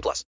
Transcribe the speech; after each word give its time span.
plus. 0.00 0.24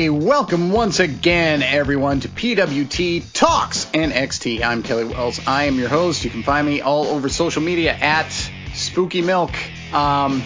Hey, 0.00 0.08
welcome 0.08 0.72
once 0.72 0.98
again, 0.98 1.62
everyone, 1.62 2.20
to 2.20 2.28
PWT 2.28 3.34
Talks 3.34 3.84
NXT. 3.84 4.62
I'm 4.62 4.82
Kelly 4.82 5.04
Wells. 5.04 5.46
I 5.46 5.64
am 5.64 5.78
your 5.78 5.90
host. 5.90 6.24
You 6.24 6.30
can 6.30 6.42
find 6.42 6.66
me 6.66 6.80
all 6.80 7.04
over 7.08 7.28
social 7.28 7.60
media 7.60 7.92
at 7.92 8.32
Spooky 8.72 9.20
Milk. 9.20 9.50
Um, 9.92 10.42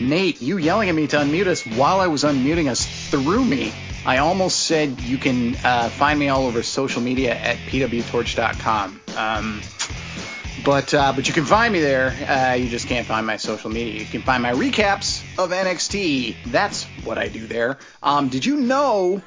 Nate, 0.00 0.40
you 0.40 0.56
yelling 0.56 0.88
at 0.88 0.94
me 0.94 1.06
to 1.08 1.18
unmute 1.18 1.46
us 1.46 1.66
while 1.66 2.00
I 2.00 2.06
was 2.06 2.24
unmuting 2.24 2.70
us 2.70 2.86
threw 3.10 3.44
me. 3.44 3.70
I 4.06 4.16
almost 4.16 4.60
said 4.60 4.98
you 5.02 5.18
can 5.18 5.56
uh, 5.56 5.90
find 5.90 6.18
me 6.18 6.30
all 6.30 6.46
over 6.46 6.62
social 6.62 7.02
media 7.02 7.34
at 7.34 7.58
pwtorch.com. 7.68 9.02
Um, 9.14 9.60
but 10.64 10.92
uh, 10.94 11.12
but 11.14 11.28
you 11.28 11.34
can 11.34 11.44
find 11.44 11.72
me 11.72 11.80
there. 11.80 12.08
Uh, 12.28 12.54
you 12.54 12.68
just 12.68 12.88
can't 12.88 13.06
find 13.06 13.26
my 13.26 13.36
social 13.36 13.70
media. 13.70 14.00
You 14.00 14.06
can 14.06 14.22
find 14.22 14.42
my 14.42 14.52
recaps 14.52 15.22
of 15.38 15.50
NXT. 15.50 16.36
That's 16.46 16.84
what 17.04 17.18
I 17.18 17.28
do 17.28 17.46
there. 17.46 17.78
Um, 18.02 18.28
did 18.28 18.44
you 18.44 18.56
know, 18.56 19.22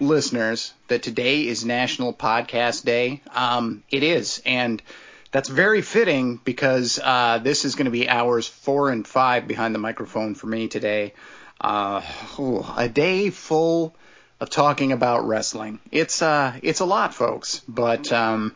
listeners, 0.00 0.72
that 0.88 1.02
today 1.02 1.46
is 1.46 1.64
National 1.64 2.12
Podcast 2.12 2.84
Day? 2.84 3.22
Um, 3.32 3.82
it 3.90 4.02
is, 4.02 4.42
and 4.44 4.82
that's 5.30 5.48
very 5.48 5.82
fitting 5.82 6.40
because 6.44 7.00
uh, 7.02 7.38
this 7.38 7.64
is 7.64 7.74
going 7.74 7.86
to 7.86 7.90
be 7.90 8.08
hours 8.08 8.46
four 8.46 8.90
and 8.90 9.06
five 9.06 9.48
behind 9.48 9.74
the 9.74 9.80
microphone 9.80 10.34
for 10.34 10.46
me 10.46 10.68
today. 10.68 11.14
Oh, 11.60 12.74
a 12.76 12.88
day 12.88 13.30
full 13.30 13.96
of 14.40 14.50
talking 14.50 14.92
about 14.92 15.26
wrestling. 15.26 15.80
It's 15.90 16.22
uh, 16.22 16.54
it's 16.62 16.80
a 16.80 16.84
lot, 16.84 17.14
folks, 17.14 17.60
but 17.66 18.12
um, 18.12 18.54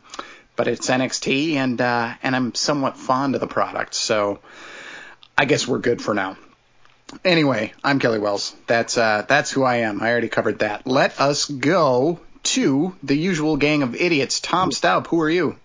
but 0.59 0.67
it's 0.67 0.91
NXT, 0.91 1.55
and 1.55 1.81
uh, 1.81 2.15
and 2.21 2.35
I'm 2.35 2.53
somewhat 2.55 2.99
fond 2.99 3.37
of 3.37 3.41
the 3.41 3.47
product, 3.47 3.95
so 3.95 4.41
I 5.39 5.45
guess 5.45 5.69
we're 5.69 5.79
good 5.79 6.03
for 6.03 6.15
now. 6.15 6.37
Anyway, 7.25 7.73
I'm 7.83 8.01
Kelly 8.01 8.19
Wells. 8.19 8.55
That's 8.67 8.99
uh, 8.99 9.25
that's 9.27 9.53
who 9.53 9.63
I 9.63 9.77
am. 9.77 10.03
I 10.03 10.11
already 10.11 10.29
covered 10.29 10.59
that. 10.59 10.85
Let 10.85 11.21
us 11.21 11.47
go 11.47 12.21
to 12.43 12.97
the 13.05 13.17
usual 13.17 13.57
gang 13.57 13.85
of 13.85 13.95
idiots. 13.95 14.41
Tom 14.41 14.73
Staub, 14.73 15.07
who 15.07 15.21
are 15.21 15.31
you? 15.31 15.57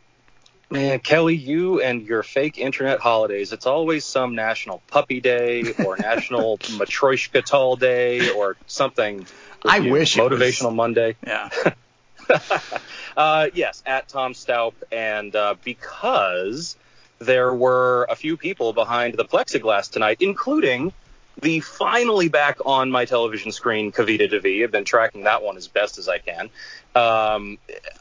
Man, 0.70 1.00
Kelly, 1.00 1.36
you 1.36 1.82
and 1.82 2.04
your 2.04 2.22
fake 2.22 2.60
internet 2.60 3.00
holidays. 3.00 3.52
It's 3.52 3.66
always 3.66 4.06
some 4.06 4.36
National 4.36 4.82
Puppy 4.88 5.22
Day 5.22 5.74
or 5.86 5.98
National 5.98 6.58
Matryoshka 6.60 7.44
Tall 7.44 7.78
Day 7.78 8.30
or 8.30 8.58
something. 8.68 9.26
I 9.66 9.78
you. 9.78 9.92
wish 9.92 10.18
Motivational 10.18 10.74
Monday. 10.74 11.16
Yeah. 11.26 11.50
Uh, 13.16 13.48
yes, 13.54 13.84
at 13.86 14.08
Tom 14.08 14.34
Staup, 14.34 14.74
and 14.92 15.36
uh, 15.36 15.54
because 15.64 16.76
there 17.20 17.54
were 17.54 18.08
a 18.10 18.16
few 18.16 18.38
people 18.38 18.74
behind 18.74 19.14
the 19.14 19.26
plexiglass 19.26 19.92
tonight, 19.92 20.18
including 20.20 20.92
the 21.40 21.60
finally 21.60 22.28
back 22.28 22.58
on 22.66 22.92
my 22.92 23.06
television 23.06 23.52
screen 23.52 23.92
Kavita 23.92 24.30
Devi. 24.30 24.64
I've 24.64 24.72
been 24.72 24.86
tracking 24.86 25.24
that 25.24 25.44
one 25.44 25.58
as 25.58 25.68
best 25.68 25.98
as 25.98 26.08
I 26.08 26.20
can. 26.20 26.50
Um, 26.96 27.58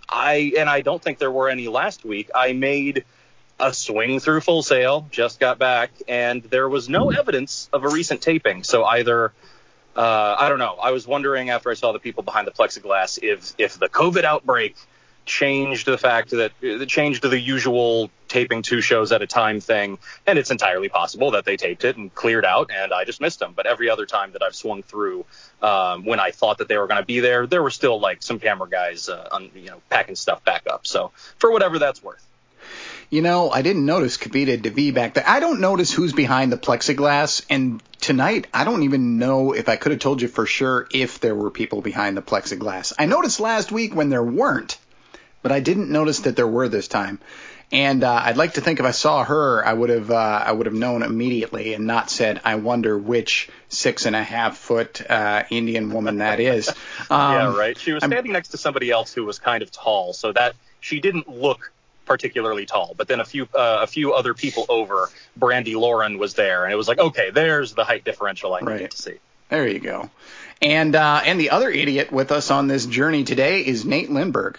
I 0.09 0.53
and 0.59 0.69
I 0.69 0.83
don't 0.83 1.03
think 1.03 1.19
there 1.19 1.31
were 1.31 1.49
any 1.49 1.69
last 1.69 2.05
week. 2.05 2.31
I 2.35 2.53
made 2.53 3.05
a 3.59 3.73
swing 3.73 4.19
through 4.21 4.41
Full 4.41 4.63
Sail, 4.63 5.07
just 5.11 5.41
got 5.41 5.59
back, 5.59 5.91
and 6.09 6.43
there 6.43 6.69
was 6.69 6.89
no 6.89 7.11
evidence 7.11 7.69
of 7.73 7.85
a 7.85 7.89
recent 7.89 8.21
taping. 8.21 8.65
So 8.65 8.85
either 8.85 9.33
uh, 9.97 10.37
I 10.39 10.49
don't 10.49 10.59
know. 10.59 10.77
I 10.83 10.93
was 10.93 11.07
wondering 11.07 11.51
after 11.51 11.71
I 11.71 11.75
saw 11.75 11.93
the 11.93 11.99
people 11.99 12.23
behind 12.23 12.47
the 12.47 12.53
plexiglass 12.53 13.19
if 13.23 13.55
if 13.59 13.79
the 13.79 13.89
COVID 13.89 14.25
outbreak 14.25 14.77
changed 15.25 15.87
the 15.87 15.99
fact 15.99 16.31
that 16.31 16.53
it 16.61 16.89
changed 16.89 17.23
the 17.23 17.39
usual 17.39 18.11
taping 18.29 18.63
two 18.63 18.81
shows 18.81 19.13
at 19.13 19.23
a 19.23 19.27
time 19.27 19.61
thing, 19.61 19.99
and 20.27 20.39
it's 20.39 20.51
entirely 20.51 20.89
possible 20.89 21.33
that 21.33 21.45
they 21.45 21.57
taped 21.57 21.85
it 21.85 21.97
and 21.97 22.13
cleared 22.15 22.45
out, 22.45 22.71
and 22.75 22.93
I 22.93 23.05
just 23.05 23.21
missed 23.21 23.39
them. 23.39 23.53
But 23.55 23.67
every 23.67 23.91
other 23.91 24.07
time 24.07 24.33
that 24.33 24.43
I've 24.43 24.55
swung 24.55 24.83
through, 24.83 25.25
um, 25.61 26.05
when 26.05 26.19
I 26.19 26.31
thought 26.31 26.59
that 26.59 26.69
they 26.69 26.79
were 26.79 26.87
going 26.87 27.01
to 27.01 27.07
be 27.07 27.21
there, 27.21 27.47
there 27.47 27.63
were 27.63 27.71
still 27.71 28.01
like 28.01 28.23
some 28.23 28.39
camera 28.39 28.69
guys, 28.69 29.09
uh, 29.09 29.29
on, 29.31 29.51
you 29.55 29.67
know, 29.67 29.81
packing 29.91 30.17
stuff 30.17 30.45
back 30.45 30.67
up. 30.67 30.87
So 30.87 31.13
for 31.39 31.53
whatever 31.53 31.79
that's 31.79 32.03
worth. 32.03 32.27
You 33.13 33.21
know, 33.21 33.51
I 33.51 33.61
didn't 33.61 33.85
notice 33.85 34.17
Kavita 34.17 34.63
Devi 34.63 34.91
back 34.91 35.13
there. 35.13 35.25
I 35.29 35.39
don't 35.39 35.61
notice 35.61 35.93
who's 35.93 36.15
behind 36.15 36.51
the 36.51 36.57
plexiglass, 36.57 37.45
and 37.51 37.83
tonight 38.01 38.47
I 38.55 38.65
don't 38.65 38.85
even 38.85 39.19
know 39.19 39.53
if 39.53 39.69
I 39.69 39.77
could 39.77 39.93
have 39.93 40.01
told 40.01 40.23
you 40.23 40.29
for 40.29 40.47
sure 40.47 40.89
if 40.91 41.21
there 41.21 41.35
were 41.35 41.51
people 41.51 41.83
behind 41.83 42.17
the 42.17 42.23
plexiglass. 42.23 42.95
I 42.99 43.05
noticed 43.05 43.39
last 43.39 43.71
week 43.71 43.95
when 43.95 44.09
there 44.09 44.25
weren't, 44.25 44.79
but 45.43 45.53
I 45.53 45.61
didn't 45.61 45.91
notice 45.91 46.21
that 46.21 46.37
there 46.37 46.49
were 46.49 46.71
this 46.71 46.89
time. 46.89 47.21
And 47.71 48.03
uh, 48.03 48.15
I'd 48.15 48.39
like 48.39 48.55
to 48.55 48.63
think 48.63 48.81
if 48.81 48.87
I 48.87 48.93
saw 48.93 49.23
her, 49.25 49.63
I 49.63 49.75
would 49.75 49.91
have 49.91 50.11
uh, 50.11 50.45
I 50.47 50.53
would 50.53 50.65
have 50.65 50.75
known 50.75 51.03
immediately 51.03 51.75
and 51.75 51.87
not 51.87 52.09
said, 52.09 52.41
"I 52.47 52.55
wonder 52.55 52.97
which 52.97 53.51
six 53.69 54.07
and 54.07 54.17
a 54.17 54.23
half 54.23 54.57
foot 54.57 55.03
uh, 55.07 55.43
Indian 55.51 55.91
woman 55.91 56.19
that 56.19 56.41
is." 56.41 56.71
Um, 57.11 57.33
yeah, 57.33 57.57
right. 57.59 57.77
She 57.77 57.93
was 57.93 58.03
I'm- 58.05 58.11
standing 58.11 58.33
next 58.33 58.49
to 58.49 58.57
somebody 58.57 58.91
else 58.91 59.13
who 59.13 59.27
was 59.27 59.39
kind 59.39 59.63
of 59.63 59.71
tall, 59.71 60.15
so 60.15 60.33
that 60.33 60.55
she 60.81 61.01
didn't 61.01 61.29
look 61.29 61.73
particularly 62.05 62.67
tall. 62.67 62.95
But 62.97 63.09
then 63.09 63.21
a 63.21 63.25
few 63.25 63.45
uh, 63.55 63.81
a 63.83 63.87
few 63.87 64.13
other 64.13 64.35
people 64.35 64.67
over, 64.69 65.09
Brandy 65.37 65.75
Lauren 65.75 66.19
was 66.19 66.35
there, 66.35 66.65
and 66.65 66.73
it 66.73 66.77
was 66.77 66.89
like, 66.89 66.99
okay, 66.99 67.31
there's 67.31 67.75
the 67.75 67.85
height 67.85 68.05
differential 68.05 68.55
I 68.55 68.61
needed 68.61 68.81
Right. 68.81 68.91
to 68.91 68.97
see. 68.97 69.15
There 69.49 69.67
you 69.69 69.81
go. 69.81 70.11
And 70.61 70.95
uh, 70.95 71.23
and 71.25 71.39
the 71.41 71.51
other 71.51 71.69
idiot 71.71 72.11
with 72.13 72.33
us 72.33 72.51
on 72.51 72.69
this 72.69 72.87
journey 72.87 73.25
today 73.25 73.61
is 73.65 73.85
Nate 73.85 74.09
Lindberg. 74.11 74.57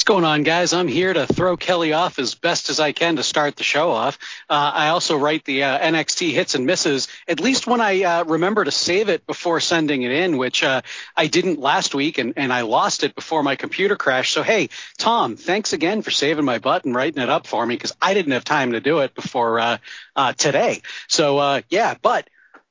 What's 0.00 0.04
going 0.04 0.24
on, 0.24 0.44
guys? 0.44 0.72
I'm 0.72 0.88
here 0.88 1.12
to 1.12 1.26
throw 1.26 1.58
Kelly 1.58 1.92
off 1.92 2.18
as 2.18 2.34
best 2.34 2.70
as 2.70 2.80
I 2.80 2.92
can 2.92 3.16
to 3.16 3.22
start 3.22 3.56
the 3.56 3.64
show 3.64 3.90
off. 3.90 4.18
Uh, 4.48 4.70
I 4.74 4.88
also 4.88 5.18
write 5.18 5.44
the 5.44 5.64
uh, 5.64 5.78
NXT 5.78 6.32
hits 6.32 6.54
and 6.54 6.64
misses, 6.64 7.06
at 7.28 7.38
least 7.38 7.66
when 7.66 7.82
I 7.82 8.02
uh, 8.04 8.24
remember 8.24 8.64
to 8.64 8.70
save 8.70 9.10
it 9.10 9.26
before 9.26 9.60
sending 9.60 10.00
it 10.00 10.10
in, 10.10 10.38
which 10.38 10.64
uh, 10.64 10.80
I 11.16 11.26
didn't 11.26 11.60
last 11.60 11.94
week, 11.94 12.16
and, 12.16 12.32
and 12.36 12.50
I 12.50 12.62
lost 12.62 13.04
it 13.04 13.14
before 13.14 13.42
my 13.42 13.56
computer 13.56 13.94
crashed. 13.94 14.32
So, 14.32 14.42
hey, 14.42 14.70
Tom, 14.96 15.36
thanks 15.36 15.74
again 15.74 16.00
for 16.00 16.10
saving 16.10 16.46
my 16.46 16.60
butt 16.60 16.86
and 16.86 16.94
writing 16.94 17.22
it 17.22 17.28
up 17.28 17.46
for 17.46 17.66
me 17.66 17.74
because 17.74 17.94
I 18.00 18.14
didn't 18.14 18.32
have 18.32 18.44
time 18.44 18.72
to 18.72 18.80
do 18.80 19.00
it 19.00 19.14
before 19.14 19.60
uh, 19.60 19.78
uh, 20.16 20.32
today. 20.32 20.80
So, 21.08 21.60
yeah, 21.68 21.94
but 22.00 22.26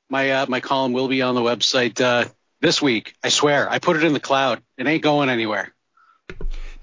my 0.09 0.45
my 0.47 0.61
column 0.61 0.93
will 0.93 1.07
be 1.07 1.21
on 1.21 1.35
the 1.35 1.41
website 1.41 2.31
this 2.59 2.81
week. 2.81 3.13
I 3.23 3.29
swear. 3.29 3.69
I 3.69 3.77
put 3.77 3.97
it 3.97 4.03
in 4.03 4.13
the 4.13 4.19
cloud. 4.19 4.63
It 4.79 4.87
ain't 4.87 5.03
going 5.03 5.29
anywhere. 5.29 5.73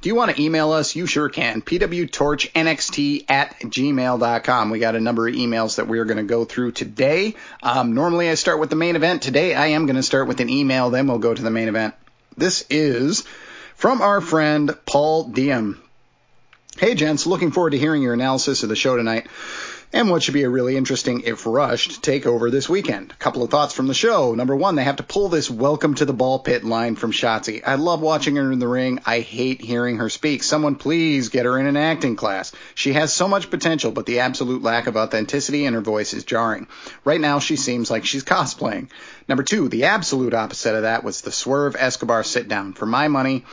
If 0.07 0.09
you 0.09 0.15
want 0.15 0.37
to 0.37 0.41
email 0.41 0.71
us, 0.71 0.95
you 0.95 1.09
sure 1.09 1.29
can. 1.29 1.63
pwtorchnxt 1.63 3.25
at 3.29 3.59
gmail.com. 3.59 4.71
We 4.71 4.79
got 4.79 4.95
a 4.95 5.01
number 5.01 5.27
of 5.27 5.35
emails 5.35 5.79
that 5.79 5.89
we're 5.89 6.05
going 6.05 6.19
to 6.19 6.23
go 6.23 6.45
through 6.45 6.71
today. 6.71 7.35
Um, 7.61 7.93
normally 7.93 8.31
I 8.31 8.35
start 8.35 8.61
with 8.61 8.71
the 8.71 8.77
main 8.77 8.95
event. 8.95 9.23
Today 9.23 9.53
I 9.53 9.67
am 9.67 9.87
going 9.87 9.97
to 9.97 10.05
start 10.05 10.29
with 10.29 10.39
an 10.39 10.49
email, 10.49 10.91
then 10.91 11.09
we'll 11.09 11.19
go 11.19 11.35
to 11.35 11.43
the 11.43 11.51
main 11.51 11.67
event. 11.67 11.95
This 12.37 12.65
is 12.71 13.25
from 13.75 14.01
our 14.01 14.21
friend 14.21 14.79
Paul 14.87 15.25
Diem. 15.25 15.83
Hey, 16.79 16.95
gents, 16.95 17.27
looking 17.27 17.51
forward 17.51 17.71
to 17.71 17.79
hearing 17.79 18.03
your 18.03 18.15
analysis 18.15 18.63
of 18.63 18.69
the 18.69 18.77
show 18.77 18.97
tonight 18.97 19.29
and 19.97 20.11
what 20.11 20.23
should 20.23 20.35
be 20.35 20.43
a 20.43 20.51
really 20.51 20.77
interesting, 20.77 21.23
if 21.23 21.47
rushed, 21.47 22.03
takeover 22.03 22.51
this 22.51 22.69
weekend. 22.69 23.13
A 23.13 23.15
couple 23.15 23.43
of 23.43 23.51
thoughts 23.51 23.73
from 23.73 23.87
the 23.87 23.95
show. 23.95 24.35
Number 24.35 24.55
one, 24.55 24.75
they 24.75 24.85
have 24.85 24.97
to 24.97 25.03
pull 25.03 25.31
this 25.31 25.51
welcome 25.51 25.95
to 25.95 26.05
the 26.05 26.13
ball 26.13 26.39
pit 26.39 26.65
line 26.65 26.97
from 26.97 27.13
Shotzi. 27.13 27.63
I 27.67 27.77
love 27.77 28.03
watching 28.03 28.37
her 28.37 28.53
in 28.53 28.59
the 28.59 28.69
ring. 28.69 29.01
I 29.07 29.21
hate 29.21 29.63
hearing 29.63 29.97
her 29.97 30.11
speak. 30.11 30.43
Someone 30.43 30.75
please 30.75 31.31
get 31.31 31.47
her 31.47 31.59
in 31.59 31.67
an 31.67 31.79
acting 31.79 32.15
class. 32.15 32.53
She 32.75 32.93
has 32.93 33.11
so 33.11 33.27
much 33.27 33.49
potential, 33.49 33.91
but 33.91 34.05
the 34.05 34.21
absolute 34.21 34.63
lack 34.63 34.87
of 34.87 34.99
authenticity 34.99 35.65
in 35.65 35.73
her 35.73 35.81
voice 35.81 36.13
is 36.13 36.25
jarring. 36.25 36.67
Right 37.03 37.21
now, 37.21 37.39
she 37.39 37.57
seems 37.57 37.91
like 37.91 38.05
she's 38.05 38.23
cosplaying. 38.23 38.91
Number 39.29 39.45
two, 39.45 39.71
the 39.71 39.85
absolute 39.85 40.35
opposite 40.35 40.75
of 40.75 40.83
that 40.83 41.05
was 41.05 41.23
the 41.23 41.33
Swerve 41.33 41.75
Escobar 41.75 42.23
sit 42.23 42.49
down. 42.49 42.75
For 42.75 42.85
my 42.85 43.09
money, 43.09 43.47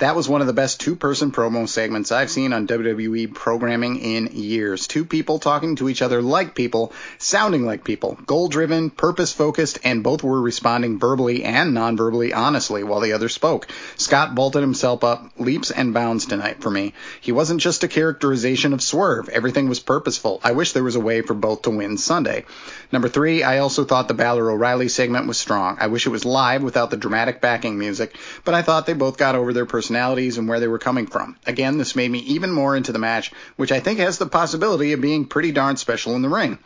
that 0.00 0.16
was 0.16 0.30
one 0.30 0.40
of 0.40 0.46
the 0.46 0.54
best 0.54 0.80
two 0.80 0.96
person 0.96 1.30
promo 1.30 1.68
segments 1.68 2.10
I've 2.10 2.30
seen 2.30 2.54
on 2.54 2.66
WWE 2.66 3.34
programming 3.34 3.98
in 3.98 4.30
years. 4.32 4.86
Two 4.86 5.04
people 5.04 5.38
talking 5.38 5.76
to 5.76 5.90
each 5.90 6.00
other 6.00 6.22
like 6.22 6.54
people, 6.54 6.94
sounding 7.18 7.66
like 7.66 7.84
people, 7.84 8.18
goal 8.24 8.48
driven, 8.48 8.88
purpose 8.88 9.34
focused, 9.34 9.78
and 9.84 10.02
both 10.02 10.22
were 10.22 10.40
responding 10.40 10.98
verbally 10.98 11.44
and 11.44 11.74
non 11.74 11.98
verbally 11.98 12.32
honestly 12.32 12.82
while 12.82 13.00
the 13.00 13.12
other 13.12 13.28
spoke. 13.28 13.68
Scott 13.96 14.32
vaulted 14.32 14.62
himself 14.62 15.04
up 15.04 15.32
leaps 15.38 15.70
and 15.70 15.92
bounds 15.92 16.24
tonight 16.24 16.62
for 16.62 16.70
me. 16.70 16.94
He 17.20 17.32
wasn't 17.32 17.60
just 17.60 17.84
a 17.84 17.88
characterization 17.88 18.72
of 18.72 18.82
Swerve, 18.82 19.28
everything 19.28 19.68
was 19.68 19.80
purposeful. 19.80 20.40
I 20.42 20.52
wish 20.52 20.72
there 20.72 20.82
was 20.82 20.96
a 20.96 21.00
way 21.00 21.20
for 21.20 21.34
both 21.34 21.62
to 21.62 21.70
win 21.70 21.98
Sunday. 21.98 22.46
Number 22.90 23.10
three, 23.10 23.42
I 23.42 23.58
also 23.58 23.84
thought 23.84 24.08
the 24.08 24.14
Balor 24.14 24.50
O'Reilly 24.50 24.88
segment 24.88 25.26
was 25.26 25.36
strong. 25.36 25.76
I 25.78 25.88
wish 25.88 26.06
it 26.06 26.10
was 26.10 26.24
live 26.24 26.62
without 26.62 26.90
the 26.90 26.96
dramatic 26.96 27.42
backing 27.42 27.78
music, 27.78 28.16
but 28.46 28.54
I 28.54 28.62
thought 28.62 28.86
they 28.86 28.94
both 28.94 29.18
got 29.18 29.34
over 29.34 29.52
their 29.52 29.66
personality 29.66 29.89
personalities 29.90 30.38
and 30.38 30.48
where 30.48 30.60
they 30.60 30.68
were 30.68 30.78
coming 30.78 31.08
from. 31.08 31.36
Again, 31.46 31.76
this 31.76 31.96
made 31.96 32.10
me 32.10 32.20
even 32.20 32.52
more 32.52 32.76
into 32.76 32.92
the 32.92 33.00
match, 33.00 33.32
which 33.56 33.72
I 33.72 33.80
think 33.80 33.98
has 33.98 34.18
the 34.18 34.26
possibility 34.26 34.92
of 34.92 35.00
being 35.00 35.24
pretty 35.24 35.50
darn 35.50 35.76
special 35.76 36.14
in 36.14 36.22
the 36.22 36.28
ring. 36.28 36.58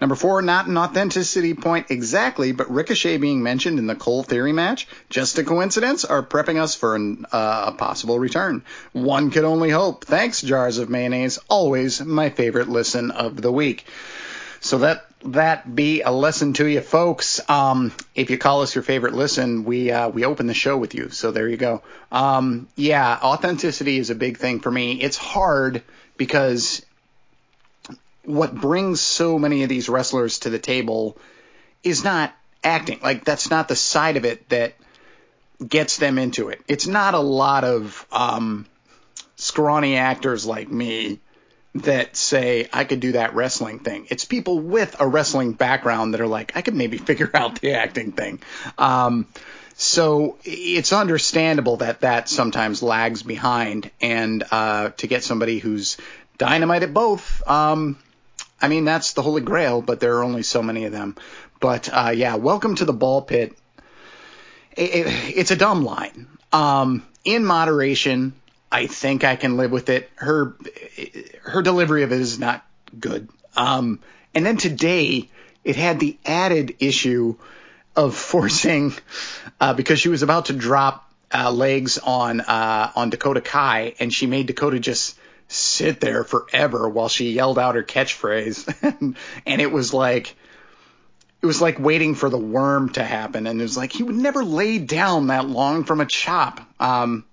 Number 0.00 0.14
four, 0.14 0.42
not 0.42 0.68
an 0.68 0.78
authenticity 0.78 1.54
point 1.54 1.90
exactly, 1.90 2.52
but 2.52 2.70
Ricochet 2.70 3.16
being 3.16 3.42
mentioned 3.42 3.80
in 3.80 3.88
the 3.88 3.96
Cole 3.96 4.22
Theory 4.22 4.52
match, 4.52 4.86
just 5.10 5.38
a 5.38 5.42
coincidence, 5.42 6.04
are 6.04 6.22
prepping 6.22 6.62
us 6.62 6.76
for 6.76 6.94
an, 6.94 7.26
uh, 7.32 7.64
a 7.66 7.72
possible 7.72 8.20
return. 8.20 8.62
One 8.92 9.32
could 9.32 9.44
only 9.44 9.70
hope. 9.70 10.04
Thanks, 10.04 10.40
Jars 10.40 10.78
of 10.78 10.88
Mayonnaise. 10.88 11.40
Always 11.48 12.00
my 12.00 12.30
favorite 12.30 12.68
listen 12.68 13.10
of 13.10 13.42
the 13.42 13.50
week. 13.50 13.86
So 14.60 14.78
that 14.78 15.04
that 15.24 15.74
be 15.74 16.02
a 16.02 16.10
lesson 16.10 16.52
to 16.54 16.66
you 16.66 16.80
folks. 16.80 17.40
Um, 17.48 17.92
if 18.14 18.30
you 18.30 18.38
call 18.38 18.62
us 18.62 18.74
your 18.74 18.84
favorite 18.84 19.14
listen, 19.14 19.64
we 19.64 19.90
uh, 19.90 20.08
we 20.08 20.24
open 20.24 20.46
the 20.46 20.54
show 20.54 20.76
with 20.76 20.94
you. 20.94 21.10
So 21.10 21.32
there 21.32 21.48
you 21.48 21.56
go. 21.56 21.82
Um, 22.12 22.68
yeah, 22.76 23.18
authenticity 23.20 23.98
is 23.98 24.10
a 24.10 24.14
big 24.14 24.38
thing 24.38 24.60
for 24.60 24.70
me. 24.70 25.00
It's 25.00 25.16
hard 25.16 25.82
because 26.16 26.84
what 28.24 28.54
brings 28.54 29.00
so 29.00 29.38
many 29.38 29.62
of 29.62 29.68
these 29.68 29.88
wrestlers 29.88 30.40
to 30.40 30.50
the 30.50 30.58
table 30.58 31.16
is 31.82 32.04
not 32.04 32.34
acting. 32.62 33.00
Like 33.02 33.24
that's 33.24 33.50
not 33.50 33.68
the 33.68 33.76
side 33.76 34.16
of 34.16 34.24
it 34.24 34.48
that 34.50 34.74
gets 35.66 35.96
them 35.96 36.18
into 36.18 36.48
it. 36.50 36.62
It's 36.68 36.86
not 36.86 37.14
a 37.14 37.18
lot 37.18 37.64
of 37.64 38.06
um, 38.12 38.66
scrawny 39.36 39.96
actors 39.96 40.46
like 40.46 40.70
me 40.70 41.18
that 41.74 42.16
say 42.16 42.68
I 42.72 42.84
could 42.84 43.00
do 43.00 43.12
that 43.12 43.34
wrestling 43.34 43.78
thing. 43.78 44.06
It's 44.10 44.24
people 44.24 44.58
with 44.58 44.96
a 45.00 45.06
wrestling 45.06 45.52
background 45.52 46.14
that 46.14 46.20
are 46.20 46.26
like, 46.26 46.56
I 46.56 46.62
could 46.62 46.74
maybe 46.74 46.98
figure 46.98 47.30
out 47.34 47.60
the 47.60 47.74
acting 47.74 48.12
thing. 48.12 48.40
Um, 48.76 49.26
so 49.80 50.38
it's 50.44 50.92
understandable 50.92 51.76
that 51.78 52.00
that 52.00 52.28
sometimes 52.28 52.82
lags 52.82 53.22
behind, 53.22 53.92
and 54.00 54.42
uh, 54.50 54.90
to 54.96 55.06
get 55.06 55.22
somebody 55.22 55.60
who's 55.60 55.98
dynamite 56.36 56.82
at 56.82 56.92
both, 56.92 57.48
um, 57.48 57.96
I 58.60 58.66
mean 58.66 58.84
that's 58.84 59.12
the 59.12 59.22
holy 59.22 59.40
grail. 59.40 59.80
But 59.80 60.00
there 60.00 60.16
are 60.16 60.24
only 60.24 60.42
so 60.42 60.64
many 60.64 60.86
of 60.86 60.92
them. 60.92 61.14
But 61.60 61.88
uh, 61.92 62.10
yeah, 62.12 62.34
welcome 62.34 62.74
to 62.74 62.84
the 62.84 62.92
ball 62.92 63.22
pit. 63.22 63.56
It, 64.76 65.06
it, 65.06 65.36
it's 65.36 65.50
a 65.52 65.56
dumb 65.56 65.84
line. 65.84 66.26
Um, 66.52 67.06
in 67.24 67.44
moderation, 67.44 68.32
I 68.70 68.86
think 68.86 69.24
I 69.24 69.36
can 69.36 69.56
live 69.56 69.70
with 69.70 69.88
it. 69.88 70.10
Her 70.16 70.56
her 71.42 71.62
delivery 71.62 72.02
of 72.02 72.12
it 72.12 72.20
is 72.20 72.38
not 72.38 72.64
good. 72.98 73.28
Um, 73.56 74.00
and 74.34 74.44
then 74.44 74.56
today 74.56 75.28
it 75.64 75.76
had 75.76 76.00
the 76.00 76.18
added 76.24 76.76
issue 76.80 77.36
of 77.96 78.14
forcing 78.32 78.94
uh, 79.60 79.74
because 79.74 80.00
she 80.00 80.08
was 80.08 80.22
about 80.22 80.46
to 80.46 80.52
drop 80.52 81.10
uh, 81.32 81.50
legs 81.50 81.98
on 81.98 82.40
uh, 82.40 82.92
on 82.94 83.10
Dakota 83.10 83.40
Kai, 83.40 83.94
and 83.98 84.12
she 84.12 84.26
made 84.26 84.46
Dakota 84.46 84.78
just 84.78 85.18
sit 85.48 86.00
there 86.00 86.24
forever 86.24 86.88
while 86.88 87.08
she 87.08 87.30
yelled 87.30 87.58
out 87.58 87.74
her 87.74 87.82
catchphrase, 87.82 89.16
and 89.46 89.60
it 89.60 89.70
was 89.70 89.92
like 89.92 90.34
it 91.40 91.46
was 91.46 91.60
like 91.60 91.78
waiting 91.78 92.14
for 92.14 92.30
the 92.30 92.38
worm 92.38 92.90
to 92.90 93.04
happen, 93.04 93.46
and 93.46 93.60
it 93.60 93.62
was 93.62 93.76
like 93.76 93.92
he 93.92 94.02
would 94.02 94.16
never 94.16 94.44
lay 94.44 94.78
down 94.78 95.28
that 95.28 95.46
long 95.46 95.84
from 95.84 96.00
a 96.00 96.06
chop. 96.06 96.60
Um, 96.80 97.24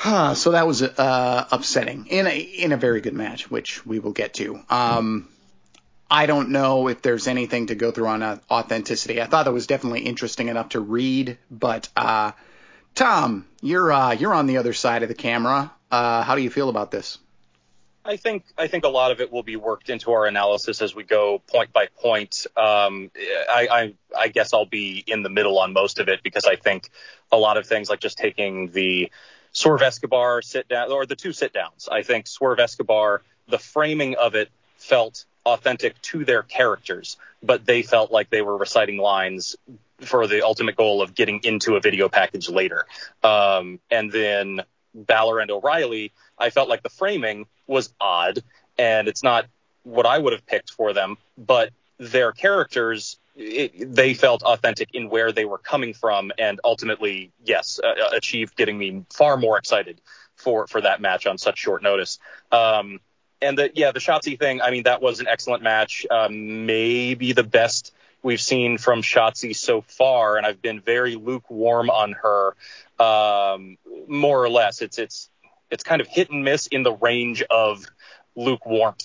Huh, 0.00 0.34
so 0.34 0.52
that 0.52 0.64
was 0.64 0.80
uh, 0.80 1.48
upsetting 1.50 2.06
in 2.06 2.28
a 2.28 2.38
in 2.38 2.70
a 2.70 2.76
very 2.76 3.00
good 3.00 3.14
match, 3.14 3.50
which 3.50 3.84
we 3.84 3.98
will 3.98 4.12
get 4.12 4.34
to. 4.34 4.62
Um, 4.70 5.28
I 6.08 6.26
don't 6.26 6.50
know 6.50 6.86
if 6.86 7.02
there's 7.02 7.26
anything 7.26 7.66
to 7.66 7.74
go 7.74 7.90
through 7.90 8.06
on 8.06 8.22
uh, 8.22 8.38
authenticity. 8.48 9.20
I 9.20 9.26
thought 9.26 9.46
that 9.46 9.52
was 9.52 9.66
definitely 9.66 10.02
interesting 10.02 10.46
enough 10.46 10.68
to 10.70 10.80
read, 10.80 11.36
but 11.50 11.88
uh, 11.96 12.30
Tom, 12.94 13.48
you're 13.60 13.90
uh, 13.90 14.12
you're 14.12 14.32
on 14.32 14.46
the 14.46 14.58
other 14.58 14.72
side 14.72 15.02
of 15.02 15.08
the 15.08 15.16
camera. 15.16 15.72
Uh, 15.90 16.22
how 16.22 16.36
do 16.36 16.42
you 16.42 16.50
feel 16.50 16.68
about 16.68 16.92
this? 16.92 17.18
I 18.04 18.18
think 18.18 18.44
I 18.56 18.68
think 18.68 18.84
a 18.84 18.88
lot 18.88 19.10
of 19.10 19.20
it 19.20 19.32
will 19.32 19.42
be 19.42 19.56
worked 19.56 19.90
into 19.90 20.12
our 20.12 20.26
analysis 20.26 20.80
as 20.80 20.94
we 20.94 21.02
go 21.02 21.40
point 21.40 21.72
by 21.72 21.88
point. 22.00 22.46
Um, 22.56 23.10
I, 23.16 23.66
I, 23.68 23.94
I 24.16 24.28
guess 24.28 24.54
I'll 24.54 24.64
be 24.64 25.02
in 25.04 25.24
the 25.24 25.28
middle 25.28 25.58
on 25.58 25.72
most 25.72 25.98
of 25.98 26.08
it 26.08 26.22
because 26.22 26.44
I 26.44 26.54
think 26.54 26.88
a 27.32 27.36
lot 27.36 27.56
of 27.56 27.66
things 27.66 27.90
like 27.90 27.98
just 27.98 28.16
taking 28.16 28.70
the 28.70 29.10
Swerve 29.52 29.82
Escobar 29.82 30.42
sit 30.42 30.68
down, 30.68 30.92
or 30.92 31.06
the 31.06 31.16
two 31.16 31.32
sit 31.32 31.52
downs. 31.52 31.88
I 31.90 32.02
think 32.02 32.26
Swerve 32.26 32.60
Escobar, 32.60 33.22
the 33.48 33.58
framing 33.58 34.16
of 34.16 34.34
it 34.34 34.50
felt 34.76 35.24
authentic 35.46 36.00
to 36.02 36.24
their 36.24 36.42
characters, 36.42 37.16
but 37.42 37.64
they 37.66 37.82
felt 37.82 38.10
like 38.10 38.30
they 38.30 38.42
were 38.42 38.56
reciting 38.56 38.98
lines 38.98 39.56
for 40.00 40.26
the 40.26 40.44
ultimate 40.44 40.76
goal 40.76 41.02
of 41.02 41.14
getting 41.14 41.40
into 41.42 41.76
a 41.76 41.80
video 41.80 42.08
package 42.08 42.48
later. 42.48 42.86
Um, 43.24 43.80
and 43.90 44.12
then 44.12 44.62
Balor 44.94 45.40
and 45.40 45.50
O'Reilly, 45.50 46.12
I 46.38 46.50
felt 46.50 46.68
like 46.68 46.82
the 46.82 46.88
framing 46.88 47.46
was 47.66 47.92
odd, 48.00 48.42
and 48.78 49.08
it's 49.08 49.22
not 49.22 49.46
what 49.82 50.06
I 50.06 50.18
would 50.18 50.32
have 50.32 50.46
picked 50.46 50.70
for 50.70 50.92
them, 50.92 51.16
but 51.36 51.70
their 51.98 52.32
characters 52.32 53.18
it, 53.38 53.94
they 53.94 54.14
felt 54.14 54.42
authentic 54.42 54.88
in 54.92 55.08
where 55.08 55.30
they 55.30 55.44
were 55.44 55.58
coming 55.58 55.94
from, 55.94 56.32
and 56.38 56.60
ultimately, 56.64 57.32
yes, 57.44 57.78
uh, 57.82 57.86
uh, 57.86 58.10
achieved 58.12 58.56
getting 58.56 58.76
me 58.76 59.04
far 59.10 59.36
more 59.36 59.58
excited 59.58 60.00
for 60.34 60.66
for 60.66 60.80
that 60.80 61.00
match 61.00 61.26
on 61.26 61.38
such 61.38 61.58
short 61.58 61.82
notice. 61.82 62.18
Um, 62.50 63.00
and 63.40 63.56
the 63.56 63.70
yeah, 63.74 63.92
the 63.92 64.00
Shotzi 64.00 64.38
thing. 64.38 64.60
I 64.60 64.70
mean, 64.70 64.82
that 64.84 65.00
was 65.00 65.20
an 65.20 65.28
excellent 65.28 65.62
match. 65.62 66.04
Um, 66.10 66.66
maybe 66.66 67.32
the 67.32 67.44
best 67.44 67.94
we've 68.22 68.40
seen 68.40 68.76
from 68.76 69.02
Shotzi 69.02 69.54
so 69.54 69.82
far, 69.82 70.36
and 70.36 70.44
I've 70.44 70.60
been 70.60 70.80
very 70.80 71.14
lukewarm 71.14 71.90
on 71.90 72.16
her. 72.20 72.56
Um, 72.98 73.78
more 74.08 74.42
or 74.42 74.48
less, 74.48 74.82
it's 74.82 74.98
it's 74.98 75.30
it's 75.70 75.84
kind 75.84 76.00
of 76.00 76.08
hit 76.08 76.30
and 76.30 76.42
miss 76.42 76.66
in 76.66 76.82
the 76.82 76.92
range 76.92 77.44
of 77.48 77.86
lukewarm. 78.34 78.96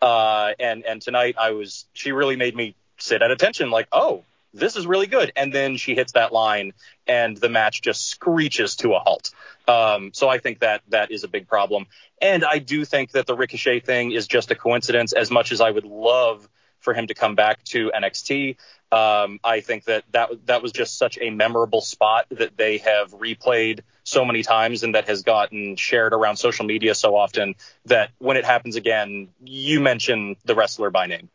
Uh, 0.00 0.52
and 0.60 0.84
and 0.84 1.02
tonight 1.02 1.34
I 1.36 1.50
was 1.50 1.86
she 1.94 2.12
really 2.12 2.36
made 2.36 2.54
me 2.54 2.76
sit 3.02 3.22
at 3.22 3.30
attention, 3.30 3.70
like, 3.70 3.88
oh, 3.92 4.24
this 4.54 4.76
is 4.76 4.86
really 4.86 5.06
good. 5.06 5.32
And 5.34 5.52
then 5.52 5.76
she 5.76 5.94
hits 5.94 6.12
that 6.12 6.32
line, 6.32 6.72
and 7.06 7.36
the 7.36 7.48
match 7.48 7.80
just 7.82 8.06
screeches 8.06 8.76
to 8.76 8.94
a 8.94 8.98
halt. 8.98 9.30
Um, 9.66 10.12
so 10.12 10.28
I 10.28 10.38
think 10.38 10.60
that 10.60 10.82
that 10.88 11.10
is 11.10 11.24
a 11.24 11.28
big 11.28 11.48
problem. 11.48 11.86
And 12.20 12.44
I 12.44 12.58
do 12.58 12.84
think 12.84 13.12
that 13.12 13.26
the 13.26 13.34
Ricochet 13.34 13.80
thing 13.80 14.12
is 14.12 14.26
just 14.26 14.50
a 14.50 14.54
coincidence. 14.54 15.12
As 15.12 15.30
much 15.30 15.52
as 15.52 15.60
I 15.60 15.70
would 15.70 15.84
love 15.84 16.48
for 16.80 16.94
him 16.94 17.06
to 17.06 17.14
come 17.14 17.34
back 17.34 17.62
to 17.64 17.90
NXT, 17.94 18.56
um, 18.90 19.40
I 19.42 19.60
think 19.60 19.84
that, 19.84 20.04
that 20.12 20.46
that 20.46 20.62
was 20.62 20.72
just 20.72 20.98
such 20.98 21.18
a 21.20 21.30
memorable 21.30 21.80
spot 21.80 22.26
that 22.30 22.56
they 22.56 22.78
have 22.78 23.12
replayed 23.12 23.80
so 24.04 24.24
many 24.24 24.42
times 24.42 24.82
and 24.82 24.94
that 24.94 25.08
has 25.08 25.22
gotten 25.22 25.76
shared 25.76 26.12
around 26.12 26.36
social 26.36 26.66
media 26.66 26.94
so 26.94 27.16
often 27.16 27.54
that 27.86 28.10
when 28.18 28.36
it 28.36 28.44
happens 28.44 28.76
again, 28.76 29.28
you 29.42 29.80
mention 29.80 30.36
the 30.44 30.54
wrestler 30.54 30.90
by 30.90 31.06
name. 31.06 31.30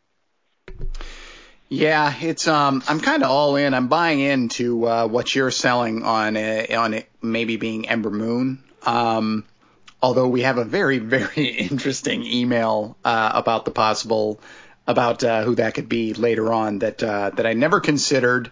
Yeah, 1.68 2.14
it's 2.20 2.48
um 2.48 2.82
I'm 2.88 3.00
kind 3.00 3.22
of 3.22 3.30
all 3.30 3.56
in. 3.56 3.74
I'm 3.74 3.88
buying 3.88 4.20
into 4.20 4.86
uh, 4.86 5.06
what 5.06 5.34
you're 5.34 5.50
selling 5.50 6.02
on 6.02 6.36
uh, 6.36 6.66
on 6.76 6.94
it 6.94 7.08
maybe 7.20 7.56
being 7.56 7.88
Ember 7.88 8.10
Moon. 8.10 8.62
Um, 8.86 9.44
although 10.02 10.28
we 10.28 10.42
have 10.42 10.58
a 10.58 10.64
very, 10.64 10.98
very 11.16 11.46
interesting 11.46 12.24
email 12.24 12.96
uh, 13.04 13.32
about 13.34 13.64
the 13.64 13.70
possible 13.70 14.40
about 14.86 15.22
uh, 15.22 15.42
who 15.42 15.56
that 15.56 15.74
could 15.74 15.88
be 15.88 16.14
later 16.14 16.52
on 16.52 16.78
that 16.78 17.02
uh, 17.02 17.30
that 17.34 17.46
I 17.46 17.52
never 17.52 17.80
considered 17.80 18.50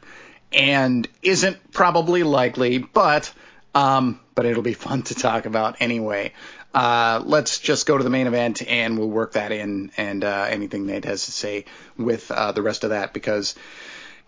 and 0.52 1.08
isn't 1.22 1.72
probably 1.72 2.22
likely, 2.22 2.78
but 2.78 3.32
um, 3.74 4.20
but 4.34 4.44
it'll 4.44 4.62
be 4.62 4.74
fun 4.74 5.02
to 5.04 5.14
talk 5.14 5.46
about 5.46 5.76
anyway. 5.80 6.32
Uh, 6.76 7.22
let's 7.24 7.58
just 7.58 7.86
go 7.86 7.96
to 7.96 8.04
the 8.04 8.10
main 8.10 8.26
event 8.26 8.60
and 8.68 8.98
we'll 8.98 9.08
work 9.08 9.32
that 9.32 9.50
in 9.50 9.90
and 9.96 10.22
uh, 10.22 10.46
anything 10.50 10.84
Nate 10.84 11.06
has 11.06 11.24
to 11.24 11.32
say 11.32 11.64
with 11.96 12.30
uh, 12.30 12.52
the 12.52 12.60
rest 12.60 12.84
of 12.84 12.90
that 12.90 13.14
because 13.14 13.54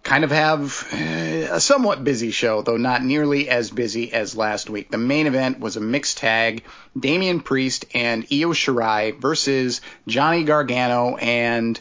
kind 0.03 0.25
of 0.25 0.31
have 0.31 0.89
uh, 0.91 1.57
a 1.57 1.61
somewhat 1.61 2.05
busy 2.05 2.31
show, 2.31 2.63
though 2.63 2.79
not 2.79 3.05
nearly 3.05 3.51
as 3.51 3.71
busy 3.71 4.15
as 4.15 4.35
last 4.35 4.71
week. 4.71 4.91
The 4.91 4.97
main 4.97 5.27
event 5.27 5.61
was 5.61 5.77
a 5.77 5.83
mixed 5.83 6.17
tag 6.17 6.65
Damian 6.99 7.41
Priest 7.41 7.85
and 7.93 8.23
Io 8.33 8.55
Shirai 8.55 9.21
versus 9.21 9.83
Johnny 10.07 10.45
Gargano 10.45 11.17
and 11.17 11.79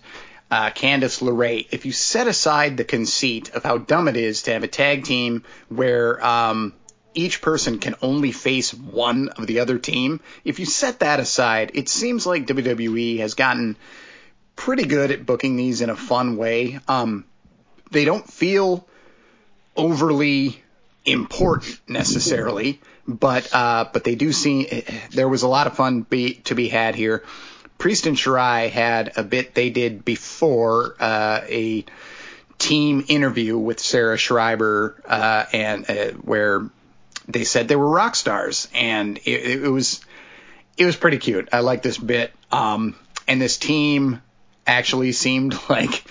uh, 0.51 0.71
Candice 0.71 1.21
LeRae. 1.21 1.65
If 1.71 1.85
you 1.85 1.93
set 1.93 2.27
aside 2.27 2.75
the 2.75 2.83
conceit 2.83 3.51
of 3.51 3.63
how 3.63 3.77
dumb 3.77 4.09
it 4.09 4.17
is 4.17 4.43
to 4.43 4.51
have 4.51 4.63
a 4.63 4.67
tag 4.67 5.05
team 5.05 5.43
where 5.69 6.21
um, 6.25 6.73
each 7.17 7.41
person 7.41 7.79
can 7.79 7.95
only 8.01 8.31
face 8.31 8.73
one 8.73 9.29
of 9.29 9.47
the 9.47 9.59
other 9.59 9.79
team, 9.79 10.19
if 10.45 10.59
you 10.59 10.65
set 10.65 10.99
that 10.99 11.19
aside, 11.19 11.71
it 11.73 11.89
seems 11.89 12.27
like 12.27 12.45
WWE 12.45 13.17
has 13.19 13.33
gotten 13.33 13.75
pretty 14.55 14.85
good 14.85 15.11
at 15.11 15.25
booking 15.25 15.55
these 15.55 15.81
in 15.81 15.89
a 15.89 15.95
fun 15.95 16.37
way. 16.37 16.79
Um, 16.87 17.25
they 17.89 18.05
don't 18.05 18.29
feel 18.29 18.87
overly 19.75 20.61
important 21.05 21.79
necessarily, 21.87 22.79
but 23.07 23.49
uh, 23.53 23.85
but 23.91 24.03
they 24.03 24.15
do 24.15 24.31
seem 24.31 24.67
there 25.11 25.27
was 25.27 25.41
a 25.41 25.47
lot 25.47 25.65
of 25.65 25.75
fun 25.75 26.01
be, 26.01 26.35
to 26.45 26.53
be 26.53 26.67
had 26.67 26.95
here. 26.95 27.23
Priest 27.79 28.05
and 28.05 28.17
Shirai 28.17 28.69
had 28.69 29.13
a 29.17 29.23
bit 29.23 29.55
they 29.55 29.69
did 29.71 30.05
before 30.05 30.95
uh, 30.99 31.41
a 31.47 31.85
team 32.59 33.05
interview 33.07 33.57
with 33.57 33.79
Sarah 33.79 34.17
Schreiber 34.17 35.01
uh, 35.05 35.45
and 35.53 35.89
uh, 35.89 36.11
where 36.21 36.69
they 37.27 37.43
said 37.43 37.67
they 37.67 37.75
were 37.75 37.89
rock 37.89 38.15
stars, 38.15 38.67
and 38.73 39.17
it, 39.19 39.63
it 39.63 39.69
was 39.69 40.01
it 40.77 40.85
was 40.85 40.95
pretty 40.95 41.17
cute. 41.17 41.49
I 41.51 41.59
like 41.59 41.81
this 41.81 41.97
bit, 41.97 42.33
um, 42.51 42.95
and 43.27 43.41
this 43.41 43.57
team 43.57 44.21
actually 44.65 45.11
seemed 45.11 45.57
like 45.69 46.03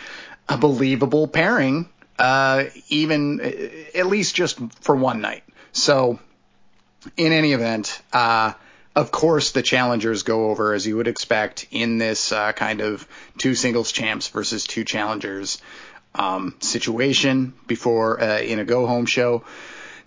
a 0.49 0.57
believable 0.57 1.29
pairing, 1.29 1.89
uh, 2.19 2.65
even 2.89 3.41
uh, 3.41 3.99
at 3.99 4.07
least 4.07 4.35
just 4.35 4.59
for 4.81 4.95
one 4.95 5.21
night. 5.21 5.45
So, 5.73 6.19
in 7.17 7.33
any 7.33 7.53
event, 7.53 8.01
uh, 8.13 8.53
of 8.95 9.11
course, 9.11 9.53
the 9.53 9.63
challengers 9.63 10.23
go 10.23 10.51
over 10.51 10.73
as 10.73 10.87
you 10.87 10.97
would 10.97 11.09
expect 11.09 11.67
in 11.71 11.99
this 11.99 12.33
uh, 12.33 12.53
kind 12.53 12.81
of 12.81 13.07
two 13.39 13.55
singles 13.55 13.93
champs 13.93 14.29
versus 14.29 14.65
two 14.65 14.85
challengers 14.85 15.61
um, 16.15 16.55
situation 16.61 17.53
before 17.67 18.21
uh, 18.23 18.41
in 18.41 18.59
a 18.59 18.65
go 18.65 18.87
home 18.87 19.07
show. 19.07 19.45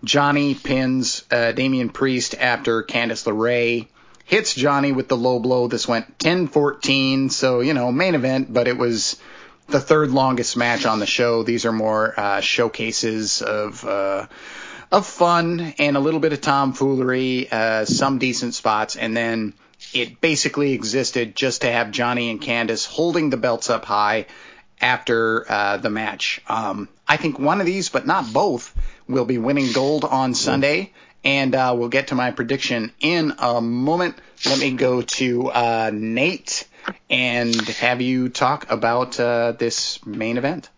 Johnny 0.03 0.56
pins 0.56 1.24
uh, 1.32 1.51
Damian 1.51 1.89
Priest 1.89 2.36
after 2.39 2.84
Candice 2.84 3.25
LeRae 3.25 3.88
hits 4.25 4.53
Johnny 4.53 4.91
with 4.91 5.08
the 5.08 5.18
low 5.18 5.39
blow. 5.39 5.68
This 5.68 5.88
went 5.88 6.18
10-14, 6.20 7.32
so 7.32 7.62
you 7.62 7.74
know 7.74 7.91
main 7.91 8.15
event, 8.15 8.51
but 8.51 8.68
it 8.68 8.77
was 8.77 9.20
the 9.68 9.79
third 9.79 10.12
longest 10.12 10.58
match 10.58 10.86
on 10.86 11.00
the 11.00 11.06
show. 11.06 11.44
These 11.44 11.65
are 11.65 11.72
more 11.72 12.18
uh, 12.18 12.41
showcases 12.41 13.41
of 13.41 13.84
uh, 13.86 14.27
of 14.91 15.06
fun 15.06 15.74
and 15.77 15.98
a 15.98 16.00
little 16.00 16.20
bit 16.20 16.34
of 16.34 16.41
tomfoolery, 16.41 17.51
uh, 17.51 17.86
some 17.86 18.18
decent 18.18 18.53
spots, 18.53 18.96
and 18.96 19.15
then 19.15 19.53
it 19.94 20.20
basically 20.22 20.74
existed 20.74 21.36
just 21.36 21.62
to 21.62 21.72
have 21.72 21.91
Johnny 21.91 22.29
and 22.32 22.41
Candice 22.41 22.88
holding 22.88 23.29
the 23.29 23.38
belts 23.38 23.70
up 23.70 23.86
high 23.86 24.25
after 24.82 25.46
uh, 25.50 25.77
the 25.77 25.89
match. 25.89 26.41
Um, 26.48 26.88
I 27.08 27.18
think 27.18 27.38
one 27.38 27.60
of 27.60 27.65
these, 27.65 27.89
but 27.89 28.08
not 28.08 28.32
both, 28.32 28.74
will 29.10 29.25
be 29.25 29.38
winning 29.38 29.72
gold 29.74 30.06
on 30.06 30.34
Sunday. 30.34 30.94
And 31.24 31.54
uh, 31.54 31.75
we'll 31.78 31.89
get 31.89 32.08
to 32.08 32.16
my 32.16 32.32
prediction 32.32 32.94
in 33.01 33.34
a 33.39 33.60
moment. 33.60 34.16
Let 34.46 34.60
me 34.60 34.72
go 34.72 35.01
to 35.01 35.50
uh, 35.50 35.92
Nate 35.94 36.66
and 37.10 37.54
have 37.56 38.01
you 38.01 38.30
talk 38.30 38.72
about 38.72 39.20
uh, 39.20 39.51
this 39.51 40.06
main 40.06 40.38
event. 40.38 40.70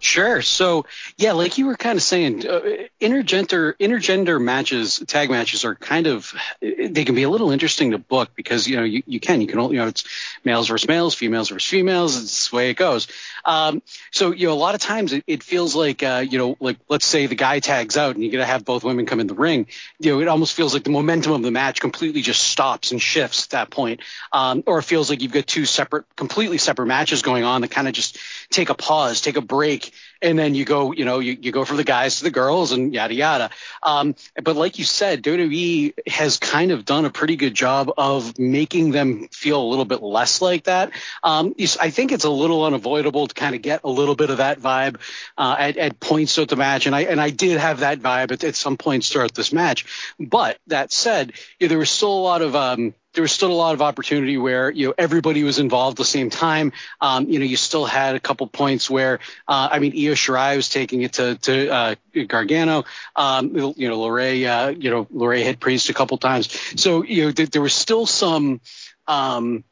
Sure. 0.00 0.42
So 0.42 0.86
yeah, 1.16 1.32
like 1.32 1.58
you 1.58 1.66
were 1.66 1.76
kind 1.76 1.96
of 1.96 2.02
saying, 2.04 2.46
uh, 2.46 2.60
intergender 3.00 3.74
intergender 3.78 4.40
matches, 4.40 5.02
tag 5.08 5.28
matches 5.28 5.64
are 5.64 5.74
kind 5.74 6.06
of 6.06 6.32
they 6.60 7.04
can 7.04 7.16
be 7.16 7.24
a 7.24 7.28
little 7.28 7.50
interesting 7.50 7.90
to 7.90 7.98
book 7.98 8.30
because 8.36 8.68
you 8.68 8.76
know 8.76 8.84
you, 8.84 9.02
you 9.06 9.18
can 9.18 9.40
you 9.40 9.48
can 9.48 9.58
only 9.58 9.74
you 9.74 9.82
know 9.82 9.88
it's 9.88 10.04
males 10.44 10.68
versus 10.68 10.86
males, 10.86 11.16
females 11.16 11.48
versus 11.48 11.68
females. 11.68 12.22
It's 12.22 12.50
the 12.50 12.56
way 12.56 12.70
it 12.70 12.74
goes. 12.74 13.08
Um, 13.44 13.82
so 14.12 14.30
you 14.30 14.46
know 14.46 14.52
a 14.52 14.54
lot 14.54 14.76
of 14.76 14.80
times 14.80 15.12
it, 15.12 15.24
it 15.26 15.42
feels 15.42 15.74
like 15.74 16.04
uh, 16.04 16.24
you 16.28 16.38
know 16.38 16.56
like 16.60 16.78
let's 16.88 17.06
say 17.06 17.26
the 17.26 17.34
guy 17.34 17.58
tags 17.58 17.96
out 17.96 18.14
and 18.14 18.22
you 18.22 18.30
got 18.30 18.38
to 18.38 18.44
have 18.44 18.64
both 18.64 18.84
women 18.84 19.04
come 19.04 19.18
in 19.18 19.26
the 19.26 19.34
ring. 19.34 19.66
You 19.98 20.12
know 20.12 20.20
it 20.20 20.28
almost 20.28 20.54
feels 20.54 20.74
like 20.74 20.84
the 20.84 20.90
momentum 20.90 21.32
of 21.32 21.42
the 21.42 21.50
match 21.50 21.80
completely 21.80 22.22
just 22.22 22.44
stops 22.44 22.92
and 22.92 23.02
shifts 23.02 23.46
at 23.46 23.50
that 23.50 23.70
point, 23.70 24.00
um, 24.32 24.62
or 24.64 24.78
it 24.78 24.84
feels 24.84 25.10
like 25.10 25.22
you've 25.22 25.32
got 25.32 25.48
two 25.48 25.64
separate, 25.64 26.04
completely 26.14 26.58
separate 26.58 26.86
matches 26.86 27.22
going 27.22 27.42
on 27.42 27.62
that 27.62 27.72
kind 27.72 27.88
of 27.88 27.94
just 27.94 28.16
take 28.48 28.70
a 28.70 28.74
pause, 28.74 29.20
take 29.20 29.36
a 29.36 29.40
break 29.40 29.87
and 30.20 30.38
then 30.38 30.54
you 30.54 30.64
go, 30.64 30.92
you 30.92 31.04
know, 31.04 31.18
you, 31.18 31.36
you 31.40 31.52
go 31.52 31.64
from 31.64 31.76
the 31.76 31.84
guys 31.84 32.18
to 32.18 32.24
the 32.24 32.30
girls 32.30 32.72
and 32.72 32.92
yada 32.92 33.14
yada. 33.14 33.50
Um, 33.82 34.14
but 34.42 34.56
like 34.56 34.78
you 34.78 34.84
said, 34.84 35.22
WWE 35.22 35.94
has 36.08 36.38
kind 36.38 36.70
of 36.72 36.84
done 36.84 37.04
a 37.04 37.10
pretty 37.10 37.36
good 37.36 37.54
job 37.54 37.92
of 37.96 38.38
making 38.38 38.90
them 38.90 39.28
feel 39.28 39.62
a 39.62 39.68
little 39.68 39.84
bit 39.84 40.02
less 40.02 40.42
like 40.42 40.64
that. 40.64 40.92
Um, 41.22 41.54
I 41.80 41.90
think 41.90 42.12
it's 42.12 42.24
a 42.24 42.30
little 42.30 42.64
unavoidable 42.64 43.26
to 43.28 43.34
kind 43.34 43.54
of 43.54 43.62
get 43.62 43.80
a 43.84 43.90
little 43.90 44.14
bit 44.14 44.30
of 44.30 44.38
that 44.38 44.60
vibe 44.60 45.00
uh, 45.36 45.56
at, 45.58 45.76
at 45.76 46.00
points 46.00 46.34
throughout 46.34 46.48
the 46.48 46.56
match, 46.56 46.86
and 46.86 46.94
I 46.94 47.02
and 47.02 47.20
I 47.20 47.30
did 47.30 47.58
have 47.58 47.80
that 47.80 48.00
vibe 48.00 48.32
at, 48.32 48.44
at 48.44 48.56
some 48.56 48.76
points 48.76 49.10
throughout 49.10 49.34
this 49.34 49.52
match. 49.52 50.14
But 50.18 50.58
that 50.66 50.92
said, 50.92 51.32
know, 51.66 51.68
there 51.68 51.78
was 51.78 51.90
still 51.90 52.12
a 52.12 52.20
lot 52.20 52.42
of 52.42 52.56
um, 52.56 52.94
there 53.14 53.22
was 53.22 53.32
still 53.32 53.50
a 53.50 53.54
lot 53.54 53.74
of 53.74 53.82
opportunity 53.82 54.36
where 54.36 54.70
you 54.70 54.88
know 54.88 54.94
everybody 54.96 55.42
was 55.42 55.58
involved 55.58 55.94
at 55.94 55.98
the 55.98 56.04
same 56.04 56.30
time. 56.30 56.72
Um, 57.00 57.28
you 57.28 57.38
know, 57.38 57.44
you 57.44 57.56
still 57.56 57.84
had 57.86 58.14
a 58.14 58.20
couple 58.20 58.46
points 58.46 58.88
where 58.90 59.20
uh, 59.46 59.68
I 59.72 59.78
mean, 59.78 59.92
Io 59.92 60.12
Shirai 60.12 60.56
was 60.56 60.68
taking 60.68 61.02
it 61.02 61.14
to 61.14 61.36
to 61.36 61.68
uh, 61.68 61.94
Gargano. 62.26 62.84
Um, 63.16 63.56
you 63.56 63.88
know, 63.88 63.98
LeRae, 63.98 64.46
uh, 64.46 64.70
you 64.70 64.90
know, 64.90 65.06
LeRae 65.06 65.42
hit 65.42 65.60
Priest 65.60 65.88
a 65.88 65.94
couple 65.94 66.18
times. 66.18 66.48
So 66.80 67.02
you 67.02 67.24
know, 67.26 67.32
th- 67.32 67.50
there 67.50 67.62
was 67.62 67.74
still 67.74 68.06
some. 68.06 68.60
Um, 69.06 69.64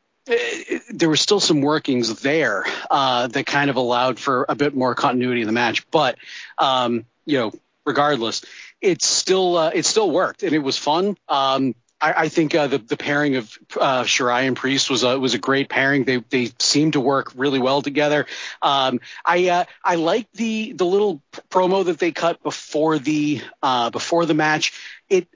there 0.91 1.09
were 1.09 1.17
still 1.17 1.39
some 1.39 1.61
workings 1.61 2.21
there 2.21 2.65
uh, 2.91 3.29
that 3.29 3.47
kind 3.47 3.71
of 3.71 3.77
allowed 3.77 4.19
for 4.19 4.45
a 4.49 4.57
bit 4.57 4.75
more 4.75 4.93
continuity 4.97 5.43
in 5.43 5.47
the 5.47 5.53
match, 5.53 5.89
but 5.93 6.19
um, 6.59 7.07
you 7.25 7.39
know, 7.39 7.53
regardless, 7.85 8.45
it's 8.81 9.07
still 9.07 9.57
uh, 9.57 9.71
it 9.73 9.87
still 9.87 10.11
worked 10.11 10.43
and 10.43 10.53
it 10.53 10.59
was 10.59 10.77
fun. 10.77 11.17
Um, 11.29 11.77
I, 12.01 12.13
I 12.13 12.29
think 12.29 12.55
uh, 12.55 12.67
the 12.67 12.79
the 12.79 12.97
pairing 12.97 13.37
of 13.37 13.59
uh, 13.81 14.03
Shirai 14.03 14.47
and 14.47 14.57
Priest 14.57 14.91
was 14.91 15.03
a 15.03 15.19
was 15.19 15.35
a 15.35 15.39
great 15.39 15.69
pairing. 15.69 16.05
They 16.05 16.19
they 16.19 16.51
seemed 16.59 16.93
to 16.95 17.01
work 17.01 17.33
really 17.35 17.59
well 17.59 17.83
together. 17.83 18.27
Um, 18.61 19.01
I 19.25 19.49
uh, 19.49 19.65
I 19.83 19.95
like 19.97 20.31
the 20.33 20.73
the 20.73 20.85
little 20.85 21.23
promo 21.51 21.85
that 21.87 21.99
they 21.99 22.13
cut 22.13 22.43
before 22.43 22.99
the 22.99 23.41
uh, 23.63 23.91
before 23.91 24.27
the 24.27 24.35
match. 24.35 24.73
It 25.09 25.29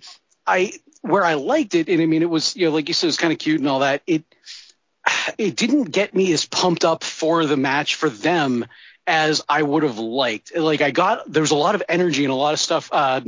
I 0.46 0.72
where 1.02 1.24
I 1.24 1.34
liked 1.34 1.74
it, 1.74 1.88
and 1.88 2.00
I 2.00 2.06
mean 2.06 2.22
it 2.22 2.30
was 2.30 2.56
you 2.56 2.66
know 2.66 2.72
like 2.72 2.88
you 2.88 2.94
said 2.94 3.06
it 3.06 3.08
was 3.08 3.16
kind 3.16 3.32
of 3.32 3.38
cute 3.38 3.60
and 3.60 3.68
all 3.68 3.80
that. 3.80 4.02
It 4.06 4.24
it 5.38 5.56
didn't 5.56 5.84
get 5.84 6.14
me 6.14 6.32
as 6.32 6.44
pumped 6.44 6.84
up 6.84 7.04
for 7.04 7.46
the 7.46 7.56
match 7.56 7.94
for 7.94 8.10
them 8.10 8.66
as 9.10 9.42
I 9.48 9.60
would 9.60 9.82
have 9.82 9.98
liked. 9.98 10.56
Like 10.56 10.82
I 10.82 10.92
got 10.92 11.30
there 11.30 11.42
was 11.42 11.50
a 11.50 11.56
lot 11.56 11.74
of 11.74 11.82
energy 11.88 12.24
and 12.24 12.32
a 12.32 12.36
lot 12.36 12.54
of 12.54 12.60
stuff, 12.60 12.88
uh, 12.92 13.20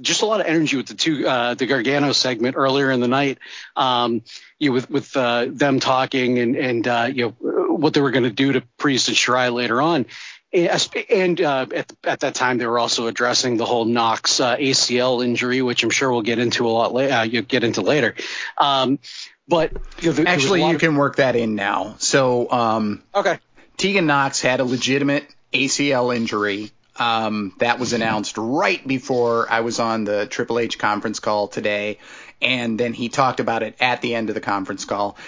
just 0.00 0.22
a 0.22 0.26
lot 0.26 0.40
of 0.40 0.46
energy 0.46 0.78
with 0.78 0.86
the 0.86 0.94
two 0.94 1.28
uh, 1.28 1.52
the 1.52 1.66
Gargano 1.66 2.12
segment 2.12 2.56
earlier 2.56 2.90
in 2.90 3.00
the 3.00 3.08
night. 3.08 3.38
Um, 3.76 4.22
you 4.58 4.70
know, 4.70 4.74
with 4.74 4.90
with 4.90 5.14
uh, 5.14 5.48
them 5.50 5.78
talking 5.78 6.38
and 6.38 6.56
and 6.56 6.88
uh, 6.88 7.10
you 7.12 7.26
know 7.40 7.74
what 7.76 7.92
they 7.92 8.00
were 8.00 8.12
going 8.12 8.24
to 8.24 8.30
do 8.30 8.52
to 8.52 8.62
Priest 8.78 9.08
and 9.08 9.16
Shirai 9.16 9.52
later 9.52 9.82
on. 9.82 10.06
And 10.52 11.38
uh, 11.38 11.66
at, 11.74 11.92
at 12.02 12.20
that 12.20 12.34
time, 12.34 12.56
they 12.56 12.66
were 12.66 12.78
also 12.78 13.06
addressing 13.06 13.58
the 13.58 13.66
whole 13.66 13.84
Knox 13.84 14.40
uh, 14.40 14.56
ACL 14.56 15.22
injury, 15.22 15.60
which 15.60 15.82
I'm 15.82 15.90
sure 15.90 16.10
we'll 16.10 16.22
get 16.22 16.38
into 16.38 16.66
a 16.66 16.70
lot 16.70 16.94
later. 16.94 17.12
Uh, 17.12 17.22
you 17.24 17.42
get 17.42 17.62
into 17.62 17.82
later. 17.82 18.14
Um, 18.56 18.98
but 19.46 19.72
you 20.00 20.08
know, 20.08 20.12
there, 20.12 20.28
actually, 20.28 20.60
there 20.60 20.70
you 20.70 20.76
of- 20.76 20.80
can 20.80 20.96
work 20.96 21.16
that 21.16 21.36
in 21.36 21.56
now. 21.56 21.96
So, 21.98 22.50
um, 22.50 23.02
okay. 23.14 23.38
Tegan 23.76 24.06
Knox 24.06 24.40
had 24.40 24.60
a 24.60 24.64
legitimate 24.64 25.26
ACL 25.52 26.14
injury. 26.14 26.70
Um, 26.98 27.52
that 27.58 27.78
was 27.78 27.92
announced 27.92 28.38
right 28.38 28.86
before 28.86 29.50
I 29.50 29.60
was 29.60 29.80
on 29.80 30.04
the 30.04 30.26
Triple 30.26 30.58
H 30.58 30.78
conference 30.78 31.20
call 31.20 31.46
today, 31.46 31.98
and 32.40 32.80
then 32.80 32.94
he 32.94 33.10
talked 33.10 33.38
about 33.38 33.62
it 33.62 33.74
at 33.80 34.00
the 34.00 34.14
end 34.14 34.30
of 34.30 34.34
the 34.34 34.40
conference 34.40 34.86
call. 34.86 35.18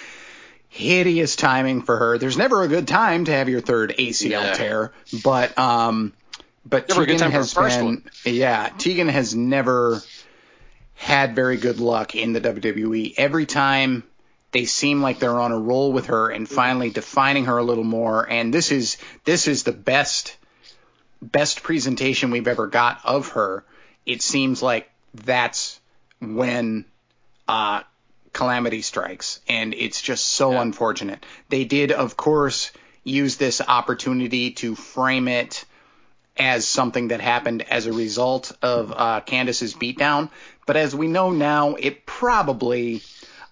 Hideous 0.69 1.35
timing 1.35 1.83
for 1.83 1.95
her. 1.97 2.17
There's 2.17 2.37
never 2.37 2.63
a 2.63 2.67
good 2.67 2.87
time 2.87 3.25
to 3.25 3.31
have 3.31 3.49
your 3.49 3.61
third 3.61 3.93
ACL 3.99 4.29
Yeah. 4.31 4.53
tear, 4.53 4.93
but 5.23 5.55
um, 5.59 6.13
but 6.65 6.89
Never 6.89 7.03
a 7.03 7.05
good 7.05 7.19
Tegan 7.19 7.31
time 7.31 7.31
has 7.33 7.53
been 7.53 7.85
one. 7.85 8.03
yeah, 8.25 8.69
Tegan 8.77 9.07
has 9.07 9.35
never 9.35 10.01
had 10.95 11.35
very 11.35 11.57
good 11.57 11.79
luck 11.79 12.15
in 12.15 12.33
the 12.33 12.41
WWE. 12.41 13.13
Every 13.17 13.45
time 13.45 14.03
they 14.51 14.65
seem 14.65 15.01
like 15.01 15.19
they're 15.19 15.39
on 15.39 15.51
a 15.51 15.59
roll 15.59 15.93
with 15.93 16.07
her 16.07 16.29
and 16.29 16.49
finally 16.49 16.89
defining 16.89 17.45
her 17.45 17.57
a 17.57 17.63
little 17.63 17.83
more. 17.83 18.27
And 18.29 18.53
this 18.53 18.71
is 18.71 18.97
this 19.25 19.47
is 19.47 19.63
the 19.63 19.71
best 19.71 20.35
best 21.21 21.63
presentation 21.63 22.31
we've 22.31 22.47
ever 22.47 22.67
got 22.67 23.01
of 23.03 23.29
her. 23.29 23.63
It 24.05 24.21
seems 24.21 24.63
like 24.63 24.89
that's 25.13 25.79
when 26.19 26.85
uh, 27.47 27.81
calamity 28.33 28.81
strikes, 28.81 29.39
and 29.47 29.73
it's 29.73 30.01
just 30.01 30.25
so 30.25 30.51
yeah. 30.51 30.61
unfortunate. 30.61 31.25
They 31.49 31.65
did, 31.65 31.91
of 31.91 32.17
course, 32.17 32.71
use 33.03 33.37
this 33.37 33.61
opportunity 33.61 34.51
to 34.51 34.75
frame 34.75 35.27
it 35.27 35.65
as 36.37 36.65
something 36.65 37.09
that 37.09 37.19
happened 37.19 37.63
as 37.63 37.85
a 37.85 37.93
result 37.93 38.53
of 38.61 38.93
uh, 38.95 39.21
Candice's 39.21 39.73
beatdown. 39.73 40.29
But 40.65 40.77
as 40.77 40.95
we 40.95 41.07
know 41.07 41.31
now, 41.31 41.75
it 41.75 42.05
probably, 42.05 43.01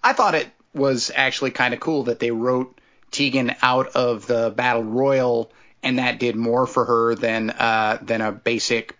I 0.02 0.14
thought 0.14 0.34
it 0.34 0.48
was 0.78 1.10
actually 1.14 1.50
kind 1.50 1.74
of 1.74 1.80
cool 1.80 2.04
that 2.04 2.18
they 2.18 2.30
wrote 2.30 2.80
Tegan 3.10 3.54
out 3.62 3.88
of 3.88 4.26
the 4.26 4.52
battle 4.54 4.84
royal, 4.84 5.50
and 5.82 5.98
that 5.98 6.18
did 6.18 6.36
more 6.36 6.66
for 6.66 6.84
her 6.84 7.14
than 7.14 7.50
uh, 7.50 7.98
than 8.02 8.20
a 8.20 8.32
basic 8.32 8.96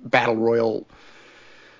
battle 0.00 0.36
royal 0.36 0.86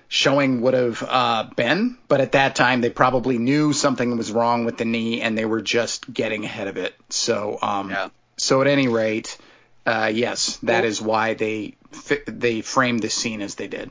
showing 0.09 0.61
would 0.61 0.75
have 0.75 1.03
uh, 1.07 1.49
been. 1.57 1.99
But 2.09 2.21
at 2.21 2.33
that 2.33 2.55
time, 2.55 2.81
they 2.81 2.91
probably 2.91 3.39
knew 3.39 3.73
something 3.73 4.17
was 4.17 4.33
wrong 4.33 4.65
with 4.65 4.79
the 4.79 4.85
knee, 4.85 5.21
and 5.21 5.37
they 5.37 5.45
were 5.45 5.63
just 5.63 6.13
getting 6.13 6.45
ahead 6.45 6.69
of 6.69 6.77
it. 6.77 6.95
So, 7.11 7.59
um, 7.61 7.91
yeah. 7.91 8.09
so 8.37 8.61
at 8.61 8.67
any 8.67 8.89
rate, 8.89 9.37
uh, 9.87 10.11
yes, 10.15 10.57
that 10.63 10.85
is 10.85 11.01
why 11.03 11.35
they 11.35 11.75
they 12.27 12.61
framed 12.61 13.03
the 13.03 13.11
scene 13.11 13.43
as 13.43 13.55
they 13.57 13.69
did. 13.69 13.91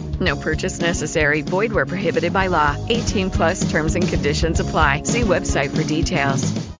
No 0.21 0.35
purchase 0.35 0.79
necessary. 0.79 1.41
Void 1.41 1.73
where 1.73 1.87
prohibited 1.87 2.31
by 2.31 2.47
law. 2.47 2.77
18 2.87 3.31
plus 3.31 3.69
terms 3.71 3.95
and 3.95 4.07
conditions 4.07 4.59
apply. 4.59 5.03
See 5.03 5.21
website 5.21 5.75
for 5.75 5.83
details. 5.83 6.71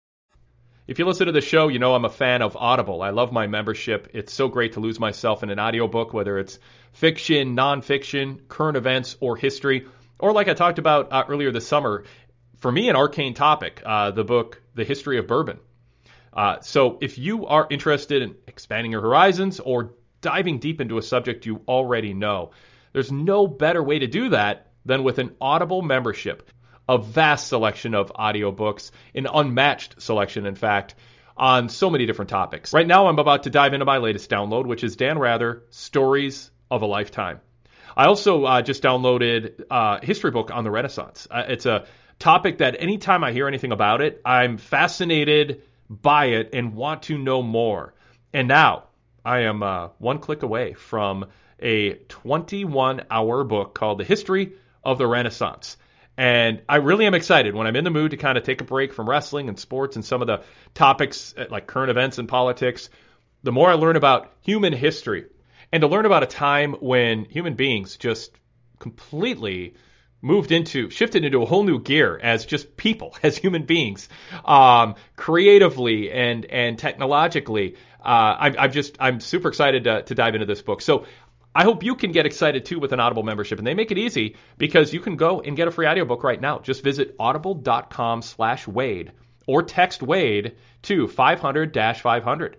If 0.88 1.00
you 1.00 1.06
listen 1.06 1.26
to 1.28 1.32
the 1.32 1.42
show, 1.42 1.68
you 1.68 1.80
know 1.80 1.96
I'm 1.96 2.06
a 2.06 2.10
fan 2.10 2.42
of 2.42 2.56
Audible. 2.56 3.02
I 3.02 3.12
love 3.12 3.32
my 3.32 3.48
membership. 3.48 4.10
It's 4.14 4.34
so 4.34 4.48
great 4.48 4.74
to 4.74 4.80
lose 4.80 5.00
myself 5.00 5.42
in 5.42 5.50
an 5.50 5.60
audiobook, 5.60 6.14
whether 6.14 6.38
it's 6.38 6.60
fiction, 6.92 7.56
nonfiction, 7.56 8.48
current 8.48 8.78
events, 8.78 9.16
or 9.22 9.38
history. 9.38 9.88
Or 10.20 10.34
like 10.34 10.48
I 10.48 10.54
talked 10.54 10.80
about 10.80 11.12
uh, 11.12 11.24
earlier 11.28 11.52
this 11.52 11.68
summer, 11.68 12.04
for 12.58 12.72
me, 12.72 12.90
an 12.90 12.96
arcane 12.96 13.34
topic, 13.34 13.82
uh, 13.86 14.12
the 14.12 14.24
book, 14.24 14.62
The 14.76 14.84
History 14.84 15.18
of 15.18 15.28
Bourbon. 15.28 15.60
Uh, 16.34 16.60
so 16.62 17.00
if 17.02 17.18
you 17.18 17.48
are 17.48 17.68
interested 17.70 18.22
in 18.22 18.36
expanding 18.48 18.92
your 18.92 19.02
horizons 19.02 19.60
or 19.60 19.94
diving 20.22 20.60
deep 20.60 20.80
into 20.80 20.98
a 20.98 21.02
subject 21.02 21.46
you 21.46 21.62
already 21.68 22.14
know, 22.14 22.52
there's 22.94 23.12
no 23.12 23.48
better 23.48 23.82
way 23.84 24.00
to 24.00 24.08
do 24.08 24.30
that 24.30 24.72
than 24.86 25.04
with 25.04 25.20
an 25.20 25.36
Audible 25.40 25.82
membership 25.82 26.50
a 26.90 26.98
vast 26.98 27.48
selection 27.48 27.96
of 27.96 28.12
audiobooks, 28.14 28.92
an 29.16 29.26
unmatched 29.26 30.02
selection, 30.02 30.46
in 30.46 30.56
fact, 30.56 30.96
on 31.38 31.70
so 31.70 31.90
many 31.90 32.06
different 32.06 32.30
topics. 32.30 32.74
Right 32.74 32.86
now, 32.86 33.08
I'm 33.08 33.18
about 33.18 33.44
to 33.44 33.50
dive 33.50 33.74
into 33.74 33.86
my 33.86 33.98
latest 33.98 34.30
download, 34.30 34.66
which 34.66 34.84
is 34.84 34.98
Dan 34.98 35.18
Rather 35.18 35.64
Stories 35.70 36.52
of 36.70 36.82
a 36.82 36.86
Lifetime. 36.86 37.40
I 37.96 38.08
also 38.08 38.44
uh, 38.44 38.62
just 38.62 38.84
downloaded 38.84 39.62
uh, 39.72 40.00
a 40.02 40.06
history 40.06 40.32
book 40.32 40.52
on 40.52 40.64
the 40.64 40.72
Renaissance. 40.72 41.28
Uh, 41.32 41.44
it's 41.48 41.66
a 41.66 41.86
topic 42.20 42.58
that 42.58 42.76
anytime 42.80 43.24
I 43.24 43.32
hear 43.32 43.48
anything 43.48 43.72
about 43.72 44.02
it, 44.02 44.22
I'm 44.26 44.58
fascinated 44.58 45.64
by 45.90 46.26
it 46.28 46.50
and 46.54 46.76
want 46.76 47.04
to 47.04 47.18
know 47.18 47.42
more. 47.42 47.94
And 48.34 48.48
now 48.48 48.86
I 49.24 49.42
am 49.42 49.64
uh, 49.64 49.90
one 49.98 50.20
click 50.20 50.44
away 50.44 50.74
from 50.74 51.28
a 51.62 51.94
21 51.94 53.04
hour 53.10 53.44
book 53.44 53.74
called 53.74 54.00
The 54.00 54.04
History 54.04 54.54
of 54.84 54.98
the 54.98 55.08
Renaissance. 55.08 55.78
And 56.18 56.62
I 56.68 56.78
really 56.78 57.06
am 57.06 57.14
excited 57.14 57.56
when 57.56 57.68
I'm 57.68 57.76
in 57.76 57.84
the 57.84 57.90
mood 57.90 58.12
to 58.12 58.18
kind 58.18 58.38
of 58.38 58.44
take 58.44 58.62
a 58.62 58.66
break 58.66 58.94
from 58.94 59.10
wrestling 59.10 59.50
and 59.50 59.58
sports 59.58 59.96
and 59.96 60.04
some 60.04 60.22
of 60.22 60.28
the 60.28 60.44
topics 60.74 61.34
uh, 61.38 61.46
like 61.50 61.68
current 61.68 61.90
events 61.90 62.18
and 62.18 62.28
politics. 62.28 62.90
The 63.44 63.52
more 63.52 63.70
I 63.70 63.74
learn 63.74 63.96
about 63.96 64.34
human 64.42 64.74
history 64.74 65.26
and 65.72 65.82
to 65.82 65.88
learn 65.88 66.06
about 66.06 66.24
a 66.24 66.28
time 66.28 66.74
when 66.74 67.26
human 67.26 67.56
beings 67.56 67.98
just 67.98 68.32
completely 68.80 69.76
moved 70.22 70.52
into, 70.52 70.90
shifted 70.90 71.26
into 71.26 71.42
a 71.42 71.46
whole 71.46 71.64
new 71.64 71.80
gear 71.80 72.20
as 72.22 72.46
just 72.46 72.78
people, 72.78 73.16
as 73.24 73.38
human 73.38 73.64
beings, 73.64 74.10
um, 74.46 74.96
creatively 75.16 76.12
and 76.12 76.46
and 76.46 76.78
technologically. 76.78 77.76
Uh, 78.04 78.36
I'm, 78.40 78.56
I'm 78.58 78.72
just 78.72 78.98
I'm 79.00 79.20
super 79.20 79.48
excited 79.48 79.84
to, 79.86 80.04
to 80.04 80.16
dive 80.16 80.34
into 80.36 80.48
this 80.48 80.62
book. 80.62 80.82
So 80.82 81.06
I 81.54 81.64
hope 81.64 81.84
you 81.84 81.96
can 81.96 82.12
get 82.12 82.26
excited 82.26 82.66
too 82.66 82.80
with 82.80 82.94
an 82.94 83.00
Audible 83.00 83.24
membership. 83.24 83.58
And 83.58 83.68
they 83.68 83.74
make 83.74 83.92
it 83.92 83.98
easy 83.98 84.38
because 84.58 84.94
you 84.94 85.02
can 85.02 85.18
go 85.18 85.42
and 85.42 85.58
get 85.58 85.68
a 85.68 85.72
free 85.72 85.88
audiobook 85.88 86.24
right 86.24 86.40
now. 86.40 86.60
Just 86.60 86.84
visit 86.84 87.16
audible.com 87.20 88.22
slash 88.22 88.68
Wade 88.68 89.12
or 89.48 89.64
text 89.64 90.02
Wade 90.02 90.56
to 90.84 91.08
500 91.08 91.74
500. 91.98 92.58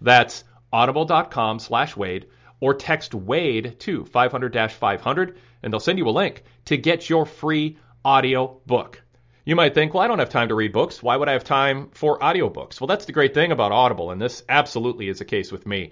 That's 0.00 0.44
audible.com 0.72 1.58
slash 1.58 1.96
Wade 1.96 2.26
or 2.60 2.74
text 2.74 3.14
Wade 3.14 3.78
to 3.80 4.04
500 4.06 4.72
500 4.72 5.38
and 5.62 5.72
they'll 5.72 5.80
send 5.80 5.98
you 5.98 6.08
a 6.08 6.10
link 6.10 6.44
to 6.66 6.76
get 6.76 7.08
your 7.10 7.26
free 7.26 7.78
audio 8.04 8.60
book. 8.66 9.02
You 9.44 9.56
might 9.56 9.74
think, 9.74 9.92
well, 9.92 10.02
I 10.02 10.06
don't 10.06 10.20
have 10.20 10.30
time 10.30 10.48
to 10.48 10.54
read 10.54 10.72
books. 10.72 11.02
Why 11.02 11.16
would 11.16 11.28
I 11.28 11.32
have 11.32 11.44
time 11.44 11.90
for 11.92 12.18
audiobooks? 12.20 12.80
Well, 12.80 12.86
that's 12.86 13.06
the 13.06 13.12
great 13.12 13.34
thing 13.34 13.50
about 13.50 13.72
Audible, 13.72 14.12
and 14.12 14.20
this 14.20 14.44
absolutely 14.48 15.08
is 15.08 15.18
the 15.18 15.24
case 15.24 15.50
with 15.50 15.66
me. 15.66 15.90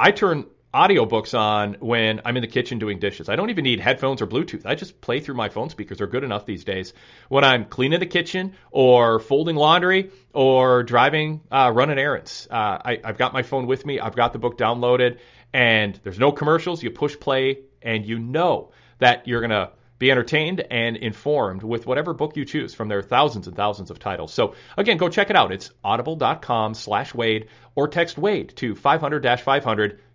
I 0.00 0.10
turn 0.10 0.46
audiobooks 0.72 1.38
on 1.38 1.76
when 1.80 2.20
I'm 2.24 2.36
in 2.36 2.42
the 2.42 2.48
kitchen 2.48 2.78
doing 2.78 2.98
dishes. 2.98 3.28
I 3.28 3.36
don't 3.36 3.50
even 3.50 3.64
need 3.64 3.80
headphones 3.80 4.20
or 4.20 4.26
Bluetooth. 4.26 4.66
I 4.66 4.74
just 4.74 5.00
play 5.00 5.20
through 5.20 5.34
my 5.34 5.48
phone 5.48 5.70
speakers. 5.70 5.98
They're 5.98 6.06
good 6.06 6.24
enough 6.24 6.44
these 6.44 6.64
days. 6.64 6.92
When 7.28 7.42
I'm 7.42 7.64
cleaning 7.64 8.00
the 8.00 8.06
kitchen 8.06 8.54
or 8.70 9.18
folding 9.18 9.56
laundry 9.56 10.10
or 10.34 10.82
driving, 10.82 11.40
uh, 11.50 11.72
running 11.74 11.98
errands, 11.98 12.46
uh, 12.50 12.78
I, 12.84 13.00
I've 13.02 13.18
got 13.18 13.32
my 13.32 13.42
phone 13.42 13.66
with 13.66 13.86
me. 13.86 13.98
I've 13.98 14.16
got 14.16 14.32
the 14.32 14.38
book 14.38 14.58
downloaded, 14.58 15.18
and 15.52 15.98
there's 16.02 16.18
no 16.18 16.32
commercials. 16.32 16.82
You 16.82 16.90
push 16.90 17.18
play, 17.18 17.60
and 17.80 18.04
you 18.04 18.18
know 18.18 18.72
that 18.98 19.26
you're 19.26 19.40
going 19.40 19.50
to 19.50 19.70
be 19.98 20.10
entertained 20.10 20.60
and 20.70 20.96
informed 20.96 21.62
with 21.62 21.86
whatever 21.86 22.14
book 22.14 22.36
you 22.36 22.44
choose 22.44 22.74
from 22.74 22.88
their 22.88 23.02
thousands 23.02 23.46
and 23.48 23.56
thousands 23.56 23.90
of 23.90 23.98
titles. 23.98 24.32
So 24.32 24.54
again, 24.76 24.96
go 24.96 25.08
check 25.08 25.30
it 25.30 25.36
out. 25.36 25.50
It's 25.50 25.70
audible.com 25.82 26.74
slash 26.74 27.14
Wade 27.14 27.48
or 27.74 27.88
text 27.88 28.16
Wade 28.16 28.54
to 28.56 28.74
500-500 28.74 29.98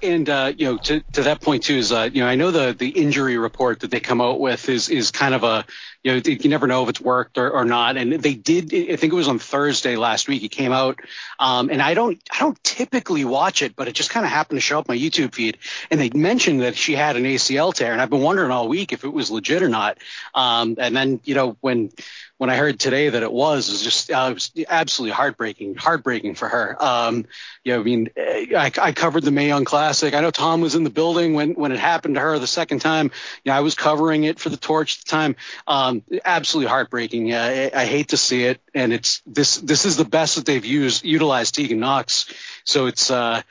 And 0.00 0.28
uh, 0.28 0.52
you 0.56 0.66
know, 0.66 0.78
to, 0.78 1.00
to 1.14 1.22
that 1.24 1.40
point 1.40 1.64
too 1.64 1.74
is 1.74 1.90
uh, 1.90 2.08
you 2.12 2.22
know 2.22 2.28
I 2.28 2.36
know 2.36 2.50
the 2.50 2.72
the 2.72 2.88
injury 2.88 3.36
report 3.36 3.80
that 3.80 3.90
they 3.90 3.98
come 3.98 4.20
out 4.20 4.38
with 4.38 4.68
is 4.68 4.88
is 4.88 5.10
kind 5.10 5.34
of 5.34 5.42
a 5.42 5.64
you 6.04 6.12
know 6.12 6.20
you 6.24 6.48
never 6.48 6.68
know 6.68 6.84
if 6.84 6.88
it's 6.88 7.00
worked 7.00 7.36
or, 7.36 7.50
or 7.50 7.64
not. 7.64 7.96
And 7.96 8.12
they 8.12 8.34
did 8.34 8.72
I 8.72 8.94
think 8.96 9.12
it 9.12 9.16
was 9.16 9.26
on 9.26 9.40
Thursday 9.40 9.96
last 9.96 10.28
week 10.28 10.44
it 10.44 10.50
came 10.50 10.72
out. 10.72 11.00
Um, 11.40 11.68
and 11.70 11.82
I 11.82 11.94
don't 11.94 12.22
I 12.30 12.38
don't 12.38 12.62
typically 12.62 13.24
watch 13.24 13.60
it, 13.62 13.74
but 13.74 13.88
it 13.88 13.92
just 13.92 14.10
kind 14.10 14.24
of 14.24 14.30
happened 14.30 14.58
to 14.58 14.60
show 14.60 14.78
up 14.78 14.88
my 14.88 14.96
YouTube 14.96 15.34
feed. 15.34 15.58
And 15.90 16.00
they 16.00 16.10
mentioned 16.10 16.60
that 16.60 16.76
she 16.76 16.94
had 16.94 17.16
an 17.16 17.24
ACL 17.24 17.74
tear, 17.74 17.92
and 17.92 18.00
I've 18.00 18.10
been 18.10 18.22
wondering 18.22 18.52
all 18.52 18.68
week 18.68 18.92
if 18.92 19.04
it 19.04 19.12
was 19.12 19.32
legit 19.32 19.62
or 19.62 19.68
not. 19.68 19.98
Um, 20.34 20.76
and 20.78 20.94
then 20.94 21.20
you 21.24 21.34
know 21.34 21.56
when 21.60 21.90
when 22.38 22.50
I 22.50 22.56
heard 22.56 22.78
today 22.78 23.08
that 23.08 23.22
it 23.22 23.32
was, 23.32 23.68
it 23.68 23.72
was 23.72 23.82
just 23.82 24.10
uh, 24.10 24.28
it 24.30 24.34
was 24.34 24.52
absolutely 24.68 25.12
heartbreaking, 25.12 25.74
heartbreaking 25.74 26.36
for 26.36 26.48
her. 26.48 26.76
Um, 26.82 27.26
you 27.64 27.74
know, 27.74 27.80
I 27.80 27.82
mean, 27.82 28.10
I, 28.16 28.70
I 28.80 28.92
covered 28.92 29.24
the 29.24 29.32
Mae 29.32 29.48
Young 29.48 29.64
Classic. 29.64 30.14
I 30.14 30.20
know 30.20 30.30
Tom 30.30 30.60
was 30.60 30.76
in 30.76 30.84
the 30.84 30.90
building 30.90 31.34
when 31.34 31.54
when 31.54 31.72
it 31.72 31.80
happened 31.80 32.14
to 32.14 32.20
her 32.20 32.38
the 32.38 32.46
second 32.46 32.78
time. 32.80 33.10
You 33.44 33.50
know, 33.50 33.58
I 33.58 33.60
was 33.60 33.74
covering 33.74 34.22
it 34.22 34.38
for 34.38 34.50
the 34.50 34.56
Torch 34.56 34.98
at 34.98 35.04
the 35.04 35.10
time. 35.10 35.36
Um, 35.66 36.02
absolutely 36.24 36.70
heartbreaking. 36.70 37.32
Uh, 37.32 37.70
I, 37.74 37.82
I 37.82 37.86
hate 37.86 38.08
to 38.08 38.16
see 38.16 38.44
it, 38.44 38.60
and 38.72 38.92
it's 38.92 39.20
this 39.26 39.56
this 39.56 39.84
is 39.84 39.96
the 39.96 40.04
best 40.04 40.36
that 40.36 40.46
they've 40.46 40.64
used 40.64 41.04
utilized 41.04 41.56
Tegan 41.56 41.80
Knox. 41.80 42.32
So 42.62 42.86
it's 42.86 43.10
uh, 43.10 43.42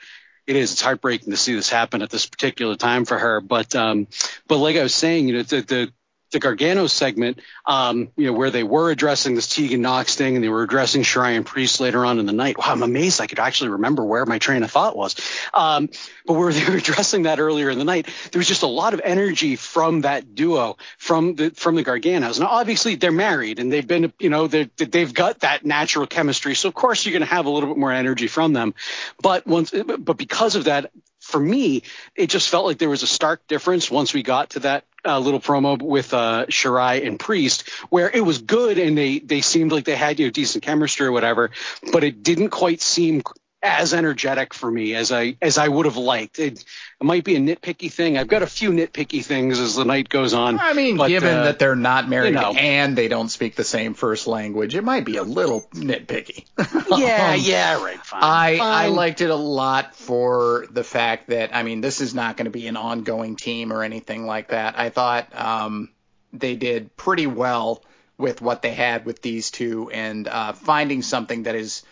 it 0.46 0.56
is. 0.56 0.72
It's 0.72 0.80
heartbreaking 0.80 1.30
to 1.30 1.36
see 1.36 1.54
this 1.54 1.68
happen 1.68 2.00
at 2.00 2.08
this 2.08 2.24
particular 2.24 2.74
time 2.74 3.04
for 3.04 3.18
her. 3.18 3.42
But 3.42 3.76
um, 3.76 4.06
but 4.46 4.56
like 4.56 4.76
I 4.76 4.82
was 4.82 4.94
saying, 4.94 5.28
you 5.28 5.34
know, 5.34 5.42
the, 5.42 5.60
the 5.60 5.92
the 6.30 6.38
Gargano 6.38 6.86
segment, 6.86 7.40
um, 7.66 8.10
you 8.16 8.26
know, 8.26 8.32
where 8.32 8.50
they 8.50 8.62
were 8.62 8.90
addressing 8.90 9.34
this 9.34 9.48
Tegan 9.48 9.80
Knox 9.80 10.14
thing 10.14 10.34
and 10.34 10.44
they 10.44 10.48
were 10.48 10.62
addressing 10.62 11.02
Sharian 11.02 11.44
Priest 11.44 11.80
later 11.80 12.04
on 12.04 12.18
in 12.18 12.26
the 12.26 12.32
night. 12.32 12.58
Wow, 12.58 12.66
I'm 12.68 12.82
amazed 12.82 13.20
I 13.20 13.26
could 13.26 13.38
actually 13.38 13.70
remember 13.70 14.04
where 14.04 14.26
my 14.26 14.38
train 14.38 14.62
of 14.62 14.70
thought 14.70 14.96
was. 14.96 15.16
Um, 15.54 15.88
but 16.26 16.34
where 16.34 16.52
they 16.52 16.64
were 16.70 16.76
addressing 16.76 17.22
that 17.22 17.40
earlier 17.40 17.70
in 17.70 17.78
the 17.78 17.84
night, 17.84 18.08
there 18.32 18.38
was 18.38 18.48
just 18.48 18.62
a 18.62 18.66
lot 18.66 18.94
of 18.94 19.00
energy 19.02 19.56
from 19.56 20.02
that 20.02 20.34
duo, 20.34 20.76
from 20.98 21.34
the 21.34 21.50
from 21.50 21.74
the 21.74 21.84
Garganos. 21.84 22.40
Now, 22.40 22.46
obviously, 22.46 22.96
they're 22.96 23.12
married 23.12 23.58
and 23.58 23.72
they've 23.72 23.86
been, 23.86 24.12
you 24.18 24.30
know, 24.30 24.46
they've 24.46 25.14
got 25.14 25.40
that 25.40 25.64
natural 25.64 26.06
chemistry. 26.06 26.54
So 26.54 26.68
of 26.68 26.74
course, 26.74 27.04
you're 27.04 27.12
going 27.12 27.28
to 27.28 27.34
have 27.34 27.46
a 27.46 27.50
little 27.50 27.68
bit 27.68 27.78
more 27.78 27.92
energy 27.92 28.26
from 28.26 28.52
them. 28.52 28.74
But 29.22 29.46
once, 29.46 29.70
but 29.70 30.16
because 30.16 30.56
of 30.56 30.64
that, 30.64 30.90
for 31.20 31.40
me, 31.40 31.82
it 32.14 32.28
just 32.30 32.48
felt 32.48 32.64
like 32.64 32.78
there 32.78 32.88
was 32.88 33.02
a 33.02 33.06
stark 33.06 33.46
difference 33.46 33.90
once 33.90 34.14
we 34.14 34.22
got 34.22 34.50
to 34.50 34.60
that 34.60 34.84
uh, 35.04 35.18
little 35.18 35.40
promo 35.40 35.80
with 35.80 36.12
uh, 36.12 36.46
Shirai 36.46 37.06
and 37.06 37.18
Priest, 37.18 37.68
where 37.90 38.10
it 38.10 38.20
was 38.20 38.38
good 38.38 38.78
and 38.78 38.96
they 38.96 39.18
they 39.18 39.40
seemed 39.40 39.72
like 39.72 39.84
they 39.84 39.96
had 39.96 40.18
you 40.18 40.26
know 40.26 40.30
decent 40.30 40.64
chemistry 40.64 41.06
or 41.06 41.12
whatever, 41.12 41.50
but 41.92 42.04
it 42.04 42.22
didn't 42.22 42.50
quite 42.50 42.80
seem 42.80 43.22
as 43.62 43.92
energetic 43.92 44.54
for 44.54 44.70
me 44.70 44.94
as 44.94 45.10
I 45.10 45.36
as 45.42 45.58
I 45.58 45.66
would 45.66 45.86
have 45.86 45.96
liked. 45.96 46.38
It, 46.38 46.64
it, 47.00 47.04
might 47.04 47.24
be 47.24 47.34
a 47.34 47.40
nitpicky 47.40 47.90
thing. 47.90 48.16
I've 48.16 48.28
got 48.28 48.42
a 48.42 48.46
few 48.46 48.70
nitpicky 48.70 49.24
things 49.24 49.58
as 49.58 49.74
the 49.74 49.84
night 49.84 50.08
goes 50.08 50.32
on. 50.32 50.60
I 50.60 50.74
mean, 50.74 50.96
but, 50.96 51.08
given 51.08 51.34
uh, 51.34 51.44
that 51.44 51.58
they're 51.58 51.74
not 51.74 52.08
married 52.08 52.34
you 52.34 52.34
know. 52.34 52.52
and 52.52 52.96
they 52.96 53.08
don't 53.08 53.28
speak 53.28 53.56
the 53.56 53.64
same 53.64 53.94
first 53.94 54.26
language, 54.26 54.74
it 54.74 54.84
might 54.84 55.04
be 55.04 55.16
a 55.16 55.24
little 55.24 55.62
nitpicky. 55.72 56.44
yeah, 56.98 57.32
Um, 57.34 57.40
yeah, 57.40 57.82
right. 57.82 57.98
Fine. 57.98 58.20
I 58.22 58.58
I 58.60 58.88
liked 58.88 59.20
it 59.20 59.30
a 59.30 59.36
lot 59.36 59.96
for 59.96 60.66
the 60.70 60.84
fact 60.84 61.28
that 61.28 61.54
I 61.54 61.64
mean 61.64 61.80
this 61.80 62.00
is 62.00 62.14
not 62.14 62.36
going 62.36 62.46
to 62.46 62.50
be 62.50 62.68
an 62.68 62.76
ongoing 62.76 63.34
team 63.36 63.72
or 63.72 63.82
anything 63.82 64.24
like 64.24 64.48
that. 64.48 64.78
I 64.78 64.90
thought 64.90 65.28
um, 65.34 65.90
they 66.32 66.54
did 66.54 66.96
pretty 66.96 67.26
well 67.26 67.82
with 68.18 68.40
what 68.40 68.62
they 68.62 68.72
had 68.72 69.04
with 69.04 69.22
these 69.22 69.50
two 69.50 69.90
and 69.90 70.26
uh, 70.28 70.52
finding 70.52 71.02
something 71.02 71.44
that 71.44 71.54
is 71.54 71.82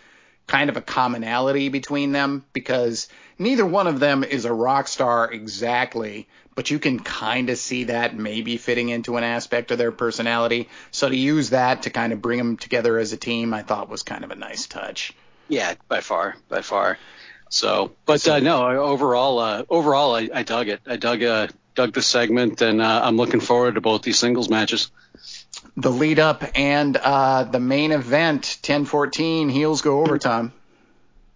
kind 0.47 0.69
of 0.69 0.77
a 0.77 0.81
commonality 0.81 1.69
between 1.69 2.13
them 2.13 2.43
because 2.53 3.09
neither 3.37 3.65
one 3.65 3.87
of 3.87 3.99
them 3.99 4.23
is 4.23 4.45
a 4.45 4.53
rock 4.53 4.87
star 4.87 5.31
exactly, 5.31 6.27
but 6.55 6.71
you 6.71 6.79
can 6.79 6.99
kind 6.99 7.49
of 7.49 7.57
see 7.57 7.85
that 7.85 8.15
maybe 8.15 8.57
fitting 8.57 8.89
into 8.89 9.17
an 9.17 9.23
aspect 9.23 9.71
of 9.71 9.77
their 9.77 9.91
personality. 9.91 10.69
So 10.91 11.09
to 11.09 11.15
use 11.15 11.51
that 11.51 11.83
to 11.83 11.89
kind 11.89 12.13
of 12.13 12.21
bring 12.21 12.37
them 12.37 12.57
together 12.57 12.97
as 12.97 13.13
a 13.13 13.17
team, 13.17 13.53
I 13.53 13.61
thought 13.61 13.89
was 13.89 14.03
kind 14.03 14.23
of 14.23 14.31
a 14.31 14.35
nice 14.35 14.65
touch. 14.67 15.13
Yeah, 15.49 15.75
by 15.87 16.01
far, 16.01 16.35
by 16.49 16.61
far. 16.61 16.97
So, 17.49 17.93
but 18.05 18.27
uh, 18.27 18.39
no, 18.39 18.67
overall, 18.67 19.39
uh, 19.39 19.63
overall, 19.69 20.15
I, 20.15 20.29
I 20.33 20.43
dug 20.43 20.67
it. 20.67 20.81
I 20.85 20.97
dug, 20.97 21.23
uh, 21.23 21.47
dug 21.75 21.93
the 21.93 22.01
segment, 22.01 22.61
and 22.61 22.81
uh, 22.81 23.01
I'm 23.03 23.15
looking 23.15 23.39
forward 23.39 23.75
to 23.75 23.81
both 23.81 24.01
these 24.01 24.19
singles 24.19 24.49
matches. 24.49 24.91
The 25.77 25.91
lead 25.91 26.17
up 26.17 26.43
and 26.55 26.97
uh, 26.97 27.43
the 27.43 27.59
main 27.59 27.91
event, 27.91 28.57
10-14, 28.63 29.51
heels 29.51 29.83
go 29.83 30.01
overtime. 30.01 30.51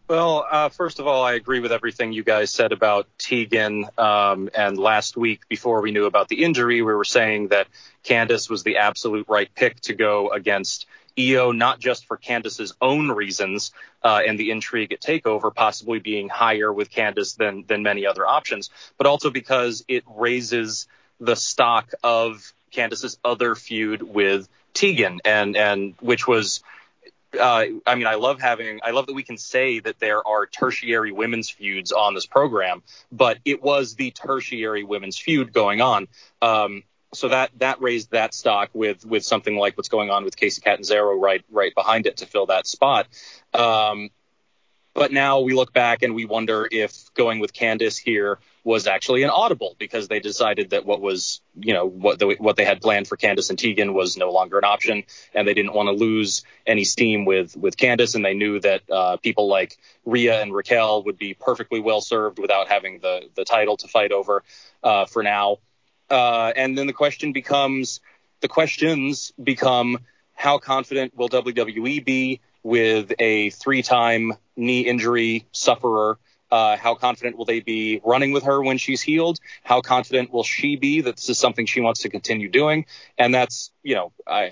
Well, 0.07 0.45
uh, 0.49 0.69
first 0.69 0.99
of 0.99 1.05
all, 1.05 1.23
I 1.23 1.33
agree 1.33 1.59
with 1.59 1.71
everything 1.71 2.11
you 2.11 2.23
guys 2.23 2.49
said 2.49 2.71
about 2.71 3.07
Tegan. 3.19 3.85
Um, 3.99 4.49
and 4.53 4.79
last 4.79 5.15
week, 5.15 5.47
before 5.47 5.81
we 5.81 5.91
knew 5.91 6.05
about 6.05 6.27
the 6.27 6.43
injury, 6.43 6.81
we 6.81 6.91
were 6.91 7.05
saying 7.05 7.49
that 7.49 7.67
Candice 8.03 8.49
was 8.49 8.63
the 8.63 8.77
absolute 8.77 9.27
right 9.29 9.49
pick 9.53 9.79
to 9.81 9.93
go 9.93 10.31
against 10.31 10.87
Io, 11.19 11.51
not 11.51 11.79
just 11.79 12.07
for 12.07 12.17
Candice's 12.17 12.73
own 12.81 13.09
reasons 13.09 13.71
uh, 14.01 14.21
and 14.25 14.39
the 14.39 14.49
intrigue 14.49 14.91
at 14.91 15.01
Takeover 15.01 15.53
possibly 15.53 15.99
being 15.99 16.29
higher 16.29 16.73
with 16.73 16.89
Candice 16.89 17.37
than 17.37 17.63
than 17.67 17.83
many 17.83 18.07
other 18.07 18.25
options, 18.25 18.69
but 18.97 19.05
also 19.07 19.29
because 19.29 19.85
it 19.87 20.03
raises 20.07 20.87
the 21.19 21.35
stock 21.35 21.91
of 22.03 22.53
Candice's 22.71 23.17
other 23.23 23.55
feud 23.55 24.01
with 24.01 24.47
Tegan, 24.73 25.19
and 25.25 25.55
and 25.55 25.93
which 25.99 26.27
was 26.27 26.61
uh, 27.39 27.65
I 27.85 27.95
mean, 27.95 28.07
I 28.07 28.15
love 28.15 28.41
having, 28.41 28.79
I 28.83 28.91
love 28.91 29.07
that 29.07 29.13
we 29.13 29.23
can 29.23 29.37
say 29.37 29.79
that 29.79 29.99
there 29.99 30.25
are 30.27 30.45
tertiary 30.45 31.11
women's 31.11 31.49
feuds 31.49 31.91
on 31.91 32.13
this 32.13 32.25
program, 32.25 32.83
but 33.11 33.37
it 33.45 33.63
was 33.63 33.95
the 33.95 34.11
tertiary 34.11 34.83
women's 34.83 35.17
feud 35.17 35.53
going 35.53 35.81
on. 35.81 36.07
Um, 36.41 36.83
so 37.13 37.27
that 37.27 37.51
that 37.57 37.81
raised 37.81 38.11
that 38.11 38.33
stock 38.33 38.69
with 38.73 39.05
with 39.05 39.23
something 39.23 39.55
like 39.57 39.77
what's 39.77 39.89
going 39.89 40.09
on 40.09 40.23
with 40.23 40.37
Kacy 40.37 40.63
Catanzaro 40.63 41.19
right 41.19 41.43
right 41.51 41.73
behind 41.75 42.05
it 42.05 42.17
to 42.17 42.25
fill 42.25 42.45
that 42.45 42.67
spot. 42.67 43.07
Um, 43.53 44.09
but 44.93 45.11
now 45.11 45.39
we 45.39 45.53
look 45.53 45.73
back 45.73 46.03
and 46.03 46.15
we 46.15 46.25
wonder 46.25 46.67
if 46.69 47.13
going 47.13 47.39
with 47.39 47.53
Candice 47.53 47.97
here 47.97 48.39
was 48.63 48.87
actually 48.87 49.23
an 49.23 49.29
audible 49.29 49.75
because 49.79 50.07
they 50.07 50.19
decided 50.19 50.71
that 50.71 50.85
what 50.85 51.01
was, 51.01 51.41
you 51.55 51.73
know, 51.73 51.87
what 51.87 52.19
the, 52.19 52.35
what 52.37 52.57
they 52.57 52.65
had 52.65 52.81
planned 52.81 53.07
for 53.07 53.17
Candice 53.17 53.49
and 53.49 53.57
Tegan 53.57 53.93
was 53.93 54.17
no 54.17 54.31
longer 54.31 54.57
an 54.57 54.63
option, 54.63 55.03
and 55.33 55.47
they 55.47 55.53
didn't 55.53 55.73
want 55.73 55.87
to 55.87 55.93
lose 55.93 56.43
any 56.67 56.83
steam 56.83 57.25
with 57.25 57.55
with 57.57 57.77
Candice, 57.77 58.15
and 58.15 58.23
they 58.23 58.33
knew 58.33 58.59
that 58.59 58.81
uh, 58.91 59.17
people 59.17 59.47
like 59.47 59.77
Rhea 60.05 60.41
and 60.41 60.53
Raquel 60.53 61.03
would 61.03 61.17
be 61.17 61.33
perfectly 61.33 61.79
well 61.79 62.01
served 62.01 62.37
without 62.37 62.67
having 62.67 62.99
the 62.99 63.29
the 63.35 63.45
title 63.45 63.77
to 63.77 63.87
fight 63.87 64.11
over 64.11 64.43
uh, 64.83 65.05
for 65.05 65.23
now. 65.23 65.57
Uh, 66.09 66.51
and 66.55 66.77
then 66.77 66.87
the 66.87 66.93
question 66.93 67.31
becomes, 67.31 68.01
the 68.41 68.49
questions 68.49 69.31
become, 69.41 69.99
how 70.33 70.57
confident 70.57 71.15
will 71.15 71.29
WWE 71.29 72.03
be 72.03 72.41
with 72.63 73.13
a 73.17 73.49
three-time 73.51 74.33
knee 74.61 74.81
injury 74.81 75.45
sufferer? 75.51 76.17
Uh, 76.49 76.75
how 76.75 76.95
confident 76.95 77.37
will 77.37 77.45
they 77.45 77.61
be 77.61 78.01
running 78.03 78.33
with 78.33 78.43
her 78.43 78.61
when 78.61 78.77
she's 78.77 79.01
healed? 79.01 79.39
How 79.63 79.79
confident 79.79 80.33
will 80.33 80.43
she 80.43 80.75
be 80.75 81.01
that 81.01 81.15
this 81.15 81.29
is 81.29 81.37
something 81.37 81.65
she 81.65 81.79
wants 81.79 82.01
to 82.01 82.09
continue 82.09 82.49
doing? 82.49 82.85
And 83.17 83.33
that's, 83.33 83.71
you 83.83 83.95
know, 83.95 84.11
I, 84.27 84.51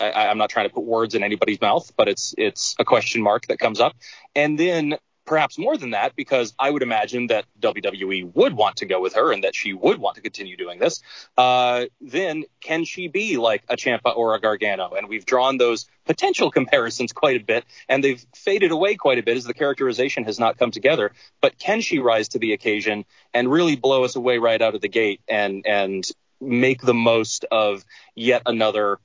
I, 0.00 0.26
I'm 0.26 0.38
not 0.38 0.50
trying 0.50 0.68
to 0.68 0.74
put 0.74 0.84
words 0.84 1.14
in 1.14 1.22
anybody's 1.22 1.60
mouth, 1.60 1.92
but 1.96 2.08
it's 2.08 2.34
it's 2.36 2.74
a 2.80 2.84
question 2.84 3.22
mark 3.22 3.46
that 3.46 3.60
comes 3.60 3.80
up. 3.80 3.94
And 4.34 4.58
then 4.58 4.96
perhaps 5.24 5.58
more 5.58 5.76
than 5.76 5.90
that, 5.90 6.14
because 6.16 6.54
I 6.58 6.70
would 6.70 6.82
imagine 6.82 7.28
that 7.28 7.44
WWE 7.60 8.34
would 8.34 8.54
want 8.54 8.76
to 8.76 8.86
go 8.86 9.00
with 9.00 9.14
her 9.14 9.32
and 9.32 9.44
that 9.44 9.54
she 9.54 9.72
would 9.72 9.98
want 9.98 10.16
to 10.16 10.22
continue 10.22 10.56
doing 10.56 10.78
this. 10.78 11.02
Uh, 11.36 11.86
then 12.00 12.44
can 12.60 12.84
she 12.84 13.08
be 13.08 13.36
like 13.36 13.64
a 13.68 13.76
Ciampa 13.76 14.16
or 14.16 14.34
a 14.34 14.40
Gargano? 14.40 14.90
And 14.90 15.08
we've 15.08 15.26
drawn 15.26 15.58
those 15.58 15.86
potential 16.04 16.50
comparisons 16.50 17.12
quite 17.12 17.40
a 17.40 17.44
bit, 17.44 17.64
and 17.88 18.04
they've 18.04 18.24
faded 18.34 18.70
away 18.70 18.96
quite 18.96 19.18
a 19.18 19.22
bit 19.22 19.36
as 19.36 19.44
the 19.44 19.54
characterization 19.54 20.24
has 20.24 20.38
not 20.38 20.58
come 20.58 20.70
together. 20.70 21.12
But 21.40 21.58
can 21.58 21.80
she 21.80 21.98
rise 21.98 22.28
to 22.28 22.38
the 22.38 22.52
occasion 22.52 23.04
and 23.32 23.50
really 23.50 23.76
blow 23.76 24.04
us 24.04 24.16
away 24.16 24.38
right 24.38 24.60
out 24.60 24.74
of 24.74 24.80
the 24.80 24.88
gate 24.88 25.20
and 25.28 25.64
and 25.66 26.06
make 26.40 26.82
the 26.82 26.94
most 26.94 27.44
of 27.50 27.84
yet 28.14 28.42
another 28.46 28.98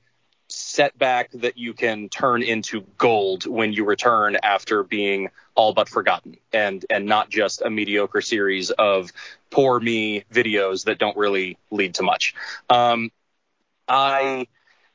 setback 0.50 1.30
that 1.32 1.56
you 1.56 1.72
can 1.74 2.08
turn 2.08 2.42
into 2.42 2.82
gold 2.98 3.46
when 3.46 3.72
you 3.72 3.84
return 3.84 4.36
after 4.42 4.82
being 4.82 5.28
all 5.54 5.72
but 5.72 5.88
forgotten 5.88 6.36
and 6.52 6.84
and 6.90 7.06
not 7.06 7.30
just 7.30 7.62
a 7.62 7.70
mediocre 7.70 8.20
series 8.20 8.70
of 8.70 9.12
poor 9.50 9.78
me 9.78 10.24
videos 10.32 10.84
that 10.84 10.98
don't 10.98 11.16
really 11.16 11.56
lead 11.70 11.94
to 11.94 12.02
much. 12.02 12.34
Um, 12.68 13.10
I 13.88 14.46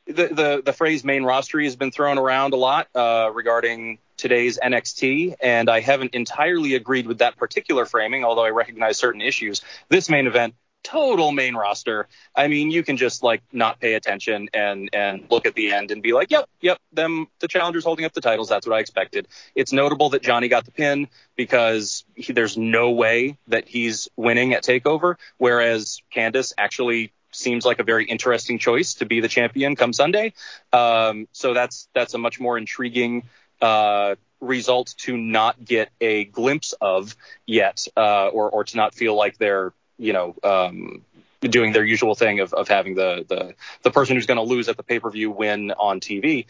the, 0.08 0.28
the 0.28 0.62
the 0.66 0.74
phrase 0.74 1.04
main 1.04 1.24
rostery 1.24 1.66
has 1.66 1.76
been 1.76 1.92
thrown 1.92 2.18
around 2.18 2.54
a 2.54 2.58
lot 2.58 2.88
uh, 2.96 3.32
regarding 3.34 4.00
today's 4.18 4.58
NXT, 4.58 5.36
and 5.42 5.70
I 5.70 5.82
haven't 5.82 6.14
entirely 6.14 6.76
agreed 6.76 7.08
with 7.08 7.20
that 7.20 7.38
particular 7.38 7.86
framing, 7.86 8.24
although 8.24 8.46
I 8.46 8.52
recognize 8.52 8.98
certain 8.98 9.22
issues. 9.22 9.62
This 9.90 10.10
main 10.10 10.28
event 10.28 10.56
total 10.86 11.32
main 11.32 11.56
roster. 11.56 12.08
I 12.36 12.48
mean, 12.48 12.70
you 12.70 12.84
can 12.84 12.96
just 12.96 13.24
like 13.24 13.42
not 13.52 13.80
pay 13.80 13.96
attention 13.96 14.50
and 14.54 14.90
and 14.94 15.26
look 15.30 15.46
at 15.46 15.56
the 15.56 15.72
end 15.72 15.92
and 15.92 16.02
be 16.02 16.14
like, 16.14 16.30
yep, 16.30 16.48
yep, 16.62 16.80
them 16.94 17.28
the 17.40 17.48
challengers 17.48 17.84
holding 17.84 18.06
up 18.06 18.14
the 18.14 18.22
titles. 18.22 18.48
That's 18.48 18.68
what 18.68 18.76
I 18.76 18.80
expected. 18.80 19.28
It's 19.56 19.74
notable 19.74 20.12
that 20.12 20.22
Johnny 20.22 20.48
got 20.48 20.66
the 20.66 20.72
pin 20.72 21.08
because 21.36 22.06
he, 22.16 22.34
there's 22.34 22.56
no 22.56 22.92
way 22.92 23.38
that 23.48 23.68
he's 23.68 24.08
winning 24.16 24.54
at 24.54 24.64
Takeover, 24.64 25.16
whereas 25.38 26.02
Candice 26.16 26.54
actually 26.58 27.12
seems 27.32 27.66
like 27.66 27.80
a 27.80 27.84
very 27.84 28.06
interesting 28.06 28.60
choice 28.60 28.94
to 28.96 29.06
be 29.06 29.20
the 29.20 29.28
champion 29.28 29.76
come 29.76 29.92
Sunday. 29.92 30.34
Um, 30.72 31.28
so 31.32 31.54
that's 31.54 31.90
that's 31.94 32.14
a 32.14 32.20
much 32.20 32.40
more 32.40 32.58
intriguing 32.58 33.24
uh, 33.60 34.16
result 34.40 34.94
to 35.00 35.18
not 35.18 35.64
get 35.66 35.90
a 36.00 36.26
glimpse 36.26 36.74
of 36.80 37.16
yet, 37.48 37.88
uh, 37.98 38.28
or 38.28 38.52
or 38.52 38.64
to 38.66 38.78
not 38.78 38.94
feel 38.94 39.16
like 39.16 39.38
they're 39.40 39.74
you 39.98 40.14
know, 40.14 40.36
um, 40.44 41.04
doing 41.42 41.74
their 41.74 41.84
usual 41.84 42.16
thing 42.16 42.40
of, 42.40 42.54
of 42.54 42.68
having 42.68 42.96
the, 42.96 43.26
the, 43.28 43.56
the 43.84 43.92
person 43.92 44.16
who's 44.16 44.26
going 44.26 44.38
to 44.38 44.44
lose 44.44 44.68
at 44.70 44.78
the 44.78 44.84
pay 44.84 45.00
per 45.00 45.10
view 45.10 45.32
win 45.32 45.72
on 45.72 46.00
TV. 46.00 46.46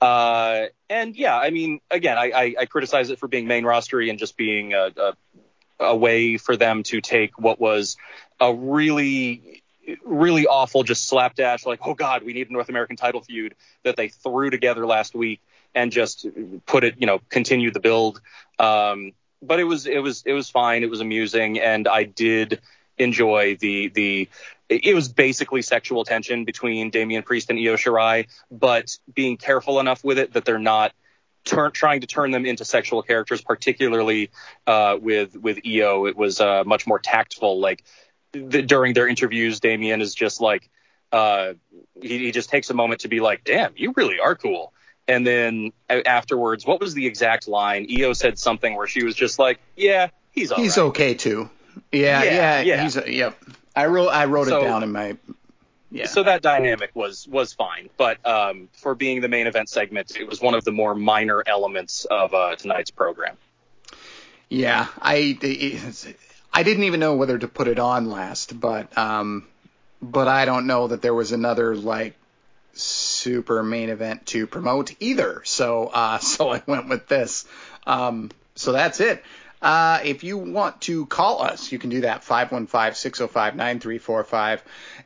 Uh, 0.00 0.66
and 0.88 1.14
yeah, 1.14 1.36
I 1.36 1.50
mean, 1.50 1.80
again, 1.90 2.16
I, 2.16 2.30
I, 2.30 2.54
I, 2.60 2.64
criticize 2.64 3.10
it 3.10 3.18
for 3.18 3.28
being 3.28 3.46
main 3.46 3.64
rostery 3.64 4.08
and 4.08 4.18
just 4.18 4.34
being 4.34 4.72
a, 4.72 4.90
a, 4.96 5.12
a 5.78 5.96
way 5.96 6.38
for 6.38 6.56
them 6.56 6.84
to 6.84 7.02
take 7.02 7.38
what 7.38 7.60
was 7.60 7.98
a 8.40 8.52
really 8.54 9.62
really 10.04 10.46
awful, 10.46 10.82
just 10.82 11.08
slapdash, 11.08 11.66
like, 11.66 11.80
oh 11.82 11.94
God, 11.94 12.22
we 12.22 12.32
need 12.32 12.48
a 12.50 12.52
North 12.52 12.68
American 12.68 12.96
title 12.96 13.20
feud 13.20 13.54
that 13.82 13.96
they 13.96 14.08
threw 14.08 14.50
together 14.50 14.86
last 14.86 15.14
week 15.14 15.40
and 15.74 15.92
just 15.92 16.26
put 16.66 16.84
it, 16.84 16.96
you 16.98 17.06
know, 17.06 17.20
continue 17.28 17.70
the 17.70 17.80
build. 17.80 18.20
Um, 18.58 19.12
but 19.42 19.58
it 19.58 19.64
was, 19.64 19.86
it 19.86 19.98
was, 19.98 20.22
it 20.26 20.32
was 20.32 20.50
fine. 20.50 20.82
It 20.82 20.90
was 20.90 21.00
amusing. 21.00 21.58
And 21.58 21.88
I 21.88 22.04
did 22.04 22.60
enjoy 23.00 23.56
the 23.56 23.88
the 23.88 24.28
it 24.68 24.94
was 24.94 25.08
basically 25.08 25.62
sexual 25.62 26.04
tension 26.04 26.44
between 26.44 26.90
Damian 26.90 27.24
Priest 27.24 27.50
and 27.50 27.58
Io 27.58 27.74
Shirai, 27.74 28.28
but 28.52 28.96
being 29.12 29.36
careful 29.36 29.80
enough 29.80 30.04
with 30.04 30.16
it 30.18 30.34
that 30.34 30.44
they're 30.44 30.60
not 30.60 30.92
turn, 31.44 31.72
trying 31.72 32.02
to 32.02 32.06
turn 32.06 32.30
them 32.30 32.46
into 32.46 32.64
sexual 32.64 33.02
characters, 33.02 33.40
particularly 33.40 34.30
uh, 34.68 34.96
with 35.00 35.36
with 35.36 35.58
Io. 35.66 36.06
It 36.06 36.16
was 36.16 36.40
uh, 36.40 36.62
much 36.64 36.86
more 36.86 37.00
tactful. 37.00 37.58
Like 37.58 37.84
the, 38.32 38.62
during 38.62 38.94
their 38.94 39.08
interviews, 39.08 39.58
Damian 39.58 40.00
is 40.00 40.14
just 40.14 40.40
like 40.40 40.70
uh, 41.10 41.54
he, 42.00 42.18
he 42.18 42.30
just 42.30 42.48
takes 42.48 42.70
a 42.70 42.74
moment 42.74 43.00
to 43.00 43.08
be 43.08 43.18
like, 43.18 43.42
"Damn, 43.42 43.72
you 43.76 43.92
really 43.96 44.20
are 44.20 44.36
cool." 44.36 44.72
And 45.08 45.26
then 45.26 45.72
afterwards, 45.88 46.64
what 46.64 46.80
was 46.80 46.94
the 46.94 47.06
exact 47.06 47.48
line? 47.48 47.88
Io 47.90 48.12
said 48.12 48.38
something 48.38 48.76
where 48.76 48.86
she 48.86 49.02
was 49.02 49.16
just 49.16 49.40
like, 49.40 49.58
"Yeah, 49.76 50.10
he's 50.30 50.52
he's 50.52 50.76
right. 50.76 50.84
okay 50.84 51.14
too." 51.14 51.50
Yeah, 51.92 52.22
yeah, 52.22 52.32
yeah. 52.32 52.60
yeah. 52.62 52.82
He's 52.82 52.96
a, 52.96 53.12
yep. 53.12 53.38
I 53.74 53.86
wrote 53.86 54.08
I 54.08 54.26
wrote 54.26 54.48
so, 54.48 54.60
it 54.60 54.64
down 54.64 54.82
in 54.82 54.92
my 54.92 55.16
yeah. 55.90 56.06
So 56.06 56.22
that 56.22 56.42
dynamic 56.42 56.90
was 56.94 57.26
was 57.26 57.52
fine, 57.52 57.90
but 57.96 58.24
um, 58.26 58.68
for 58.74 58.94
being 58.94 59.20
the 59.20 59.28
main 59.28 59.46
event 59.46 59.68
segment, 59.68 60.16
it 60.16 60.28
was 60.28 60.40
one 60.40 60.54
of 60.54 60.64
the 60.64 60.70
more 60.70 60.94
minor 60.94 61.42
elements 61.44 62.04
of 62.04 62.32
uh, 62.32 62.54
tonight's 62.56 62.92
program. 62.92 63.36
Yeah, 64.48 64.86
I 65.00 65.36
it, 65.42 66.16
I 66.52 66.62
didn't 66.62 66.84
even 66.84 67.00
know 67.00 67.16
whether 67.16 67.36
to 67.38 67.48
put 67.48 67.66
it 67.66 67.80
on 67.80 68.08
last, 68.08 68.58
but 68.58 68.96
um, 68.96 69.46
but 70.00 70.28
I 70.28 70.44
don't 70.44 70.68
know 70.68 70.88
that 70.88 71.02
there 71.02 71.14
was 71.14 71.32
another 71.32 71.74
like 71.74 72.14
super 72.72 73.62
main 73.64 73.88
event 73.88 74.26
to 74.26 74.46
promote 74.46 74.94
either. 75.00 75.42
So 75.44 75.90
uh, 75.92 76.18
so 76.20 76.50
I 76.50 76.62
went 76.66 76.88
with 76.88 77.08
this. 77.08 77.46
Um, 77.84 78.30
so 78.54 78.72
that's 78.72 79.00
it. 79.00 79.24
Uh, 79.62 80.00
if 80.04 80.24
you 80.24 80.38
want 80.38 80.80
to 80.82 81.06
call 81.06 81.42
us, 81.42 81.70
you 81.70 81.78
can 81.78 81.90
do 81.90 82.00
that 82.02 82.22
515-605-9345 82.22 84.60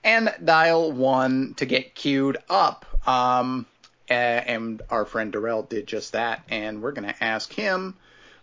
and 0.05 0.35
dial 0.45 0.93
1 0.93 1.55
to 1.55 1.67
get 1.67 1.95
queued 1.95 2.37
up. 2.49 2.87
Um, 3.07 3.67
and 4.09 4.83
our 4.91 5.05
friend 5.05 5.33
Darrell 5.33 5.63
did 5.63 5.87
just 5.87 6.13
that, 6.13 6.43
and 6.49 6.83
we're 6.83 6.93
going 6.93 7.09
to 7.09 7.25
ask 7.25 7.53
him 7.53 7.97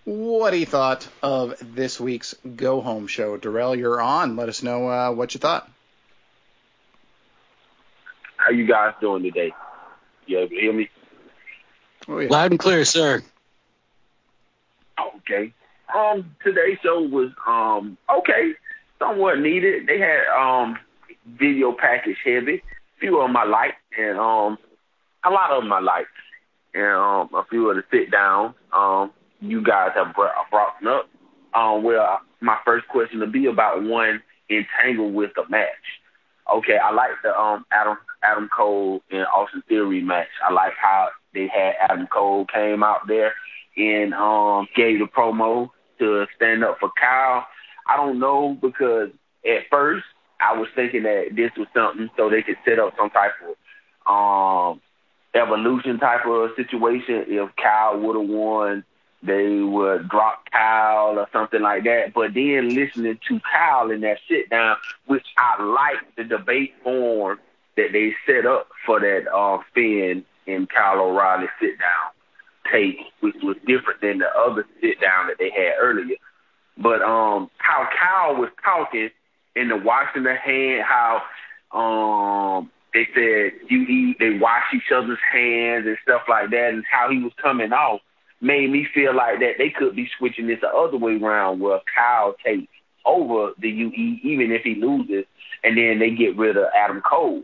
what 0.04 0.54
he 0.54 0.66
thought 0.66 1.08
of 1.22 1.56
this 1.76 2.00
week's 2.00 2.36
Go 2.56 2.82
Home 2.82 3.08
show. 3.08 3.38
Darrell, 3.38 3.76
you're 3.76 4.02
on. 4.02 4.36
Let 4.36 4.50
us 4.50 4.64
know 4.64 4.90
uh, 4.90 5.12
what 5.12 5.34
you 5.34 5.40
thought. 5.40 5.70
How 8.38 8.50
you 8.50 8.66
guys 8.66 8.94
doing 9.00 9.24
today? 9.24 9.54
You 10.26 10.40
able 10.40 10.50
to 10.50 10.56
hear 10.56 10.74
me? 10.74 10.90
Oh, 12.08 12.20
yeah. 12.20 12.30
Loud 12.30 12.52
and 12.52 12.60
clear, 12.60 12.84
sir. 12.86 13.22
Okay. 15.18 15.54
Um, 15.96 16.36
today's 16.44 16.78
show 16.84 17.02
was 17.02 17.32
um 17.48 17.98
okay, 18.20 18.54
somewhat 19.00 19.40
needed. 19.40 19.88
They 19.88 20.00
had 20.00 20.28
um 20.38 20.78
video 21.40 21.74
package 21.74 22.18
heavy. 22.24 22.56
A 22.56 23.00
few 23.00 23.20
of 23.20 23.28
them 23.28 23.38
I 23.38 23.44
liked, 23.44 23.78
and 23.98 24.18
um 24.18 24.58
a 25.26 25.30
lot 25.30 25.52
of 25.52 25.64
them 25.64 25.74
I 25.74 25.80
liked, 25.80 26.10
and 26.74 26.86
um 26.86 27.30
a 27.34 27.44
few 27.50 27.70
of 27.70 27.76
the 27.76 27.84
sit 27.92 28.12
downs 28.12 28.56
um 28.74 29.12
you 29.42 29.64
guys 29.64 29.90
have 29.96 30.14
brought, 30.16 30.50
brought 30.52 30.86
up. 30.86 31.10
Um, 31.54 31.84
well, 31.84 32.22
my 32.42 32.58
first 32.64 32.88
question 32.88 33.20
to 33.20 33.28
be 33.28 33.48
about 33.48 33.84
one 33.84 34.22
entangled 34.50 35.14
with 35.14 35.32
the 35.36 35.44
match. 35.50 35.68
Okay, 36.54 36.78
I 36.78 36.92
like 36.92 37.12
the 37.24 37.38
um 37.38 37.66
Adam 37.72 37.98
Adam 38.24 38.50
Cole 38.56 39.02
and 39.12 39.26
Austin 39.36 39.64
Theory 39.68 40.02
match. 40.02 40.28
I 40.48 40.54
like 40.54 40.74
how 40.82 41.10
they 41.34 41.48
had 41.48 41.74
Adam 41.82 42.08
Cole 42.08 42.46
came 42.46 42.84
out 42.84 43.08
there 43.08 43.34
and 43.76 44.14
um 44.14 44.68
gave 44.76 45.00
the 45.00 45.06
promo 45.06 45.70
to 46.02 46.26
stand 46.36 46.64
up 46.64 46.78
for 46.80 46.92
Kyle. 47.00 47.46
I 47.88 47.96
don't 47.96 48.20
know 48.20 48.58
because 48.60 49.10
at 49.46 49.70
first 49.70 50.06
I 50.40 50.58
was 50.58 50.68
thinking 50.76 51.04
that 51.04 51.30
this 51.36 51.52
was 51.58 51.68
something 51.74 52.10
so 52.18 52.30
they 52.30 52.42
could 52.42 52.58
set 52.66 52.80
up 52.80 52.94
some 52.98 53.10
type 53.10 53.32
of 53.48 53.56
um 54.12 54.82
evolution 55.34 56.00
type 56.00 56.26
of 56.26 56.52
situation. 56.56 57.26
If 57.28 57.56
Kyle 57.56 58.00
would 58.00 58.16
have 58.20 58.30
won, 58.30 58.84
they 59.24 59.60
would 59.60 60.10
drop 60.10 60.50
Kyle 60.52 61.20
or 61.20 61.28
something 61.32 61.62
like 61.62 61.84
that. 61.84 62.14
But 62.14 62.34
then 62.34 62.70
listening 62.70 63.20
to 63.28 63.40
Kyle 63.40 63.92
in 63.92 64.02
that 64.02 64.18
sit 64.28 64.50
down, 64.50 64.78
which 65.06 65.26
I 65.38 65.64
like 65.64 66.16
the 66.18 66.24
debate 66.24 66.74
form 66.84 67.40
that 67.78 67.90
they 67.94 68.14
set 68.26 68.46
up 68.46 68.68
for 68.86 69.00
that 69.00 69.32
uh 69.32 69.60
Finn 69.74 70.26
and 70.48 70.68
Kyle 70.70 71.00
O'Reilly 71.00 71.48
sit 71.60 71.78
down 71.78 72.12
take, 72.72 72.98
which 73.22 73.36
was 73.44 73.58
different 73.68 74.02
than 74.02 74.20
the 74.20 74.28
other 74.28 74.66
sit 74.82 75.00
down 75.02 75.28
that 75.28 75.38
they 75.40 75.50
had 75.50 75.74
earlier. 75.80 76.16
But 76.78 77.02
um, 77.02 77.50
how 77.58 77.88
Kyle 78.00 78.36
was 78.36 78.50
talking 78.64 79.10
in 79.56 79.70
the 79.70 79.78
washing 79.78 80.24
the 80.24 80.36
hand, 80.36 80.84
how 80.84 81.22
um 81.72 82.70
they 82.94 83.08
said 83.14 83.54
you 83.70 83.82
eat, 83.84 84.18
they 84.20 84.38
wash 84.38 84.64
each 84.74 84.92
other's 84.94 85.20
hands 85.32 85.86
and 85.88 85.98
stuff 86.04 86.24
like 86.28 86.50
that, 86.52 86.70
and 86.74 86.84
how 86.90 87.10
he 87.10 87.20
was 87.20 87.32
coming 87.42 87.72
off 87.72 88.02
made 88.42 88.70
me 88.70 88.88
feel 88.94 89.16
like 89.16 89.40
that 89.40 89.54
they 89.58 89.70
could 89.70 89.96
be 89.96 90.10
switching 90.18 90.48
this 90.48 90.60
the 90.62 90.68
other 90.68 90.98
way 90.98 91.18
around, 91.22 91.60
where 91.60 91.80
Kyle 91.96 92.36
takes 92.44 92.72
over 93.06 93.54
the 93.60 93.70
UE 93.70 94.20
even 94.24 94.52
if 94.52 94.64
he 94.64 94.76
loses, 94.76 95.26
and 95.64 95.78
then 95.78 96.00
they 96.00 96.12
get 96.12 96.38
rid 96.38 96.58
of 96.58 96.66
Adam 96.76 97.02
Cole. 97.02 97.44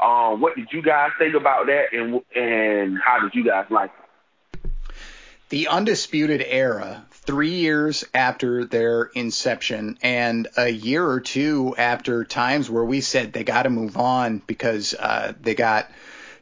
Um, 0.00 0.40
what 0.40 0.56
did 0.56 0.68
you 0.72 0.82
guys 0.82 1.10
think 1.18 1.34
about 1.34 1.66
that, 1.66 1.86
and 1.92 2.20
and 2.34 2.98
how 3.04 3.20
did 3.20 3.34
you 3.34 3.44
guys 3.44 3.66
like 3.70 3.90
it? 3.90 4.03
The 5.54 5.68
Undisputed 5.68 6.44
Era, 6.44 7.04
three 7.12 7.52
years 7.52 8.04
after 8.12 8.64
their 8.64 9.04
inception, 9.04 10.00
and 10.02 10.48
a 10.56 10.68
year 10.68 11.06
or 11.06 11.20
two 11.20 11.76
after 11.78 12.24
times 12.24 12.68
where 12.68 12.84
we 12.84 13.00
said 13.00 13.32
they 13.32 13.44
got 13.44 13.62
to 13.62 13.70
move 13.70 13.96
on 13.96 14.42
because 14.48 14.94
uh, 14.94 15.32
they 15.40 15.54
got 15.54 15.88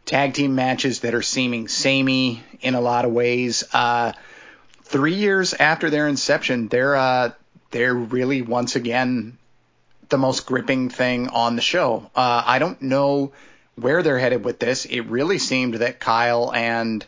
tag 0.07 0.33
team 0.33 0.55
matches 0.55 1.01
that 1.01 1.15
are 1.15 1.21
seeming 1.21 1.69
samey 1.69 2.43
in 2.63 2.75
a 2.75 2.81
lot 2.81 3.05
of 3.05 3.13
ways. 3.13 3.65
Uh, 3.75 4.13
three 4.85 5.17
years 5.17 5.53
after 5.53 5.91
their 5.91 6.09
inception, 6.09 6.69
they're 6.69 6.97
uh, 6.97 7.33
they're 7.71 7.95
really 7.95 8.41
once 8.41 8.77
again 8.77 9.37
the 10.09 10.17
most 10.17 10.47
gripping 10.47 10.89
thing 10.89 11.29
on 11.29 11.55
the 11.55 11.61
show. 11.61 12.11
Uh, 12.17 12.45
I 12.47 12.59
don't 12.59 12.81
know 12.81 13.33
where 13.75 14.03
they're 14.03 14.19
headed 14.19 14.43
with 14.43 14.59
this. 14.59 14.87
It 14.87 15.01
really 15.01 15.39
seemed 15.39 15.75
that 15.75 16.01
Kyle 16.01 16.51
and 16.51 17.05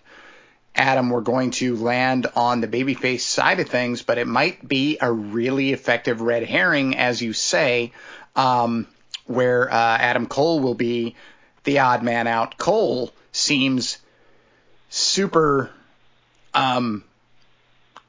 Adam 0.77 1.11
we're 1.11 1.21
going 1.21 1.53
to 1.53 1.77
land 1.77 2.27
on 2.35 2.61
the 2.61 2.69
babyface 2.69 3.21
side 3.21 3.61
of 3.61 3.69
things, 3.69 4.03
but 4.03 4.19
it 4.19 4.27
might 4.27 4.67
be 4.67 4.99
a 5.01 5.11
really 5.11 5.73
effective 5.73 6.21
red 6.21 6.45
herring, 6.45 6.97
as 6.97 7.23
you 7.23 7.33
say, 7.33 7.93
um, 8.35 8.87
where 9.27 9.73
uh, 9.73 9.99
Adam 9.99 10.27
Cole 10.27 10.61
will 10.61 10.75
be 10.75 11.15
the 11.63 11.79
odd 11.79 12.03
man 12.03 12.27
out. 12.27 12.59
Cole 12.59 13.13
seems 13.33 13.99
super 14.91 15.71
um, 16.55 17.05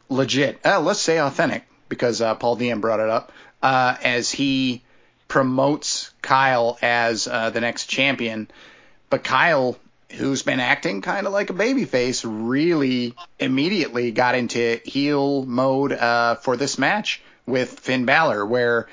legit. 0.10 0.60
Uh, 0.66 0.80
let's 0.80 1.00
say 1.00 1.20
authentic 1.20 1.64
because 1.90 2.22
uh, 2.22 2.36
Paul 2.36 2.56
Dean 2.56 2.80
brought 2.80 3.00
it 3.00 3.10
up 3.10 3.32
uh, 3.62 3.96
as 4.04 4.32
he 4.32 4.84
promotes 5.28 6.12
Kyle 6.22 6.78
as 6.82 7.28
uh, 7.28 7.50
the 7.50 7.62
next 7.62 7.88
champion. 7.88 8.50
But 9.10 9.24
Kyle, 9.24 9.78
who's 10.12 10.44
been 10.44 10.60
acting 10.60 11.02
kind 11.02 11.28
of 11.28 11.34
like 11.34 11.50
a 11.50 11.54
babyface, 11.54 12.24
really 12.26 13.16
immediately 13.40 14.12
got 14.12 14.36
into 14.36 14.80
heel 14.86 15.46
mode 15.46 15.92
uh, 15.92 16.36
for 16.36 16.58
this 16.58 16.78
match 16.78 17.22
with 17.46 17.80
Finn 17.80 18.06
Balor, 18.06 18.46
where 18.46 18.88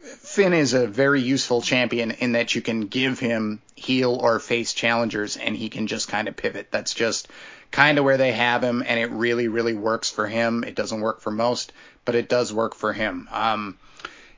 Finn 0.00 0.52
is 0.52 0.74
a 0.74 0.86
very 0.86 1.20
useful 1.20 1.62
champion 1.62 2.10
in 2.10 2.32
that 2.32 2.54
you 2.54 2.60
can 2.62 2.86
give 2.86 3.18
him 3.18 3.60
heel 3.76 4.14
or 4.14 4.38
face 4.38 4.72
challengers 4.72 5.36
and 5.36 5.56
he 5.56 5.68
can 5.68 5.86
just 5.86 6.08
kind 6.08 6.28
of 6.28 6.36
pivot. 6.36 6.68
That's 6.70 6.94
just 6.94 7.28
kind 7.70 7.98
of 7.98 8.04
where 8.04 8.18
they 8.18 8.32
have 8.32 8.62
him, 8.62 8.84
and 8.86 9.00
it 9.00 9.10
really, 9.10 9.48
really 9.48 9.74
works 9.74 10.10
for 10.10 10.26
him. 10.26 10.62
It 10.64 10.74
doesn't 10.74 11.00
work 11.00 11.20
for 11.20 11.30
most, 11.30 11.72
but 12.04 12.14
it 12.14 12.28
does 12.28 12.52
work 12.52 12.74
for 12.74 12.92
him. 12.92 13.28
Um, 13.32 13.78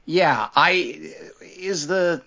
yeah, 0.07 0.49
I 0.55 1.13
is 1.57 1.87
the 1.87 2.23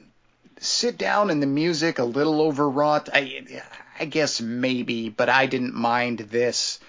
sit 0.59 0.97
down 0.97 1.29
and 1.29 1.41
the 1.41 1.47
music 1.47 1.99
a 1.99 2.03
little 2.03 2.41
overwrought. 2.41 3.09
I 3.13 3.61
I 3.99 4.05
guess 4.05 4.41
maybe, 4.41 5.09
but 5.09 5.29
I 5.29 5.45
didn't 5.45 5.73
mind 5.73 6.19
this 6.19 6.79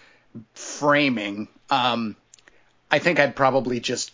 framing. 0.54 1.48
Um, 1.70 2.16
I 2.90 2.98
think 2.98 3.18
I'd 3.18 3.36
probably 3.36 3.80
just 3.80 4.12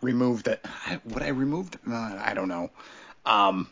remove 0.00 0.42
the. 0.44 0.58
Would 1.06 1.22
I 1.22 1.28
removed? 1.28 1.78
Uh, 1.88 1.94
I 1.94 2.34
don't 2.34 2.48
know. 2.48 2.70
Um, 3.24 3.68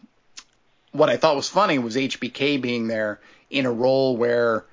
what 0.93 1.09
I 1.09 1.17
thought 1.17 1.37
was 1.37 1.49
funny 1.49 1.79
was 1.79 1.97
HBK 1.97 2.61
being 2.61 2.87
there 2.87 3.21
in 3.51 3.67
a 3.67 3.73
role 3.73 4.17
where 4.17 4.65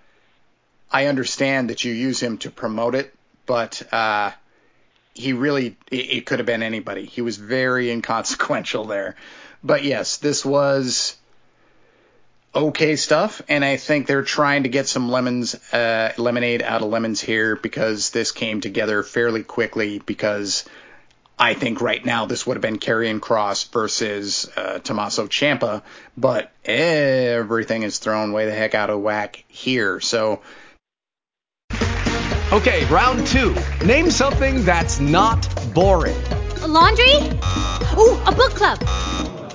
I 0.91 1.05
understand 1.05 1.69
that 1.69 1.83
you 1.83 1.93
use 1.93 2.21
him 2.21 2.37
to 2.39 2.51
promote 2.51 2.95
it, 2.95 3.13
but 3.45 3.81
uh, 3.93 4.31
he 5.13 5.33
really 5.33 5.77
it, 5.91 5.95
it 5.95 6.25
could 6.25 6.39
have 6.39 6.45
been 6.45 6.63
anybody. 6.63 7.05
He 7.05 7.21
was 7.21 7.37
very 7.37 7.91
inconsequential 7.91 8.85
there. 8.85 9.15
But 9.63 9.83
yes, 9.83 10.17
this 10.17 10.45
was 10.45 11.15
okay 12.55 12.95
stuff, 12.95 13.41
and 13.47 13.63
I 13.63 13.77
think 13.77 14.07
they're 14.07 14.23
trying 14.23 14.63
to 14.63 14.69
get 14.69 14.87
some 14.87 15.09
lemons, 15.09 15.55
uh, 15.73 16.13
lemonade 16.17 16.61
out 16.61 16.81
of 16.81 16.89
lemons 16.89 17.21
here 17.21 17.55
because 17.55 18.09
this 18.09 18.31
came 18.31 18.61
together 18.61 19.03
fairly 19.03 19.43
quickly. 19.43 19.99
Because 19.99 20.65
I 21.37 21.53
think 21.53 21.81
right 21.81 22.03
now 22.03 22.25
this 22.25 22.47
would 22.47 22.55
have 22.55 22.61
been 22.61 22.79
Karrion 22.79 23.19
Kross 23.19 23.69
versus 23.71 24.49
uh, 24.55 24.79
Tommaso 24.79 25.27
Ciampa, 25.27 25.83
but 26.17 26.51
everything 26.65 27.83
is 27.83 27.99
thrown 27.99 28.33
way 28.33 28.45
the 28.45 28.53
heck 28.53 28.75
out 28.75 28.89
of 28.89 28.99
whack 28.99 29.43
here. 29.47 29.99
So 29.99 30.41
Okay, 32.51 32.83
round 32.85 33.27
two. 33.27 33.55
Name 33.85 34.09
something 34.09 34.65
that's 34.65 34.99
not 34.99 35.47
boring. 35.75 36.19
A 36.63 36.67
laundry? 36.67 37.13
Ooh, 37.95 38.19
a 38.25 38.33
book 38.35 38.55
club. 38.55 39.08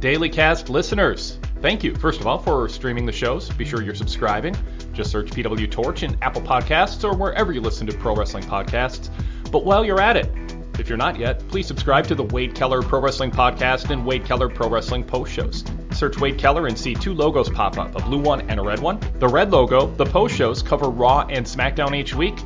Daily 0.00 0.30
Cast 0.30 0.70
listeners, 0.70 1.38
thank 1.60 1.84
you, 1.84 1.94
first 1.94 2.22
of 2.22 2.26
all, 2.26 2.38
for 2.38 2.66
streaming 2.70 3.04
the 3.04 3.12
shows. 3.12 3.50
Be 3.50 3.66
sure 3.66 3.82
you're 3.82 3.94
subscribing. 3.94 4.56
Just 4.94 5.10
search 5.10 5.28
PW 5.30 5.70
Torch 5.70 6.02
in 6.04 6.16
Apple 6.22 6.40
Podcasts 6.40 7.04
or 7.04 7.14
wherever 7.14 7.52
you 7.52 7.60
listen 7.60 7.86
to 7.86 7.92
pro 7.98 8.16
wrestling 8.16 8.44
podcasts. 8.44 9.10
But 9.52 9.66
while 9.66 9.84
you're 9.84 10.00
at 10.00 10.16
it, 10.16 10.32
if 10.78 10.88
you're 10.88 10.96
not 10.96 11.18
yet, 11.18 11.46
please 11.48 11.66
subscribe 11.66 12.06
to 12.06 12.14
the 12.14 12.24
Wade 12.24 12.54
Keller 12.54 12.80
Pro 12.80 12.98
Wrestling 12.98 13.30
Podcast 13.30 13.90
and 13.90 14.06
Wade 14.06 14.24
Keller 14.24 14.48
Pro 14.48 14.70
Wrestling 14.70 15.04
Post 15.04 15.32
Shows. 15.32 15.64
Search 15.92 16.18
Wade 16.18 16.38
Keller 16.38 16.66
and 16.66 16.78
see 16.78 16.94
two 16.94 17.12
logos 17.12 17.50
pop 17.50 17.76
up, 17.76 17.94
a 17.94 18.02
blue 18.02 18.22
one 18.22 18.40
and 18.48 18.58
a 18.58 18.62
red 18.62 18.80
one. 18.80 19.00
The 19.18 19.28
red 19.28 19.50
logo, 19.50 19.94
the 19.96 20.06
post 20.06 20.34
shows, 20.34 20.62
cover 20.62 20.88
Raw 20.88 21.26
and 21.28 21.44
SmackDown 21.44 21.94
each 21.94 22.14
week 22.14 22.38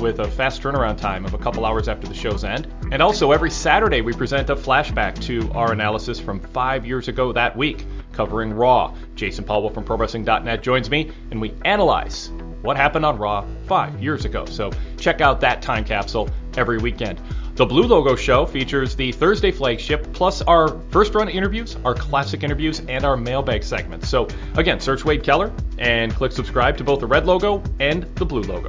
with 0.00 0.20
a 0.20 0.28
fast 0.28 0.62
turnaround 0.62 0.98
time 0.98 1.24
of 1.24 1.34
a 1.34 1.38
couple 1.38 1.64
hours 1.64 1.88
after 1.88 2.06
the 2.06 2.14
show's 2.14 2.44
end. 2.44 2.66
And 2.92 3.02
also, 3.02 3.32
every 3.32 3.50
Saturday, 3.50 4.00
we 4.00 4.12
present 4.12 4.50
a 4.50 4.56
flashback 4.56 5.20
to 5.24 5.50
our 5.52 5.72
analysis 5.72 6.18
from 6.20 6.40
five 6.40 6.86
years 6.86 7.08
ago 7.08 7.32
that 7.32 7.56
week, 7.56 7.84
covering 8.12 8.52
Raw. 8.52 8.94
Jason 9.14 9.44
Powell 9.44 9.70
from 9.70 9.84
ProWrestling.net 9.84 10.62
joins 10.62 10.90
me, 10.90 11.10
and 11.30 11.40
we 11.40 11.54
analyze 11.64 12.30
what 12.62 12.76
happened 12.76 13.04
on 13.04 13.18
Raw 13.18 13.46
five 13.66 14.02
years 14.02 14.24
ago. 14.24 14.44
So 14.46 14.70
check 14.96 15.20
out 15.20 15.40
that 15.40 15.62
time 15.62 15.84
capsule 15.84 16.28
every 16.56 16.78
weekend. 16.78 17.20
The 17.54 17.66
Blue 17.66 17.82
Logo 17.82 18.14
Show 18.14 18.46
features 18.46 18.94
the 18.94 19.10
Thursday 19.10 19.50
flagship, 19.50 20.12
plus 20.12 20.42
our 20.42 20.80
first 20.90 21.14
run 21.14 21.28
interviews, 21.28 21.76
our 21.84 21.94
classic 21.94 22.44
interviews, 22.44 22.82
and 22.88 23.04
our 23.04 23.16
mailbag 23.16 23.64
segments. 23.64 24.08
So 24.08 24.28
again, 24.56 24.78
search 24.78 25.04
Wade 25.04 25.24
Keller 25.24 25.52
and 25.78 26.14
click 26.14 26.30
subscribe 26.30 26.76
to 26.76 26.84
both 26.84 27.00
the 27.00 27.06
red 27.06 27.26
logo 27.26 27.62
and 27.80 28.04
the 28.14 28.24
blue 28.24 28.42
logo. 28.42 28.68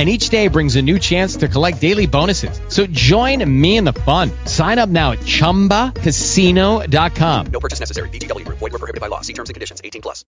and 0.00 0.08
each 0.08 0.30
day 0.30 0.48
brings 0.48 0.74
a 0.76 0.82
new 0.82 0.98
chance 0.98 1.36
to 1.36 1.46
collect 1.46 1.78
daily 1.78 2.06
bonuses. 2.06 2.58
So 2.68 2.86
join 2.86 3.44
me 3.60 3.76
in 3.76 3.84
the 3.84 3.92
fun. 3.92 4.30
Sign 4.46 4.78
up 4.78 4.88
now 4.88 5.12
at 5.12 5.18
ChumbaCasino.com. 5.18 7.46
No 7.52 7.60
purchase 7.60 7.80
necessary. 7.80 8.08
VGW 8.08 8.46
Group. 8.46 8.56
Void 8.58 8.72
were 8.72 8.78
prohibited 8.78 9.02
by 9.02 9.08
law. 9.08 9.20
See 9.20 9.34
terms 9.34 9.50
and 9.50 9.54
conditions. 9.54 9.82
18 9.84 10.00
plus. 10.00 10.24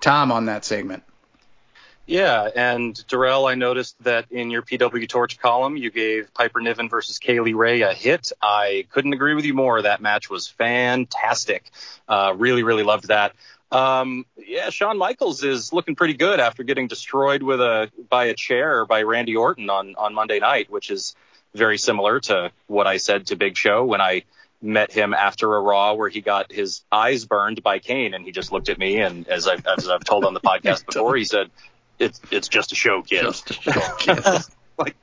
Tom 0.00 0.30
on 0.30 0.46
that 0.46 0.64
segment. 0.64 1.02
Yeah, 2.06 2.48
and 2.54 3.04
Darrell, 3.08 3.46
I 3.46 3.56
noticed 3.56 3.96
that 4.04 4.30
in 4.30 4.52
your 4.52 4.62
PW 4.62 5.08
Torch 5.08 5.40
column, 5.40 5.76
you 5.76 5.90
gave 5.90 6.32
Piper 6.32 6.60
Niven 6.60 6.88
versus 6.88 7.18
Kay 7.18 7.40
Lee 7.40 7.52
Ray 7.52 7.82
a 7.82 7.92
hit. 7.92 8.30
I 8.40 8.86
couldn't 8.90 9.12
agree 9.12 9.34
with 9.34 9.44
you 9.44 9.54
more. 9.54 9.82
That 9.82 10.00
match 10.00 10.30
was 10.30 10.46
fantastic. 10.46 11.68
Uh, 12.06 12.32
really, 12.36 12.62
really 12.62 12.84
loved 12.84 13.08
that. 13.08 13.32
Um, 13.72 14.26
yeah, 14.36 14.70
Shawn 14.70 14.96
Michaels 14.96 15.42
is 15.42 15.72
looking 15.72 15.96
pretty 15.96 16.14
good 16.14 16.38
after 16.38 16.62
getting 16.62 16.86
destroyed 16.86 17.42
with 17.42 17.60
a 17.60 17.90
by 18.08 18.26
a 18.26 18.34
chair 18.34 18.86
by 18.86 19.02
Randy 19.02 19.36
Orton 19.36 19.68
on 19.70 19.94
on 19.96 20.14
Monday 20.14 20.38
night, 20.38 20.70
which 20.70 20.90
is 20.90 21.14
very 21.54 21.78
similar 21.78 22.20
to 22.20 22.52
what 22.66 22.86
I 22.86 22.98
said 22.98 23.26
to 23.26 23.36
Big 23.36 23.56
Show 23.56 23.84
when 23.84 24.00
I 24.00 24.22
met 24.62 24.92
him 24.92 25.14
after 25.14 25.54
a 25.54 25.60
Raw 25.60 25.94
where 25.94 26.08
he 26.08 26.20
got 26.20 26.52
his 26.52 26.82
eyes 26.90 27.24
burned 27.24 27.62
by 27.62 27.78
Kane, 27.78 28.14
and 28.14 28.24
he 28.24 28.32
just 28.32 28.52
looked 28.52 28.68
at 28.68 28.78
me 28.78 29.00
and 29.00 29.26
as 29.28 29.46
I've, 29.46 29.66
as 29.66 29.88
I've 29.88 30.04
told 30.04 30.24
on 30.24 30.34
the 30.34 30.40
podcast 30.40 30.86
before, 30.92 31.16
he 31.16 31.24
said, 31.24 31.50
"It's 31.98 32.20
it's 32.30 32.48
just 32.48 32.72
a 32.72 32.76
show, 32.76 33.02
kid." 33.02 33.22
Just 33.22 33.50
a 33.50 33.54
show, 33.54 33.96
kid. 33.98 34.24
like, 34.78 34.96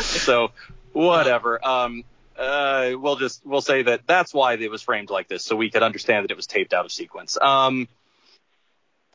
so 0.00 0.50
whatever. 0.92 1.66
Um, 1.66 2.04
uh, 2.38 2.92
we'll 2.98 3.16
just 3.16 3.44
we'll 3.46 3.60
say 3.60 3.82
that 3.82 4.02
that's 4.06 4.34
why 4.34 4.54
it 4.54 4.70
was 4.70 4.82
framed 4.82 5.10
like 5.10 5.28
this, 5.28 5.44
so 5.44 5.56
we 5.56 5.70
could 5.70 5.82
understand 5.82 6.24
that 6.24 6.30
it 6.30 6.36
was 6.36 6.46
taped 6.46 6.72
out 6.72 6.84
of 6.84 6.92
sequence. 6.92 7.38
Um, 7.40 7.88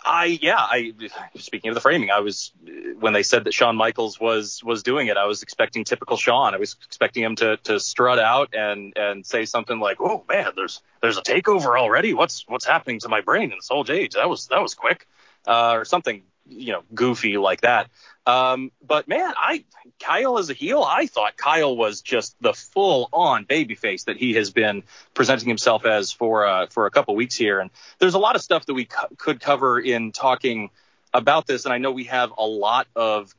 I 0.04 0.40
yeah, 0.42 0.58
I 0.58 0.94
speaking 1.38 1.70
of 1.70 1.76
the 1.76 1.82
framing, 1.82 2.10
I 2.10 2.20
was 2.20 2.52
when 3.00 3.14
they 3.14 3.24
said 3.24 3.44
that 3.44 3.54
Shawn 3.54 3.76
Michaels 3.76 4.20
was 4.20 4.64
was 4.64 4.84
doing 4.84 5.08
it, 5.08 5.18
I 5.18 5.26
was 5.26 5.44
expecting 5.44 5.84
typical 5.84 6.18
Shawn. 6.18 6.56
I 6.56 6.58
was 6.58 6.76
expecting 6.86 7.24
him 7.24 7.36
to 7.38 7.58
to 7.58 7.80
strut 7.80 8.20
out 8.20 8.54
and 8.54 8.94
and 8.96 9.26
say 9.26 9.46
something 9.46 9.80
like, 9.80 9.98
"Oh 10.00 10.24
man, 10.28 10.54
there's 10.56 10.82
there's 11.02 11.18
a 11.18 11.22
takeover 11.22 11.80
already. 11.80 12.14
What's 12.14 12.46
what's 12.48 12.66
happening 12.66 13.00
to 13.02 13.10
my 13.10 13.22
brain 13.22 13.52
in 13.52 13.58
this 13.58 13.70
old 13.70 13.90
age? 13.90 14.14
That 14.14 14.30
was 14.30 14.48
that 14.48 14.62
was 14.62 14.74
quick." 14.74 15.08
Uh, 15.46 15.74
or 15.74 15.86
something 15.86 16.24
you 16.48 16.72
know 16.74 16.84
goofy 16.94 17.38
like 17.38 17.62
that. 17.62 17.90
Um, 18.26 18.72
but 18.86 19.08
man, 19.08 19.34
I 19.36 19.66
Kyle 20.02 20.38
as 20.38 20.50
a 20.50 20.54
heel, 20.54 20.84
I 20.84 21.06
thought 21.08 21.38
Kyle 21.38 21.76
was 21.76 22.02
just 22.02 22.36
the 22.42 22.54
full 22.54 23.10
on 23.14 23.46
babyface 23.46 24.06
that 24.06 24.18
he 24.18 24.34
has 24.34 24.52
been 24.52 24.84
presenting 25.14 25.48
himself 25.48 25.86
as 25.86 26.12
for 26.12 26.46
uh, 26.46 26.68
for 26.68 26.86
a 26.86 26.92
couple 26.92 27.16
weeks 27.16 27.36
here. 27.36 27.60
And 27.60 27.70
there's 28.00 28.16
a 28.16 28.20
lot 28.20 28.36
of 28.36 28.42
stuff 28.42 28.66
that 28.66 28.74
we 28.74 28.86
co- 28.86 29.08
could 29.18 29.40
cover 29.40 29.80
in 29.80 30.12
talking 30.12 30.70
about 31.14 31.48
this. 31.48 31.66
And 31.66 31.74
I 31.74 31.78
know 31.78 31.92
we 31.92 32.06
have 32.06 32.32
a 32.38 32.46
lot 32.46 32.88
of 32.96 33.34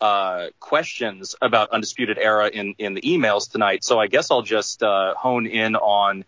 uh, 0.00 0.48
questions 0.60 1.34
about 1.40 1.70
Undisputed 1.70 2.18
Era 2.18 2.48
in 2.48 2.74
in 2.78 2.94
the 2.94 3.02
emails 3.02 3.50
tonight. 3.50 3.84
So 3.84 3.98
I 3.98 4.06
guess 4.06 4.30
I'll 4.30 4.42
just 4.42 4.82
uh, 4.82 5.14
hone 5.14 5.46
in 5.46 5.76
on 5.76 6.24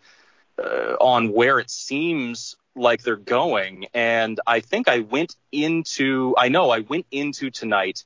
uh, 0.57 0.95
on 0.99 1.31
where 1.31 1.59
it 1.59 1.69
seems 1.69 2.55
like 2.75 3.03
they're 3.03 3.15
going. 3.15 3.87
And 3.93 4.39
I 4.47 4.61
think 4.61 4.87
I 4.87 4.99
went 4.99 5.35
into, 5.51 6.33
I 6.37 6.49
know 6.49 6.69
I 6.69 6.79
went 6.79 7.05
into 7.11 7.49
tonight 7.49 8.03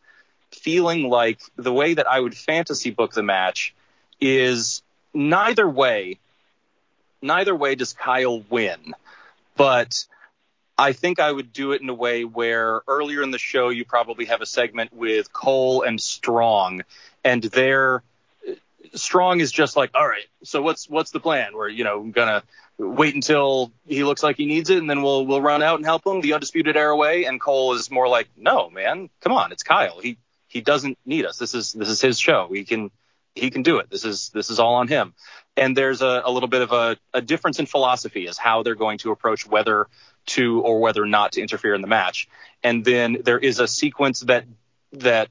feeling 0.55 1.09
like 1.09 1.39
the 1.55 1.73
way 1.73 1.93
that 1.93 2.07
I 2.07 2.19
would 2.19 2.35
fantasy 2.35 2.89
book 2.89 3.13
the 3.13 3.23
match 3.23 3.73
is 4.19 4.81
neither 5.13 5.67
way, 5.67 6.19
neither 7.21 7.55
way 7.55 7.75
does 7.75 7.93
Kyle 7.93 8.39
win. 8.49 8.93
But 9.55 10.05
I 10.77 10.93
think 10.93 11.19
I 11.19 11.31
would 11.31 11.53
do 11.53 11.71
it 11.71 11.81
in 11.81 11.89
a 11.89 11.93
way 11.93 12.25
where 12.25 12.81
earlier 12.87 13.23
in 13.23 13.31
the 13.31 13.37
show 13.37 13.69
you 13.69 13.85
probably 13.85 14.25
have 14.25 14.41
a 14.41 14.45
segment 14.45 14.93
with 14.93 15.31
Cole 15.31 15.83
and 15.83 15.99
Strong, 16.01 16.83
and 17.23 17.43
their 17.43 18.03
Strong 18.93 19.39
is 19.39 19.51
just 19.51 19.75
like, 19.75 19.91
all 19.95 20.07
right, 20.07 20.25
so 20.43 20.61
what's 20.61 20.89
what's 20.89 21.11
the 21.11 21.19
plan? 21.19 21.55
We're 21.55 21.69
you 21.69 21.83
know 21.83 22.03
gonna 22.03 22.43
wait 22.77 23.15
until 23.15 23.71
he 23.87 24.03
looks 24.03 24.21
like 24.21 24.35
he 24.35 24.45
needs 24.45 24.69
it, 24.69 24.77
and 24.77 24.89
then 24.89 25.01
we'll 25.01 25.25
we'll 25.25 25.41
run 25.41 25.63
out 25.63 25.77
and 25.77 25.85
help 25.85 26.05
him 26.05 26.21
the 26.21 26.33
undisputed 26.33 26.75
era 26.75 26.95
way. 26.95 27.25
And 27.25 27.39
Cole 27.39 27.73
is 27.73 27.89
more 27.89 28.07
like, 28.07 28.27
no, 28.35 28.69
man, 28.69 29.09
come 29.21 29.31
on, 29.31 29.51
it's 29.51 29.63
Kyle. 29.63 29.99
He 29.99 30.17
he 30.55 30.61
doesn't 30.61 30.97
need 31.05 31.25
us. 31.25 31.37
This 31.37 31.53
is 31.53 31.73
this 31.73 31.89
is 31.89 31.99
his 31.99 32.17
show. 32.17 32.47
He 32.49 32.63
can 32.63 32.89
he 33.35 33.49
can 33.49 33.61
do 33.61 33.79
it. 33.79 33.89
This 33.89 34.05
is 34.05 34.29
this 34.29 34.49
is 34.49 34.57
all 34.57 34.75
on 34.75 34.87
him. 34.87 35.13
And 35.57 35.75
there's 35.75 36.01
a, 36.01 36.21
a 36.23 36.31
little 36.31 36.47
bit 36.47 36.61
of 36.61 36.71
a, 36.71 36.95
a 37.13 37.21
difference 37.21 37.59
in 37.59 37.65
philosophy 37.65 38.25
as 38.29 38.37
how 38.37 38.63
they're 38.63 38.73
going 38.73 38.97
to 38.99 39.11
approach 39.11 39.45
whether 39.45 39.87
to 40.27 40.61
or 40.61 40.79
whether 40.79 41.05
not 41.05 41.33
to 41.33 41.41
interfere 41.41 41.73
in 41.73 41.81
the 41.81 41.89
match. 41.89 42.29
And 42.63 42.85
then 42.85 43.17
there 43.25 43.37
is 43.37 43.59
a 43.59 43.67
sequence 43.67 44.21
that 44.21 44.45
that 44.93 45.27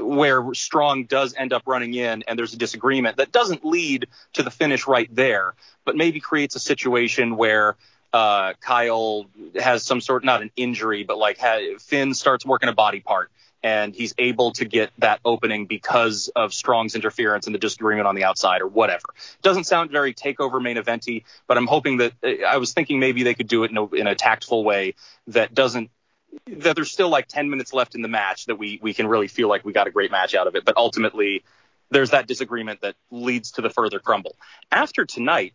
where 0.00 0.42
Strong 0.54 1.04
does 1.04 1.34
end 1.36 1.52
up 1.52 1.64
running 1.66 1.92
in 1.92 2.24
and 2.26 2.38
there's 2.38 2.54
a 2.54 2.58
disagreement 2.58 3.18
that 3.18 3.30
doesn't 3.30 3.66
lead 3.66 4.08
to 4.32 4.42
the 4.42 4.50
finish 4.50 4.86
right 4.86 5.14
there, 5.14 5.56
but 5.84 5.94
maybe 5.94 6.20
creates 6.20 6.56
a 6.56 6.60
situation 6.60 7.36
where 7.36 7.76
uh, 8.14 8.54
Kyle 8.62 9.26
has 9.60 9.82
some 9.82 10.00
sort, 10.00 10.24
not 10.24 10.40
an 10.40 10.50
injury, 10.56 11.04
but 11.04 11.18
like 11.18 11.38
Finn 11.80 12.14
starts 12.14 12.46
working 12.46 12.70
a 12.70 12.72
body 12.72 13.00
part 13.00 13.30
and 13.62 13.94
he's 13.94 14.14
able 14.18 14.52
to 14.52 14.64
get 14.64 14.90
that 14.98 15.20
opening 15.24 15.66
because 15.66 16.30
of 16.36 16.54
Strong's 16.54 16.94
interference 16.94 17.46
and 17.46 17.54
the 17.54 17.58
disagreement 17.58 18.06
on 18.06 18.14
the 18.14 18.24
outside 18.24 18.60
or 18.60 18.68
whatever. 18.68 19.04
It 19.16 19.42
Doesn't 19.42 19.64
sound 19.64 19.90
very 19.90 20.14
takeover 20.14 20.62
main 20.62 20.76
eventy, 20.76 21.24
but 21.46 21.56
I'm 21.56 21.66
hoping 21.66 21.98
that 21.98 22.12
uh, 22.22 22.44
I 22.46 22.58
was 22.58 22.72
thinking 22.72 23.00
maybe 23.00 23.22
they 23.22 23.34
could 23.34 23.48
do 23.48 23.64
it 23.64 23.70
in 23.70 23.76
a, 23.76 23.86
in 23.94 24.06
a 24.06 24.14
tactful 24.14 24.64
way 24.64 24.94
that 25.28 25.54
doesn't 25.54 25.90
that 26.46 26.76
there's 26.76 26.92
still 26.92 27.08
like 27.08 27.26
10 27.26 27.48
minutes 27.48 27.72
left 27.72 27.94
in 27.94 28.02
the 28.02 28.08
match 28.08 28.46
that 28.46 28.56
we 28.56 28.78
we 28.82 28.94
can 28.94 29.06
really 29.06 29.28
feel 29.28 29.48
like 29.48 29.64
we 29.64 29.72
got 29.72 29.86
a 29.86 29.90
great 29.90 30.10
match 30.10 30.34
out 30.34 30.46
of 30.46 30.54
it. 30.56 30.64
But 30.64 30.76
ultimately, 30.76 31.42
there's 31.90 32.10
that 32.10 32.26
disagreement 32.26 32.82
that 32.82 32.96
leads 33.10 33.52
to 33.52 33.62
the 33.62 33.70
further 33.70 33.98
crumble. 33.98 34.36
After 34.70 35.04
tonight, 35.04 35.54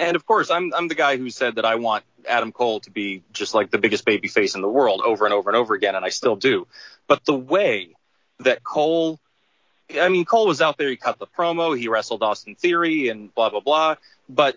and 0.00 0.16
of 0.16 0.26
course, 0.26 0.50
I'm 0.50 0.72
I'm 0.74 0.88
the 0.88 0.94
guy 0.94 1.16
who 1.16 1.30
said 1.30 1.56
that 1.56 1.64
I 1.64 1.76
want 1.76 2.04
Adam 2.26 2.52
Cole 2.52 2.80
to 2.80 2.90
be 2.90 3.22
just 3.32 3.54
like 3.54 3.70
the 3.70 3.78
biggest 3.78 4.04
baby 4.04 4.28
face 4.28 4.54
in 4.54 4.60
the 4.60 4.68
world 4.68 5.02
over 5.04 5.24
and 5.24 5.34
over 5.34 5.50
and 5.50 5.56
over 5.56 5.74
again, 5.74 5.94
and 5.94 6.04
I 6.04 6.10
still 6.10 6.36
do. 6.36 6.66
But 7.06 7.24
the 7.24 7.36
way 7.36 7.94
that 8.40 8.62
Cole 8.62 9.18
I 9.98 10.08
mean, 10.10 10.24
Cole 10.24 10.46
was 10.46 10.60
out 10.60 10.76
there. 10.76 10.90
He 10.90 10.96
cut 10.96 11.18
the 11.18 11.26
promo. 11.26 11.78
He 11.78 11.88
wrestled 11.88 12.22
Austin 12.22 12.54
Theory 12.54 13.08
and 13.08 13.34
blah 13.34 13.50
blah 13.50 13.60
blah. 13.60 13.96
But 14.28 14.56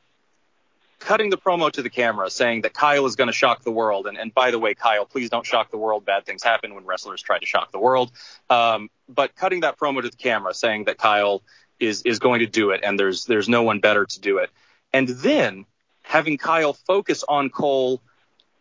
cutting 1.02 1.30
the 1.30 1.38
promo 1.38 1.72
to 1.72 1.82
the 1.82 1.90
camera 1.90 2.30
saying 2.30 2.62
that 2.62 2.74
Kyle 2.74 3.06
is 3.06 3.16
going 3.16 3.28
to 3.28 3.34
shock 3.34 3.64
the 3.64 3.72
world. 3.72 4.08
And, 4.08 4.18
and 4.18 4.34
by 4.34 4.52
the 4.52 4.60
way, 4.60 4.74
Kyle, 4.74 5.06
please 5.06 5.30
don't 5.30 5.46
shock 5.46 5.72
the 5.72 5.78
world. 5.78 6.06
Bad 6.06 6.26
things 6.26 6.44
happen 6.44 6.76
when 6.76 6.86
wrestlers 6.86 7.22
try 7.22 7.40
to 7.40 7.46
shock 7.46 7.72
the 7.72 7.80
world. 7.80 8.12
Um, 8.50 8.90
but 9.10 9.36
cutting 9.36 9.62
that 9.62 9.78
promo 9.78 10.02
to 10.02 10.10
the 10.10 10.16
camera 10.16 10.54
saying 10.54 10.86
that 10.86 10.98
Kyle 10.98 11.42
is, 11.80 12.04
is 12.04 12.20
going 12.20 12.40
to 12.40 12.46
do 12.46 12.70
it 12.70 12.82
and 12.84 13.00
there's, 13.00 13.26
there's 13.26 13.50
no 13.50 13.64
one 13.64 13.80
better 13.80 14.06
to 14.06 14.20
do 14.20 14.38
it. 14.38 14.52
And 14.94 15.08
then 15.08 15.66
having 16.04 16.38
Kyle 16.38 16.74
focus 16.74 17.24
on 17.28 17.50
Cole 17.50 18.02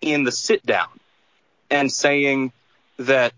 in 0.01 0.25
the 0.25 0.33
sit 0.33 0.65
down 0.65 0.89
and 1.71 1.91
saying 1.91 2.53
that 2.99 3.33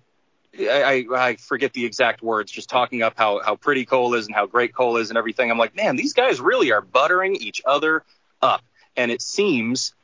I, 0.59 1.07
I 1.15 1.37
forget 1.37 1.73
the 1.73 1.87
exact 1.87 2.23
words, 2.23 2.53
just 2.53 2.69
talking 2.69 3.03
up 3.03 3.15
how, 3.17 3.41
how 3.43 3.57
pretty 3.57 3.87
Cole 3.87 4.15
is 4.15 4.27
and 4.27 4.35
how 4.35 4.47
great 4.47 4.75
Cole 4.75 4.99
is 4.99 5.09
and 5.09 5.17
everything. 5.17 5.51
I'm 5.51 5.59
like, 5.59 5.75
man, 5.75 5.97
these 5.97 6.13
guys 6.13 6.41
really 6.41 6.73
are 6.73 6.83
buttering 6.83 7.37
each 7.37 7.63
other 7.65 8.05
up 8.43 8.63
and 8.97 9.11
it 9.11 9.23
seems 9.23 9.95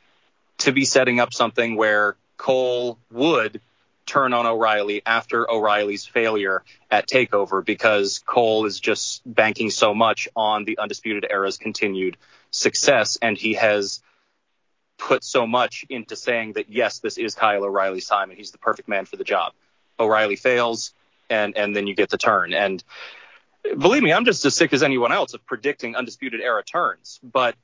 to 0.58 0.72
be 0.72 0.84
setting 0.84 1.20
up 1.20 1.34
something 1.34 1.76
where 1.76 2.16
Cole 2.36 2.98
would 3.12 3.60
turn 4.08 4.32
on 4.32 4.46
O'Reilly 4.46 5.02
after 5.06 5.48
O'Reilly's 5.48 6.06
failure 6.06 6.64
at 6.90 7.06
Takeover 7.06 7.64
because 7.64 8.20
Cole 8.26 8.66
is 8.66 8.80
just 8.80 9.22
banking 9.24 9.70
so 9.70 9.94
much 9.94 10.28
on 10.34 10.64
the 10.64 10.78
Undisputed 10.78 11.26
Era's 11.30 11.58
continued 11.58 12.16
success, 12.50 13.18
and 13.20 13.36
he 13.36 13.54
has 13.54 14.00
put 14.96 15.22
so 15.22 15.46
much 15.46 15.84
into 15.88 16.16
saying 16.16 16.54
that 16.54 16.70
yes, 16.70 16.98
this 16.98 17.18
is 17.18 17.34
Kyle 17.34 17.64
O'Reilly's 17.64 18.06
time, 18.06 18.30
and 18.30 18.38
he's 18.38 18.50
the 18.50 18.58
perfect 18.58 18.88
man 18.88 19.04
for 19.04 19.16
the 19.16 19.24
job. 19.24 19.52
O'Reilly 20.00 20.36
fails, 20.36 20.92
and 21.30 21.56
and 21.56 21.76
then 21.76 21.86
you 21.86 21.94
get 21.94 22.10
the 22.10 22.18
turn. 22.18 22.52
And 22.54 22.82
believe 23.76 24.02
me, 24.02 24.12
I'm 24.12 24.24
just 24.24 24.44
as 24.44 24.54
sick 24.54 24.72
as 24.72 24.82
anyone 24.82 25.12
else 25.12 25.34
of 25.34 25.44
predicting 25.46 25.94
Undisputed 25.94 26.40
Era 26.40 26.64
turns, 26.64 27.20
but 27.22 27.54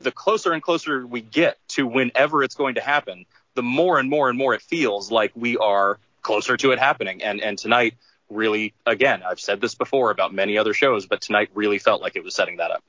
the 0.00 0.10
closer 0.10 0.52
and 0.52 0.62
closer 0.62 1.06
we 1.06 1.20
get 1.20 1.56
to 1.68 1.86
whenever 1.86 2.42
it's 2.42 2.56
going 2.56 2.74
to 2.74 2.80
happen, 2.80 3.24
the 3.54 3.62
more 3.62 3.98
and 3.98 4.08
more 4.08 4.28
and 4.28 4.38
more 4.38 4.54
it 4.54 4.62
feels 4.62 5.10
like 5.10 5.32
we 5.34 5.56
are 5.56 5.98
closer 6.22 6.56
to 6.56 6.72
it 6.72 6.78
happening. 6.78 7.22
And 7.22 7.40
and 7.40 7.58
tonight 7.58 7.94
really, 8.28 8.74
again, 8.86 9.22
I've 9.22 9.40
said 9.40 9.60
this 9.60 9.74
before 9.74 10.10
about 10.10 10.32
many 10.32 10.58
other 10.58 10.74
shows, 10.74 11.06
but 11.06 11.20
tonight 11.20 11.50
really 11.54 11.78
felt 11.78 12.00
like 12.00 12.16
it 12.16 12.24
was 12.24 12.34
setting 12.34 12.56
that 12.56 12.70
up. 12.70 12.82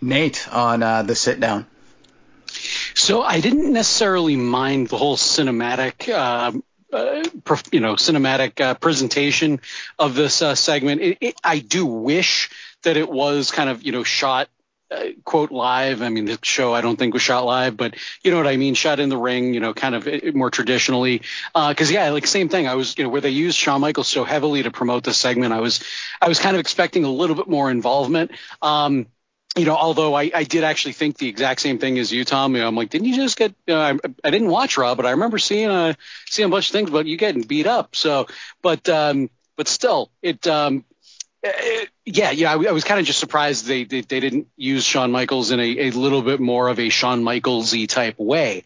Nate 0.00 0.46
on 0.52 0.82
uh, 0.82 1.02
the 1.02 1.14
sit 1.14 1.40
down. 1.40 1.66
So 2.94 3.22
I 3.22 3.40
didn't 3.40 3.72
necessarily 3.72 4.36
mind 4.36 4.88
the 4.88 4.96
whole 4.96 5.16
cinematic. 5.16 6.08
Uh, 6.08 6.52
uh, 6.92 7.24
you 7.72 7.80
know, 7.80 7.94
cinematic 7.94 8.60
uh, 8.60 8.74
presentation 8.74 9.60
of 9.98 10.14
this 10.14 10.40
uh, 10.40 10.54
segment. 10.54 11.02
It, 11.02 11.18
it, 11.20 11.34
I 11.42 11.58
do 11.58 11.84
wish 11.84 12.48
that 12.82 12.96
it 12.96 13.10
was 13.10 13.50
kind 13.50 13.68
of, 13.68 13.82
you 13.82 13.92
know, 13.92 14.04
shot 14.04 14.48
uh, 14.90 15.06
quote 15.24 15.50
live. 15.50 16.02
I 16.02 16.08
mean, 16.08 16.26
the 16.26 16.38
show 16.42 16.74
I 16.74 16.80
don't 16.80 16.96
think 16.96 17.12
was 17.12 17.22
shot 17.22 17.44
live, 17.44 17.76
but 17.76 17.94
you 18.22 18.30
know 18.30 18.36
what 18.36 18.46
I 18.46 18.56
mean, 18.56 18.74
shot 18.74 19.00
in 19.00 19.08
the 19.08 19.16
ring, 19.16 19.54
you 19.54 19.60
know, 19.60 19.74
kind 19.74 19.94
of 19.94 20.06
uh, 20.06 20.20
more 20.34 20.50
traditionally. 20.50 21.22
Because 21.54 21.90
uh, 21.90 21.94
yeah, 21.94 22.10
like 22.10 22.26
same 22.26 22.48
thing. 22.48 22.66
I 22.66 22.74
was, 22.74 22.96
you 22.98 23.04
know, 23.04 23.10
where 23.10 23.20
they 23.20 23.30
used 23.30 23.58
Shawn 23.58 23.80
Michaels 23.80 24.08
so 24.08 24.24
heavily 24.24 24.62
to 24.62 24.70
promote 24.70 25.04
the 25.04 25.12
segment, 25.14 25.52
I 25.52 25.60
was, 25.60 25.82
I 26.20 26.28
was 26.28 26.38
kind 26.38 26.56
of 26.56 26.60
expecting 26.60 27.04
a 27.04 27.10
little 27.10 27.36
bit 27.36 27.48
more 27.48 27.70
involvement. 27.70 28.32
Um, 28.62 29.06
you 29.56 29.64
know, 29.64 29.76
although 29.76 30.14
I, 30.14 30.30
I 30.34 30.44
did 30.44 30.64
actually 30.64 30.92
think 30.92 31.16
the 31.16 31.28
exact 31.28 31.60
same 31.60 31.78
thing 31.78 31.98
as 31.98 32.12
you, 32.12 32.24
Tom. 32.24 32.54
You 32.54 32.60
know, 32.60 32.68
I'm 32.68 32.76
like, 32.76 32.90
didn't 32.90 33.06
you 33.06 33.16
just 33.16 33.38
get? 33.38 33.54
Know, 33.66 33.80
I, 33.80 33.98
I 34.22 34.30
didn't 34.30 34.48
watch 34.48 34.76
Raw, 34.76 34.94
but 34.94 35.06
I 35.06 35.12
remember 35.12 35.38
seeing 35.38 35.70
a 35.70 35.96
seeing 36.28 36.46
a 36.46 36.50
bunch 36.50 36.68
of 36.68 36.72
things 36.72 36.90
about 36.90 37.06
you 37.06 37.16
getting 37.16 37.42
beat 37.42 37.66
up. 37.66 37.96
So, 37.96 38.26
but 38.60 38.88
um, 38.88 39.30
but 39.56 39.68
still, 39.68 40.10
it 40.22 40.46
um, 40.46 40.78
Uh, 40.78 40.95
yeah, 42.04 42.30
yeah, 42.30 42.52
I, 42.52 42.54
I 42.54 42.72
was 42.72 42.84
kind 42.84 43.00
of 43.00 43.06
just 43.06 43.18
surprised 43.18 43.66
they, 43.66 43.84
they, 43.84 44.00
they 44.00 44.20
didn't 44.20 44.48
use 44.56 44.84
Shawn 44.84 45.12
Michaels 45.12 45.50
in 45.50 45.60
a, 45.60 45.88
a 45.88 45.90
little 45.90 46.22
bit 46.22 46.40
more 46.40 46.68
of 46.68 46.78
a 46.78 46.88
Shawn 46.88 47.22
Michaelsy 47.22 47.88
type 47.88 48.18
way. 48.18 48.64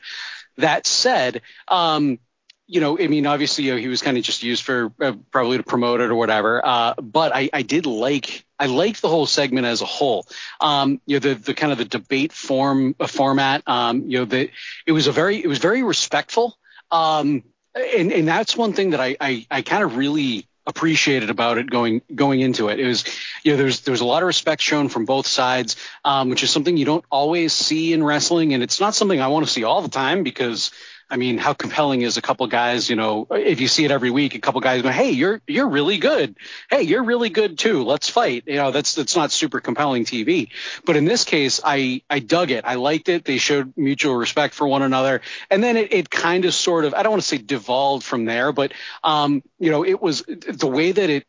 That 0.59 0.87
said, 0.87 1.43
um, 1.69 2.19
you 2.67 2.81
know, 2.81 2.99
I 2.99 3.09
mean, 3.09 3.27
obviously, 3.27 3.65
you 3.65 3.73
know, 3.73 3.79
he 3.79 3.89
was 3.89 4.01
kind 4.01 4.17
of 4.17 4.23
just 4.23 4.43
used 4.43 4.63
for 4.63 4.93
uh, 5.01 5.15
probably 5.31 5.57
to 5.57 5.63
promote 5.63 6.01
it 6.01 6.11
or 6.11 6.15
whatever. 6.15 6.65
Uh, 6.65 6.95
but 6.95 7.35
I, 7.35 7.51
I 7.53 7.63
did 7.63 7.85
like, 7.87 8.45
I 8.59 8.67
liked 8.67 9.03
the 9.03 9.09
whole 9.09 9.27
segment 9.27 9.67
as 9.67 9.83
a 9.83 9.87
whole. 9.87 10.27
Um, 10.61 11.01
you 11.05 11.17
know, 11.17 11.21
the, 11.21 11.35
the 11.35 11.55
kind 11.55 11.73
of 11.73 11.79
the 11.79 11.85
debate 11.85 12.33
form 12.33 12.95
uh, 13.01 13.07
format. 13.07 13.63
Um, 13.67 14.09
you 14.09 14.19
know, 14.19 14.25
the 14.25 14.51
it 14.87 14.93
was 14.93 15.09
a 15.09 15.13
very, 15.13 15.43
it 15.43 15.49
was 15.49 15.59
very 15.59 15.83
respectful. 15.83 16.57
Um, 16.91 17.43
and 17.75 18.13
and 18.13 18.27
that's 18.27 18.57
one 18.57 18.73
thing 18.73 18.91
that 18.91 19.01
I 19.01 19.17
I, 19.21 19.47
I 19.51 19.63
kind 19.63 19.83
of 19.83 19.97
really 19.97 20.47
appreciated 20.67 21.31
about 21.31 21.59
it 21.59 21.69
going 21.69 22.03
going 22.15 22.41
into 22.41 22.69
it. 22.69 22.79
It 22.79 22.87
was, 22.87 23.05
you 23.43 23.53
know, 23.53 23.57
there's 23.59 23.81
there's 23.81 24.01
a 24.01 24.05
lot 24.05 24.23
of 24.23 24.27
respect 24.27 24.63
shown 24.63 24.89
from 24.89 25.05
both 25.05 25.27
sides, 25.27 25.77
um, 26.05 26.29
which 26.29 26.43
is 26.43 26.51
something 26.51 26.77
you 26.77 26.85
don't 26.85 27.05
always 27.11 27.53
see 27.53 27.93
in 27.93 28.05
wrestling, 28.05 28.55
and 28.55 28.63
it's 28.63 28.81
not 28.81 28.95
something 28.95 29.21
I 29.21 29.29
want 29.29 29.47
to 29.47 29.53
see 29.53 29.65
all 29.65 29.83
the 29.83 29.89
time 29.89 30.23
because 30.23 30.71
I 31.11 31.17
mean, 31.17 31.39
how 31.39 31.55
compelling 31.55 32.03
is 32.03 32.17
a 32.17 32.23
couple 32.23 32.47
guys, 32.47 32.89
you 32.89 32.95
know, 32.95 33.27
if 33.31 33.61
you 33.61 33.67
see 33.67 33.85
it 33.85 33.91
every 33.91 34.11
week, 34.11 34.35
a 34.35 34.39
couple 34.39 34.61
guys 34.61 34.83
go, 34.83 34.91
Hey, 34.91 35.11
you're, 35.11 35.43
you're 35.47 35.69
really 35.69 35.99
good. 35.99 36.37
Hey, 36.71 36.83
you're 36.83 37.03
really 37.03 37.31
good 37.31 37.59
too. 37.59 37.83
Let's 37.83 38.09
fight. 38.09 38.45
You 38.47 38.57
know, 38.57 38.71
that's, 38.71 38.95
that's 38.95 39.17
not 39.17 39.33
super 39.33 39.61
compelling 39.61 40.05
TV. 40.05 40.51
But 40.85 40.97
in 40.97 41.05
this 41.05 41.25
case, 41.25 41.61
I, 41.65 42.03
I 42.09 42.21
dug 42.21 42.53
it. 42.53 42.65
I 42.65 42.77
liked 42.77 43.09
it. 43.09 43.25
They 43.25 43.39
showed 43.39 43.77
mutual 43.77 44.15
respect 44.15 44.55
for 44.55 44.69
one 44.69 44.83
another. 44.83 45.21
And 45.51 45.65
then 45.65 45.77
it, 45.77 45.93
it 45.93 46.11
kind 46.11 46.45
of 46.45 46.55
sort 46.55 46.85
of, 46.85 46.95
I 46.95 47.03
don't 47.03 47.11
want 47.11 47.23
to 47.23 47.29
say 47.29 47.39
devolved 47.39 48.05
from 48.05 48.25
there, 48.25 48.53
but, 48.53 48.73
um, 49.03 49.43
you 49.59 49.71
know, 49.71 49.85
it 49.85 50.01
was 50.01 50.23
the 50.23 50.69
way 50.69 50.93
that 50.93 51.11
it, 51.11 51.27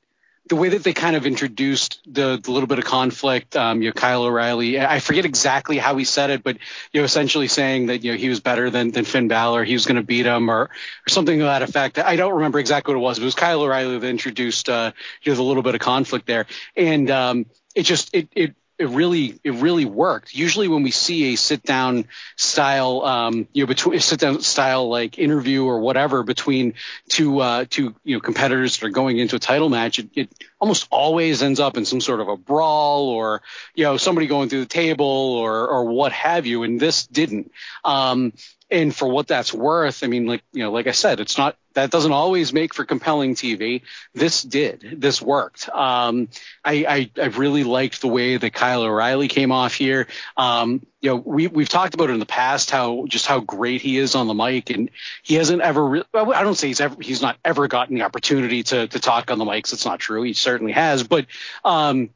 the 0.52 0.58
way 0.58 0.68
that 0.68 0.84
they 0.84 0.91
kind 0.91 1.16
of 1.16 1.26
introduced 1.26 2.02
the, 2.06 2.38
the 2.43 2.52
little 2.52 2.68
bit 2.68 2.78
of 2.78 2.84
conflict, 2.84 3.56
um, 3.56 3.82
you 3.82 3.88
know, 3.88 3.93
Kyle 3.93 4.24
O'Reilly, 4.24 4.78
I 4.82 4.99
forget 4.99 5.24
exactly 5.24 5.78
how 5.78 5.95
he 5.95 6.04
said 6.04 6.30
it, 6.30 6.43
but 6.43 6.58
you 6.91 6.99
know, 6.99 7.06
essentially 7.06 7.47
saying 7.47 7.86
that 7.86 8.04
you 8.04 8.12
know 8.12 8.18
he 8.18 8.28
was 8.28 8.41
better 8.41 8.70
than 8.70 8.91
than 8.91 9.06
Finn 9.06 9.30
Balor, 9.30 9.64
he 9.64 9.72
was 9.72 9.86
going 9.86 9.95
to 9.95 10.04
beat 10.04 10.26
him, 10.26 10.52
or 10.52 10.64
or 10.64 10.70
something 11.08 11.39
to 11.39 11.45
that 11.45 11.62
effect. 11.62 11.99
I 11.99 12.18
don't 12.18 12.34
remember 12.34 12.60
exactly 12.60 12.93
what 12.93 12.99
it 12.99 13.02
was. 13.02 13.18
But 13.18 13.24
it 13.24 13.26
was 13.28 13.36
Kyle 13.36 13.62
O'Reilly 13.62 13.97
that 13.97 14.06
introduced 14.06 14.68
uh, 14.68 14.91
you 15.24 15.32
know 15.32 15.38
the 15.38 15.43
little 15.43 15.64
bit 15.64 15.74
of 15.74 15.80
conflict 15.80 16.28
there, 16.28 16.47
and 16.76 17.10
um, 17.10 17.45
it 17.74 17.84
just 17.84 18.14
it 18.14 18.28
it 18.36 18.54
it 18.82 18.90
really 18.90 19.40
it 19.44 19.54
really 19.54 19.86
worked. 19.86 20.34
Usually 20.34 20.68
when 20.68 20.82
we 20.82 20.90
see 20.90 21.34
a 21.34 21.38
sit 21.38 21.62
down 21.62 22.06
style 22.36 23.04
um, 23.04 23.48
you 23.54 23.64
know 23.64 23.68
between 23.68 24.00
sit 24.00 24.20
down 24.20 24.42
style 24.42 24.90
like 24.90 25.20
interview 25.20 25.64
or 25.64 25.80
whatever 25.80 26.24
between 26.24 26.74
two 27.08 27.40
uh, 27.40 27.66
two 27.70 27.94
you 28.04 28.16
know 28.16 28.20
competitors 28.20 28.78
that 28.78 28.88
are 28.88 28.90
going 28.90 29.20
into 29.20 29.36
a 29.36 29.40
title 29.40 29.70
match, 29.70 30.00
it, 30.00 30.10
it 30.16 30.30
almost 30.60 30.88
always 30.90 31.44
ends 31.44 31.60
up 31.60 31.78
in 31.78 31.86
some 31.86 32.02
sort 32.02 32.22
of 32.22 32.28
a 32.28 32.36
brawl 32.36 33.10
or 33.10 33.44
you 33.76 33.84
know 33.84 33.98
somebody 33.98 34.26
going 34.26 34.50
through 34.50 34.62
the 34.62 34.66
table 34.66 35.06
or 35.06 35.68
or 35.68 35.86
what 35.86 36.12
have 36.12 36.48
you. 36.48 36.64
And 36.64 36.80
this 36.80 37.06
didn't. 37.06 37.52
Um, 37.86 38.34
and 38.72 38.96
for 38.96 39.08
what 39.08 39.28
that's 39.28 39.54
worth, 39.54 40.04
I 40.04 40.08
mean, 40.08 40.26
like 40.26 40.42
you 40.54 40.64
know, 40.64 40.72
like 40.72 40.88
I 40.88 40.92
said, 40.92 41.20
it's 41.20 41.38
not 41.38 41.56
that 41.74 41.91
doesn't 41.91 42.11
always 42.11 42.53
make 42.53 42.74
for 42.74 42.86
compelling 42.86 43.36
TV. 43.36 43.82
This 44.13 44.41
did. 44.41 44.95
This 44.97 45.22
worked. 45.22 45.69
Um, 45.69 46.30
I, 46.63 46.86
I, 47.17 47.22
I 47.22 47.26
really 47.28 47.63
liked 47.63 48.01
the 48.01 48.07
way 48.07 48.38
that 48.38 48.53
Kyle 48.53 48.84
O'Reilly 48.84 49.28
came 49.28 49.51
off 49.51 49.74
here. 49.74 50.07
Um, 50.38 50.86
you 51.01 51.09
know, 51.09 51.15
we 51.15 51.47
we've 51.47 51.69
talked 51.69 51.93
about 51.95 52.09
in 52.09 52.19
the 52.19 52.26
past 52.26 52.69
how 52.69 53.05
just 53.07 53.26
how 53.26 53.39
great 53.39 53.82
he 53.82 53.97
is 53.97 54.13
on 54.13 54.28
the 54.28 54.34
mic, 54.34 54.69
and 54.69 54.91
he 55.24 55.36
hasn't 55.36 55.61
ever. 55.61 55.86
Re- 55.86 56.03
I 56.13 56.43
don't 56.43 56.55
say 56.55 56.67
he's 56.67 56.82
ever 56.82 56.95
he's 57.01 57.22
not 57.22 57.38
ever 57.43 57.67
gotten 57.67 57.95
the 57.95 58.03
opportunity 58.03 58.63
to 58.63 58.88
to 58.88 58.99
talk 58.99 59.32
on 59.32 59.39
the 59.39 59.45
mics. 59.45 59.74
It's 59.74 59.86
not 59.86 59.99
true. 59.99 60.22
He 60.22 60.34
certainly 60.34 60.74
has, 60.74 61.03
but 61.03 61.26
um, 61.65 62.11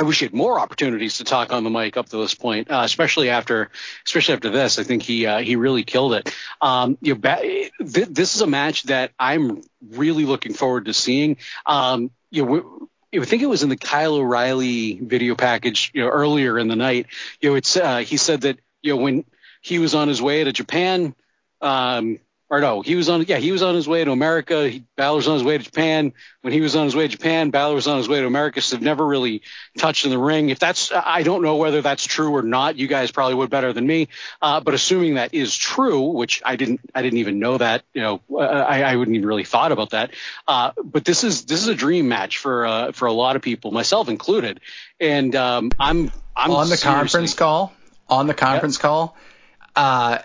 I 0.00 0.02
wish 0.04 0.20
he 0.20 0.24
had 0.24 0.32
more 0.32 0.58
opportunities 0.58 1.18
to 1.18 1.24
talk 1.24 1.52
on 1.52 1.62
the 1.62 1.68
mic 1.68 1.98
up 1.98 2.08
to 2.08 2.16
this 2.16 2.34
point, 2.34 2.70
uh, 2.70 2.80
especially 2.84 3.28
after, 3.28 3.70
especially 4.06 4.32
after 4.34 4.48
this. 4.48 4.78
I 4.78 4.82
think 4.82 5.02
he 5.02 5.26
uh, 5.26 5.40
he 5.40 5.56
really 5.56 5.84
killed 5.84 6.14
it. 6.14 6.34
Um, 6.62 6.96
you 7.02 7.12
know, 7.12 7.20
ba- 7.20 7.42
th- 7.42 8.08
this 8.08 8.34
is 8.34 8.40
a 8.40 8.46
match 8.46 8.84
that 8.84 9.12
I'm 9.18 9.60
really 9.90 10.24
looking 10.24 10.54
forward 10.54 10.86
to 10.86 10.94
seeing. 10.94 11.36
Um, 11.66 12.10
you 12.30 12.46
know, 12.46 12.88
I 13.14 13.26
think 13.26 13.42
it 13.42 13.46
was 13.46 13.62
in 13.62 13.68
the 13.68 13.76
Kyle 13.76 14.14
O'Reilly 14.14 14.94
video 14.94 15.34
package, 15.34 15.90
you 15.92 16.02
know, 16.02 16.08
earlier 16.08 16.58
in 16.58 16.68
the 16.68 16.76
night. 16.76 17.08
You 17.42 17.50
know, 17.50 17.56
it's 17.56 17.76
uh, 17.76 17.98
he 17.98 18.16
said 18.16 18.40
that 18.42 18.58
you 18.80 18.94
know 18.96 19.02
when 19.02 19.26
he 19.60 19.78
was 19.78 19.94
on 19.94 20.08
his 20.08 20.22
way 20.22 20.42
to 20.42 20.50
Japan, 20.50 21.14
um, 21.60 22.20
or 22.50 22.60
no, 22.60 22.82
he 22.82 22.96
was 22.96 23.08
on 23.08 23.24
yeah, 23.28 23.36
he 23.36 23.52
was 23.52 23.62
on 23.62 23.76
his 23.76 23.86
way 23.86 24.04
to 24.04 24.10
America. 24.10 24.68
He, 24.68 24.84
Balor's 24.96 25.28
on 25.28 25.34
his 25.34 25.44
way 25.44 25.56
to 25.56 25.62
Japan. 25.62 26.12
When 26.42 26.52
he 26.52 26.60
was 26.60 26.74
on 26.74 26.84
his 26.84 26.96
way 26.96 27.06
to 27.06 27.08
Japan, 27.08 27.50
Balor 27.50 27.76
was 27.76 27.86
on 27.86 27.98
his 27.98 28.08
way 28.08 28.20
to 28.20 28.26
America. 28.26 28.60
So 28.60 28.74
they've 28.74 28.84
never 28.84 29.06
really 29.06 29.42
touched 29.78 30.04
in 30.04 30.10
the 30.10 30.18
ring. 30.18 30.48
If 30.48 30.58
that's, 30.58 30.90
I 30.90 31.22
don't 31.22 31.42
know 31.42 31.56
whether 31.56 31.80
that's 31.80 32.04
true 32.04 32.34
or 32.34 32.42
not. 32.42 32.76
You 32.76 32.88
guys 32.88 33.12
probably 33.12 33.34
would 33.34 33.50
better 33.50 33.72
than 33.72 33.86
me. 33.86 34.08
Uh, 34.42 34.60
but 34.60 34.74
assuming 34.74 35.14
that 35.14 35.32
is 35.32 35.54
true, 35.56 36.00
which 36.00 36.42
I 36.44 36.56
didn't, 36.56 36.80
I 36.94 37.02
didn't 37.02 37.18
even 37.20 37.38
know 37.38 37.58
that. 37.58 37.84
You 37.94 38.02
know, 38.02 38.20
I, 38.38 38.82
I 38.82 38.96
wouldn't 38.96 39.16
even 39.16 39.28
really 39.28 39.44
thought 39.44 39.70
about 39.70 39.90
that. 39.90 40.10
Uh, 40.48 40.72
but 40.82 41.04
this 41.04 41.22
is 41.22 41.44
this 41.44 41.60
is 41.60 41.68
a 41.68 41.74
dream 41.74 42.08
match 42.08 42.38
for 42.38 42.66
uh, 42.66 42.92
for 42.92 43.06
a 43.06 43.12
lot 43.12 43.36
of 43.36 43.42
people, 43.42 43.70
myself 43.70 44.08
included. 44.08 44.60
And 44.98 45.36
um, 45.36 45.70
I'm 45.78 46.10
I'm 46.34 46.50
on 46.50 46.68
the 46.68 46.78
conference 46.78 47.34
call. 47.34 47.72
On 48.08 48.26
the 48.26 48.34
conference 48.34 48.76
call, 48.76 49.16
uh, 49.76 50.18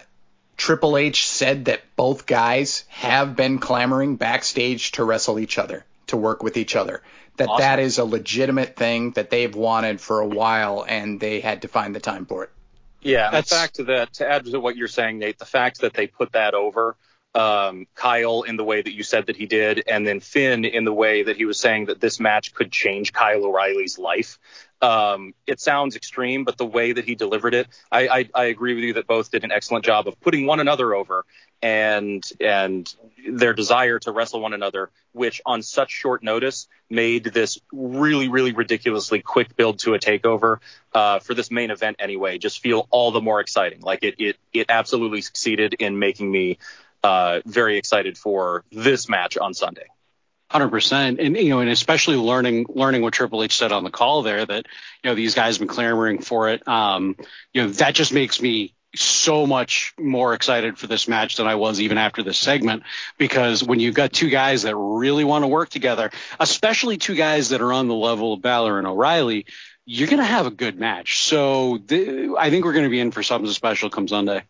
Triple 0.57 0.97
H 0.97 1.27
said 1.27 1.65
that 1.65 1.81
both 1.95 2.25
guys 2.25 2.85
have 2.89 3.35
been 3.35 3.59
clamoring 3.59 4.15
backstage 4.15 4.93
to 4.93 5.03
wrestle 5.03 5.39
each 5.39 5.57
other, 5.57 5.85
to 6.07 6.17
work 6.17 6.43
with 6.43 6.57
each 6.57 6.75
other. 6.75 7.01
That 7.37 7.49
Awesome. 7.49 7.61
that 7.61 7.79
is 7.79 7.97
a 7.97 8.05
legitimate 8.05 8.75
thing 8.77 9.11
that 9.11 9.29
they've 9.29 9.53
wanted 9.53 9.99
for 9.99 10.21
a 10.21 10.27
while, 10.27 10.85
and 10.87 11.19
they 11.19 11.41
had 11.41 11.63
to 11.63 11.67
find 11.67 11.93
the 11.93 11.99
time 11.99 12.25
for 12.25 12.45
it. 12.45 12.49
Yeah, 13.01 13.25
and 13.25 13.33
the 13.33 13.37
That's- 13.41 13.61
fact 13.61 13.85
that 13.85 14.13
to 14.13 14.27
add 14.29 14.45
to 14.45 14.59
what 14.59 14.77
you're 14.77 14.87
saying, 14.87 15.19
Nate, 15.19 15.37
the 15.37 15.45
fact 15.45 15.81
that 15.81 15.93
they 15.93 16.07
put 16.07 16.31
that 16.31 16.53
over 16.53 16.95
um, 17.35 17.85
Kyle 17.95 18.43
in 18.43 18.55
the 18.55 18.63
way 18.63 18.81
that 18.81 18.93
you 18.93 19.03
said 19.03 19.25
that 19.25 19.35
he 19.35 19.45
did, 19.45 19.83
and 19.87 20.07
then 20.07 20.21
Finn 20.21 20.63
in 20.63 20.85
the 20.85 20.93
way 20.93 21.23
that 21.23 21.35
he 21.35 21.43
was 21.43 21.59
saying 21.59 21.87
that 21.87 21.99
this 21.99 22.17
match 22.17 22.53
could 22.53 22.71
change 22.71 23.11
Kyle 23.11 23.43
O'Reilly's 23.43 23.99
life. 23.99 24.39
Um, 24.81 25.33
it 25.47 25.59
sounds 25.59 25.95
extreme, 25.95 26.43
but 26.43 26.57
the 26.57 26.65
way 26.65 26.91
that 26.91 27.05
he 27.05 27.15
delivered 27.15 27.53
it, 27.53 27.67
I, 27.91 28.07
I, 28.07 28.29
I 28.35 28.43
agree 28.45 28.75
with 28.75 28.83
you 28.83 28.93
that 28.93 29.07
both 29.07 29.31
did 29.31 29.43
an 29.43 29.51
excellent 29.51 29.85
job 29.85 30.07
of 30.07 30.19
putting 30.19 30.45
one 30.45 30.59
another 30.59 30.93
over 30.93 31.25
and 31.61 32.23
and 32.39 32.93
their 33.27 33.53
desire 33.53 33.97
to 33.99 34.11
wrestle 34.11 34.41
one 34.41 34.53
another, 34.53 34.91
which 35.13 35.41
on 35.45 35.61
such 35.61 35.89
short 35.89 36.21
notice 36.21 36.67
made 36.89 37.23
this 37.23 37.59
really, 37.71 38.27
really 38.27 38.51
ridiculously 38.51 39.21
quick 39.21 39.55
build 39.55 39.79
to 39.79 39.93
a 39.93 39.99
takeover 39.99 40.57
uh, 40.93 41.19
for 41.19 41.33
this 41.33 41.49
main 41.49 41.71
event 41.71 41.95
anyway. 41.99 42.37
Just 42.37 42.59
feel 42.59 42.87
all 42.91 43.11
the 43.11 43.21
more 43.21 43.39
exciting. 43.39 43.81
Like 43.81 44.03
it, 44.03 44.15
it, 44.19 44.37
it 44.53 44.65
absolutely 44.69 45.21
succeeded 45.21 45.75
in 45.79 45.97
making 45.97 46.29
me 46.31 46.59
uh, 47.03 47.41
very 47.45 47.77
excited 47.77 48.17
for 48.17 48.63
this 48.71 49.07
match 49.09 49.37
on 49.37 49.53
Sunday. 49.53 49.87
Hundred 50.55 50.69
percent, 50.69 51.19
and 51.19 51.35
you 51.35 51.49
know, 51.49 51.59
and 51.59 51.69
especially 51.69 52.15
learning 52.15 52.67
learning 52.69 53.01
what 53.01 53.13
Triple 53.13 53.43
H 53.43 53.57
said 53.57 53.73
on 53.73 53.83
the 53.83 53.89
call 53.89 54.21
there 54.21 54.45
that 54.45 54.65
you 55.03 55.09
know 55.09 55.13
these 55.13 55.35
guys 55.35 55.55
have 55.55 55.59
been 55.59 55.67
clamoring 55.67 56.21
for 56.21 56.47
it. 56.47 56.65
Um, 56.65 57.17
you 57.53 57.63
know, 57.63 57.67
that 57.71 57.93
just 57.93 58.13
makes 58.13 58.41
me 58.41 58.73
so 58.95 59.45
much 59.45 59.93
more 59.99 60.33
excited 60.33 60.77
for 60.77 60.87
this 60.87 61.09
match 61.09 61.35
than 61.35 61.45
I 61.45 61.55
was 61.55 61.81
even 61.81 61.97
after 61.97 62.23
this 62.23 62.37
segment 62.37 62.83
because 63.17 63.65
when 63.65 63.81
you've 63.81 63.95
got 63.95 64.13
two 64.13 64.29
guys 64.29 64.61
that 64.61 64.77
really 64.77 65.25
want 65.25 65.43
to 65.43 65.47
work 65.47 65.67
together, 65.67 66.09
especially 66.39 66.95
two 66.95 67.15
guys 67.15 67.49
that 67.49 67.59
are 67.59 67.73
on 67.73 67.89
the 67.89 67.93
level 67.93 68.31
of 68.31 68.41
Balor 68.41 68.77
and 68.77 68.87
O'Reilly, 68.87 69.47
you're 69.85 70.07
going 70.07 70.19
to 70.19 70.23
have 70.23 70.45
a 70.45 70.51
good 70.51 70.79
match. 70.79 71.19
So 71.19 71.79
th- 71.79 72.29
I 72.39 72.49
think 72.49 72.63
we're 72.63 72.71
going 72.71 72.85
to 72.85 72.89
be 72.89 73.01
in 73.01 73.11
for 73.11 73.23
something 73.23 73.51
special 73.51 73.89
come 73.89 74.07
Sunday. 74.07 74.43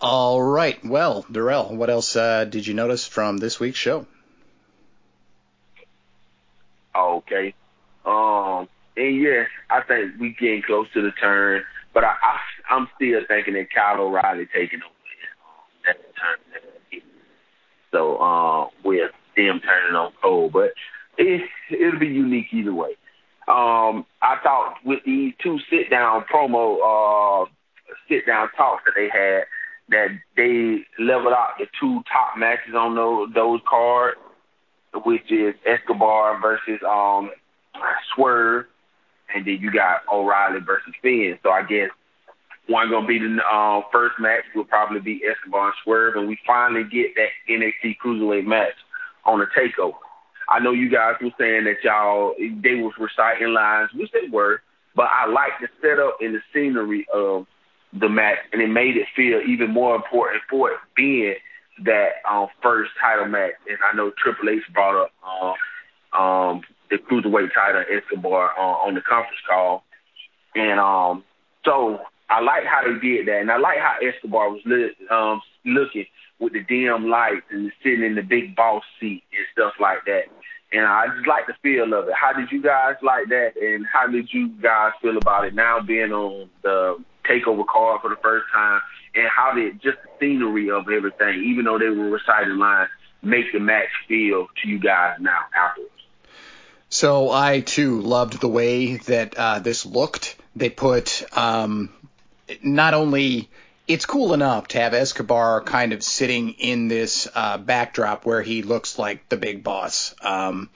All 0.00 0.42
right. 0.42 0.82
Well, 0.84 1.26
Darrell, 1.30 1.76
what 1.76 1.90
else 1.90 2.16
uh, 2.16 2.46
did 2.46 2.66
you 2.66 2.72
notice 2.72 3.06
from 3.06 3.36
this 3.36 3.60
week's 3.60 3.78
show? 3.78 4.06
Okay. 6.96 7.54
Um, 8.06 8.68
and 8.96 9.16
yes, 9.20 9.48
I 9.68 9.82
think 9.82 10.12
we 10.18 10.34
getting 10.40 10.62
close 10.62 10.86
to 10.94 11.02
the 11.02 11.10
turn, 11.12 11.62
but 11.92 12.04
I, 12.04 12.14
I 12.22 12.38
I'm 12.70 12.88
still 12.96 13.20
thinking 13.28 13.54
that 13.54 13.68
Kyle 13.74 14.00
O'Reilly 14.00 14.46
taking 14.54 14.80
over 14.82 14.94
that 15.86 15.96
turn. 16.16 17.02
So 17.90 18.16
uh, 18.16 18.68
with 18.84 19.10
them 19.36 19.60
turning 19.60 19.96
on 19.96 20.12
Cole, 20.22 20.48
but 20.50 20.72
it 21.18 21.42
it'll 21.70 22.00
be 22.00 22.06
unique 22.06 22.46
either 22.52 22.72
way. 22.72 22.96
Um, 23.48 24.06
I 24.22 24.36
thought 24.42 24.76
with 24.84 25.00
these 25.04 25.34
two 25.42 25.58
sit 25.68 25.90
down 25.90 26.24
promo 26.32 27.44
uh 27.44 27.50
sit 28.08 28.26
down 28.26 28.48
talks 28.56 28.84
that 28.86 28.92
they 28.96 29.08
had 29.08 29.44
that 29.90 30.08
they 30.36 30.84
leveled 30.98 31.34
out 31.34 31.58
the 31.58 31.66
two 31.78 32.02
top 32.10 32.36
matches 32.36 32.74
on 32.74 32.94
those 32.94 33.28
those 33.34 33.60
cards, 33.68 34.18
which 35.04 35.30
is 35.30 35.54
Escobar 35.66 36.40
versus 36.40 36.80
um 36.88 37.30
Swerve, 38.14 38.66
and 39.34 39.44
then 39.46 39.58
you 39.60 39.72
got 39.72 40.02
O'Reilly 40.12 40.60
versus 40.60 40.94
Finn. 41.02 41.38
So 41.42 41.50
I 41.50 41.62
guess 41.62 41.90
one 42.68 42.90
gonna 42.90 43.06
be 43.06 43.18
the 43.18 43.40
uh, 43.52 43.82
first 43.92 44.14
match 44.20 44.44
will 44.54 44.64
probably 44.64 45.00
be 45.00 45.22
Escobar 45.24 45.66
and 45.66 45.74
Swerve, 45.84 46.16
and 46.16 46.28
we 46.28 46.38
finally 46.46 46.84
get 46.84 47.14
that 47.16 47.30
NXT 47.48 47.96
Cruiserweight 48.04 48.46
match 48.46 48.74
on 49.24 49.40
the 49.40 49.46
takeover. 49.46 49.94
I 50.48 50.58
know 50.58 50.72
you 50.72 50.90
guys 50.90 51.14
were 51.20 51.30
saying 51.38 51.64
that 51.64 51.82
y'all 51.84 52.34
they 52.38 52.74
was 52.76 52.92
reciting 52.98 53.52
lines, 53.52 53.90
which 53.94 54.10
they 54.12 54.28
were, 54.30 54.62
but 54.94 55.08
I 55.10 55.26
like 55.26 55.52
the 55.60 55.68
setup 55.80 56.18
and 56.20 56.34
the 56.34 56.40
scenery 56.52 57.06
of 57.12 57.46
the 57.92 58.08
match, 58.08 58.38
and 58.52 58.62
it 58.62 58.68
made 58.68 58.96
it 58.96 59.06
feel 59.16 59.40
even 59.40 59.70
more 59.70 59.94
important 59.96 60.42
for 60.48 60.70
it 60.70 60.78
being 60.96 61.34
that 61.84 62.10
um, 62.30 62.48
first 62.62 62.90
title 63.00 63.26
match. 63.26 63.54
And 63.68 63.78
I 63.90 63.96
know 63.96 64.12
Triple 64.16 64.48
H 64.48 64.62
brought 64.72 65.04
up 65.04 65.12
um, 65.26 66.20
um, 66.20 66.62
the 66.90 66.96
cruiserweight 66.96 67.52
title 67.54 67.84
Escobar 67.90 68.50
uh, 68.58 68.86
on 68.86 68.94
the 68.94 69.00
conference 69.00 69.40
call, 69.48 69.84
and 70.54 70.78
um, 70.78 71.24
so 71.64 72.00
I 72.28 72.40
like 72.40 72.64
how 72.64 72.82
they 72.82 72.98
did 73.00 73.26
that, 73.26 73.40
and 73.40 73.50
I 73.50 73.58
like 73.58 73.78
how 73.78 73.96
Escobar 74.02 74.50
was 74.50 74.62
li- 74.64 74.94
um, 75.10 75.40
looking 75.64 76.06
with 76.38 76.52
the 76.54 76.62
dim 76.62 77.08
lights 77.08 77.46
and 77.50 77.70
sitting 77.82 78.04
in 78.04 78.14
the 78.14 78.22
big 78.22 78.56
boss 78.56 78.82
seat 78.98 79.22
and 79.36 79.46
stuff 79.52 79.74
like 79.80 80.04
that. 80.06 80.24
And 80.72 80.86
I 80.86 81.06
just 81.14 81.26
like 81.26 81.46
the 81.46 81.54
feel 81.62 81.92
of 81.92 82.08
it. 82.08 82.14
How 82.14 82.32
did 82.32 82.50
you 82.52 82.62
guys 82.62 82.94
like 83.02 83.28
that? 83.28 83.52
And 83.60 83.84
how 83.92 84.06
did 84.06 84.32
you 84.32 84.48
guys 84.62 84.92
feel 85.02 85.16
about 85.16 85.44
it 85.44 85.54
now 85.54 85.80
being 85.80 86.12
on 86.12 86.48
the 86.62 86.96
takeover 87.28 87.66
card 87.66 88.00
for 88.00 88.10
the 88.10 88.16
first 88.16 88.46
time? 88.52 88.80
And 89.14 89.28
how 89.28 89.52
did 89.52 89.82
just 89.82 89.98
the 90.02 90.08
scenery 90.20 90.70
of 90.70 90.88
everything, 90.88 91.44
even 91.44 91.64
though 91.64 91.78
they 91.78 91.88
were 91.88 92.10
reciting 92.10 92.58
lines, 92.58 92.90
make 93.22 93.52
the 93.52 93.58
match 93.58 93.88
feel 94.06 94.46
to 94.62 94.68
you 94.68 94.78
guys 94.78 95.16
now 95.20 95.40
afterwards? 95.56 95.90
So 96.88 97.30
I 97.30 97.60
too 97.60 98.00
loved 98.00 98.40
the 98.40 98.48
way 98.48 98.96
that 98.96 99.34
uh, 99.36 99.58
this 99.60 99.86
looked. 99.86 100.36
They 100.56 100.70
put 100.70 101.24
um, 101.36 101.90
not 102.62 102.94
only 102.94 103.48
it's 103.86 104.06
cool 104.06 104.34
enough 104.34 104.68
to 104.68 104.80
have 104.80 104.94
Escobar 104.94 105.62
kind 105.62 105.92
of 105.92 106.02
sitting 106.02 106.50
in 106.50 106.88
this 106.88 107.28
uh, 107.34 107.58
backdrop 107.58 108.24
where 108.24 108.42
he 108.42 108.62
looks 108.62 108.98
like 108.98 109.28
the 109.28 109.36
big 109.36 109.64
boss. 109.64 110.14
Um, 110.22 110.70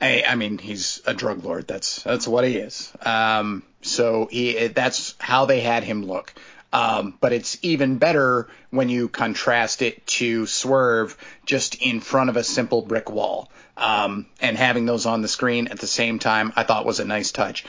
I, 0.00 0.24
I 0.26 0.34
mean, 0.36 0.58
he's 0.58 1.02
a 1.06 1.14
drug 1.14 1.44
lord. 1.44 1.66
That's 1.66 2.02
that's 2.02 2.28
what 2.28 2.44
he 2.44 2.56
is. 2.56 2.92
Um, 3.02 3.64
so 3.82 4.28
he 4.30 4.68
that's 4.68 5.14
how 5.18 5.46
they 5.46 5.60
had 5.60 5.84
him 5.84 6.04
look. 6.04 6.32
Um, 6.72 7.16
but 7.20 7.32
it's 7.32 7.56
even 7.62 7.96
better 7.96 8.48
when 8.70 8.88
you 8.90 9.08
contrast 9.08 9.80
it 9.80 10.06
to 10.06 10.46
Swerve 10.46 11.16
just 11.46 11.76
in 11.76 12.00
front 12.00 12.28
of 12.28 12.36
a 12.36 12.44
simple 12.44 12.82
brick 12.82 13.10
wall. 13.10 13.50
Um, 13.76 14.26
and 14.40 14.56
having 14.56 14.84
those 14.84 15.06
on 15.06 15.22
the 15.22 15.28
screen 15.28 15.68
at 15.68 15.78
the 15.78 15.86
same 15.86 16.18
time, 16.18 16.52
I 16.56 16.64
thought 16.64 16.84
was 16.84 17.00
a 17.00 17.04
nice 17.04 17.32
touch. 17.32 17.64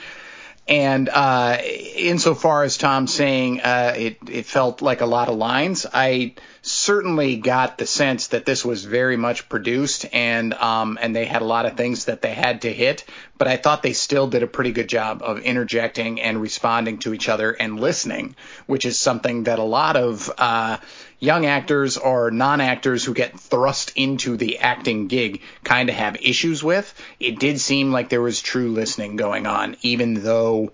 And 0.69 1.09
uh, 1.09 1.57
insofar 1.63 2.63
as 2.63 2.77
Tom 2.77 3.07
saying 3.07 3.61
uh, 3.61 3.95
it, 3.97 4.17
it 4.29 4.45
felt 4.45 4.83
like 4.83 5.01
a 5.01 5.07
lot 5.07 5.27
of 5.27 5.35
lines, 5.35 5.87
I 5.91 6.35
certainly 6.61 7.37
got 7.37 7.79
the 7.79 7.87
sense 7.87 8.27
that 8.27 8.45
this 8.45 8.63
was 8.63 8.85
very 8.85 9.17
much 9.17 9.49
produced 9.49 10.05
and 10.13 10.53
um, 10.53 10.99
and 11.01 11.15
they 11.15 11.25
had 11.25 11.41
a 11.41 11.45
lot 11.45 11.65
of 11.65 11.75
things 11.75 12.05
that 12.05 12.21
they 12.21 12.35
had 12.35 12.61
to 12.61 12.71
hit. 12.71 13.03
But 13.39 13.47
I 13.47 13.57
thought 13.57 13.81
they 13.81 13.93
still 13.93 14.27
did 14.27 14.43
a 14.43 14.47
pretty 14.47 14.71
good 14.71 14.87
job 14.87 15.23
of 15.23 15.39
interjecting 15.39 16.21
and 16.21 16.39
responding 16.39 16.99
to 16.99 17.15
each 17.15 17.29
other 17.29 17.51
and 17.51 17.79
listening, 17.79 18.35
which 18.67 18.85
is 18.85 18.99
something 18.99 19.45
that 19.45 19.57
a 19.57 19.63
lot 19.63 19.95
of 19.95 20.29
uh, 20.37 20.77
young 21.19 21.45
actors 21.45 21.97
or 21.97 22.31
non-actors 22.31 23.03
who 23.03 23.13
get 23.13 23.39
thrust 23.39 23.91
into 23.95 24.37
the 24.37 24.59
acting 24.59 25.07
gig 25.07 25.41
kind 25.63 25.89
of 25.89 25.95
have 25.95 26.15
issues 26.21 26.63
with. 26.63 26.93
It 27.19 27.39
did 27.39 27.59
seem 27.59 27.91
like 27.91 28.09
there 28.09 28.21
was 28.21 28.41
true 28.41 28.71
listening 28.71 29.15
going 29.15 29.45
on, 29.45 29.75
even 29.81 30.23
though 30.23 30.71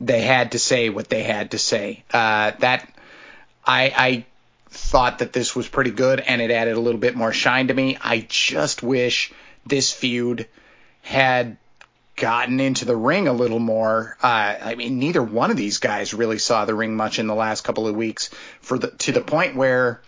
they 0.00 0.22
had 0.22 0.52
to 0.52 0.58
say 0.58 0.88
what 0.88 1.08
they 1.08 1.22
had 1.22 1.52
to 1.52 1.58
say. 1.58 2.02
Uh, 2.12 2.52
that 2.60 2.88
I, 3.64 3.92
I 3.96 4.26
thought 4.68 5.18
that 5.18 5.32
this 5.32 5.54
was 5.54 5.68
pretty 5.68 5.90
good, 5.90 6.20
and 6.20 6.40
it 6.42 6.50
added 6.50 6.76
a 6.76 6.80
little 6.80 7.00
bit 7.00 7.14
more 7.14 7.32
shine 7.32 7.68
to 7.68 7.74
me. 7.74 7.96
I 8.00 8.26
just 8.28 8.82
wish 8.82 9.32
this 9.66 9.92
feud 9.92 10.48
had 11.02 11.58
gotten 12.16 12.60
into 12.60 12.84
the 12.84 12.96
ring 12.96 13.28
a 13.28 13.32
little 13.32 13.58
more. 13.58 14.16
Uh, 14.22 14.54
I 14.62 14.74
mean, 14.76 14.98
neither 14.98 15.22
one 15.22 15.50
of 15.50 15.56
these 15.56 15.78
guys 15.78 16.14
really 16.14 16.38
saw 16.38 16.64
the 16.64 16.74
ring 16.74 16.96
much 16.96 17.18
in 17.18 17.26
the 17.26 17.34
last 17.34 17.62
couple 17.62 17.88
of 17.88 17.96
weeks, 17.96 18.30
for 18.60 18.78
the 18.78 18.90
to 18.90 19.12
the 19.12 19.20
point 19.20 19.56
where 19.56 20.00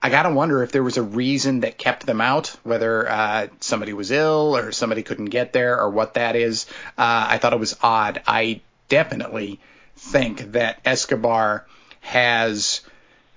I 0.00 0.10
gotta 0.10 0.30
wonder 0.30 0.62
if 0.62 0.72
there 0.72 0.82
was 0.82 0.96
a 0.96 1.02
reason 1.02 1.60
that 1.60 1.78
kept 1.78 2.06
them 2.06 2.20
out, 2.20 2.56
whether 2.64 3.08
uh, 3.08 3.46
somebody 3.60 3.92
was 3.92 4.10
ill 4.10 4.56
or 4.56 4.72
somebody 4.72 5.02
couldn't 5.02 5.26
get 5.26 5.52
there 5.52 5.78
or 5.78 5.90
what 5.90 6.14
that 6.14 6.36
is. 6.36 6.66
Uh, 6.98 7.26
I 7.30 7.38
thought 7.38 7.52
it 7.52 7.60
was 7.60 7.76
odd. 7.82 8.22
I 8.26 8.62
definitely 8.88 9.60
think 9.96 10.52
that 10.52 10.80
Escobar 10.84 11.66
has 12.00 12.80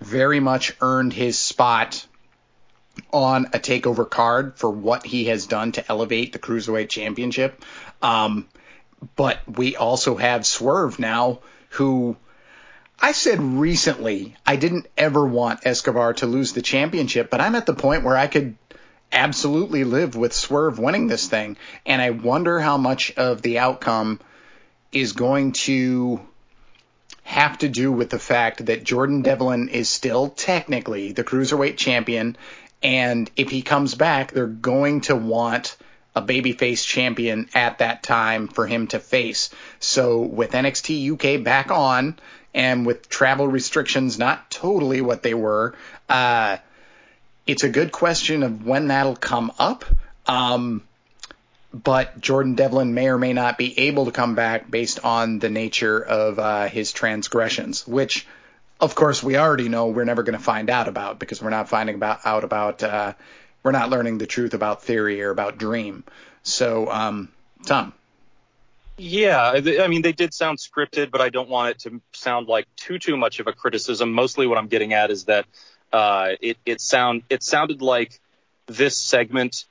very 0.01 0.39
much 0.39 0.75
earned 0.81 1.13
his 1.13 1.37
spot 1.37 2.05
on 3.11 3.45
a 3.47 3.59
takeover 3.59 4.09
card 4.09 4.57
for 4.57 4.69
what 4.69 5.05
he 5.05 5.25
has 5.25 5.47
done 5.47 5.71
to 5.73 5.89
elevate 5.89 6.33
the 6.33 6.39
cruiserweight 6.39 6.89
championship. 6.89 7.63
Um, 8.01 8.47
but 9.15 9.39
we 9.47 9.75
also 9.75 10.15
have 10.15 10.45
Swerve 10.45 10.99
now, 10.99 11.39
who 11.69 12.15
I 12.99 13.11
said 13.11 13.41
recently 13.41 14.35
I 14.45 14.55
didn't 14.55 14.87
ever 14.97 15.25
want 15.25 15.65
Escobar 15.65 16.13
to 16.15 16.25
lose 16.27 16.53
the 16.53 16.61
championship, 16.61 17.29
but 17.29 17.41
I'm 17.41 17.55
at 17.55 17.65
the 17.65 17.73
point 17.73 18.03
where 18.03 18.17
I 18.17 18.27
could 18.27 18.55
absolutely 19.11 19.83
live 19.83 20.15
with 20.15 20.33
Swerve 20.33 20.79
winning 20.79 21.07
this 21.07 21.27
thing, 21.27 21.57
and 21.85 22.01
I 22.01 22.11
wonder 22.11 22.59
how 22.59 22.77
much 22.77 23.11
of 23.17 23.41
the 23.41 23.59
outcome 23.59 24.19
is 24.91 25.13
going 25.13 25.51
to 25.51 26.21
have 27.23 27.57
to 27.59 27.69
do 27.69 27.91
with 27.91 28.09
the 28.09 28.19
fact 28.19 28.65
that 28.67 28.83
Jordan 28.83 29.21
Devlin 29.21 29.69
is 29.69 29.89
still 29.89 30.29
technically 30.29 31.11
the 31.11 31.23
cruiserweight 31.23 31.77
champion, 31.77 32.37
and 32.81 33.29
if 33.35 33.49
he 33.49 33.61
comes 33.61 33.95
back, 33.95 34.31
they're 34.31 34.47
going 34.47 35.01
to 35.01 35.15
want 35.15 35.75
a 36.15 36.21
babyface 36.21 36.85
champion 36.85 37.49
at 37.53 37.79
that 37.79 38.01
time 38.01 38.47
for 38.47 38.65
him 38.65 38.87
to 38.87 38.99
face. 38.99 39.49
So 39.79 40.21
with 40.21 40.51
NXT 40.51 41.13
UK 41.13 41.43
back 41.43 41.71
on 41.71 42.17
and 42.53 42.85
with 42.85 43.09
travel 43.09 43.47
restrictions 43.47 44.17
not 44.17 44.49
totally 44.49 45.01
what 45.01 45.23
they 45.23 45.33
were, 45.33 45.75
uh, 46.07 46.57
it's 47.45 47.63
a 47.63 47.69
good 47.69 47.91
question 47.91 48.43
of 48.43 48.65
when 48.65 48.87
that'll 48.87 49.15
come 49.15 49.51
up. 49.59 49.85
Um, 50.25 50.83
but 51.73 52.21
Jordan 52.21 52.55
Devlin 52.55 52.93
may 52.93 53.09
or 53.09 53.17
may 53.17 53.33
not 53.33 53.57
be 53.57 53.77
able 53.79 54.05
to 54.05 54.11
come 54.11 54.35
back 54.35 54.71
based 54.71 55.03
on 55.03 55.39
the 55.39 55.49
nature 55.49 55.99
of 55.99 56.39
uh, 56.39 56.67
his 56.67 56.93
transgressions, 56.93 57.85
which, 57.85 58.25
of 58.79 58.95
course, 58.95 59.21
we 59.21 59.35
already 59.35 59.67
know 59.67 59.87
we're 59.87 60.05
never 60.05 60.23
going 60.23 60.37
to 60.37 60.43
find 60.43 60.69
out 60.69 60.87
about 60.87 61.19
because 61.19 61.41
we're 61.41 61.49
not 61.49 61.67
finding 61.67 61.95
about, 61.95 62.19
out 62.25 62.45
about 62.45 62.81
uh, 62.81 63.13
we're 63.65 63.71
not 63.71 63.89
learning 63.89 64.19
the 64.19 64.27
truth 64.27 64.53
about 64.53 64.83
theory 64.83 65.23
or 65.23 65.31
about 65.31 65.57
dream. 65.57 66.03
So, 66.43 66.87
um, 66.91 67.29
Tom. 67.65 67.93
Yeah, 68.95 69.59
I 69.81 69.87
mean 69.87 70.03
they 70.03 70.13
did 70.13 70.33
sound 70.33 70.59
scripted, 70.59 71.11
but 71.11 71.19
I 71.19 71.29
don't 71.29 71.49
want 71.49 71.71
it 71.71 71.79
to 71.79 71.99
sound 72.13 72.47
like 72.47 72.67
too 72.77 72.99
too 72.99 73.17
much 73.17 73.39
of 73.41 73.47
a 73.47 73.51
criticism. 73.51 74.13
Mostly, 74.13 74.47
what 74.47 74.57
I'm 74.57 74.67
getting 74.67 74.93
at 74.93 75.11
is 75.11 75.25
that 75.25 75.47
uh, 75.91 76.29
it 76.39 76.57
it 76.65 76.79
sound 76.79 77.23
it 77.29 77.43
sounded 77.43 77.81
like 77.81 78.21
this 78.67 78.95
segment 78.95 79.65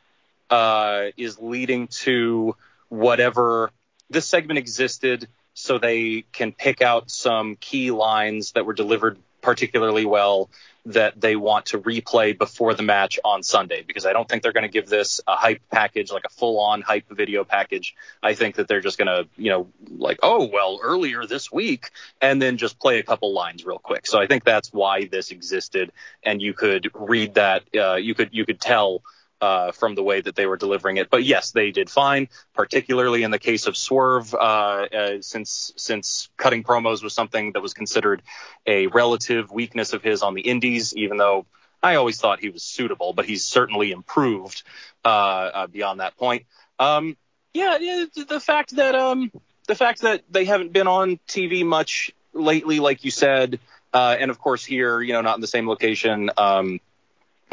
uh, 0.50 1.04
is 1.16 1.40
leading 1.40 1.86
to 2.02 2.56
whatever 2.88 3.70
this 4.10 4.26
segment 4.26 4.58
existed, 4.58 5.26
so 5.54 5.78
they 5.78 6.24
can 6.32 6.52
pick 6.52 6.82
out 6.82 7.10
some 7.10 7.56
key 7.56 7.92
lines 7.92 8.52
that 8.52 8.66
were 8.66 8.74
delivered 8.74 9.16
particularly 9.40 10.04
well 10.04 10.50
that 10.86 11.18
they 11.18 11.34
want 11.34 11.66
to 11.66 11.78
replay 11.78 12.36
before 12.36 12.74
the 12.74 12.82
match 12.82 13.18
on 13.24 13.42
Sunday 13.42 13.82
because 13.86 14.04
I 14.04 14.12
don't 14.12 14.28
think 14.28 14.42
they're 14.42 14.52
going 14.52 14.64
to 14.64 14.68
give 14.68 14.88
this 14.88 15.20
a 15.26 15.34
hype 15.34 15.62
package, 15.70 16.12
like 16.12 16.24
a 16.26 16.30
full 16.30 16.60
on 16.60 16.82
hype 16.82 17.08
video 17.10 17.44
package. 17.44 17.94
I 18.22 18.34
think 18.34 18.56
that 18.56 18.68
they're 18.68 18.82
just 18.82 18.98
going 18.98 19.06
to, 19.06 19.26
you 19.36 19.50
know, 19.50 19.68
like, 19.96 20.18
oh, 20.22 20.44
well, 20.52 20.80
earlier 20.82 21.24
this 21.24 21.50
week, 21.50 21.90
and 22.20 22.40
then 22.40 22.58
just 22.58 22.78
play 22.78 22.98
a 22.98 23.02
couple 23.02 23.32
lines 23.32 23.64
real 23.64 23.78
quick. 23.78 24.06
So 24.06 24.20
I 24.20 24.26
think 24.26 24.44
that's 24.44 24.72
why 24.72 25.06
this 25.06 25.30
existed. 25.30 25.90
And 26.22 26.42
you 26.42 26.52
could 26.52 26.90
read 26.94 27.34
that, 27.34 27.62
uh, 27.74 27.94
you 27.94 28.14
could, 28.14 28.30
you 28.32 28.44
could 28.44 28.60
tell 28.60 29.02
uh, 29.44 29.72
from 29.72 29.94
the 29.94 30.02
way 30.02 30.22
that 30.22 30.34
they 30.34 30.46
were 30.46 30.56
delivering 30.56 30.96
it. 30.96 31.10
But 31.10 31.22
yes, 31.22 31.50
they 31.50 31.70
did 31.70 31.90
fine, 31.90 32.28
particularly 32.54 33.24
in 33.24 33.30
the 33.30 33.38
case 33.38 33.66
of 33.66 33.76
Swerve, 33.76 34.32
uh, 34.32 34.38
uh, 34.38 35.16
since 35.20 35.70
since 35.76 36.30
cutting 36.38 36.64
promos 36.64 37.02
was 37.02 37.12
something 37.12 37.52
that 37.52 37.60
was 37.60 37.74
considered 37.74 38.22
a 38.66 38.86
relative 38.86 39.52
weakness 39.52 39.92
of 39.92 40.02
his 40.02 40.22
on 40.22 40.32
the 40.32 40.40
Indies, 40.40 40.96
even 40.96 41.18
though 41.18 41.44
I 41.82 41.96
always 41.96 42.18
thought 42.18 42.40
he 42.40 42.48
was 42.48 42.62
suitable, 42.62 43.12
but 43.12 43.26
he's 43.26 43.44
certainly 43.44 43.92
improved 43.92 44.62
uh, 45.04 45.08
uh, 45.08 45.66
beyond 45.66 46.00
that 46.00 46.16
point. 46.16 46.46
Um, 46.78 47.14
yeah, 47.52 47.76
the 48.16 48.40
fact 48.40 48.76
that 48.76 48.94
um, 48.94 49.30
the 49.68 49.74
fact 49.74 50.00
that 50.00 50.22
they 50.30 50.46
haven't 50.46 50.72
been 50.72 50.86
on 50.86 51.20
TV 51.28 51.66
much 51.66 52.12
lately, 52.32 52.80
like 52.80 53.04
you 53.04 53.10
said, 53.10 53.60
uh, 53.92 54.16
and 54.18 54.30
of 54.30 54.38
course 54.38 54.64
here, 54.64 55.02
you 55.02 55.12
know, 55.12 55.20
not 55.20 55.34
in 55.34 55.42
the 55.42 55.46
same 55.46 55.68
location. 55.68 56.30
Um, 56.38 56.80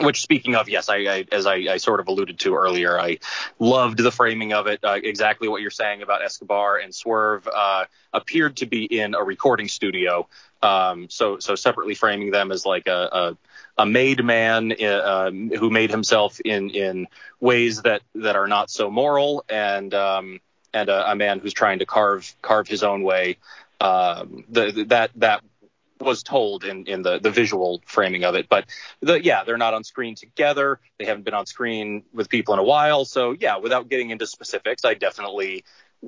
which 0.03 0.21
speaking 0.21 0.55
of 0.55 0.69
yes 0.69 0.89
I, 0.89 0.97
I 0.97 1.25
as 1.31 1.45
I, 1.45 1.55
I, 1.55 1.77
sort 1.77 1.99
of 1.99 2.07
alluded 2.07 2.39
to 2.39 2.55
earlier 2.55 2.99
i 2.99 3.17
loved 3.59 3.99
the 3.99 4.11
framing 4.11 4.53
of 4.53 4.67
it. 4.67 4.79
Uh, 4.83 4.99
exactly 5.01 5.47
what 5.47 5.61
you're 5.61 5.71
saying 5.71 6.01
about 6.01 6.23
escobar 6.23 6.77
and 6.77 6.93
swerve 6.93 7.47
uh, 7.47 7.85
appeared 8.13 8.57
to 8.57 8.65
be 8.65 8.83
in 8.85 9.15
a 9.15 9.23
recording 9.23 9.67
studio. 9.67 10.27
Um, 10.61 11.09
so 11.09 11.39
so 11.39 11.55
separately 11.55 11.95
framing 11.95 12.31
them 12.31 12.51
as 12.51 12.65
like 12.65 12.87
a, 12.87 13.37
a, 13.77 13.81
a 13.83 13.85
made 13.85 14.23
man 14.23 14.73
uh, 14.79 15.27
um, 15.27 15.49
who 15.49 15.69
made 15.69 15.89
himself 15.89 16.39
in 16.39 16.69
in 16.69 17.07
ways 17.39 17.81
that 17.83 18.01
that 18.15 18.35
are 18.35 18.47
not 18.47 18.69
so 18.69 18.91
moral 18.91 19.43
and 19.49 19.93
um, 19.93 20.39
and 20.73 20.89
a, 20.89 21.11
a, 21.11 21.15
man 21.15 21.39
who's 21.39 21.53
trying 21.53 21.79
to 21.79 21.85
carve 21.85 22.33
carve 22.41 22.67
his 22.67 22.83
own 22.83 23.03
way. 23.03 23.37
Um, 23.79 24.43
the, 24.49 24.85
that 24.89 25.11
that 25.15 25.41
was 26.01 26.23
told 26.23 26.63
in, 26.63 26.85
in 26.85 27.01
the, 27.01 27.19
the 27.19 27.31
visual 27.31 27.81
framing 27.85 28.23
of 28.23 28.35
it. 28.35 28.49
But 28.49 28.65
the, 29.01 29.23
yeah, 29.23 29.43
they're 29.43 29.57
not 29.57 29.73
on 29.73 29.83
screen 29.83 30.15
together. 30.15 30.79
They 30.99 31.05
haven't 31.05 31.23
been 31.23 31.33
on 31.33 31.45
screen 31.45 32.03
with 32.13 32.29
people 32.29 32.53
in 32.53 32.59
a 32.59 32.63
while. 32.63 33.05
So 33.05 33.35
yeah, 33.39 33.57
without 33.57 33.89
getting 33.89 34.09
into 34.09 34.27
specifics, 34.27 34.85
I 34.85 34.93
definitely 34.95 35.63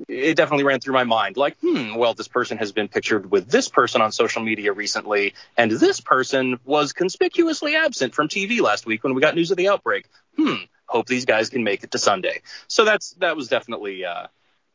it 0.08 0.36
definitely 0.36 0.64
ran 0.64 0.80
through 0.80 0.94
my 0.94 1.04
mind 1.04 1.36
like, 1.36 1.56
hmm, 1.60 1.94
well, 1.94 2.14
this 2.14 2.28
person 2.28 2.58
has 2.58 2.72
been 2.72 2.88
pictured 2.88 3.30
with 3.30 3.48
this 3.48 3.68
person 3.68 4.02
on 4.02 4.10
social 4.10 4.42
media 4.42 4.72
recently, 4.72 5.34
and 5.56 5.70
this 5.70 6.00
person 6.00 6.58
was 6.64 6.92
conspicuously 6.92 7.76
absent 7.76 8.14
from 8.14 8.28
TV 8.28 8.60
last 8.60 8.86
week 8.86 9.04
when 9.04 9.14
we 9.14 9.20
got 9.20 9.36
news 9.36 9.50
of 9.50 9.56
the 9.56 9.68
outbreak. 9.68 10.06
Hmm, 10.36 10.64
hope 10.86 11.06
these 11.06 11.26
guys 11.26 11.48
can 11.48 11.62
make 11.62 11.84
it 11.84 11.92
to 11.92 11.98
Sunday. 11.98 12.42
So 12.66 12.84
that's 12.84 13.12
that 13.14 13.36
was 13.36 13.48
definitely 13.48 14.04
uh, 14.04 14.26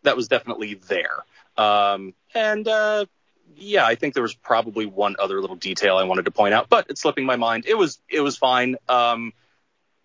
that 0.04 0.16
was 0.16 0.28
definitely 0.30 0.76
there. 0.76 1.26
Um, 1.58 2.14
and 2.34 2.68
uh, 2.68 3.06
yeah, 3.56 3.86
I 3.86 3.96
think 3.96 4.14
there 4.14 4.24
was 4.24 4.34
probably 4.34 4.86
one 4.86 5.16
other 5.20 5.42
little 5.42 5.56
detail 5.56 5.98
I 5.98 6.04
wanted 6.04 6.26
to 6.26 6.32
point 6.32 6.54
out, 6.54 6.70
but 6.70 6.88
it's 6.90 7.02
slipping 7.02 7.26
my 7.26 7.36
mind. 7.36 7.66
It 7.68 7.78
was 7.78 8.00
it 8.10 8.22
was 8.22 8.38
fine. 8.38 8.78
Um, 8.88 9.34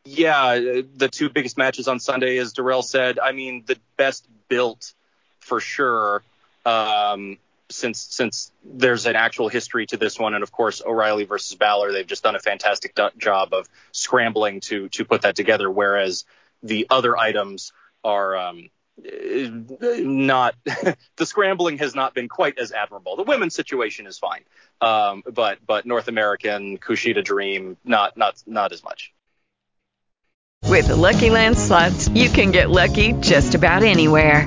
yeah, 0.04 0.54
the 0.94 1.08
two 1.08 1.30
biggest 1.30 1.56
matches 1.56 1.88
on 1.88 1.98
Sunday, 1.98 2.38
as 2.38 2.52
Darrell 2.52 2.82
said. 2.82 3.18
I 3.18 3.32
mean, 3.32 3.64
the 3.66 3.78
best 3.96 4.26
built 4.48 4.92
for 5.40 5.60
sure. 5.60 6.22
Um, 6.66 7.38
since 7.70 8.00
since 8.00 8.52
there's 8.64 9.06
an 9.06 9.16
actual 9.16 9.48
history 9.48 9.86
to 9.86 9.96
this 9.96 10.18
one, 10.18 10.34
and 10.34 10.42
of 10.42 10.52
course 10.52 10.82
O'Reilly 10.84 11.24
versus 11.24 11.56
Balor, 11.56 11.92
they've 11.92 12.06
just 12.06 12.22
done 12.22 12.36
a 12.36 12.40
fantastic 12.40 12.94
do- 12.94 13.10
job 13.16 13.52
of 13.52 13.68
scrambling 13.92 14.60
to 14.60 14.88
to 14.90 15.04
put 15.04 15.22
that 15.22 15.36
together. 15.36 15.70
Whereas 15.70 16.24
the 16.62 16.86
other 16.90 17.16
items 17.16 17.72
are 18.02 18.36
um, 18.36 18.68
not 18.96 20.54
the 20.64 21.26
scrambling 21.26 21.78
has 21.78 21.94
not 21.94 22.14
been 22.14 22.28
quite 22.28 22.58
as 22.58 22.72
admirable. 22.72 23.16
The 23.16 23.24
women's 23.24 23.54
situation 23.54 24.06
is 24.06 24.18
fine, 24.18 24.44
um, 24.80 25.22
but 25.30 25.58
but 25.66 25.86
North 25.86 26.08
American 26.08 26.78
Kushida 26.78 27.24
Dream 27.24 27.76
not 27.84 28.16
not 28.16 28.42
not 28.46 28.72
as 28.72 28.82
much. 28.84 29.12
With 30.68 30.86
the 30.88 30.96
Lucky 30.96 31.30
Land 31.30 31.58
slots, 31.58 32.08
you 32.08 32.28
can 32.30 32.50
get 32.50 32.70
lucky 32.70 33.12
just 33.12 33.54
about 33.54 33.82
anywhere. 33.82 34.46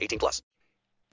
18 0.00 0.18
plus. 0.18 0.42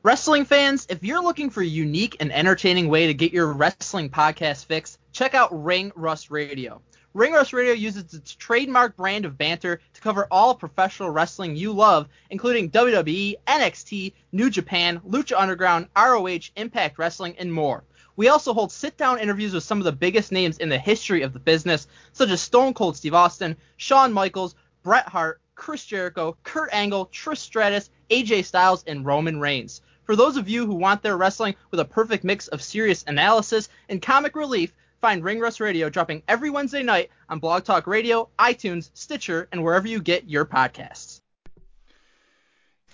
Wrestling 0.04 0.46
fans, 0.46 0.86
if 0.90 1.04
you're 1.04 1.24
looking 1.24 1.50
for 1.50 1.62
a 1.62 1.66
unique 1.66 2.18
and 2.20 2.32
entertaining 2.32 2.88
way 2.88 3.08
to 3.08 3.14
get 3.14 3.34
your 3.34 3.52
wrestling 3.52 4.10
podcast 4.10 4.66
fix, 4.66 4.98
check 5.12 5.34
out 5.34 5.64
Ring 5.64 5.92
Rust 5.96 6.30
Radio. 6.30 6.82
Ring 7.14 7.34
Rust 7.34 7.52
Radio 7.52 7.74
uses 7.74 8.14
its 8.14 8.36
trademark 8.36 8.96
brand 8.96 9.26
of 9.26 9.40
banter 9.40 9.82
to 9.94 10.02
cover 10.02 10.28
all 10.30 10.54
professional 10.54 11.10
wrestling 11.10 11.56
you 11.56 11.72
love, 11.72 12.08
including 12.30 12.70
WWE, 12.70 13.36
NXT, 13.48 14.14
New 14.32 14.52
Japan, 14.52 15.00
Lucha 15.00 15.36
Underground, 15.36 15.88
ROH, 15.98 16.52
Impact 16.56 17.00
Wrestling, 17.00 17.36
and 17.40 17.52
more. 17.52 17.84
We 18.18 18.28
also 18.28 18.54
hold 18.54 18.72
sit 18.72 18.98
down 18.98 19.20
interviews 19.20 19.54
with 19.54 19.64
some 19.64 19.80
of 19.80 19.86
the 19.86 19.92
biggest 19.92 20.32
names 20.32 20.60
in 20.60 20.70
the 20.70 20.78
history 20.78 21.24
of 21.24 21.34
the 21.34 21.40
business, 21.40 21.88
such 22.14 22.30
as 22.30 22.40
Stone 22.40 22.76
Cold 22.76 22.96
Steve 22.96 23.16
Austin, 23.16 23.58
Shawn 23.78 24.14
Michaels, 24.14 24.54
Bret 24.84 25.08
Hart, 25.08 25.42
Chris 25.58 25.84
Jericho, 25.84 26.38
Kurt 26.44 26.70
Angle, 26.72 27.08
Trish 27.08 27.40
Stratus, 27.40 27.90
AJ 28.10 28.46
Styles, 28.46 28.86
and 28.88 29.06
Roman 29.06 29.42
Reigns. 29.42 29.82
For 30.06 30.16
those 30.16 30.38
of 30.38 30.48
you 30.48 30.66
who 30.66 30.76
want 30.76 31.04
their 31.04 31.18
wrestling 31.18 31.56
with 31.72 31.82
a 31.82 31.86
perfect 31.86 32.24
mix 32.24 32.48
of 32.48 32.62
serious 32.62 33.04
analysis 33.06 33.68
and 33.90 34.02
comic 34.02 34.38
relief, 34.38 34.72
find 35.02 35.24
Ring 35.24 35.40
Rust 35.40 35.60
Radio 35.60 35.90
dropping 35.90 36.24
every 36.28 36.50
Wednesday 36.50 36.84
night 36.84 37.10
on 37.28 37.40
Blog 37.40 37.66
Talk 37.66 37.88
Radio, 37.88 38.30
iTunes, 38.40 38.90
Stitcher, 38.94 39.50
and 39.52 39.64
wherever 39.64 39.88
you 39.88 40.00
get 40.00 40.30
your 40.30 40.46
podcasts. 40.46 41.20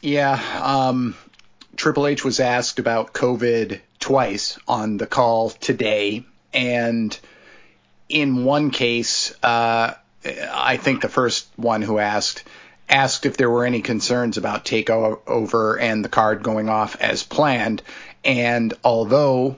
Yeah, 0.02 0.42
um, 0.62 1.16
Triple 1.76 2.08
H 2.08 2.26
was 2.26 2.40
asked 2.40 2.80
about 2.80 3.14
COVID 3.14 3.80
twice 4.00 4.58
on 4.68 4.98
the 4.98 5.08
call 5.08 5.52
today, 5.52 6.26
and 6.54 7.18
in 8.10 8.44
one 8.44 8.72
case, 8.72 9.34
uh, 9.44 9.94
I 10.26 10.78
think 10.78 11.02
the 11.02 11.10
first 11.10 11.48
one 11.56 11.82
who 11.82 12.00
asked 12.00 12.44
asked 12.90 13.26
if 13.26 13.38
there 13.38 13.50
were 13.50 13.66
any 13.66 13.82
concerns 13.82 14.38
about 14.38 14.66
takeover 14.66 15.80
and 15.80 16.04
the 16.04 16.10
card 16.10 16.44
going 16.44 16.70
off 16.70 16.98
as 17.02 17.24
planned, 17.24 17.82
and 18.24 18.74
although 18.84 19.56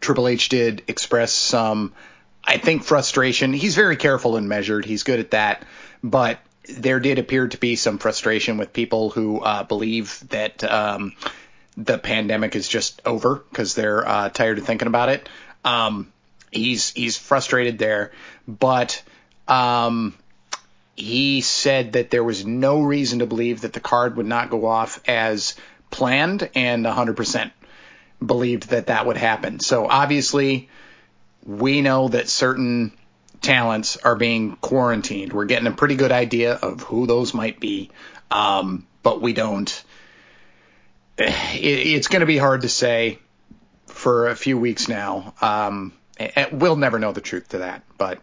Triple 0.00 0.28
H 0.28 0.48
did 0.48 0.82
express 0.86 1.32
some, 1.32 1.92
I 2.44 2.58
think, 2.58 2.84
frustration. 2.84 3.52
He's 3.52 3.74
very 3.74 3.96
careful 3.96 4.36
and 4.36 4.48
measured. 4.48 4.84
He's 4.84 5.02
good 5.02 5.20
at 5.20 5.32
that, 5.32 5.64
but 6.02 6.38
there 6.68 7.00
did 7.00 7.18
appear 7.18 7.48
to 7.48 7.56
be 7.56 7.76
some 7.76 7.98
frustration 7.98 8.58
with 8.58 8.72
people 8.72 9.10
who 9.10 9.40
uh, 9.40 9.62
believe 9.64 10.22
that 10.28 10.62
um, 10.64 11.14
the 11.76 11.98
pandemic 11.98 12.54
is 12.54 12.68
just 12.68 13.00
over 13.06 13.36
because 13.36 13.74
they're 13.74 14.06
uh, 14.06 14.28
tired 14.28 14.58
of 14.58 14.66
thinking 14.66 14.88
about 14.88 15.08
it. 15.08 15.28
Um, 15.64 16.12
he's 16.50 16.90
he's 16.90 17.16
frustrated 17.16 17.78
there, 17.78 18.12
but 18.46 19.02
um, 19.48 20.14
he 20.96 21.40
said 21.40 21.92
that 21.92 22.10
there 22.10 22.24
was 22.24 22.44
no 22.44 22.82
reason 22.82 23.20
to 23.20 23.26
believe 23.26 23.62
that 23.62 23.72
the 23.72 23.80
card 23.80 24.16
would 24.16 24.26
not 24.26 24.50
go 24.50 24.66
off 24.66 25.00
as 25.08 25.54
planned, 25.90 26.48
and 26.54 26.84
100% 26.84 27.50
believed 28.24 28.70
that 28.70 28.86
that 28.86 29.06
would 29.06 29.16
happen. 29.16 29.60
So 29.60 29.86
obviously, 29.86 30.68
we 31.44 31.80
know 31.80 32.08
that 32.08 32.28
certain 32.28 32.92
talents 33.40 33.96
are 33.96 34.16
being 34.16 34.56
quarantined. 34.56 35.32
We're 35.32 35.44
getting 35.44 35.68
a 35.68 35.72
pretty 35.72 35.94
good 35.94 36.12
idea 36.12 36.54
of 36.54 36.82
who 36.82 37.06
those 37.06 37.32
might 37.32 37.60
be, 37.60 37.90
um, 38.30 38.86
but 39.02 39.22
we 39.22 39.32
don't 39.32 39.84
it, 41.18 41.86
it's 41.86 42.08
going 42.08 42.20
to 42.20 42.26
be 42.26 42.38
hard 42.38 42.62
to 42.62 42.68
say 42.68 43.18
for 43.86 44.28
a 44.28 44.36
few 44.36 44.58
weeks 44.58 44.88
now. 44.88 45.34
Um, 45.40 45.92
we'll 46.52 46.76
never 46.76 46.98
know 46.98 47.12
the 47.12 47.20
truth 47.20 47.50
to 47.50 47.58
that, 47.58 47.82
but 47.96 48.20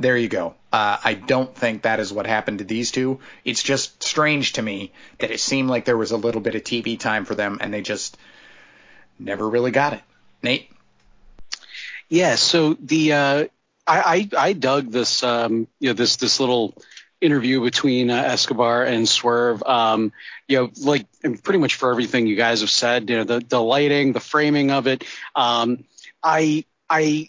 there 0.00 0.16
you 0.16 0.28
go. 0.28 0.54
Uh, 0.72 0.96
I 1.04 1.14
don't 1.14 1.54
think 1.54 1.82
that 1.82 2.00
is 2.00 2.12
what 2.12 2.26
happened 2.26 2.58
to 2.58 2.64
these 2.64 2.90
two. 2.90 3.20
It's 3.44 3.62
just 3.62 4.02
strange 4.02 4.54
to 4.54 4.62
me 4.62 4.92
that 5.18 5.30
it 5.30 5.40
seemed 5.40 5.68
like 5.68 5.84
there 5.84 5.96
was 5.96 6.10
a 6.10 6.16
little 6.16 6.40
bit 6.40 6.54
of 6.54 6.62
TV 6.62 6.98
time 6.98 7.24
for 7.24 7.34
them, 7.34 7.58
and 7.60 7.72
they 7.72 7.82
just 7.82 8.16
never 9.18 9.48
really 9.48 9.70
got 9.70 9.92
it. 9.92 10.02
Nate. 10.42 10.70
Yeah. 12.08 12.36
So 12.36 12.74
the 12.74 13.12
uh, 13.12 13.44
I, 13.86 14.28
I, 14.36 14.48
I 14.48 14.52
dug 14.54 14.90
this 14.90 15.22
um, 15.22 15.68
you 15.78 15.90
know 15.90 15.94
this 15.94 16.16
this 16.16 16.40
little 16.40 16.74
interview 17.20 17.62
between 17.62 18.10
uh, 18.10 18.16
Escobar 18.16 18.84
and 18.84 19.08
Swerve. 19.08 19.62
Um, 19.62 20.12
you 20.48 20.58
know, 20.58 20.70
like 20.80 21.06
pretty 21.42 21.58
much 21.58 21.74
for 21.74 21.90
everything 21.90 22.26
you 22.26 22.36
guys 22.36 22.60
have 22.60 22.70
said, 22.70 23.10
you 23.10 23.16
know, 23.16 23.24
the, 23.24 23.40
the 23.40 23.60
lighting, 23.60 24.12
the 24.12 24.20
framing 24.20 24.70
of 24.70 24.86
it. 24.86 25.04
Um, 25.36 25.84
I, 26.22 26.64
I, 26.88 27.28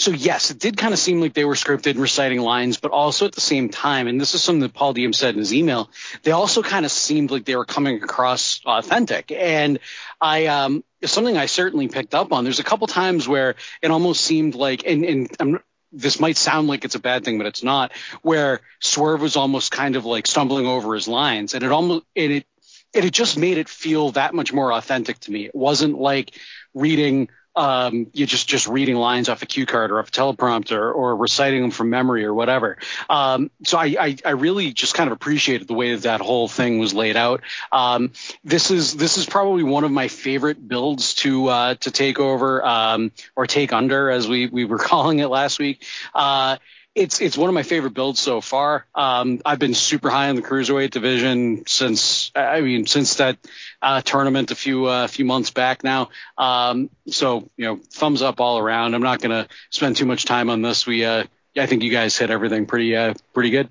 so 0.00 0.12
yes, 0.12 0.50
it 0.50 0.58
did 0.58 0.78
kind 0.78 0.94
of 0.94 0.98
seem 0.98 1.20
like 1.20 1.34
they 1.34 1.44
were 1.44 1.54
scripted 1.54 1.90
and 1.90 2.00
reciting 2.00 2.40
lines, 2.40 2.78
but 2.78 2.90
also 2.90 3.26
at 3.26 3.32
the 3.32 3.42
same 3.42 3.68
time, 3.68 4.06
and 4.08 4.18
this 4.18 4.34
is 4.34 4.42
something 4.42 4.60
that 4.60 4.72
Paul 4.72 4.94
Diem 4.94 5.12
said 5.12 5.34
in 5.34 5.38
his 5.38 5.52
email, 5.52 5.90
they 6.22 6.30
also 6.30 6.62
kind 6.62 6.86
of 6.86 6.90
seemed 6.90 7.30
like 7.30 7.44
they 7.44 7.54
were 7.54 7.66
coming 7.66 8.02
across 8.02 8.62
authentic. 8.64 9.30
And 9.30 9.78
I, 10.18 10.46
um, 10.46 10.84
something 11.04 11.36
I 11.36 11.44
certainly 11.44 11.88
picked 11.88 12.14
up 12.14 12.32
on. 12.32 12.44
There's 12.44 12.60
a 12.60 12.64
couple 12.64 12.86
times 12.86 13.28
where 13.28 13.56
it 13.82 13.90
almost 13.90 14.22
seemed 14.22 14.54
like, 14.54 14.86
and, 14.86 15.04
and 15.04 15.30
I'm, 15.38 15.60
this 15.92 16.18
might 16.18 16.38
sound 16.38 16.66
like 16.66 16.86
it's 16.86 16.94
a 16.94 17.00
bad 17.00 17.22
thing, 17.22 17.36
but 17.36 17.46
it's 17.46 17.62
not, 17.62 17.92
where 18.22 18.62
Swerve 18.78 19.20
was 19.20 19.36
almost 19.36 19.70
kind 19.70 19.96
of 19.96 20.06
like 20.06 20.26
stumbling 20.26 20.66
over 20.66 20.94
his 20.94 21.08
lines, 21.08 21.52
and 21.52 21.62
it 21.62 21.72
almost, 21.72 22.06
and 22.16 22.32
it, 22.32 22.46
it 22.94 23.10
just 23.10 23.36
made 23.36 23.58
it 23.58 23.68
feel 23.68 24.12
that 24.12 24.32
much 24.32 24.50
more 24.50 24.72
authentic 24.72 25.18
to 25.20 25.30
me. 25.30 25.44
It 25.44 25.54
wasn't 25.54 25.98
like 25.98 26.34
reading 26.72 27.28
um, 27.56 28.06
you 28.12 28.26
just 28.26 28.48
just 28.48 28.66
reading 28.68 28.96
lines 28.96 29.28
off 29.28 29.42
a 29.42 29.46
cue 29.46 29.66
card 29.66 29.90
or 29.90 29.98
off 29.98 30.08
a 30.08 30.10
teleprompter 30.12 30.94
or 30.94 31.16
reciting 31.16 31.62
them 31.62 31.70
from 31.70 31.90
memory 31.90 32.24
or 32.24 32.32
whatever. 32.32 32.78
Um, 33.08 33.50
so 33.64 33.78
I, 33.78 33.96
I, 33.98 34.16
I 34.24 34.30
really 34.30 34.72
just 34.72 34.94
kind 34.94 35.08
of 35.08 35.12
appreciated 35.12 35.68
the 35.68 35.74
way 35.74 35.94
that 35.94 36.02
that 36.02 36.20
whole 36.20 36.48
thing 36.48 36.78
was 36.78 36.94
laid 36.94 37.16
out. 37.16 37.42
Um, 37.72 38.12
this 38.44 38.70
is 38.70 38.94
this 38.96 39.18
is 39.18 39.26
probably 39.26 39.62
one 39.62 39.84
of 39.84 39.90
my 39.90 40.08
favorite 40.08 40.66
builds 40.66 41.14
to 41.16 41.48
uh, 41.48 41.74
to 41.76 41.90
take 41.90 42.20
over 42.20 42.64
um, 42.64 43.12
or 43.34 43.46
take 43.46 43.72
under 43.72 44.10
as 44.10 44.28
we 44.28 44.46
we 44.46 44.64
were 44.64 44.78
calling 44.90 45.18
it 45.18 45.28
last 45.28 45.58
week. 45.58 45.84
Uh, 46.14 46.56
it's 46.94 47.20
it's 47.20 47.38
one 47.38 47.48
of 47.48 47.54
my 47.54 47.62
favorite 47.62 47.94
builds 47.94 48.20
so 48.20 48.40
far. 48.40 48.86
Um, 48.94 49.40
I've 49.44 49.58
been 49.58 49.74
super 49.74 50.10
high 50.10 50.28
in 50.28 50.36
the 50.36 50.42
cruiserweight 50.42 50.90
division 50.90 51.64
since 51.66 52.32
I 52.34 52.60
mean 52.60 52.86
since 52.86 53.16
that 53.16 53.38
uh, 53.80 54.00
tournament 54.02 54.50
a 54.50 54.56
few 54.56 54.86
uh, 54.86 55.06
few 55.06 55.24
months 55.24 55.50
back 55.50 55.84
now. 55.84 56.10
Um, 56.36 56.90
so 57.06 57.48
you 57.56 57.66
know, 57.66 57.80
thumbs 57.92 58.22
up 58.22 58.40
all 58.40 58.58
around. 58.58 58.94
I'm 58.94 59.02
not 59.02 59.20
gonna 59.20 59.46
spend 59.70 59.96
too 59.96 60.06
much 60.06 60.24
time 60.24 60.50
on 60.50 60.62
this. 60.62 60.86
We 60.86 61.04
uh, 61.04 61.24
I 61.56 61.66
think 61.66 61.82
you 61.82 61.90
guys 61.90 62.16
hit 62.16 62.30
everything 62.30 62.66
pretty 62.66 62.96
uh, 62.96 63.14
pretty 63.32 63.50
good. 63.50 63.68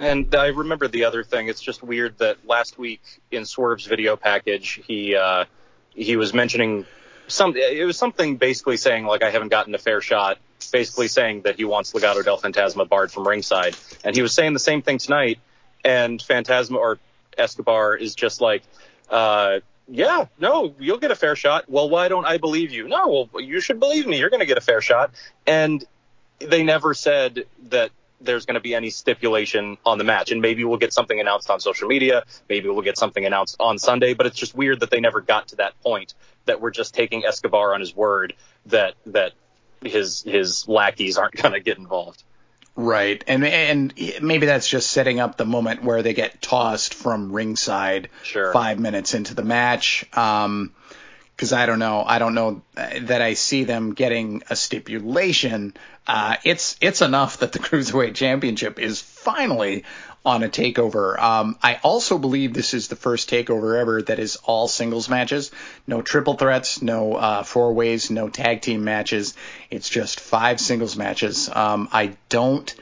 And 0.00 0.34
I 0.34 0.48
remember 0.48 0.88
the 0.88 1.04
other 1.04 1.24
thing. 1.24 1.48
It's 1.48 1.60
just 1.60 1.82
weird 1.82 2.18
that 2.18 2.46
last 2.46 2.78
week 2.78 3.02
in 3.30 3.44
Swerve's 3.44 3.86
video 3.86 4.16
package, 4.16 4.80
he 4.86 5.16
uh, 5.16 5.44
he 5.90 6.16
was 6.16 6.32
mentioning 6.32 6.86
some. 7.28 7.56
It 7.56 7.84
was 7.84 7.96
something 7.96 8.36
basically 8.36 8.76
saying 8.76 9.04
like 9.04 9.22
I 9.22 9.30
haven't 9.30 9.48
gotten 9.48 9.74
a 9.74 9.78
fair 9.78 10.00
shot 10.00 10.38
basically 10.70 11.08
saying 11.08 11.42
that 11.42 11.56
he 11.56 11.64
wants 11.64 11.92
Legado 11.92 12.24
del 12.24 12.38
Fantasma 12.38 12.88
barred 12.88 13.10
from 13.10 13.26
ringside. 13.26 13.76
And 14.04 14.14
he 14.14 14.22
was 14.22 14.32
saying 14.32 14.52
the 14.52 14.58
same 14.58 14.82
thing 14.82 14.98
tonight. 14.98 15.38
And 15.84 16.20
Fantasma 16.20 16.76
or 16.76 16.98
Escobar 17.36 17.96
is 17.96 18.14
just 18.14 18.40
like, 18.40 18.62
uh, 19.08 19.60
yeah, 19.88 20.26
no, 20.38 20.74
you'll 20.78 20.98
get 20.98 21.10
a 21.10 21.16
fair 21.16 21.36
shot. 21.36 21.64
Well, 21.68 21.88
why 21.88 22.08
don't 22.08 22.26
I 22.26 22.38
believe 22.38 22.72
you? 22.72 22.88
No, 22.88 23.28
well, 23.32 23.42
you 23.42 23.60
should 23.60 23.80
believe 23.80 24.06
me. 24.06 24.18
You're 24.18 24.30
going 24.30 24.40
to 24.40 24.46
get 24.46 24.58
a 24.58 24.62
fair 24.62 24.80
shot. 24.80 25.12
And 25.46 25.84
they 26.40 26.62
never 26.62 26.92
said 26.94 27.44
that 27.68 27.90
there's 28.20 28.44
going 28.44 28.54
to 28.54 28.60
be 28.60 28.74
any 28.74 28.90
stipulation 28.90 29.78
on 29.86 29.96
the 29.96 30.04
match. 30.04 30.30
And 30.30 30.42
maybe 30.42 30.64
we'll 30.64 30.78
get 30.78 30.92
something 30.92 31.18
announced 31.18 31.48
on 31.48 31.60
social 31.60 31.88
media. 31.88 32.24
Maybe 32.48 32.68
we'll 32.68 32.82
get 32.82 32.98
something 32.98 33.24
announced 33.24 33.56
on 33.60 33.78
Sunday. 33.78 34.12
But 34.12 34.26
it's 34.26 34.36
just 34.36 34.54
weird 34.54 34.80
that 34.80 34.90
they 34.90 35.00
never 35.00 35.20
got 35.20 35.48
to 35.48 35.56
that 35.56 35.80
point. 35.82 36.14
That 36.48 36.60
we're 36.60 36.70
just 36.70 36.94
taking 36.94 37.24
Escobar 37.24 37.72
on 37.74 37.80
his 37.80 37.94
word 37.94 38.34
that 38.66 38.94
that 39.06 39.32
his 39.82 40.22
his 40.22 40.68
lackeys 40.68 41.16
aren't 41.16 41.36
going 41.42 41.54
to 41.54 41.60
get 41.60 41.78
involved. 41.78 42.22
Right, 42.76 43.24
and 43.26 43.44
and 43.44 43.92
maybe 44.22 44.46
that's 44.46 44.68
just 44.68 44.90
setting 44.90 45.18
up 45.18 45.36
the 45.36 45.44
moment 45.44 45.82
where 45.82 46.02
they 46.02 46.14
get 46.14 46.40
tossed 46.40 46.94
from 46.94 47.32
ringside 47.32 48.08
sure. 48.22 48.52
five 48.52 48.78
minutes 48.78 49.14
into 49.14 49.34
the 49.34 49.42
match. 49.42 50.04
Um, 50.16 50.74
because 51.38 51.52
I 51.52 51.66
don't 51.66 51.78
know, 51.78 52.02
I 52.04 52.18
don't 52.18 52.34
know 52.34 52.62
that 52.74 53.22
I 53.22 53.34
see 53.34 53.62
them 53.62 53.94
getting 53.94 54.42
a 54.50 54.56
stipulation. 54.56 55.74
Uh, 56.04 56.34
it's 56.42 56.76
it's 56.80 57.00
enough 57.00 57.38
that 57.38 57.52
the 57.52 57.58
cruiserweight 57.60 58.16
championship 58.16 58.80
is 58.80 59.00
finally 59.00 59.84
on 60.24 60.42
a 60.42 60.48
takeover. 60.48 61.18
Um, 61.18 61.58
I 61.62 61.80
also 61.82 62.18
believe 62.18 62.52
this 62.52 62.74
is 62.74 62.88
the 62.88 62.96
first 62.96 63.30
takeover 63.30 63.78
ever 63.80 64.02
that 64.02 64.18
is 64.18 64.36
all 64.44 64.68
singles 64.68 65.08
matches. 65.08 65.50
No 65.86 66.02
triple 66.02 66.34
threats, 66.34 66.82
no 66.82 67.14
uh, 67.14 67.42
four 67.42 67.72
ways, 67.72 68.10
no 68.10 68.28
tag 68.28 68.60
team 68.60 68.84
matches. 68.84 69.34
It's 69.70 69.88
just 69.88 70.20
five 70.20 70.60
singles 70.60 70.96
matches. 70.96 71.48
Um, 71.52 71.88
I 71.92 72.16
don't 72.28 72.74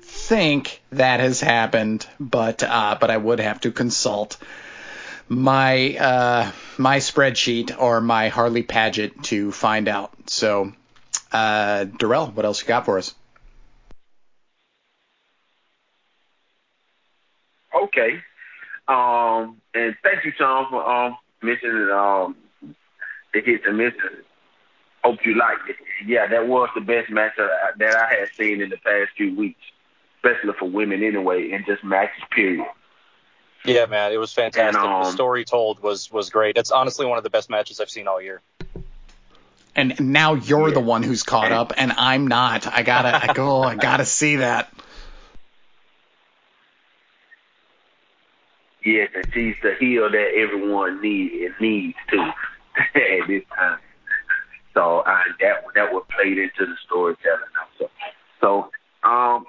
think 0.00 0.80
that 0.90 1.20
has 1.20 1.40
happened, 1.40 2.06
but 2.18 2.62
uh, 2.62 2.96
but 3.00 3.10
I 3.10 3.16
would 3.16 3.40
have 3.40 3.60
to 3.62 3.72
consult 3.72 4.38
my 5.28 5.96
uh, 5.96 6.52
my 6.78 6.98
spreadsheet 6.98 7.76
or 7.78 8.00
my 8.00 8.28
Harley 8.28 8.62
Paget 8.62 9.24
to 9.24 9.52
find 9.52 9.88
out. 9.88 10.12
So, 10.26 10.72
uh, 11.32 11.84
Darrell, 11.84 12.28
what 12.28 12.46
else 12.46 12.62
you 12.62 12.68
got 12.68 12.84
for 12.84 12.98
us? 12.98 13.14
Okay. 17.84 18.22
Um, 18.88 19.60
and 19.74 19.96
thank 20.02 20.24
you, 20.24 20.32
Tom, 20.38 20.66
for 20.70 20.88
um, 20.88 21.16
mentioning 21.42 21.90
um, 21.90 22.36
the 23.32 23.40
hits 23.40 23.64
and 23.66 23.76
misses. 23.76 24.24
Hope 25.02 25.18
you 25.24 25.36
liked 25.36 25.68
it. 25.68 25.76
Yeah, 26.04 26.26
that 26.26 26.48
was 26.48 26.68
the 26.74 26.80
best 26.80 27.10
match 27.10 27.32
that 27.36 27.96
I 27.96 28.14
had 28.14 28.28
seen 28.36 28.60
in 28.60 28.70
the 28.70 28.76
past 28.76 29.10
few 29.16 29.36
weeks, 29.36 29.60
especially 30.16 30.52
for 30.58 30.68
women 30.68 31.02
anyway, 31.02 31.52
and 31.52 31.64
just 31.64 31.84
matches 31.84 32.22
period. 32.30 32.66
Yeah, 33.64 33.86
man, 33.86 34.12
it 34.12 34.18
was 34.18 34.32
fantastic. 34.32 34.76
And, 34.76 34.76
um, 34.76 35.04
the 35.04 35.12
story 35.12 35.44
told 35.44 35.80
was 35.80 36.10
was 36.10 36.30
great. 36.30 36.56
It's 36.56 36.70
honestly 36.70 37.06
one 37.06 37.18
of 37.18 37.24
the 37.24 37.30
best 37.30 37.50
matches 37.50 37.80
I've 37.80 37.90
seen 37.90 38.06
all 38.08 38.20
year. 38.20 38.40
And 39.74 40.00
now 40.00 40.34
you're 40.34 40.68
yeah. 40.68 40.74
the 40.74 40.80
one 40.80 41.02
who's 41.02 41.22
caught 41.22 41.52
up, 41.52 41.72
and 41.76 41.92
I'm 41.92 42.28
not. 42.28 42.66
I 42.66 42.82
gotta, 42.82 43.30
I 43.30 43.34
go, 43.34 43.62
I 43.62 43.74
gotta 43.74 44.06
see 44.06 44.36
that. 44.36 44.72
Yes, 48.86 49.10
and 49.16 49.26
she's 49.34 49.56
the 49.64 49.74
heel 49.80 50.08
that 50.08 50.30
everyone 50.36 51.02
needs 51.02 51.52
needs 51.60 51.96
to 52.10 52.18
at 52.78 53.26
this 53.26 53.42
time. 53.52 53.78
So 54.74 55.00
uh, 55.00 55.22
that 55.40 55.64
that 55.74 55.92
was 55.92 56.04
played 56.14 56.38
into 56.38 56.66
the 56.66 56.76
storytelling 56.86 57.50
also. 57.60 57.90
So 58.40 58.70
um, 59.02 59.44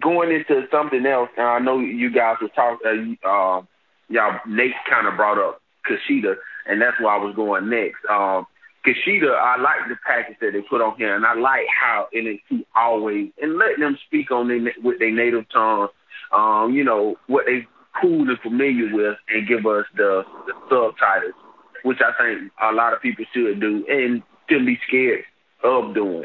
going 0.00 0.30
into 0.30 0.68
something 0.70 1.04
else, 1.04 1.30
and 1.36 1.48
I 1.48 1.58
know 1.58 1.80
you 1.80 2.12
guys 2.12 2.36
were 2.40 2.48
talking. 2.48 3.18
Uh, 3.26 3.28
uh, 3.28 3.62
y'all 4.08 4.38
Nate 4.46 4.70
kind 4.88 5.08
of 5.08 5.16
brought 5.16 5.38
up 5.38 5.60
Kushida, 5.84 6.36
and 6.66 6.80
that's 6.80 6.98
where 7.00 7.10
I 7.10 7.18
was 7.18 7.34
going 7.34 7.68
next. 7.68 7.98
Um, 8.08 8.46
Kushida, 8.86 9.34
I 9.36 9.60
like 9.60 9.88
the 9.88 9.96
package 10.06 10.36
that 10.40 10.52
they 10.52 10.62
put 10.62 10.80
on 10.80 10.96
here, 10.96 11.16
and 11.16 11.26
I 11.26 11.34
like 11.34 11.66
how 11.68 12.06
NXT 12.14 12.66
always 12.76 13.30
and 13.42 13.58
let 13.58 13.80
them 13.80 13.98
speak 14.06 14.30
on 14.30 14.46
their 14.46 14.72
with 14.80 15.00
their 15.00 15.10
native 15.10 15.48
tongue. 15.52 15.88
Um, 16.32 16.72
you 16.72 16.84
know 16.84 17.16
what 17.26 17.46
they 17.46 17.66
cool 18.00 18.28
and 18.28 18.38
familiar 18.40 18.94
with 18.94 19.16
and 19.28 19.48
give 19.48 19.66
us 19.66 19.84
the, 19.96 20.24
the 20.46 20.52
subtitles, 20.68 21.34
which 21.82 21.98
I 22.00 22.12
think 22.20 22.52
a 22.62 22.72
lot 22.72 22.92
of 22.92 23.02
people 23.02 23.24
should 23.32 23.60
do 23.60 23.84
and 23.88 24.22
shouldn't 24.48 24.66
be 24.66 24.78
scared 24.86 25.24
of 25.64 25.94
doing. 25.94 26.24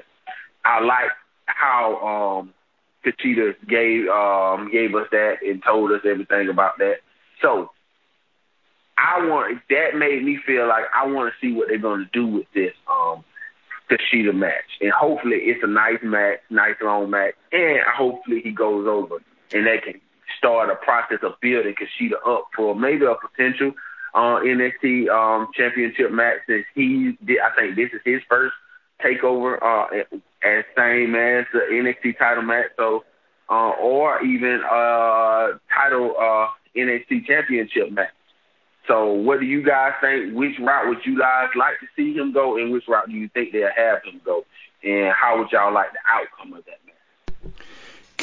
I 0.63 0.81
like 0.83 1.11
how 1.45 2.41
um 2.41 2.53
Kushida 3.05 3.53
gave 3.67 4.07
um 4.09 4.71
gave 4.71 4.95
us 4.95 5.07
that 5.11 5.37
and 5.43 5.63
told 5.63 5.91
us 5.91 6.01
everything 6.05 6.49
about 6.49 6.77
that. 6.79 6.97
So 7.41 7.71
I 8.97 9.25
want 9.25 9.61
that 9.69 9.95
made 9.95 10.23
me 10.23 10.39
feel 10.45 10.67
like 10.67 10.85
I 10.95 11.05
want 11.07 11.31
to 11.31 11.45
see 11.45 11.53
what 11.53 11.67
they're 11.67 11.77
to 11.77 12.05
do 12.11 12.25
with 12.25 12.47
this 12.53 12.73
um 12.89 13.23
Kushida 13.89 14.33
match, 14.33 14.79
and 14.81 14.91
hopefully 14.91 15.37
it's 15.37 15.63
a 15.63 15.67
nice 15.67 15.99
match, 16.01 16.39
nice 16.49 16.75
long 16.81 17.11
match, 17.11 17.35
and 17.51 17.79
hopefully 17.95 18.41
he 18.43 18.51
goes 18.51 18.87
over 18.87 19.17
and 19.53 19.67
they 19.67 19.77
can 19.77 20.01
start 20.37 20.69
a 20.69 20.75
process 20.75 21.19
of 21.23 21.39
building 21.41 21.75
Kushida 21.75 22.15
up 22.25 22.47
for 22.55 22.75
maybe 22.75 23.05
a 23.05 23.15
potential 23.15 23.73
uh, 24.13 24.39
NXT 24.39 25.09
um, 25.09 25.49
championship 25.53 26.11
match 26.11 26.39
since 26.47 26.65
he 26.73 27.17
did. 27.23 27.39
I 27.39 27.53
think 27.55 27.75
this 27.75 27.89
is 27.93 28.01
his 28.05 28.21
first 28.29 28.53
takeover 29.03 29.61
uh, 29.61 29.87
as 30.43 30.63
same 30.77 31.15
as 31.15 31.45
the 31.53 31.59
NXT 31.71 32.17
title 32.17 32.43
match. 32.43 32.67
So, 32.77 33.03
uh, 33.49 33.71
or 33.81 34.23
even 34.23 34.61
uh, 34.63 35.57
title 35.69 36.15
uh, 36.19 36.47
NXT 36.75 37.25
championship 37.27 37.91
match. 37.91 38.09
So, 38.87 39.11
what 39.13 39.39
do 39.39 39.45
you 39.45 39.63
guys 39.63 39.93
think? 39.99 40.35
Which 40.35 40.59
route 40.59 40.87
would 40.87 41.05
you 41.05 41.19
guys 41.19 41.49
like 41.55 41.79
to 41.79 41.87
see 41.95 42.13
him 42.13 42.33
go, 42.33 42.57
and 42.57 42.71
which 42.71 42.87
route 42.87 43.09
do 43.09 43.15
you 43.15 43.29
think 43.33 43.51
they'll 43.51 43.67
have 43.75 44.03
him 44.03 44.21
go? 44.23 44.45
And 44.83 45.11
how 45.13 45.39
would 45.39 45.51
y'all 45.51 45.73
like 45.73 45.91
the 45.91 45.99
outcome 46.07 46.53
of 46.53 46.63
that? 46.65 46.84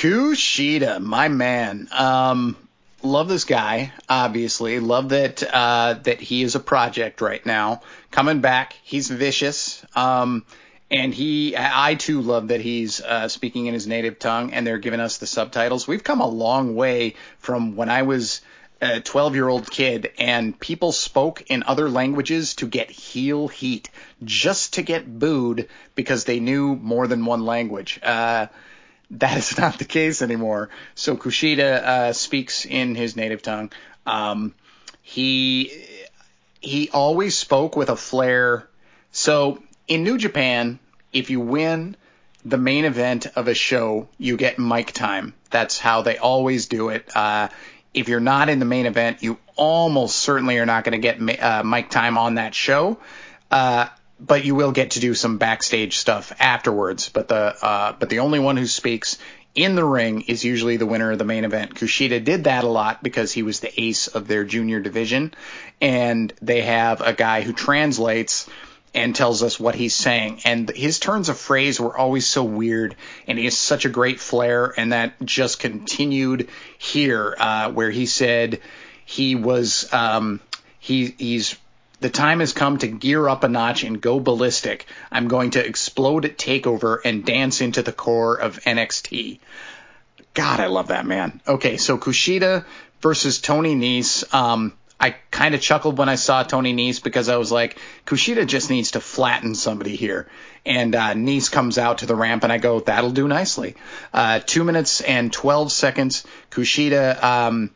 Kushida, 0.03 1.01
my 1.01 1.29
man. 1.29 1.87
Um, 1.93 2.57
love 3.05 3.29
this 3.29 3.45
guy, 3.45 3.93
obviously. 4.09 4.81
Love 4.81 5.11
that 5.11 5.45
uh, 5.45 5.95
that 6.03 6.21
he 6.21 6.43
is 6.43 6.57
a 6.57 6.61
project 6.61 7.21
right 7.21 7.47
now. 7.47 7.83
Coming 8.11 8.41
back, 8.41 8.77
he's 8.83 9.09
vicious. 9.09 9.87
Um, 9.95 10.45
and 10.91 11.15
he, 11.15 11.55
I 11.57 11.95
too 11.95 12.21
love 12.21 12.49
that 12.49 12.61
he's 12.61 13.01
uh, 13.01 13.29
speaking 13.29 13.67
in 13.67 13.75
his 13.75 13.87
native 13.87 14.19
tongue, 14.19 14.53
and 14.53 14.67
they're 14.67 14.79
giving 14.79 14.99
us 14.99 15.19
the 15.19 15.27
subtitles. 15.29 15.87
We've 15.87 16.03
come 16.03 16.21
a 16.21 16.27
long 16.27 16.75
way 16.75 17.15
from 17.39 17.77
when 17.77 17.89
I 17.89 18.03
was 18.03 18.41
a 18.81 18.99
12 18.99 19.37
year 19.37 19.49
old 19.49 19.71
kid, 19.71 20.11
and 20.19 20.59
people 20.59 20.91
spoke 20.91 21.45
in 21.47 21.63
other 21.63 21.89
languages 21.89 22.57
to 22.57 22.67
get 22.67 22.91
heel 22.91 23.47
heat, 23.47 23.89
just 24.25 24.73
to 24.75 24.83
get 24.83 25.21
booed 25.21 25.69
because 25.95 26.25
they 26.25 26.41
knew 26.41 26.75
more 26.75 27.07
than 27.07 27.25
one 27.25 27.47
language. 27.47 28.01
Uh, 28.03 28.49
that 29.13 29.37
is 29.37 29.59
not 29.59 29.79
the 29.79 29.85
case 29.85 30.23
anymore. 30.23 30.71
So 30.95 31.17
Kushida 31.17 31.83
uh, 31.83 32.13
speaks 32.13 32.67
in 32.67 32.95
his 32.95 33.17
native 33.17 33.43
tongue. 33.43 33.71
Um, 34.07 34.55
he 35.03 35.85
he 36.61 36.91
always 36.91 37.37
spoke 37.37 37.77
with 37.77 37.91
a 37.91 37.97
flair. 37.97 38.69
So 39.11 39.63
in 39.89 40.05
New 40.05 40.17
Japan, 40.17 40.79
if 41.13 41.31
you 41.31 41.41
win 41.41 41.97
the 42.45 42.57
main 42.57 42.85
event 42.85 43.27
of 43.37 43.49
a 43.49 43.55
show, 43.55 44.09
you 44.19 44.37
get 44.37 44.59
mic 44.59 44.93
time. 44.93 45.35
That's 45.51 45.79
how 45.79 46.03
they 46.03 46.19
always 46.19 46.67
do 46.67 46.89
it. 46.89 47.15
Uh, 47.15 47.49
if 47.93 48.09
you're 48.09 48.21
not 48.21 48.49
in 48.49 48.59
the 48.59 48.65
main 48.65 48.87
event, 48.87 49.23
you 49.23 49.39
almost 49.55 50.17
certainly 50.17 50.59
are 50.59 50.67
not 50.67 50.85
going 50.85 51.01
to 51.01 51.27
get 51.27 51.43
uh, 51.43 51.63
mic 51.63 51.91
time 51.91 52.17
on 52.17 52.37
that 52.37 52.55
show. 52.55 52.99
Uh, 53.51 53.89
but 54.25 54.45
you 54.45 54.55
will 54.55 54.73
get 54.73 54.93
to 54.93 55.01
do 55.01 55.14
some 55.14 55.39
backstage 55.39 55.99
stuff 55.99 56.33
afterwards. 56.39 57.09
But 57.09 57.29
the 57.29 57.57
uh, 57.61 57.93
but 57.99 58.09
the 58.09 58.20
only 58.20 58.39
one 58.39 58.57
who 58.57 58.66
speaks 58.66 59.18
in 59.55 59.75
the 59.75 59.85
ring 59.85 60.23
is 60.23 60.45
usually 60.45 60.77
the 60.77 60.87
winner 60.87 61.12
of 61.12 61.18
the 61.18 61.25
main 61.25 61.45
event. 61.45 61.75
Kushida 61.75 62.25
did 62.25 62.45
that 62.45 62.64
a 62.64 62.68
lot 62.68 63.03
because 63.03 63.33
he 63.33 63.43
was 63.43 63.61
the 63.61 63.81
ace 63.81 64.07
of 64.07 64.29
their 64.29 64.45
junior 64.45 64.81
division, 64.81 65.35
and 65.81 66.33
they 66.41 66.62
have 66.62 67.01
a 67.01 67.12
guy 67.12 67.43
who 67.43 67.53
translates 67.53 68.49
and 68.95 69.16
tells 69.16 69.43
us 69.43 69.59
what 69.59 69.75
he's 69.75 69.95
saying. 69.95 70.41
And 70.45 70.68
his 70.70 70.99
turns 70.99 71.29
of 71.29 71.39
phrase 71.39 71.81
were 71.81 71.97
always 71.97 72.27
so 72.27 72.45
weird, 72.45 72.95
and 73.27 73.39
he 73.39 73.45
has 73.45 73.57
such 73.57 73.85
a 73.85 73.89
great 73.89 74.20
flair, 74.20 74.73
and 74.77 74.93
that 74.93 75.20
just 75.23 75.59
continued 75.59 76.49
here, 76.79 77.35
uh, 77.39 77.73
where 77.73 77.91
he 77.91 78.07
said 78.07 78.61
he 79.05 79.35
was 79.35 79.93
um, 79.93 80.41
he 80.79 81.14
he's 81.18 81.57
the 82.03 82.11
time 82.11 82.41
has 82.41 82.53
come 82.53 82.79
to 82.79 82.89
gear 82.89 83.29
up 83.29 83.45
a 83.45 83.49
notch 83.49 83.85
and 83.85 84.01
go 84.01 84.19
ballistic. 84.19 84.87
I'm 85.11 85.29
going 85.29 85.53
to 85.53 85.65
explode 85.65 86.25
at 86.25 86.37
Takeover 86.37 86.99
and 87.05 87.25
dance 87.25 87.61
into 87.61 87.83
the 87.83 87.93
core 87.93 88.35
of 88.35 88.61
NXT. 88.61 89.39
God, 90.35 90.61
I 90.61 90.67
love 90.67 90.89
that 90.89 91.07
man. 91.07 91.41
Okay, 91.47 91.77
so 91.77 91.97
Kushida 91.99 92.65
versus 93.01 93.41
Tony 93.41 93.77
Nese. 93.77 94.33
Um, 94.35 94.73
I 94.99 95.17
kind 95.31 95.55
of 95.55 95.61
chuckled 95.61 95.97
when 95.97 96.09
I 96.09 96.17
saw 96.17 96.43
Tony 96.43 96.75
Nese 96.75 97.03
because 97.03 97.29
I 97.29 97.37
was 97.37 97.53
like, 97.53 97.79
Kushida 98.05 98.47
just 98.47 98.69
needs 98.69 98.93
to 98.93 99.01
flatten 99.01 99.55
somebody 99.55 99.95
here. 99.95 100.29
And 100.67 100.95
uh, 100.95 101.15
Nese 101.15 101.51
comes 101.51 101.79
out 101.79 101.99
to 101.99 102.07
the 102.07 102.15
ramp, 102.15 102.45
and 102.45 102.53
I 102.53 102.59
go, 102.59 102.81
that'll 102.81 103.11
do 103.11 103.29
nicely. 103.29 103.77
Uh, 104.13 104.41
two 104.41 104.65
minutes 104.65 105.01
and 105.01 105.33
12 105.33 105.71
seconds. 105.71 106.25
Kushida. 106.51 107.23
Um, 107.23 107.71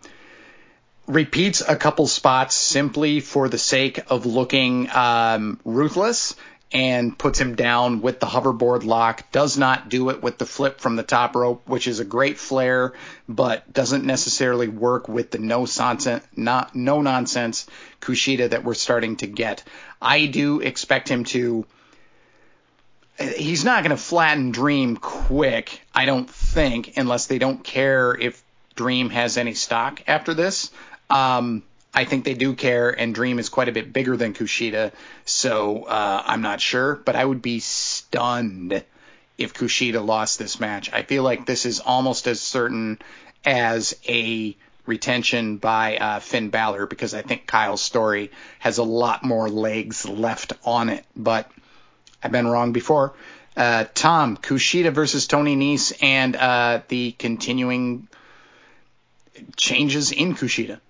repeats 1.07 1.63
a 1.67 1.77
couple 1.77 2.07
spots 2.07 2.55
simply 2.55 3.21
for 3.21 3.49
the 3.49 3.59
sake 3.59 4.01
of 4.09 4.27
looking 4.27 4.91
um, 4.91 5.61
ruthless 5.65 6.35
and 6.73 7.17
puts 7.17 7.41
him 7.41 7.55
down 7.55 8.01
with 8.01 8.19
the 8.19 8.27
hoverboard 8.27 8.85
lock. 8.85 9.31
Does 9.31 9.57
not 9.57 9.89
do 9.89 10.11
it 10.11 10.23
with 10.23 10.39
the 10.39 10.47
flip 10.47 10.81
from 10.81 10.97
the 10.97 11.03
top 11.03 11.37
rope, 11.37 11.63
which 11.69 11.87
is 11.87 12.01
a 12.01 12.05
great 12.05 12.39
flair, 12.39 12.93
but 13.29 13.73
doesn't 13.73 14.05
necessarily 14.05 14.69
work 14.69 15.09
with 15.09 15.31
the 15.31 15.39
no 15.39 15.67
nonsense, 15.79 16.25
not 16.35 16.75
no 16.75 17.03
nonsense 17.03 17.67
Kushida 18.01 18.51
that 18.51 18.65
we're 18.65 18.75
starting 18.75 19.17
to 19.17 19.27
get. 19.27 19.63
I 20.03 20.27
do 20.27 20.61
expect 20.61 21.09
him 21.09 21.25
to. 21.25 21.67
He's 23.19 23.65
not 23.65 23.83
going 23.83 23.97
to 23.97 24.03
flatten 24.03 24.51
Dream 24.51 24.97
quick, 24.97 25.81
I 25.95 26.05
don't 26.05 26.29
think, 26.29 26.99
unless 26.99 27.27
they 27.27 27.39
don't 27.39 27.65
care 27.65 28.15
if 28.15 28.43
Dream 28.75 29.09
has 29.09 29.39
any 29.39 29.55
stock 29.55 30.03
after 30.07 30.35
this. 30.35 30.71
Um, 31.11 31.63
I 31.95 32.05
think 32.05 32.25
they 32.25 32.35
do 32.35 32.55
care, 32.55 32.91
and 32.91 33.15
Dream 33.15 33.39
is 33.39 33.49
quite 33.49 33.69
a 33.69 33.73
bit 33.73 33.93
bigger 33.93 34.17
than 34.17 34.35
Kushida, 34.35 34.93
so 35.25 35.85
uh, 35.85 36.23
I'm 36.27 36.43
not 36.43 36.61
sure, 36.61 36.97
but 36.97 37.17
I 37.17 37.25
would 37.25 37.41
be 37.41 37.61
stunned 37.61 38.85
if 39.39 39.55
Kushida 39.55 40.05
lost 40.05 40.39
this 40.39 40.61
match. 40.61 40.93
I 40.93 41.03
feel 41.03 41.23
like 41.23 41.47
this 41.47 41.65
is 41.65 41.81
almost 41.81 42.27
as 42.27 42.41
certain 42.41 42.99
as 43.45 43.97
a 44.07 44.57
retention 44.87 45.57
by 45.57 45.97
uh, 45.97 46.21
Finn 46.21 46.51
Balor 46.51 46.87
because 46.87 47.15
I 47.15 47.23
think 47.23 47.47
Kyle's 47.47 47.83
story 47.83 48.31
has 48.59 48.79
a 48.79 48.83
lot 48.85 49.25
more 49.25 49.49
legs 49.49 50.07
left 50.07 50.53
on 50.65 50.89
it, 50.89 51.05
but 51.17 51.51
I've 52.23 52.33
been 52.33 52.47
wrong 52.47 52.73
before. 52.73 53.15
Uh, 53.57 53.85
Tom, 53.95 54.37
Kushida 54.37 54.93
versus 54.93 55.27
Tony 55.27 55.57
Nese 55.57 55.93
and 56.03 56.37
uh, 56.37 56.83
the 56.89 57.13
continuing 57.13 58.09
changes 59.57 60.13
in 60.13 60.35
Kushida. 60.35 60.81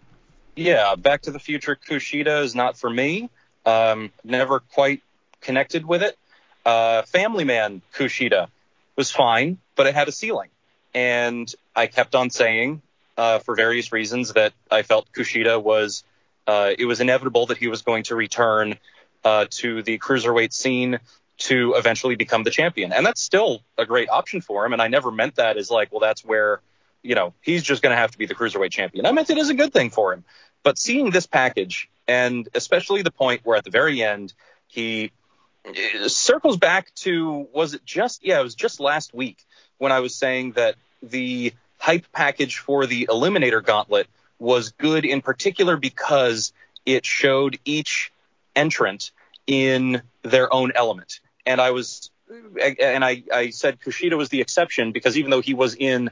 Yeah, 0.57 0.95
Back 0.97 1.23
to 1.23 1.31
the 1.31 1.39
Future 1.39 1.77
Kushida 1.77 2.43
is 2.43 2.55
not 2.55 2.79
for 2.79 2.89
me. 2.89 3.29
Um, 3.67 4.11
never 4.25 4.61
quite 4.61 5.03
connected 5.43 5.85
with 5.85 6.03
it. 6.03 6.17
Uh, 6.65 7.03
Family 7.03 7.45
Man 7.45 7.83
Kushida 7.95 8.49
was 8.97 9.11
fine, 9.11 9.59
but 9.77 9.87
it 9.87 9.95
had 9.95 10.09
a 10.09 10.13
ceiling. 10.13 10.49
And 10.95 11.53
I 11.75 11.87
kept 11.87 12.15
on 12.15 12.31
saying, 12.31 12.81
uh, 13.19 13.41
for 13.41 13.55
various 13.55 13.93
reasons, 13.93 14.33
that 14.33 14.55
I 14.71 14.83
felt 14.83 15.13
Kushida 15.13 15.63
was, 15.63 16.05
uh, 16.47 16.73
it 16.79 16.87
was 16.87 17.01
inevitable 17.01 17.47
that 17.47 17.59
he 17.59 17.69
was 17.69 17.83
going 17.83 18.05
to 18.05 18.17
return 18.17 18.79
uh, 19.25 19.47
to 19.51 19.83
the 19.83 19.99
cruiserweight 19.99 20.55
scene 20.55 20.99
to 21.39 21.75
eventually 21.77 22.17
become 22.17 22.45
the 22.45 22.51
champion. 22.51 22.95
And 22.95 23.05
that's 23.05 23.21
still 23.21 23.61
a 23.77 23.85
great 23.85 24.09
option 24.09 24.41
for 24.41 24.65
him. 24.65 24.73
And 24.73 24.81
I 24.81 24.89
never 24.89 25.11
meant 25.11 25.35
that 25.37 25.59
as 25.59 25.71
like, 25.71 25.93
well, 25.93 26.01
that's 26.01 26.25
where, 26.25 26.61
you 27.03 27.15
know, 27.15 27.35
he's 27.43 27.63
just 27.63 27.83
going 27.83 27.95
to 27.95 28.01
have 28.01 28.13
to 28.13 28.19
be 28.19 28.25
the 28.25 28.35
cruiserweight 28.35 28.71
champion. 28.71 29.05
I 29.05 29.13
meant 29.13 29.29
it 29.29 29.37
as 29.37 29.51
a 29.51 29.55
good 29.55 29.73
thing 29.73 29.91
for 29.91 30.15
him. 30.15 30.25
But 30.67 30.79
seeing 30.79 31.11
this 31.11 31.29
package, 31.29 31.89
and 32.09 32.49
especially 32.53 33.03
the 33.03 33.13
point 33.13 33.43
where 33.45 33.57
at 33.57 33.63
the 33.63 33.71
very 33.71 34.03
end 34.03 34.35
he 34.67 35.13
uh, 35.65 36.09
circles 36.09 36.57
back 36.57 36.93
to 36.97 37.47
was 37.55 37.75
it 37.75 37.85
just 37.85 38.25
yeah 38.25 38.41
it 38.41 38.43
was 38.43 38.57
just 38.57 38.81
last 38.81 39.15
week 39.15 39.47
when 39.79 39.93
I 39.93 40.01
was 40.01 40.17
saying 40.17 40.55
that 40.57 40.75
the 41.05 41.53
hype 41.79 42.11
package 42.11 42.59
for 42.59 42.85
the 42.85 43.07
Eliminator 43.07 43.65
Gauntlet 43.65 44.09
was 44.41 44.71
good 44.71 45.05
in 45.05 45.21
particular 45.21 45.77
because 45.77 46.53
it 46.85 47.07
showed 47.07 47.61
each 47.65 48.11
entrant 48.57 49.13
in 49.47 50.03
their 50.23 50.53
own 50.53 50.73
element. 50.75 51.21
And 51.47 51.61
I 51.61 51.71
was 51.71 52.11
and 52.61 53.05
I, 53.05 53.23
I 53.33 53.51
said 53.51 53.79
Kushida 53.79 54.17
was 54.17 54.31
the 54.31 54.41
exception 54.41 54.91
because 54.91 55.17
even 55.17 55.31
though 55.31 55.43
he 55.43 55.55
was 55.55 55.77
in 55.77 56.11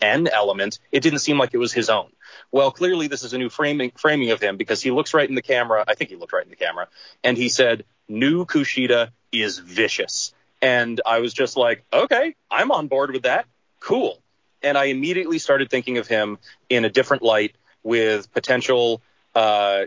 an 0.00 0.28
element, 0.28 0.78
it 0.92 1.00
didn't 1.00 1.18
seem 1.18 1.38
like 1.40 1.54
it 1.54 1.58
was 1.58 1.72
his 1.72 1.90
own. 1.90 2.10
Well, 2.52 2.70
clearly 2.70 3.08
this 3.08 3.22
is 3.22 3.32
a 3.32 3.38
new 3.38 3.48
framing 3.48 3.92
framing 3.96 4.30
of 4.30 4.40
him 4.40 4.56
because 4.56 4.82
he 4.82 4.90
looks 4.90 5.14
right 5.14 5.28
in 5.28 5.34
the 5.34 5.42
camera. 5.42 5.84
I 5.86 5.94
think 5.94 6.10
he 6.10 6.16
looked 6.16 6.32
right 6.32 6.44
in 6.44 6.50
the 6.50 6.56
camera, 6.56 6.88
and 7.22 7.36
he 7.36 7.48
said, 7.48 7.84
"New 8.08 8.44
Kushida 8.44 9.10
is 9.32 9.58
vicious." 9.58 10.32
And 10.62 11.00
I 11.04 11.20
was 11.20 11.34
just 11.34 11.56
like, 11.56 11.84
"Okay, 11.92 12.34
I'm 12.50 12.70
on 12.70 12.88
board 12.88 13.12
with 13.12 13.22
that. 13.24 13.46
Cool." 13.80 14.22
And 14.62 14.78
I 14.78 14.86
immediately 14.86 15.38
started 15.38 15.70
thinking 15.70 15.98
of 15.98 16.06
him 16.06 16.38
in 16.68 16.84
a 16.84 16.90
different 16.90 17.22
light 17.22 17.54
with 17.82 18.32
potential 18.32 19.02
uh, 19.34 19.86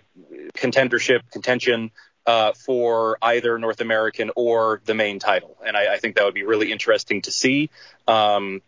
contendership, 0.55 1.22
contention 1.32 1.91
uh, 2.26 2.53
for 2.53 3.18
either 3.22 3.57
North 3.57 3.82
American 3.82 4.30
or 4.36 4.82
the 4.86 4.93
main 4.93 5.18
title. 5.18 5.57
And 5.66 5.76
I, 5.76 5.95
I, 5.95 5.97
think 5.97 6.16
that 6.16 6.26
would 6.26 6.36
be 6.36 6.43
really 6.43 6.72
interesting 6.72 7.24
to 7.24 7.32
see. 7.32 7.72
Um, 8.07 8.62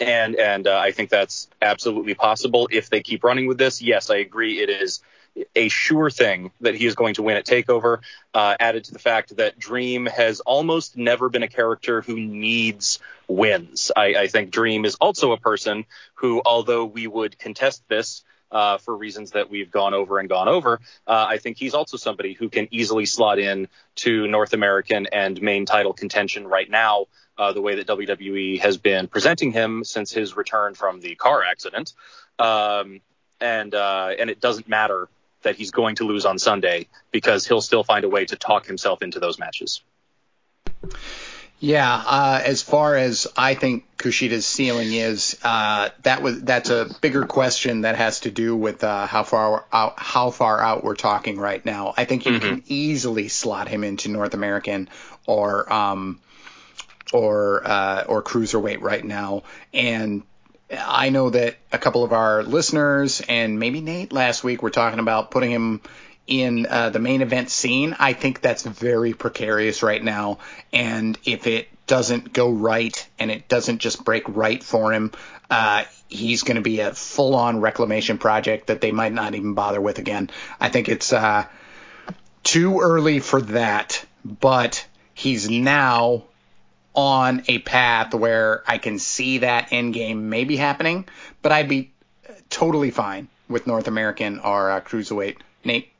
and 0.00 0.36
and 0.36 0.66
uh, 0.66 0.78
I 0.78 0.92
think 0.92 1.10
that's 1.10 1.48
absolutely 1.60 2.14
possible 2.14 2.68
if 2.70 2.90
they 2.90 3.02
keep 3.02 3.24
running 3.24 3.46
with 3.46 3.58
this. 3.58 3.82
Yes, 3.82 4.10
I 4.10 4.16
agree. 4.16 4.60
It 4.60 4.70
is 4.70 5.00
a 5.54 5.68
sure 5.68 6.10
thing 6.10 6.50
that 6.60 6.74
he 6.74 6.86
is 6.86 6.94
going 6.94 7.14
to 7.14 7.22
win 7.22 7.36
at 7.36 7.46
Takeover. 7.46 7.98
Uh, 8.34 8.56
added 8.58 8.84
to 8.84 8.92
the 8.92 8.98
fact 8.98 9.36
that 9.36 9.58
Dream 9.58 10.06
has 10.06 10.40
almost 10.40 10.96
never 10.96 11.28
been 11.28 11.42
a 11.42 11.48
character 11.48 12.00
who 12.02 12.18
needs 12.18 12.98
wins. 13.28 13.92
I, 13.96 14.14
I 14.14 14.26
think 14.28 14.50
Dream 14.50 14.84
is 14.84 14.96
also 14.96 15.32
a 15.32 15.38
person 15.38 15.84
who, 16.14 16.42
although 16.44 16.84
we 16.84 17.06
would 17.06 17.38
contest 17.38 17.82
this. 17.88 18.24
Uh, 18.50 18.78
for 18.78 18.96
reasons 18.96 19.32
that 19.32 19.50
we've 19.50 19.70
gone 19.70 19.92
over 19.92 20.18
and 20.18 20.26
gone 20.26 20.48
over. 20.48 20.80
Uh, 21.06 21.26
I 21.28 21.36
think 21.36 21.58
he's 21.58 21.74
also 21.74 21.98
somebody 21.98 22.32
who 22.32 22.48
can 22.48 22.66
easily 22.70 23.04
slot 23.04 23.38
in 23.38 23.68
to 23.96 24.26
North 24.26 24.54
American 24.54 25.06
and 25.12 25.42
main 25.42 25.66
title 25.66 25.92
contention 25.92 26.46
right 26.46 26.70
now 26.70 27.08
uh, 27.38 27.52
the 27.52 27.60
way 27.60 27.76
that 27.76 27.86
WWE 27.86 28.60
has 28.60 28.76
been 28.76 29.06
presenting 29.06 29.52
him 29.52 29.84
since 29.84 30.10
his 30.10 30.36
return 30.36 30.74
from 30.74 31.00
the 31.00 31.14
car 31.14 31.44
accident. 31.44 31.92
Um, 32.38 33.00
and 33.40 33.74
uh, 33.74 34.10
and 34.18 34.30
it 34.30 34.40
doesn't 34.40 34.68
matter 34.68 35.08
that 35.42 35.56
he's 35.56 35.70
going 35.70 35.96
to 35.96 36.04
lose 36.04 36.24
on 36.24 36.38
Sunday 36.38 36.88
because 37.12 37.46
he'll 37.46 37.60
still 37.60 37.84
find 37.84 38.04
a 38.04 38.08
way 38.08 38.24
to 38.24 38.36
talk 38.36 38.66
himself 38.66 39.02
into 39.02 39.20
those 39.20 39.38
matches. 39.38 39.82
Yeah, 41.60 41.92
uh, 41.92 42.40
as 42.44 42.62
far 42.62 42.94
as 42.94 43.26
I 43.36 43.54
think 43.54 43.84
Kushida's 43.96 44.46
ceiling 44.46 44.92
is, 44.92 45.36
uh, 45.42 45.88
that 46.04 46.22
was 46.22 46.40
that's 46.42 46.70
a 46.70 46.88
bigger 47.00 47.26
question 47.26 47.80
that 47.80 47.96
has 47.96 48.20
to 48.20 48.30
do 48.30 48.54
with 48.54 48.84
uh, 48.84 49.06
how 49.06 49.24
far 49.24 49.64
out 49.72 49.94
how 49.96 50.30
far 50.30 50.60
out 50.60 50.84
we're 50.84 50.94
talking 50.94 51.36
right 51.36 51.64
now. 51.64 51.94
I 51.96 52.04
think 52.04 52.26
you 52.26 52.32
mm-hmm. 52.32 52.48
can 52.48 52.62
easily 52.68 53.26
slot 53.26 53.66
him 53.66 53.82
into 53.82 54.08
North 54.08 54.34
American 54.34 54.88
or 55.26 55.72
um, 55.72 56.20
or 57.12 57.62
uh, 57.66 58.04
or 58.06 58.22
cruiserweight 58.22 58.80
right 58.80 59.04
now, 59.04 59.42
and 59.74 60.22
I 60.70 61.10
know 61.10 61.30
that 61.30 61.56
a 61.72 61.78
couple 61.78 62.04
of 62.04 62.12
our 62.12 62.44
listeners 62.44 63.20
and 63.28 63.58
maybe 63.58 63.80
Nate 63.80 64.12
last 64.12 64.44
week 64.44 64.62
were 64.62 64.70
talking 64.70 65.00
about 65.00 65.32
putting 65.32 65.50
him 65.50 65.80
in 66.28 66.66
uh, 66.68 66.90
the 66.90 66.98
main 66.98 67.22
event 67.22 67.50
scene. 67.50 67.96
I 67.98 68.12
think 68.12 68.40
that's 68.40 68.62
very 68.62 69.14
precarious 69.14 69.82
right 69.82 70.04
now. 70.04 70.38
And 70.72 71.18
if 71.24 71.46
it 71.46 71.68
doesn't 71.86 72.34
go 72.34 72.50
right 72.50 73.08
and 73.18 73.30
it 73.30 73.48
doesn't 73.48 73.78
just 73.78 74.04
break 74.04 74.24
right 74.28 74.62
for 74.62 74.92
him, 74.92 75.10
uh, 75.50 75.84
he's 76.08 76.42
going 76.42 76.56
to 76.56 76.62
be 76.62 76.80
a 76.80 76.92
full 76.92 77.34
on 77.34 77.60
reclamation 77.60 78.18
project 78.18 78.66
that 78.66 78.82
they 78.82 78.92
might 78.92 79.14
not 79.14 79.34
even 79.34 79.54
bother 79.54 79.80
with 79.80 79.98
again. 79.98 80.28
I 80.60 80.68
think 80.68 80.90
it's 80.90 81.12
uh, 81.12 81.46
too 82.42 82.80
early 82.80 83.20
for 83.20 83.40
that, 83.40 84.04
but 84.24 84.86
he's 85.14 85.48
now 85.48 86.24
on 86.94 87.42
a 87.48 87.58
path 87.58 88.12
where 88.12 88.62
I 88.66 88.76
can 88.76 88.98
see 88.98 89.38
that 89.38 89.72
end 89.72 89.94
game 89.94 90.28
maybe 90.28 90.56
happening, 90.56 91.06
but 91.40 91.52
I'd 91.52 91.68
be 91.68 91.92
totally 92.50 92.90
fine 92.90 93.28
with 93.48 93.66
North 93.66 93.88
American 93.88 94.40
or 94.40 94.70
uh, 94.70 94.80
cruiserweight. 94.80 95.38
Nate. 95.64 95.90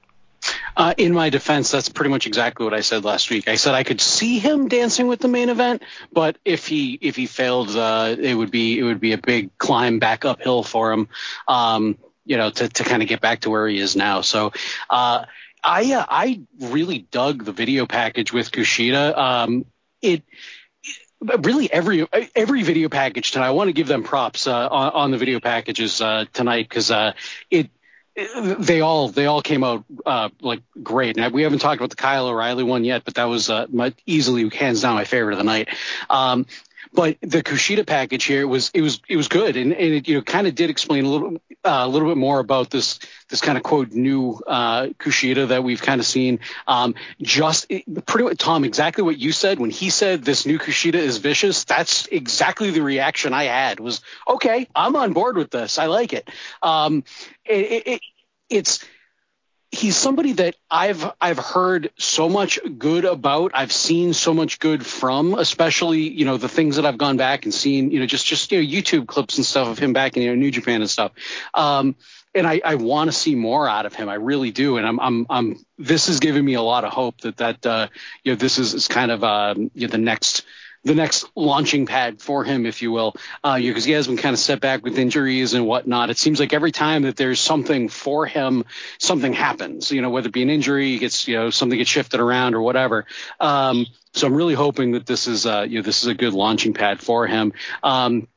Uh, 0.76 0.94
in 0.96 1.12
my 1.12 1.30
defense, 1.30 1.70
that's 1.70 1.88
pretty 1.88 2.10
much 2.10 2.26
exactly 2.26 2.64
what 2.64 2.74
I 2.74 2.80
said 2.80 3.04
last 3.04 3.30
week. 3.30 3.48
I 3.48 3.56
said 3.56 3.74
I 3.74 3.82
could 3.82 4.00
see 4.00 4.38
him 4.38 4.68
dancing 4.68 5.08
with 5.08 5.20
the 5.20 5.28
main 5.28 5.48
event, 5.48 5.82
but 6.12 6.38
if 6.44 6.66
he 6.66 6.98
if 7.00 7.16
he 7.16 7.26
failed, 7.26 7.74
uh, 7.74 8.14
it 8.18 8.34
would 8.34 8.50
be 8.50 8.78
it 8.78 8.82
would 8.82 9.00
be 9.00 9.12
a 9.12 9.18
big 9.18 9.56
climb 9.58 9.98
back 9.98 10.24
uphill 10.24 10.62
for 10.62 10.92
him. 10.92 11.08
Um, 11.46 11.98
you 12.24 12.36
know, 12.36 12.50
to 12.50 12.68
to 12.68 12.84
kind 12.84 13.02
of 13.02 13.08
get 13.08 13.20
back 13.20 13.40
to 13.40 13.50
where 13.50 13.66
he 13.68 13.78
is 13.78 13.96
now. 13.96 14.20
So. 14.22 14.52
Uh, 14.88 15.24
I 15.62 15.92
uh, 15.92 16.04
I 16.08 16.42
really 16.60 17.00
dug 17.00 17.44
the 17.44 17.50
video 17.50 17.84
package 17.84 18.32
with 18.32 18.52
Kushida. 18.52 19.18
Um, 19.18 19.64
it 20.00 20.22
really 21.20 21.70
every 21.72 22.06
every 22.34 22.62
video 22.62 22.88
package 22.88 23.32
tonight. 23.32 23.48
I 23.48 23.50
want 23.50 23.68
to 23.68 23.72
give 23.72 23.88
them 23.88 24.04
props 24.04 24.46
uh, 24.46 24.68
on, 24.68 24.92
on, 24.92 25.10
the 25.10 25.18
video 25.18 25.40
packages 25.40 26.00
uh, 26.00 26.26
tonight 26.32 26.68
because 26.68 26.90
uh, 26.90 27.12
it, 27.50 27.66
it, 27.66 27.70
they 28.58 28.80
all 28.80 29.08
they 29.08 29.26
all 29.26 29.42
came 29.42 29.62
out 29.62 29.84
uh, 30.04 30.28
like 30.40 30.60
great. 30.82 31.16
Now 31.16 31.28
we 31.28 31.42
haven't 31.42 31.60
talked 31.60 31.80
about 31.80 31.90
the 31.90 31.96
Kyle 31.96 32.26
O'Reilly 32.26 32.64
one 32.64 32.84
yet, 32.84 33.04
but 33.04 33.14
that 33.14 33.24
was 33.24 33.48
uh, 33.48 33.66
my, 33.70 33.94
easily 34.06 34.48
hands 34.48 34.82
down 34.82 34.94
my 34.94 35.04
favorite 35.04 35.34
of 35.34 35.38
the 35.38 35.44
night. 35.44 35.68
Um, 36.10 36.46
but 36.92 37.18
the 37.20 37.42
Kushida 37.42 37.86
package 37.86 38.24
here 38.24 38.46
was 38.46 38.70
it 38.74 38.82
was 38.82 39.00
it 39.08 39.16
was 39.16 39.28
good, 39.28 39.56
and, 39.56 39.72
and 39.72 39.94
it 39.94 40.08
you 40.08 40.16
know 40.16 40.22
kind 40.22 40.46
of 40.46 40.54
did 40.54 40.70
explain 40.70 41.04
a 41.04 41.08
little 41.08 41.36
uh, 41.64 41.82
a 41.84 41.88
little 41.88 42.08
bit 42.08 42.16
more 42.16 42.38
about 42.38 42.70
this 42.70 42.98
this 43.28 43.40
kind 43.40 43.58
of 43.58 43.64
quote 43.64 43.92
new 43.92 44.40
uh, 44.46 44.86
Kushida 44.98 45.48
that 45.48 45.64
we've 45.64 45.82
kind 45.82 46.00
of 46.00 46.06
seen. 46.06 46.40
Um, 46.66 46.94
just 47.20 47.68
pretty 48.06 48.24
much, 48.24 48.38
Tom, 48.38 48.64
exactly 48.64 49.04
what 49.04 49.18
you 49.18 49.32
said 49.32 49.58
when 49.58 49.70
he 49.70 49.90
said 49.90 50.24
this 50.24 50.46
new 50.46 50.58
Kushida 50.58 50.94
is 50.94 51.18
vicious. 51.18 51.64
That's 51.64 52.06
exactly 52.06 52.70
the 52.70 52.82
reaction 52.82 53.32
I 53.32 53.44
had. 53.44 53.80
Was 53.80 54.00
okay, 54.28 54.68
I'm 54.74 54.96
on 54.96 55.12
board 55.12 55.36
with 55.36 55.50
this. 55.50 55.78
I 55.78 55.86
like 55.86 56.12
it. 56.12 56.28
Um, 56.62 57.04
it, 57.44 57.86
it 57.86 58.00
it's 58.48 58.84
he's 59.78 59.96
somebody 59.96 60.32
that 60.34 60.56
I've 60.70 61.10
I've 61.20 61.38
heard 61.38 61.90
so 61.98 62.28
much 62.28 62.58
good 62.78 63.04
about. 63.04 63.52
I've 63.54 63.72
seen 63.72 64.12
so 64.12 64.34
much 64.34 64.58
good 64.58 64.84
from, 64.84 65.34
especially 65.34 66.08
you 66.08 66.24
know 66.24 66.36
the 66.36 66.48
things 66.48 66.76
that 66.76 66.84
I've 66.84 66.98
gone 66.98 67.16
back 67.16 67.44
and 67.44 67.54
seen. 67.54 67.90
You 67.90 68.00
know, 68.00 68.06
just 68.06 68.26
just 68.26 68.50
you 68.52 68.60
know 68.60 68.68
YouTube 68.68 69.06
clips 69.06 69.36
and 69.36 69.46
stuff 69.46 69.68
of 69.68 69.78
him 69.78 69.92
back 69.92 70.16
in 70.16 70.22
you 70.22 70.30
know 70.30 70.34
New 70.34 70.50
Japan 70.50 70.80
and 70.80 70.90
stuff. 70.90 71.12
Um, 71.54 71.96
and 72.34 72.46
I, 72.46 72.60
I 72.64 72.74
want 72.74 73.10
to 73.10 73.16
see 73.16 73.34
more 73.34 73.68
out 73.68 73.86
of 73.86 73.94
him. 73.94 74.08
I 74.08 74.14
really 74.14 74.50
do. 74.50 74.76
And 74.76 74.86
I'm, 74.86 75.00
I'm, 75.00 75.26
I'm, 75.30 75.56
this 75.78 76.08
is 76.08 76.20
giving 76.20 76.44
me 76.44 76.54
a 76.54 76.62
lot 76.62 76.84
of 76.84 76.92
hope 76.92 77.22
that, 77.22 77.38
that, 77.38 77.64
uh, 77.64 77.88
you 78.22 78.32
know, 78.32 78.36
this 78.36 78.58
is, 78.58 78.74
is 78.74 78.86
kind 78.86 79.10
of, 79.10 79.24
um, 79.24 79.70
you 79.74 79.86
know, 79.86 79.90
the 79.90 79.98
next, 79.98 80.44
the 80.84 80.94
next 80.94 81.26
launching 81.34 81.86
pad 81.86 82.20
for 82.20 82.44
him, 82.44 82.66
if 82.66 82.82
you 82.82 82.90
will, 82.90 83.14
uh, 83.42 83.58
because 83.58 83.84
he 83.84 83.92
has 83.92 84.06
been 84.06 84.16
kind 84.16 84.32
of 84.32 84.38
set 84.38 84.60
back 84.60 84.82
with 84.82 84.98
injuries 84.98 85.54
and 85.54 85.66
whatnot. 85.66 86.10
It 86.10 86.18
seems 86.18 86.40
like 86.40 86.52
every 86.52 86.72
time 86.72 87.02
that 87.02 87.16
there's 87.16 87.40
something 87.40 87.88
for 87.88 88.26
him, 88.26 88.64
something 88.98 89.32
happens. 89.32 89.90
You 89.90 90.02
know, 90.02 90.10
whether 90.10 90.28
it 90.28 90.32
be 90.32 90.42
an 90.42 90.50
injury, 90.50 90.92
he 90.92 90.98
gets 90.98 91.28
you 91.28 91.36
know 91.36 91.50
something 91.50 91.78
gets 91.78 91.90
shifted 91.90 92.20
around 92.20 92.54
or 92.54 92.62
whatever. 92.62 93.06
Um, 93.40 93.86
so 94.14 94.26
I'm 94.26 94.34
really 94.34 94.54
hoping 94.54 94.92
that 94.92 95.06
this 95.06 95.26
is 95.26 95.46
uh, 95.46 95.66
you 95.68 95.78
know 95.78 95.82
this 95.82 96.02
is 96.02 96.08
a 96.08 96.14
good 96.14 96.32
launching 96.32 96.74
pad 96.74 97.00
for 97.00 97.26
him. 97.26 97.52
Um, 97.82 98.28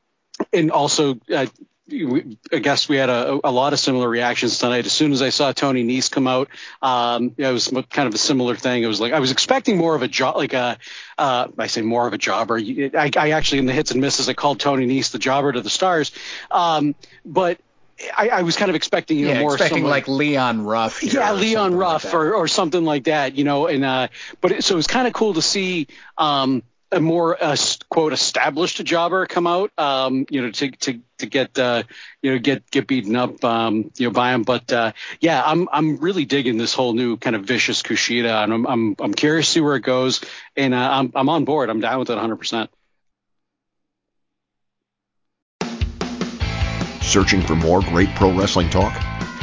and 0.53 0.71
also 0.71 1.19
uh, 1.33 1.45
I 1.91 2.59
guess 2.59 2.87
we 2.87 2.97
had 2.97 3.09
a, 3.09 3.39
a, 3.43 3.51
lot 3.51 3.73
of 3.73 3.79
similar 3.79 4.07
reactions 4.07 4.57
tonight. 4.57 4.85
As 4.85 4.93
soon 4.93 5.11
as 5.11 5.21
I 5.21 5.29
saw 5.29 5.51
Tony 5.51 5.83
Nese 5.83 6.09
come 6.09 6.27
out, 6.27 6.49
um, 6.81 7.33
it 7.37 7.51
was 7.51 7.67
kind 7.67 8.07
of 8.07 8.13
a 8.13 8.17
similar 8.17 8.55
thing. 8.55 8.83
It 8.83 8.87
was 8.87 9.01
like 9.01 9.13
I 9.13 9.19
was 9.19 9.31
expecting 9.31 9.77
more 9.77 9.95
of 9.95 10.01
a 10.01 10.07
job, 10.07 10.37
like 10.37 10.53
a, 10.53 10.77
uh, 11.17 11.47
I 11.57 11.67
say 11.67 11.81
more 11.81 12.07
of 12.07 12.13
a 12.13 12.17
jobber. 12.17 12.57
I, 12.57 13.11
I, 13.17 13.31
actually 13.31 13.59
in 13.59 13.65
the 13.65 13.73
hits 13.73 13.91
and 13.91 14.01
misses 14.01 14.29
I 14.29 14.33
called 14.33 14.59
Tony 14.59 14.87
Nese 14.87 15.11
the 15.11 15.19
jobber 15.19 15.51
to 15.51 15.61
the 15.61 15.69
stars, 15.69 16.11
um, 16.49 16.95
but 17.25 17.59
I, 18.15 18.29
I, 18.29 18.41
was 18.41 18.55
kind 18.55 18.69
of 18.69 18.75
expecting 18.75 19.17
you 19.17 19.27
know 19.27 19.33
yeah, 19.33 19.41
more 19.41 19.53
expecting 19.53 19.83
like 19.83 20.07
Leon 20.07 20.63
Ruff. 20.63 21.03
yeah, 21.03 21.33
Leon 21.33 21.75
Ruff 21.75 22.05
like 22.05 22.13
or, 22.13 22.33
or 22.33 22.47
something 22.47 22.83
like 22.83 23.05
that, 23.05 23.35
you 23.35 23.43
know. 23.43 23.67
And 23.67 23.83
uh, 23.83 24.07
but 24.39 24.51
it, 24.51 24.63
so 24.63 24.75
it 24.75 24.77
was 24.77 24.87
kind 24.87 25.07
of 25.07 25.13
cool 25.13 25.33
to 25.33 25.41
see. 25.41 25.87
Um, 26.17 26.63
a 26.91 26.99
more 26.99 27.41
uh, 27.41 27.55
quote 27.89 28.13
established 28.13 28.83
jobber 28.83 29.25
come 29.25 29.47
out, 29.47 29.71
um, 29.77 30.25
you 30.29 30.41
know, 30.41 30.51
to 30.51 30.71
to 30.71 30.99
to 31.19 31.25
get 31.25 31.57
uh, 31.57 31.83
you 32.21 32.31
know 32.31 32.39
get 32.39 32.69
get 32.71 32.87
beaten 32.87 33.15
up, 33.15 33.43
um, 33.43 33.91
you 33.97 34.07
know, 34.07 34.11
by 34.11 34.33
him. 34.33 34.43
But 34.43 34.71
uh, 34.71 34.91
yeah, 35.19 35.41
I'm 35.43 35.69
I'm 35.71 35.97
really 35.97 36.25
digging 36.25 36.57
this 36.57 36.73
whole 36.73 36.93
new 36.93 37.17
kind 37.17 37.35
of 37.35 37.43
vicious 37.43 37.81
Kushida, 37.81 38.43
and 38.43 38.53
I'm 38.53 38.65
I'm 38.67 38.95
I'm 38.99 39.13
curious 39.13 39.47
to 39.47 39.51
see 39.53 39.61
where 39.61 39.75
it 39.75 39.83
goes, 39.83 40.21
and 40.55 40.73
uh, 40.73 40.89
I'm 40.91 41.11
I'm 41.15 41.29
on 41.29 41.45
board. 41.45 41.69
I'm 41.69 41.79
down 41.79 41.99
with 41.99 42.09
it 42.09 42.13
100. 42.13 42.35
percent 42.35 42.69
Searching 47.01 47.41
for 47.41 47.55
more 47.55 47.81
great 47.81 48.09
pro 48.15 48.31
wrestling 48.31 48.69
talk? 48.69 48.93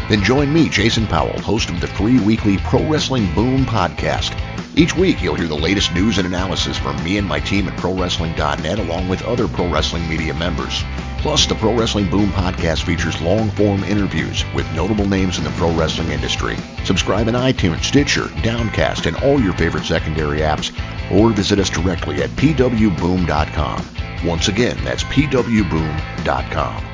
Then 0.08 0.22
join 0.22 0.50
me, 0.50 0.70
Jason 0.70 1.06
Powell, 1.06 1.38
host 1.40 1.68
of 1.68 1.82
the 1.82 1.86
free 1.86 2.18
weekly 2.18 2.56
Pro 2.56 2.82
Wrestling 2.88 3.32
Boom 3.34 3.66
podcast. 3.66 4.57
Each 4.78 4.94
week, 4.94 5.20
you'll 5.20 5.34
hear 5.34 5.48
the 5.48 5.56
latest 5.56 5.92
news 5.92 6.18
and 6.18 6.26
analysis 6.28 6.78
from 6.78 7.02
me 7.02 7.18
and 7.18 7.26
my 7.26 7.40
team 7.40 7.66
at 7.66 7.76
ProWrestling.net, 7.80 8.78
along 8.78 9.08
with 9.08 9.24
other 9.24 9.48
pro 9.48 9.68
wrestling 9.68 10.08
media 10.08 10.32
members. 10.32 10.84
Plus, 11.18 11.46
the 11.46 11.56
Pro 11.56 11.76
Wrestling 11.76 12.08
Boom 12.08 12.30
podcast 12.30 12.84
features 12.84 13.20
long 13.20 13.50
form 13.50 13.82
interviews 13.82 14.44
with 14.54 14.72
notable 14.76 15.04
names 15.04 15.36
in 15.36 15.42
the 15.42 15.50
pro 15.50 15.74
wrestling 15.74 16.12
industry. 16.12 16.56
Subscribe 16.84 17.26
in 17.26 17.34
iTunes, 17.34 17.82
Stitcher, 17.82 18.28
Downcast, 18.44 19.06
and 19.06 19.16
all 19.16 19.40
your 19.40 19.52
favorite 19.54 19.84
secondary 19.84 20.38
apps, 20.42 20.70
or 21.10 21.30
visit 21.30 21.58
us 21.58 21.70
directly 21.70 22.22
at 22.22 22.30
pwboom.com. 22.30 23.84
Once 24.24 24.46
again, 24.46 24.78
that's 24.84 25.02
pwboom.com. 25.02 26.84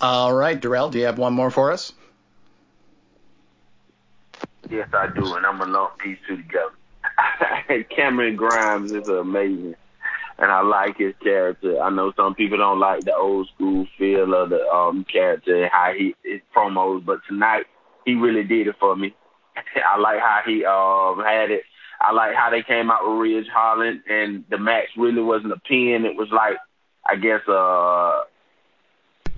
All 0.00 0.34
right, 0.34 0.60
Darrell, 0.60 0.90
do 0.90 0.98
you 0.98 1.04
have 1.04 1.18
one 1.18 1.34
more 1.34 1.52
for 1.52 1.70
us? 1.70 1.92
Yes, 4.70 4.88
I 4.92 5.08
do, 5.14 5.34
and 5.34 5.44
I'm 5.44 5.58
gonna 5.58 5.72
lump 5.72 5.92
these 6.04 6.18
two 6.28 6.36
together. 6.36 7.84
Cameron 7.96 8.36
Grimes 8.36 8.92
is 8.92 9.08
amazing, 9.08 9.74
and 10.38 10.50
I 10.50 10.62
like 10.62 10.98
his 10.98 11.14
character. 11.22 11.80
I 11.80 11.90
know 11.90 12.12
some 12.16 12.34
people 12.34 12.58
don't 12.58 12.78
like 12.78 13.04
the 13.04 13.14
old 13.14 13.48
school 13.54 13.86
feel 13.98 14.34
of 14.34 14.50
the 14.50 14.60
um 14.68 15.04
character, 15.10 15.68
how 15.72 15.92
he 15.96 16.14
his 16.24 16.40
promos, 16.54 17.04
but 17.04 17.18
tonight 17.28 17.64
he 18.04 18.14
really 18.14 18.44
did 18.44 18.68
it 18.68 18.76
for 18.78 18.94
me. 18.96 19.14
I 19.56 19.98
like 19.98 20.20
how 20.20 20.40
he 20.46 20.64
um 20.64 21.24
had 21.24 21.50
it. 21.50 21.62
I 22.00 22.12
like 22.12 22.34
how 22.34 22.48
they 22.50 22.62
came 22.62 22.90
out 22.90 23.06
with 23.06 23.18
Ridge 23.18 23.48
Holland, 23.52 24.02
and 24.08 24.44
the 24.50 24.58
match 24.58 24.88
really 24.96 25.22
wasn't 25.22 25.52
a 25.52 25.60
pin. 25.68 26.06
It 26.06 26.16
was 26.16 26.28
like, 26.32 26.56
I 27.06 27.16
guess, 27.16 27.46
uh 27.48 28.22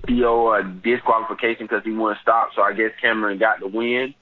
PO 0.07 0.53
a 0.53 0.63
disqualification 0.83 1.65
because 1.65 1.83
he 1.83 1.91
wouldn't 1.91 2.21
stop. 2.21 2.49
So 2.55 2.61
I 2.61 2.73
guess 2.73 2.91
Cameron 3.01 3.39
got 3.39 3.59
the 3.59 3.67
win. 3.67 4.13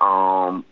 Um, 0.00 0.64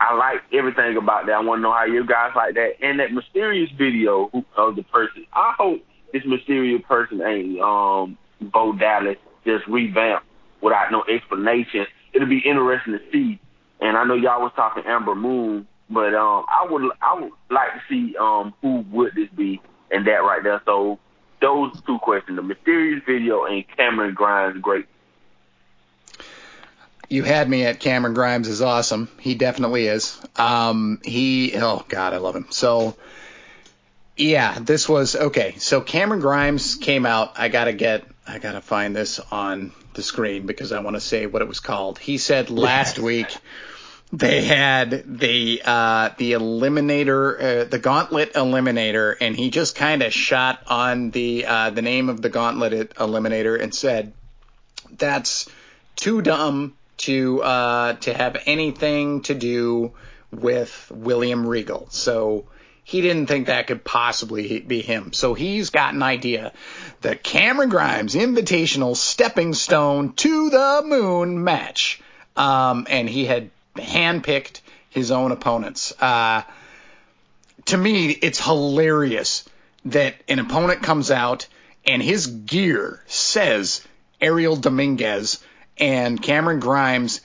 I 0.00 0.14
like 0.14 0.40
everything 0.52 0.96
about 0.96 1.26
that. 1.26 1.32
I 1.32 1.40
want 1.40 1.58
to 1.58 1.62
know 1.62 1.72
how 1.72 1.84
you 1.84 2.06
guys 2.06 2.32
like 2.34 2.54
that. 2.54 2.72
And 2.82 2.98
that 3.00 3.12
mysterious 3.12 3.70
video 3.76 4.30
of 4.56 4.76
the 4.76 4.82
person. 4.84 5.26
I 5.32 5.54
hope 5.58 5.80
this 6.12 6.22
mysterious 6.26 6.82
person 6.88 7.20
ain't 7.20 7.60
um 7.60 8.18
Bo 8.40 8.72
Dallas 8.72 9.18
just 9.44 9.66
revamped 9.68 10.26
without 10.62 10.90
no 10.90 11.04
explanation. 11.04 11.86
It'll 12.14 12.28
be 12.28 12.42
interesting 12.44 12.94
to 12.94 13.00
see. 13.12 13.40
And 13.80 13.96
I 13.96 14.04
know 14.04 14.14
y'all 14.14 14.40
was 14.40 14.52
talking 14.56 14.84
Ember 14.86 15.14
Moon, 15.14 15.68
but 15.90 16.14
um 16.14 16.46
I 16.48 16.66
would 16.68 16.90
I 17.02 17.20
would 17.20 17.32
like 17.50 17.74
to 17.74 17.80
see 17.88 18.16
um 18.16 18.54
who 18.62 18.84
would 18.90 19.14
this 19.14 19.28
be 19.36 19.60
and 19.90 20.06
that 20.06 20.24
right 20.24 20.42
there. 20.42 20.62
So 20.64 20.98
those 21.42 21.72
two 21.86 21.98
questions, 21.98 22.36
the 22.36 22.42
mysterious 22.42 23.02
video 23.06 23.44
and 23.44 23.64
Cameron 23.76 24.14
Grimes 24.14 24.60
great. 24.62 24.86
You 27.10 27.24
had 27.24 27.50
me 27.50 27.64
at 27.64 27.80
Cameron 27.80 28.14
Grimes 28.14 28.46
is 28.46 28.62
awesome. 28.62 29.08
He 29.18 29.34
definitely 29.34 29.88
is. 29.88 30.16
Um, 30.36 31.00
he, 31.04 31.52
oh 31.56 31.84
God, 31.88 32.14
I 32.14 32.18
love 32.18 32.36
him. 32.36 32.46
So, 32.50 32.96
yeah, 34.16 34.60
this 34.60 34.88
was 34.88 35.16
okay. 35.16 35.56
So 35.58 35.80
Cameron 35.80 36.20
Grimes 36.20 36.76
came 36.76 37.04
out. 37.04 37.32
I 37.36 37.48
gotta 37.48 37.72
get, 37.72 38.06
I 38.28 38.38
gotta 38.38 38.60
find 38.60 38.94
this 38.94 39.18
on 39.18 39.72
the 39.94 40.02
screen 40.02 40.46
because 40.46 40.70
I 40.70 40.78
want 40.78 40.94
to 40.94 41.00
say 41.00 41.26
what 41.26 41.42
it 41.42 41.48
was 41.48 41.58
called. 41.58 41.98
He 41.98 42.16
said 42.16 42.48
last 42.48 43.00
week 43.00 43.36
they 44.12 44.42
had 44.42 45.18
the 45.18 45.62
uh, 45.64 46.10
the 46.16 46.32
eliminator, 46.34 47.62
uh, 47.62 47.64
the 47.64 47.80
gauntlet 47.80 48.34
eliminator, 48.34 49.16
and 49.20 49.34
he 49.34 49.50
just 49.50 49.74
kind 49.74 50.02
of 50.02 50.12
shot 50.12 50.62
on 50.68 51.10
the 51.10 51.44
uh, 51.46 51.70
the 51.70 51.82
name 51.82 52.08
of 52.08 52.22
the 52.22 52.28
gauntlet 52.28 52.94
eliminator 52.94 53.60
and 53.60 53.74
said, 53.74 54.12
"That's 54.96 55.48
too 55.96 56.22
dumb 56.22 56.74
to 57.00 57.42
uh, 57.42 57.92
to 57.94 58.14
have 58.14 58.36
anything 58.46 59.22
to 59.22 59.34
do 59.34 59.92
with 60.30 60.90
William 60.94 61.46
Regal." 61.46 61.88
So 61.90 62.46
he 62.90 63.00
didn't 63.02 63.26
think 63.26 63.46
that 63.46 63.68
could 63.68 63.84
possibly 63.84 64.58
be 64.60 64.80
him. 64.80 65.12
So 65.12 65.34
he's 65.34 65.70
got 65.70 65.94
an 65.94 66.02
idea. 66.02 66.52
The 67.02 67.14
Cameron 67.14 67.68
Grimes 67.68 68.16
Invitational 68.16 68.96
Stepping 68.96 69.54
Stone 69.54 70.14
to 70.14 70.50
the 70.50 70.82
Moon 70.84 71.44
match. 71.44 72.02
Um, 72.36 72.88
and 72.90 73.08
he 73.08 73.26
had 73.26 73.50
handpicked 73.76 74.60
his 74.88 75.12
own 75.12 75.30
opponents. 75.30 75.92
Uh, 76.00 76.42
to 77.66 77.76
me, 77.76 78.10
it's 78.10 78.44
hilarious 78.44 79.44
that 79.84 80.16
an 80.28 80.40
opponent 80.40 80.82
comes 80.82 81.12
out 81.12 81.46
and 81.86 82.02
his 82.02 82.26
gear 82.26 83.02
says 83.06 83.86
Ariel 84.20 84.56
Dominguez 84.56 85.38
and 85.80 86.22
Cameron 86.22 86.60
Grimes 86.60 87.22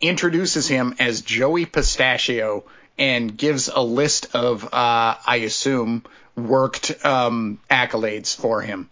introduces 0.00 0.66
him 0.66 0.96
as 0.98 1.20
Joey 1.20 1.66
Pistachio 1.66 2.64
and 2.98 3.36
gives 3.36 3.68
a 3.68 3.80
list 3.80 4.34
of, 4.34 4.64
uh, 4.64 5.16
I 5.24 5.42
assume, 5.44 6.04
worked 6.34 7.04
um, 7.04 7.60
accolades 7.70 8.34
for 8.34 8.62
him, 8.62 8.88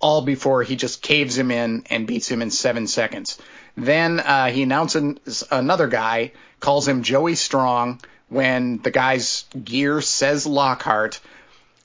all 0.00 0.22
before 0.22 0.62
he 0.62 0.76
just 0.76 1.02
caves 1.02 1.36
him 1.36 1.50
in 1.50 1.84
and 1.90 2.06
beats 2.06 2.28
him 2.30 2.42
in 2.42 2.50
seven 2.50 2.86
seconds. 2.86 3.38
Then 3.76 4.20
uh, 4.20 4.50
he 4.50 4.62
announces 4.62 5.44
another 5.50 5.88
guy, 5.88 6.32
calls 6.60 6.86
him 6.86 7.02
Joey 7.02 7.34
Strong 7.34 8.00
when 8.28 8.78
the 8.78 8.90
guy's 8.90 9.44
gear 9.62 10.00
says 10.00 10.46
Lockhart. 10.46 11.20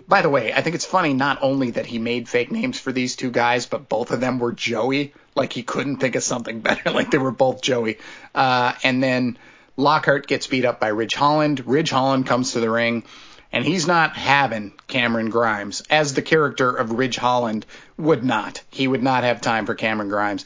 By 0.08 0.22
the 0.22 0.30
way, 0.30 0.54
I 0.54 0.62
think 0.62 0.76
it's 0.76 0.86
funny 0.86 1.14
not 1.14 1.40
only 1.41 1.72
that 1.72 1.86
he 1.86 2.00
made 2.00 2.30
fake 2.30 2.52
names 2.52 2.80
for 2.80 2.91
these 2.91 3.16
two 3.16 3.32
guys, 3.32 3.66
but 3.66 3.90
both 3.90 4.12
of 4.12 4.20
them 4.20 4.40
were 4.40 4.52
Joey. 4.52 5.14
Like 5.35 5.53
he 5.53 5.64
couldn't 5.64 5.97
think 5.97 6.15
of 6.15 6.23
something 6.23 6.60
better. 6.61 6.91
like 6.91 7.11
they 7.11 7.18
were 7.18 7.31
both 7.31 7.61
Joey. 7.61 7.97
Uh, 8.34 8.73
and 8.84 9.01
then 9.01 9.38
Lockhart 9.77 10.27
gets 10.27 10.47
beat 10.47 10.65
up 10.65 10.80
by 10.80 10.89
Ridge 10.89 11.15
Holland. 11.15 11.65
Ridge 11.65 11.89
Holland 11.89 12.26
comes 12.26 12.53
to 12.53 12.60
the 12.60 12.69
ring, 12.69 13.03
and 13.51 13.65
he's 13.65 13.88
not 13.88 14.15
having 14.15 14.73
Cameron 14.88 15.30
Grimes, 15.30 15.81
as 15.89 16.14
the 16.14 16.22
character 16.22 16.69
of 16.69 16.91
Ridge 16.91 17.15
Holland 17.15 17.65
would 17.97 18.23
not. 18.23 18.61
He 18.69 18.88
would 18.88 19.03
not 19.03 19.23
have 19.23 19.41
time 19.41 19.65
for 19.65 19.76
Cameron 19.76 20.10
Grimes. 20.10 20.45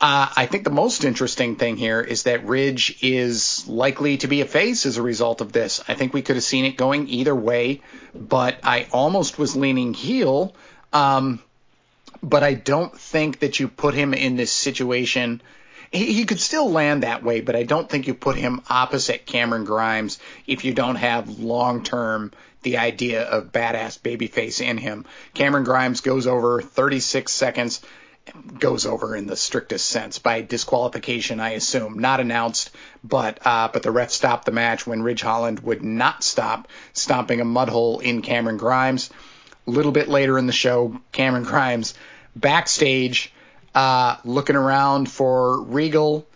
Uh, 0.00 0.28
I 0.36 0.46
think 0.46 0.62
the 0.62 0.70
most 0.70 1.04
interesting 1.04 1.56
thing 1.56 1.76
here 1.76 2.00
is 2.00 2.22
that 2.22 2.46
Ridge 2.46 3.02
is 3.02 3.66
likely 3.66 4.16
to 4.18 4.28
be 4.28 4.40
a 4.42 4.46
face 4.46 4.86
as 4.86 4.96
a 4.96 5.02
result 5.02 5.40
of 5.40 5.50
this. 5.52 5.82
I 5.88 5.94
think 5.94 6.14
we 6.14 6.22
could 6.22 6.36
have 6.36 6.44
seen 6.44 6.64
it 6.64 6.76
going 6.76 7.08
either 7.08 7.34
way, 7.34 7.82
but 8.14 8.60
I 8.62 8.86
almost 8.92 9.38
was 9.38 9.56
leaning 9.56 9.94
heel. 9.94 10.54
Um, 10.92 11.42
but 12.22 12.42
I 12.42 12.54
don't 12.54 12.96
think 12.98 13.40
that 13.40 13.60
you 13.60 13.68
put 13.68 13.94
him 13.94 14.14
in 14.14 14.36
this 14.36 14.52
situation. 14.52 15.42
He, 15.90 16.12
he 16.12 16.24
could 16.24 16.40
still 16.40 16.70
land 16.70 17.02
that 17.02 17.22
way, 17.22 17.40
but 17.40 17.56
I 17.56 17.62
don't 17.62 17.88
think 17.88 18.06
you 18.06 18.14
put 18.14 18.36
him 18.36 18.62
opposite 18.68 19.26
Cameron 19.26 19.64
Grimes 19.64 20.18
if 20.46 20.64
you 20.64 20.74
don't 20.74 20.96
have 20.96 21.38
long 21.38 21.82
term 21.82 22.32
the 22.62 22.78
idea 22.78 23.22
of 23.22 23.52
badass 23.52 23.98
babyface 23.98 24.60
in 24.60 24.78
him. 24.78 25.04
Cameron 25.34 25.64
Grimes 25.64 26.00
goes 26.00 26.26
over 26.26 26.60
36 26.60 27.32
seconds 27.32 27.80
goes 28.58 28.86
over 28.86 29.16
in 29.16 29.26
the 29.26 29.36
strictest 29.36 29.86
sense 29.86 30.18
by 30.18 30.42
disqualification, 30.42 31.40
I 31.40 31.50
assume, 31.50 31.98
not 31.98 32.20
announced, 32.20 32.70
but 33.02 33.38
uh, 33.44 33.68
but 33.72 33.82
the 33.82 33.90
ref 33.90 34.10
stopped 34.10 34.44
the 34.44 34.52
match 34.52 34.86
when 34.86 35.02
Ridge 35.02 35.22
Holland 35.22 35.60
would 35.60 35.82
not 35.82 36.22
stop, 36.22 36.68
stomping 36.92 37.40
a 37.40 37.44
mud 37.44 37.68
hole 37.68 38.00
in 38.00 38.22
Cameron 38.22 38.56
Grimes. 38.56 39.10
A 39.68 39.70
little 39.70 39.92
bit 39.92 40.08
later 40.08 40.38
in 40.38 40.46
the 40.46 40.52
show, 40.52 40.98
Cameron 41.12 41.44
Grimes 41.44 41.92
backstage, 42.34 43.32
uh, 43.74 44.16
looking 44.24 44.56
around 44.56 45.10
for 45.10 45.60
Regal. 45.60 46.26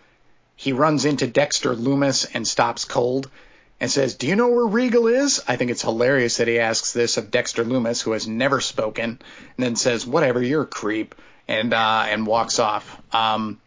He 0.55 0.71
runs 0.71 1.03
into 1.03 1.25
Dexter 1.25 1.73
Lumis 1.73 2.27
and 2.31 2.47
stops 2.47 2.85
cold 2.85 3.31
and 3.79 3.89
says, 3.89 4.13
Do 4.13 4.27
you 4.27 4.35
know 4.35 4.49
where 4.49 4.67
Regal 4.67 5.07
is? 5.07 5.43
I 5.47 5.55
think 5.55 5.71
it's 5.71 5.81
hilarious 5.81 6.37
that 6.37 6.47
he 6.47 6.59
asks 6.59 6.93
this 6.93 7.17
of 7.17 7.31
Dexter 7.31 7.65
Lumis, 7.65 8.03
who 8.03 8.11
has 8.11 8.27
never 8.27 8.61
spoken, 8.61 9.09
and 9.09 9.19
then 9.57 9.75
says, 9.75 10.05
Whatever, 10.05 10.39
you're 10.41 10.61
a 10.61 10.67
creep 10.67 11.15
and 11.47 11.73
uh, 11.73 12.05
and 12.07 12.27
walks 12.27 12.59
off. 12.59 13.01
Um, 13.13 13.59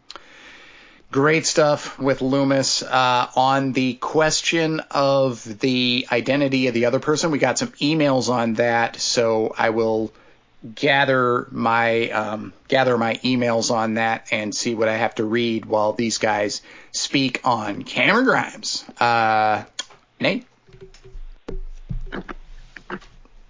great 1.11 1.45
stuff 1.45 1.97
with 1.99 2.19
Lumis 2.19 2.83
uh, 2.83 3.27
on 3.35 3.71
the 3.73 3.93
question 3.95 4.81
of 4.91 5.43
the 5.59 6.07
identity 6.11 6.67
of 6.67 6.73
the 6.73 6.85
other 6.85 6.99
person. 6.99 7.31
We 7.31 7.39
got 7.39 7.57
some 7.57 7.69
emails 7.73 8.29
on 8.29 8.55
that, 8.55 8.97
so 8.97 9.53
I 9.57 9.69
will 9.69 10.11
gather 10.75 11.47
my 11.51 12.09
um, 12.09 12.53
gather 12.67 12.97
my 12.97 13.15
emails 13.15 13.71
on 13.71 13.95
that 13.95 14.27
and 14.31 14.53
see 14.53 14.75
what 14.75 14.89
I 14.89 14.97
have 14.97 15.15
to 15.15 15.23
read 15.23 15.65
while 15.65 15.93
these 15.93 16.17
guys 16.17 16.61
speak 16.91 17.41
on 17.43 17.83
Cameron 17.83 18.25
Grimes. 18.25 18.83
Uh, 18.99 19.63
Nate. 20.19 20.45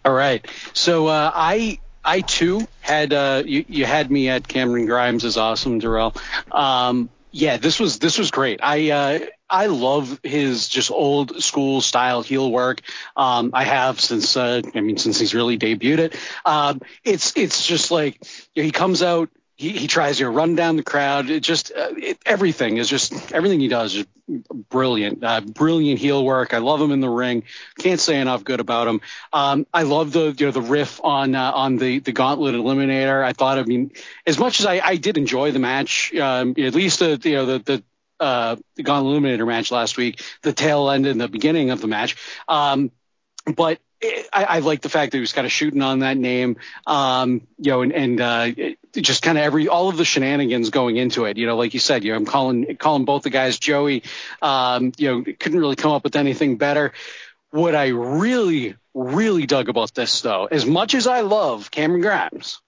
All 0.05 0.13
right. 0.13 0.45
So 0.73 1.07
uh, 1.07 1.31
I 1.34 1.79
I 2.03 2.21
too 2.21 2.67
had 2.81 3.13
uh, 3.13 3.43
you, 3.45 3.65
you 3.67 3.85
had 3.85 4.11
me 4.11 4.29
at 4.29 4.47
Cameron 4.47 4.85
Grimes 4.85 5.23
is 5.23 5.38
awesome, 5.38 5.79
Darrell. 5.79 6.15
Um, 6.51 7.09
yeah, 7.38 7.57
this 7.57 7.80
was 7.80 7.99
this 7.99 8.18
was 8.18 8.31
great. 8.31 8.59
I 8.64 8.89
uh, 8.91 9.19
I 9.49 9.68
love 9.68 10.19
his 10.23 10.68
just 10.68 10.91
old 10.91 11.41
school 11.43 11.81
style 11.81 12.22
heel 12.23 12.51
work. 12.51 12.81
Um, 13.15 13.51
I 13.53 13.64
have 13.64 13.99
since 14.01 14.35
uh, 14.35 14.61
I 14.76 14.81
mean 14.81 14.97
since 14.97 15.19
he's 15.19 15.35
really 15.35 15.57
debuted 15.57 15.99
it. 15.99 16.15
Um, 16.45 16.81
it's 17.03 17.38
it's 17.38 17.65
just 17.65 17.91
like 17.91 18.22
he 18.55 18.72
comes 18.72 19.03
out 19.03 19.30
he, 19.57 19.71
he 19.71 19.88
tries 19.88 20.19
to 20.19 20.29
run 20.29 20.55
down 20.55 20.77
the 20.77 20.84
crowd. 20.84 21.29
It 21.29 21.41
just 21.41 21.71
uh, 21.75 21.89
it, 21.97 22.19
everything 22.25 22.77
is 22.77 22.88
just 22.88 23.34
everything 23.34 23.59
he 23.59 23.67
does 23.67 23.95
is 23.95 24.05
brilliant, 24.69 25.23
uh, 25.23 25.41
brilliant 25.41 25.99
heel 25.99 26.23
work. 26.23 26.53
I 26.53 26.59
love 26.59 26.79
him 26.79 26.91
in 26.91 26.99
the 26.99 27.09
ring. 27.09 27.43
Can't 27.79 27.99
say 27.99 28.19
enough 28.21 28.43
good 28.43 28.59
about 28.59 28.88
him. 28.88 29.01
Um, 29.34 29.65
I 29.73 29.84
love 29.84 30.13
the 30.13 30.35
you 30.38 30.45
know 30.45 30.51
the 30.51 30.61
riff 30.61 31.03
on 31.03 31.34
uh, 31.34 31.51
on 31.51 31.77
the 31.77 31.99
the 31.99 32.11
Gauntlet 32.11 32.53
Eliminator. 32.53 33.23
I 33.23 33.34
thought 33.34 33.57
I 33.57 33.63
mean 33.63 33.91
as 34.27 34.38
much 34.38 34.59
as 34.59 34.67
I, 34.67 34.79
I 34.79 34.95
did 34.95 35.17
enjoy 35.17 35.51
the 35.51 35.59
match, 35.59 36.13
um, 36.15 36.53
at 36.57 36.75
least 36.75 36.99
the 36.99 37.19
you 37.23 37.35
know 37.35 37.45
the 37.47 37.59
the 37.59 37.84
uh, 38.19 38.57
the 38.75 38.84
Gauntlet 38.84 39.23
Eliminator 39.23 39.47
match 39.47 39.71
last 39.71 39.97
week, 39.97 40.21
the 40.43 40.53
tail 40.53 40.89
end 40.89 41.07
and 41.07 41.19
the 41.19 41.27
beginning 41.27 41.71
of 41.71 41.81
the 41.81 41.88
match. 41.88 42.15
Um, 42.47 42.91
but 43.55 43.79
I, 44.03 44.43
I, 44.43 44.59
like 44.59 44.81
the 44.81 44.89
fact 44.89 45.11
that 45.11 45.17
he 45.17 45.21
was 45.21 45.34
kind 45.34 45.45
of 45.45 45.51
shooting 45.51 45.81
on 45.81 45.99
that 45.99 46.17
name, 46.17 46.57
um, 46.85 47.47
you 47.57 47.71
know, 47.71 47.81
and, 47.81 47.93
and 47.93 48.21
uh, 48.21 48.51
just 49.01 49.21
kind 49.21 49.37
of 49.37 49.43
every 49.43 49.67
all 49.67 49.89
of 49.89 49.97
the 49.97 50.05
shenanigans 50.05 50.69
going 50.69 50.97
into 50.97 51.25
it. 51.25 51.37
You 51.37 51.45
know, 51.45 51.57
like 51.57 51.73
you 51.73 51.79
said, 51.79 52.03
you 52.03 52.11
know, 52.11 52.17
I'm 52.17 52.25
calling 52.25 52.77
calling 52.77 53.05
both 53.05 53.23
the 53.23 53.29
guys 53.29 53.57
Joey. 53.59 54.03
Um, 54.41 54.91
you 54.97 55.09
know, 55.11 55.23
couldn't 55.23 55.59
really 55.59 55.75
come 55.75 55.91
up 55.91 56.03
with 56.03 56.15
anything 56.15 56.57
better. 56.57 56.93
What 57.51 57.75
I 57.75 57.87
really, 57.87 58.75
really 58.93 59.45
dug 59.45 59.69
about 59.69 59.93
this, 59.93 60.21
though, 60.21 60.45
as 60.45 60.65
much 60.65 60.93
as 60.95 61.07
I 61.07 61.21
love 61.21 61.71
Cameron 61.71 62.01
Grimes, 62.01 62.59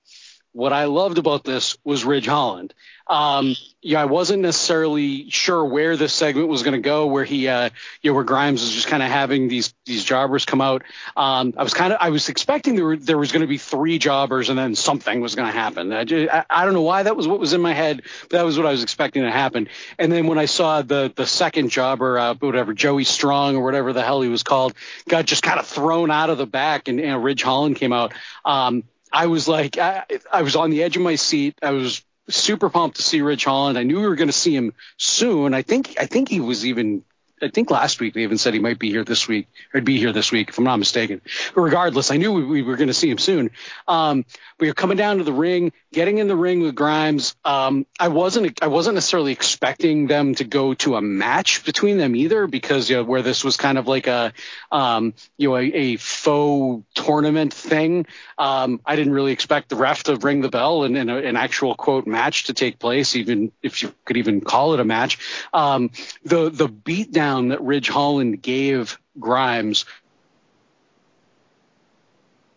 what 0.53 0.73
I 0.73 0.85
loved 0.85 1.17
about 1.17 1.43
this 1.43 1.77
was 1.83 2.03
Ridge 2.03 2.25
Holland. 2.25 2.73
Um, 3.09 3.55
yeah, 3.81 4.01
I 4.01 4.05
wasn't 4.05 4.43
necessarily 4.43 5.31
sure 5.31 5.65
where 5.65 5.97
this 5.97 6.13
segment 6.13 6.47
was 6.47 6.61
going 6.61 6.73
to 6.73 6.79
go, 6.79 7.07
where 7.07 7.23
he, 7.23 7.47
uh, 7.47 7.71
you 8.01 8.11
know, 8.11 8.15
where 8.15 8.23
Grimes 8.23 8.61
was 8.61 8.71
just 8.71 8.87
kind 8.87 9.01
of 9.01 9.09
having 9.09 9.47
these 9.47 9.73
these 9.85 10.03
jobbers 10.03 10.45
come 10.45 10.61
out. 10.61 10.83
Um, 11.17 11.55
I 11.57 11.63
was 11.63 11.73
kind 11.73 11.91
of, 11.91 11.97
I 12.01 12.11
was 12.11 12.29
expecting 12.29 12.75
there 12.75 12.85
were, 12.85 12.97
there 12.97 13.17
was 13.17 13.31
going 13.31 13.41
to 13.41 13.47
be 13.47 13.57
three 13.57 13.97
jobbers 13.97 14.49
and 14.49 14.59
then 14.59 14.75
something 14.75 15.21
was 15.21 15.33
going 15.33 15.47
to 15.51 15.57
happen. 15.57 15.91
I, 15.91 16.03
just, 16.03 16.31
I, 16.31 16.45
I, 16.49 16.65
don't 16.65 16.75
know 16.75 16.83
why 16.83 17.01
that 17.01 17.15
was 17.15 17.27
what 17.27 17.39
was 17.39 17.53
in 17.53 17.61
my 17.61 17.73
head, 17.73 18.03
but 18.21 18.37
that 18.37 18.45
was 18.45 18.57
what 18.57 18.67
I 18.67 18.71
was 18.71 18.83
expecting 18.83 19.23
to 19.23 19.31
happen. 19.31 19.69
And 19.97 20.11
then 20.11 20.27
when 20.27 20.37
I 20.37 20.45
saw 20.45 20.83
the 20.83 21.11
the 21.15 21.25
second 21.25 21.69
jobber, 21.69 22.19
uh, 22.19 22.35
whatever 22.35 22.75
Joey 22.75 23.05
Strong 23.05 23.55
or 23.55 23.63
whatever 23.63 23.91
the 23.91 24.03
hell 24.03 24.21
he 24.21 24.29
was 24.29 24.43
called, 24.43 24.75
got 25.07 25.25
just 25.25 25.41
kind 25.41 25.59
of 25.59 25.65
thrown 25.65 26.11
out 26.11 26.29
of 26.29 26.37
the 26.37 26.47
back, 26.47 26.87
and, 26.87 26.99
and 26.99 27.23
Ridge 27.23 27.41
Holland 27.41 27.77
came 27.77 27.93
out. 27.93 28.13
Um, 28.45 28.83
I 29.11 29.27
was 29.27 29.47
like, 29.47 29.77
I, 29.77 30.03
I 30.31 30.43
was 30.43 30.55
on 30.55 30.69
the 30.69 30.83
edge 30.83 30.95
of 30.95 31.03
my 31.03 31.15
seat. 31.15 31.57
I 31.61 31.71
was 31.71 32.03
super 32.29 32.69
pumped 32.69 32.97
to 32.97 33.03
see 33.03 33.21
Ridge 33.21 33.45
Holland. 33.45 33.77
I 33.77 33.83
knew 33.83 33.99
we 33.99 34.07
were 34.07 34.15
going 34.15 34.29
to 34.29 34.33
see 34.33 34.55
him 34.55 34.73
soon. 34.97 35.53
I 35.53 35.61
think 35.61 35.95
I 35.99 36.05
think 36.05 36.29
he 36.29 36.39
was 36.39 36.65
even 36.65 37.03
I 37.41 37.49
think 37.49 37.71
last 37.71 37.99
week 37.99 38.13
they 38.13 38.23
even 38.23 38.37
said 38.37 38.53
he 38.53 38.59
might 38.59 38.79
be 38.79 38.89
here 38.89 39.03
this 39.03 39.27
week 39.27 39.47
or 39.73 39.79
he'd 39.79 39.85
be 39.85 39.97
here 39.97 40.11
this 40.11 40.31
week 40.31 40.49
if 40.49 40.57
I'm 40.57 40.63
not 40.63 40.77
mistaken. 40.77 41.21
But 41.55 41.61
regardless, 41.61 42.11
I 42.11 42.17
knew 42.17 42.31
we, 42.31 42.43
we 42.43 42.61
were 42.61 42.75
going 42.75 42.87
to 42.87 42.93
see 42.93 43.09
him 43.09 43.17
soon. 43.17 43.51
Um, 43.87 44.25
we 44.59 44.67
were 44.67 44.73
coming 44.73 44.97
down 44.97 45.19
to 45.19 45.23
the 45.23 45.33
ring, 45.33 45.71
getting 45.93 46.17
in 46.17 46.27
the 46.27 46.35
ring 46.35 46.61
with 46.61 46.75
Grimes. 46.75 47.35
Um, 47.45 47.85
I 47.99 48.09
wasn't 48.09 48.61
I 48.61 48.67
wasn't 48.67 48.95
necessarily 48.95 49.31
expecting 49.31 50.07
them 50.07 50.35
to 50.35 50.43
go 50.43 50.73
to 50.75 50.95
a 50.95 51.01
match 51.01 51.63
between 51.63 51.97
them 51.97 52.15
either 52.15 52.47
because 52.47 52.89
you 52.89 52.97
know 52.97 53.03
where 53.03 53.21
this 53.21 53.43
was 53.43 53.57
kind 53.57 53.77
of 53.77 53.87
like 53.87 54.07
a 54.07 54.33
um, 54.71 55.13
you 55.37 55.49
know 55.49 55.57
a, 55.57 55.63
a 55.63 55.95
faux 55.97 56.83
tournament 56.93 57.53
thing. 57.53 58.05
Um, 58.37 58.81
I 58.85 58.95
didn't 58.95 59.13
really 59.13 59.31
expect 59.31 59.69
the 59.69 59.75
ref 59.75 60.03
to 60.03 60.15
ring 60.17 60.41
the 60.41 60.49
bell 60.49 60.83
and, 60.83 60.97
and 60.97 61.09
a, 61.09 61.25
an 61.25 61.37
actual 61.37 61.75
quote 61.75 62.07
match 62.07 62.45
to 62.45 62.53
take 62.53 62.79
place, 62.79 63.15
even 63.15 63.51
if 63.61 63.81
you 63.81 63.93
could 64.05 64.17
even 64.17 64.41
call 64.41 64.73
it 64.73 64.79
a 64.79 64.85
match. 64.85 65.17
Um, 65.53 65.91
the 66.23 66.49
the 66.49 66.67
beatdown 66.67 67.28
beatdown 67.29 67.49
that 67.49 67.61
Ridge 67.61 67.89
Holland 67.89 68.41
gave 68.41 68.97
Grimes 69.19 69.85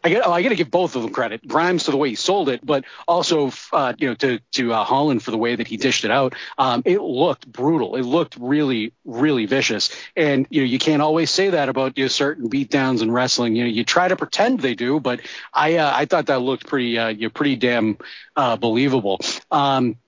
I 0.05 0.09
get, 0.09 0.27
oh, 0.27 0.33
I 0.33 0.43
got 0.43 0.49
to 0.49 0.57
give 0.57 0.71
both 0.71 0.97
of 0.97 1.03
them 1.03 1.13
credit. 1.13 1.47
Grimes 1.47 1.85
for 1.85 1.93
the 1.93 1.97
way 1.97 2.09
he 2.09 2.17
sold 2.17 2.49
it, 2.49 2.65
but 2.67 2.85
also, 3.07 3.53
uh, 3.73 3.93
you 3.99 4.09
know, 4.09 4.15
to 4.17 4.41
to 4.55 4.73
uh, 4.73 4.83
Holland 4.83 5.23
for 5.23 5.31
the 5.31 5.39
way 5.39 5.55
that 5.55 5.69
he 5.69 5.77
dished 5.77 6.05
it 6.05 6.11
out. 6.11 6.35
Um, 6.59 6.83
it 6.85 7.01
looked 7.01 7.47
brutal. 7.47 7.95
It 7.95 8.03
looked 8.03 8.37
really, 8.37 8.93
really 9.05 9.47
vicious. 9.47 9.95
And 10.17 10.49
you 10.51 10.63
know, 10.63 10.67
you 10.67 10.81
can't 10.81 11.03
always 11.03 11.31
say 11.31 11.51
that 11.51 11.69
about 11.69 11.97
you 11.97 12.05
know, 12.05 12.09
certain 12.09 12.51
beatdowns 12.51 13.03
in 13.03 13.13
wrestling. 13.13 13.55
You 13.55 13.63
know, 13.63 13.71
you 13.71 13.85
try 13.85 14.09
to 14.09 14.17
pretend 14.17 14.59
they 14.59 14.75
do, 14.75 14.99
but 14.99 15.21
I 15.55 15.77
uh, 15.77 15.93
I 15.95 16.07
thought 16.07 16.27
that 16.27 16.43
looked 16.43 16.67
pretty, 16.67 16.99
uh, 16.99 17.09
you 17.09 17.29
know, 17.29 17.31
pretty 17.31 17.55
damn 17.55 17.97
uh, 18.35 18.57
believable. 18.57 19.21
Um, 19.53 19.99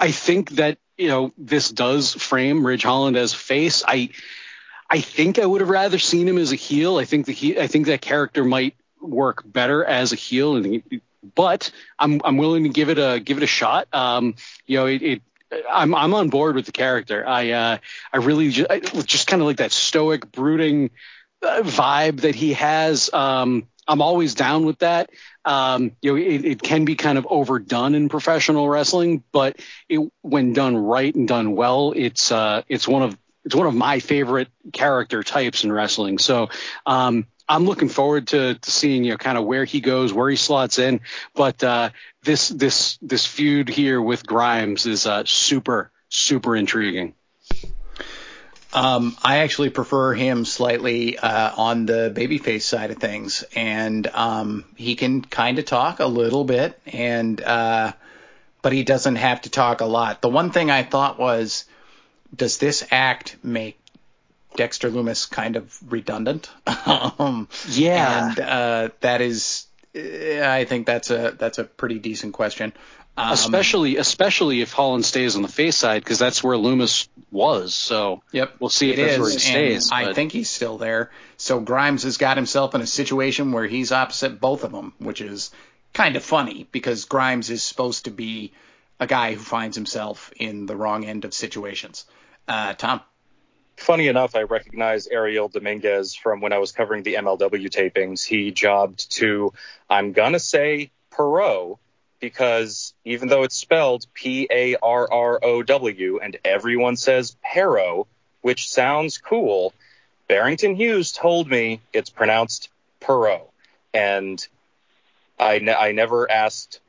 I 0.00 0.12
think 0.12 0.52
that 0.52 0.78
you 0.96 1.08
know 1.08 1.32
this 1.38 1.70
does 1.70 2.14
frame 2.14 2.66
Ridge 2.66 2.82
Holland 2.82 3.16
as 3.16 3.32
face. 3.34 3.82
I. 3.86 4.10
I 4.90 5.00
think 5.00 5.38
I 5.38 5.46
would 5.46 5.62
have 5.62 5.70
rather 5.70 5.98
seen 5.98 6.28
him 6.28 6.36
as 6.36 6.52
a 6.52 6.54
heel. 6.56 6.98
I 6.98 7.06
think 7.06 7.24
the 7.24 7.32
he, 7.32 7.58
I 7.58 7.66
think 7.66 7.86
that 7.86 8.02
character 8.02 8.44
might 8.44 8.74
work 9.00 9.42
better 9.42 9.82
as 9.82 10.12
a 10.12 10.16
heel, 10.16 10.56
and 10.56 10.82
but 11.34 11.70
I'm 11.98 12.20
I'm 12.24 12.36
willing 12.36 12.64
to 12.64 12.68
give 12.68 12.90
it 12.90 12.98
a 12.98 13.18
give 13.18 13.38
it 13.38 13.42
a 13.42 13.46
shot. 13.46 13.88
Um, 13.92 14.34
you 14.66 14.76
know, 14.76 14.86
it, 14.86 15.02
it 15.02 15.22
I'm 15.70 15.94
I'm 15.94 16.14
on 16.14 16.28
board 16.28 16.56
with 16.56 16.66
the 16.66 16.72
character. 16.72 17.26
I 17.26 17.50
uh, 17.50 17.78
I 18.12 18.16
really 18.18 18.50
just, 18.50 19.06
just 19.06 19.26
kind 19.26 19.40
of 19.40 19.48
like 19.48 19.58
that 19.58 19.72
stoic, 19.72 20.30
brooding 20.30 20.90
uh, 21.42 21.62
vibe 21.62 22.20
that 22.20 22.34
he 22.34 22.54
has. 22.54 23.10
Um, 23.12 23.68
I'm 23.86 24.02
always 24.02 24.34
down 24.34 24.64
with 24.64 24.78
that. 24.78 25.10
Um, 25.44 25.92
you 26.00 26.12
know, 26.12 26.16
it, 26.16 26.44
it, 26.44 26.62
can 26.62 26.84
be 26.84 26.94
kind 26.94 27.18
of 27.18 27.26
overdone 27.28 27.96
in 27.96 28.08
professional 28.08 28.68
wrestling, 28.68 29.24
but 29.32 29.58
it, 29.88 30.00
when 30.20 30.52
done 30.52 30.76
right 30.76 31.12
and 31.12 31.26
done 31.26 31.56
well, 31.56 31.92
it's 31.96 32.30
uh, 32.30 32.62
it's 32.68 32.86
one 32.86 33.02
of 33.02 33.18
it's 33.44 33.54
one 33.54 33.66
of 33.66 33.74
my 33.74 33.98
favorite 33.98 34.48
character 34.72 35.22
types 35.22 35.64
in 35.64 35.72
wrestling. 35.72 36.18
So 36.18 36.50
um, 36.86 37.26
I'm 37.48 37.64
looking 37.64 37.88
forward 37.88 38.28
to, 38.28 38.54
to 38.54 38.70
seeing 38.70 39.04
you 39.04 39.12
know 39.12 39.16
kind 39.16 39.36
of 39.36 39.44
where 39.44 39.64
he 39.64 39.80
goes, 39.80 40.12
where 40.12 40.30
he 40.30 40.36
slots 40.36 40.78
in. 40.78 41.00
But 41.34 41.62
uh, 41.62 41.90
this 42.22 42.48
this 42.48 42.98
this 43.02 43.26
feud 43.26 43.68
here 43.68 44.00
with 44.00 44.26
Grimes 44.26 44.86
is 44.86 45.06
uh, 45.06 45.24
super 45.26 45.90
super 46.08 46.54
intriguing. 46.54 47.14
Um, 48.74 49.16
I 49.22 49.38
actually 49.38 49.70
prefer 49.70 50.14
him 50.14 50.44
slightly 50.44 51.18
uh, 51.18 51.52
on 51.56 51.86
the 51.86 52.12
babyface 52.14 52.62
side 52.62 52.90
of 52.90 52.98
things, 52.98 53.44
and 53.54 54.06
um, 54.06 54.64
he 54.76 54.94
can 54.94 55.22
kind 55.22 55.58
of 55.58 55.66
talk 55.66 56.00
a 56.00 56.06
little 56.06 56.44
bit, 56.44 56.80
and 56.86 57.40
uh, 57.40 57.92
but 58.62 58.72
he 58.72 58.82
doesn't 58.82 59.16
have 59.16 59.42
to 59.42 59.50
talk 59.50 59.80
a 59.80 59.86
lot. 59.86 60.22
The 60.22 60.30
one 60.30 60.50
thing 60.50 60.70
I 60.70 60.84
thought 60.84 61.18
was, 61.18 61.66
does 62.34 62.58
this 62.58 62.86
act 62.90 63.36
make 63.42 63.78
Dexter 64.56 64.90
Lumis 64.90 65.30
kind 65.30 65.56
of 65.56 65.78
redundant. 65.90 66.50
um, 66.86 67.48
yeah, 67.68 68.28
and 68.28 68.40
uh, 68.40 68.88
that 69.00 69.20
is, 69.20 69.66
I 69.94 70.64
think 70.68 70.86
that's 70.86 71.10
a 71.10 71.34
that's 71.38 71.58
a 71.58 71.64
pretty 71.64 71.98
decent 71.98 72.34
question. 72.34 72.72
Um, 73.14 73.32
especially 73.32 73.98
especially 73.98 74.62
if 74.62 74.72
Holland 74.72 75.04
stays 75.04 75.36
on 75.36 75.42
the 75.42 75.48
face 75.48 75.76
side 75.76 76.02
because 76.02 76.18
that's 76.18 76.42
where 76.42 76.56
Lumis 76.56 77.08
was. 77.30 77.74
So 77.74 78.22
yep, 78.32 78.54
we'll 78.58 78.70
see 78.70 78.90
if 78.90 78.98
it 78.98 79.02
that's 79.02 79.12
is, 79.14 79.20
where 79.20 79.30
he 79.30 79.38
stays. 79.38 79.92
I 79.92 80.14
think 80.14 80.32
he's 80.32 80.48
still 80.48 80.78
there. 80.78 81.10
So 81.36 81.60
Grimes 81.60 82.04
has 82.04 82.16
got 82.16 82.38
himself 82.38 82.74
in 82.74 82.80
a 82.80 82.86
situation 82.86 83.52
where 83.52 83.66
he's 83.66 83.92
opposite 83.92 84.40
both 84.40 84.64
of 84.64 84.72
them, 84.72 84.94
which 84.98 85.20
is 85.20 85.50
kind 85.92 86.16
of 86.16 86.24
funny 86.24 86.66
because 86.72 87.04
Grimes 87.04 87.50
is 87.50 87.62
supposed 87.62 88.06
to 88.06 88.10
be 88.10 88.52
a 88.98 89.06
guy 89.06 89.34
who 89.34 89.40
finds 89.40 89.76
himself 89.76 90.32
in 90.36 90.64
the 90.64 90.76
wrong 90.76 91.04
end 91.04 91.26
of 91.26 91.34
situations. 91.34 92.06
Uh, 92.48 92.72
Tom 92.72 93.02
funny 93.76 94.08
enough, 94.08 94.34
I 94.34 94.42
recognize 94.42 95.06
Ariel 95.06 95.48
Dominguez 95.48 96.14
from 96.14 96.40
when 96.40 96.52
I 96.52 96.58
was 96.58 96.72
covering 96.72 97.02
the 97.02 97.14
MLW 97.14 97.68
tapings. 97.68 98.24
He 98.24 98.50
jobbed 98.50 99.10
to, 99.16 99.52
I'm 99.88 100.12
going 100.12 100.32
to 100.32 100.38
say 100.38 100.90
Perot, 101.12 101.78
because 102.22 102.94
even 103.04 103.28
though 103.28 103.42
it's 103.42 103.56
spelled 103.56 104.06
P 104.14 104.46
A 104.50 104.76
R 104.80 105.12
R 105.12 105.40
O 105.42 105.62
W 105.64 106.20
and 106.22 106.38
everyone 106.44 106.96
says 106.96 107.36
Pero, 107.42 108.06
which 108.42 108.70
sounds 108.70 109.18
cool, 109.18 109.74
Barrington 110.28 110.76
Hughes 110.76 111.10
told 111.10 111.50
me 111.50 111.80
it's 111.92 112.10
pronounced 112.10 112.70
Perot. 113.00 113.48
And 113.92 114.46
I, 115.38 115.58
ne- 115.58 115.74
I 115.74 115.90
never 115.90 116.30
asked 116.30 116.80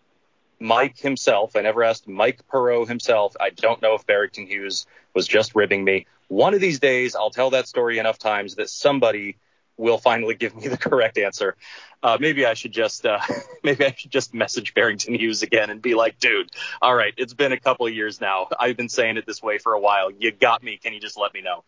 Mike 0.59 0.99
himself. 0.99 1.55
I 1.55 1.61
never 1.61 1.83
asked 1.83 2.07
Mike 2.07 2.47
Perot 2.47 2.87
himself. 2.87 3.35
I 3.41 3.49
don't 3.49 3.81
know 3.81 3.95
if 3.95 4.05
Barrington 4.05 4.45
Hughes 4.45 4.85
was 5.15 5.27
just 5.27 5.55
ribbing 5.55 5.83
me. 5.83 6.05
One 6.27 6.53
of 6.53 6.61
these 6.61 6.79
days, 6.79 7.15
I'll 7.15 7.31
tell 7.31 7.49
that 7.49 7.67
story 7.67 7.97
enough 7.97 8.19
times 8.19 8.55
that 8.55 8.69
somebody 8.69 9.37
will 9.77 9.97
finally 9.97 10.35
give 10.35 10.55
me 10.55 10.67
the 10.67 10.77
correct 10.77 11.17
answer. 11.17 11.55
Uh, 12.03 12.17
maybe 12.19 12.45
I 12.45 12.53
should 12.53 12.73
just 12.73 13.05
uh, 13.05 13.19
maybe 13.63 13.85
I 13.85 13.93
should 13.97 14.11
just 14.11 14.33
message 14.33 14.73
Barrington 14.73 15.15
Hughes 15.15 15.41
again 15.41 15.69
and 15.69 15.81
be 15.81 15.95
like, 15.95 16.19
dude, 16.19 16.49
all 16.81 16.93
right, 16.93 17.13
it's 17.17 17.33
been 17.33 17.53
a 17.53 17.59
couple 17.59 17.87
of 17.87 17.93
years 17.93 18.19
now. 18.19 18.49
I've 18.59 18.75
been 18.77 18.89
saying 18.89 19.17
it 19.17 19.25
this 19.25 19.41
way 19.41 19.57
for 19.57 19.73
a 19.73 19.79
while. 19.79 20.11
You 20.11 20.31
got 20.31 20.61
me. 20.61 20.77
Can 20.77 20.93
you 20.93 20.99
just 20.99 21.17
let 21.17 21.33
me 21.33 21.41
know? 21.41 21.63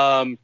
Um, 0.00 0.38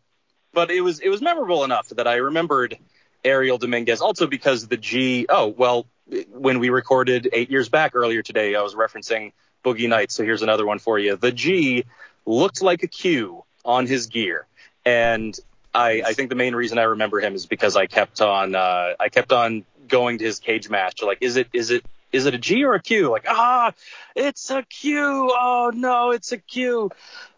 but 0.52 0.70
it 0.70 0.80
was 0.80 0.98
it 1.00 1.08
was 1.08 1.22
memorable 1.22 1.64
enough 1.64 1.88
that 1.90 2.08
I 2.08 2.16
remembered 2.16 2.76
Ariel 3.24 3.58
Dominguez 3.58 4.00
also 4.00 4.26
because 4.26 4.66
the 4.66 4.76
G. 4.76 5.26
Oh 5.28 5.46
well, 5.46 5.86
when 6.32 6.58
we 6.58 6.70
recorded 6.70 7.28
eight 7.32 7.50
years 7.50 7.68
back 7.68 7.94
earlier 7.94 8.22
today, 8.22 8.54
I 8.54 8.62
was 8.62 8.74
referencing 8.74 9.32
Boogie 9.64 9.88
Nights. 9.88 10.14
So 10.14 10.24
here's 10.24 10.42
another 10.42 10.66
one 10.66 10.78
for 10.78 10.98
you. 10.98 11.16
The 11.16 11.32
G 11.32 11.84
looked 12.24 12.62
like 12.62 12.82
a 12.82 12.88
Q 12.88 13.44
on 13.64 13.86
his 13.86 14.06
gear. 14.06 14.46
And 14.84 15.38
I, 15.76 16.02
I 16.06 16.12
think 16.14 16.30
the 16.30 16.36
main 16.36 16.54
reason 16.54 16.78
I 16.78 16.84
remember 16.84 17.20
him 17.20 17.34
is 17.34 17.44
because 17.44 17.76
I 17.76 17.86
kept 17.86 18.22
on 18.22 18.54
uh, 18.54 18.94
I 18.98 19.10
kept 19.10 19.30
on 19.32 19.64
going 19.88 20.18
to 20.18 20.24
his 20.24 20.40
cage 20.40 20.70
match. 20.70 21.02
Like, 21.02 21.18
is 21.20 21.36
it 21.36 21.48
is 21.52 21.70
it 21.70 21.84
is 22.12 22.24
it 22.24 22.34
a 22.34 22.38
G 22.38 22.64
or 22.64 22.74
a 22.74 22.82
Q? 22.82 23.10
Like, 23.10 23.26
ah, 23.28 23.72
it's 24.14 24.50
a 24.50 24.62
Q. 24.62 25.30
Oh 25.36 25.70
no, 25.74 26.12
it's 26.12 26.32
a 26.32 26.38
Q. 26.38 26.90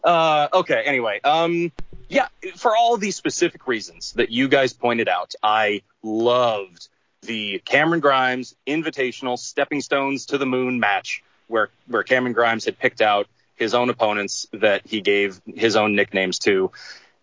Uh, 0.03 0.47
okay. 0.53 0.83
Anyway, 0.85 1.19
um, 1.23 1.71
yeah, 2.07 2.27
for 2.55 2.75
all 2.77 2.95
these 2.95 3.17
specific 3.17 3.67
reasons 3.67 4.13
that 4.13 4.31
you 4.31 4.47
guys 4.47 4.71
pointed 4.71 5.09
out, 5.09 5.35
I 5.43 5.81
loved 6.01 6.87
the 7.21 7.61
Cameron 7.65 7.99
Grimes 7.99 8.55
Invitational 8.65 9.37
Stepping 9.37 9.81
Stones 9.81 10.27
to 10.27 10.37
the 10.37 10.45
Moon 10.45 10.79
match, 10.79 11.23
where 11.47 11.69
where 11.87 12.03
Cameron 12.03 12.33
Grimes 12.33 12.63
had 12.63 12.79
picked 12.79 13.01
out 13.01 13.27
his 13.57 13.73
own 13.73 13.89
opponents 13.89 14.47
that 14.53 14.87
he 14.87 15.01
gave 15.01 15.41
his 15.45 15.75
own 15.75 15.93
nicknames 15.93 16.39
to. 16.39 16.71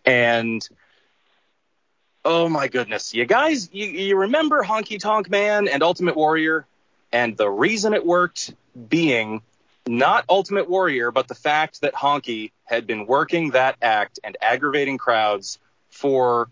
And 0.05 0.67
oh 2.27 2.49
my 2.49 2.67
goodness, 2.67 3.13
you 3.13 3.25
guys, 3.25 3.69
you, 3.71 3.87
you 3.87 4.17
remember 4.17 4.61
Honky 4.61 4.99
Tonk 4.99 5.29
Man 5.29 5.67
and 5.69 5.81
Ultimate 5.81 6.17
Warrior? 6.17 6.65
And 7.13 7.37
the 7.37 7.49
reason 7.49 7.93
it 7.93 8.05
worked 8.05 8.53
being 8.89 9.41
not 9.87 10.25
Ultimate 10.27 10.69
Warrior, 10.69 11.11
but 11.11 11.29
the 11.29 11.35
fact 11.35 11.81
that 11.81 11.93
Honky 11.93 12.51
had 12.65 12.85
been 12.85 13.07
working 13.07 13.51
that 13.51 13.77
act 13.81 14.19
and 14.25 14.35
aggravating 14.41 14.97
crowds 14.97 15.57
for 15.89 16.49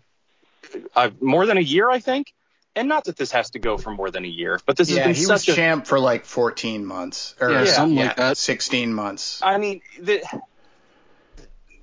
uh, 0.94 1.10
more 1.20 1.44
than 1.44 1.58
a 1.58 1.62
year, 1.62 1.90
I 1.90 2.00
think 2.00 2.32
and 2.76 2.88
not 2.88 3.04
that 3.04 3.16
this 3.16 3.32
has 3.32 3.50
to 3.50 3.58
go 3.58 3.78
for 3.78 3.90
more 3.90 4.10
than 4.10 4.24
a 4.24 4.28
year, 4.28 4.60
but 4.66 4.76
this 4.76 4.90
yeah, 4.90 4.98
has 4.98 5.06
been 5.06 5.14
he 5.14 5.22
such 5.22 5.48
was 5.48 5.48
a 5.48 5.54
champ 5.54 5.86
for 5.86 5.98
like 5.98 6.26
14 6.26 6.84
months 6.84 7.34
or 7.40 7.50
Yeah, 7.50 7.64
something 7.64 7.96
like 7.96 8.16
that. 8.16 8.36
16 8.36 8.92
months. 8.92 9.40
I 9.42 9.56
mean, 9.56 9.80
the, 9.98 10.22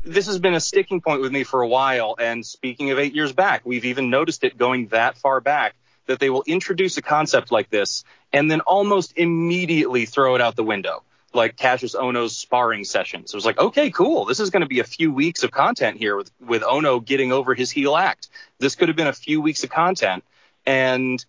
this 0.03 0.27
has 0.27 0.39
been 0.39 0.53
a 0.53 0.59
sticking 0.59 1.01
point 1.01 1.21
with 1.21 1.31
me 1.31 1.43
for 1.43 1.61
a 1.61 1.67
while. 1.67 2.15
And 2.19 2.45
speaking 2.45 2.91
of 2.91 2.99
eight 2.99 3.15
years 3.15 3.33
back, 3.33 3.61
we've 3.65 3.85
even 3.85 4.09
noticed 4.09 4.43
it 4.43 4.57
going 4.57 4.87
that 4.87 5.17
far 5.17 5.39
back 5.41 5.75
that 6.05 6.19
they 6.19 6.29
will 6.29 6.43
introduce 6.45 6.97
a 6.97 7.01
concept 7.01 7.51
like 7.51 7.69
this 7.69 8.03
and 8.31 8.51
then 8.51 8.61
almost 8.61 9.13
immediately 9.15 10.05
throw 10.05 10.35
it 10.35 10.41
out 10.41 10.55
the 10.55 10.63
window. 10.63 11.03
Like 11.33 11.55
Kassius 11.55 11.95
Ohno's 11.95 12.37
sparring 12.37 12.83
sessions. 12.83 13.33
It 13.33 13.37
was 13.37 13.45
like, 13.45 13.57
okay, 13.57 13.89
cool. 13.89 14.25
This 14.25 14.39
is 14.39 14.51
going 14.51 14.61
to 14.61 14.67
be 14.67 14.81
a 14.81 14.83
few 14.83 15.11
weeks 15.11 15.43
of 15.43 15.49
content 15.49 15.97
here 15.97 16.15
with, 16.15 16.31
with 16.39 16.61
Ohno 16.61 17.03
getting 17.03 17.31
over 17.31 17.55
his 17.55 17.71
heel 17.71 17.95
act. 17.95 18.29
This 18.59 18.75
could 18.75 18.89
have 18.89 18.97
been 18.97 19.07
a 19.07 19.13
few 19.13 19.41
weeks 19.41 19.63
of 19.63 19.71
content. 19.71 20.23
And 20.65 21.23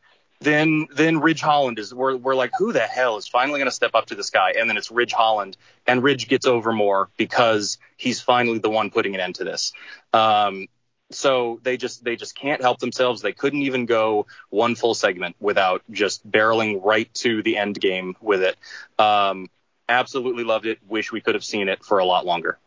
then 0.44 0.86
then 0.94 1.20
Ridge 1.20 1.40
Holland 1.40 1.78
is 1.78 1.92
we're 1.92 2.16
we're 2.16 2.34
like 2.34 2.52
who 2.58 2.72
the 2.72 2.80
hell 2.80 3.16
is 3.16 3.26
finally 3.26 3.58
going 3.58 3.68
to 3.68 3.74
step 3.74 3.94
up 3.94 4.06
to 4.06 4.14
this 4.14 4.30
guy 4.30 4.52
and 4.58 4.68
then 4.68 4.76
it's 4.76 4.90
Ridge 4.90 5.12
Holland 5.12 5.56
and 5.86 6.02
Ridge 6.02 6.28
gets 6.28 6.46
over 6.46 6.72
more 6.72 7.08
because 7.16 7.78
he's 7.96 8.20
finally 8.20 8.58
the 8.58 8.70
one 8.70 8.90
putting 8.90 9.14
an 9.14 9.20
end 9.20 9.36
to 9.36 9.44
this. 9.44 9.72
Um, 10.12 10.68
so 11.10 11.60
they 11.62 11.76
just 11.76 12.04
they 12.04 12.16
just 12.16 12.34
can't 12.34 12.60
help 12.60 12.78
themselves. 12.78 13.22
They 13.22 13.32
couldn't 13.32 13.62
even 13.62 13.86
go 13.86 14.26
one 14.50 14.74
full 14.74 14.94
segment 14.94 15.36
without 15.40 15.82
just 15.90 16.28
barreling 16.28 16.80
right 16.84 17.12
to 17.14 17.42
the 17.42 17.56
end 17.56 17.80
game 17.80 18.16
with 18.20 18.42
it. 18.42 18.56
Um, 18.98 19.48
absolutely 19.88 20.44
loved 20.44 20.66
it. 20.66 20.78
Wish 20.88 21.12
we 21.12 21.20
could 21.20 21.34
have 21.34 21.44
seen 21.44 21.68
it 21.68 21.84
for 21.84 21.98
a 21.98 22.04
lot 22.04 22.26
longer. 22.26 22.58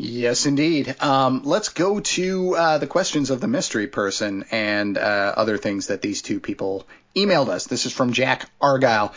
Yes, 0.00 0.46
indeed. 0.46 0.94
Um, 1.00 1.42
let's 1.44 1.70
go 1.70 1.98
to 1.98 2.54
uh, 2.54 2.78
the 2.78 2.86
questions 2.86 3.30
of 3.30 3.40
the 3.40 3.48
mystery 3.48 3.88
person 3.88 4.44
and 4.52 4.96
uh, 4.96 5.34
other 5.36 5.58
things 5.58 5.88
that 5.88 6.02
these 6.02 6.22
two 6.22 6.38
people 6.38 6.86
emailed 7.16 7.48
us. 7.48 7.66
This 7.66 7.84
is 7.84 7.92
from 7.92 8.12
Jack 8.12 8.48
Argyle. 8.60 9.12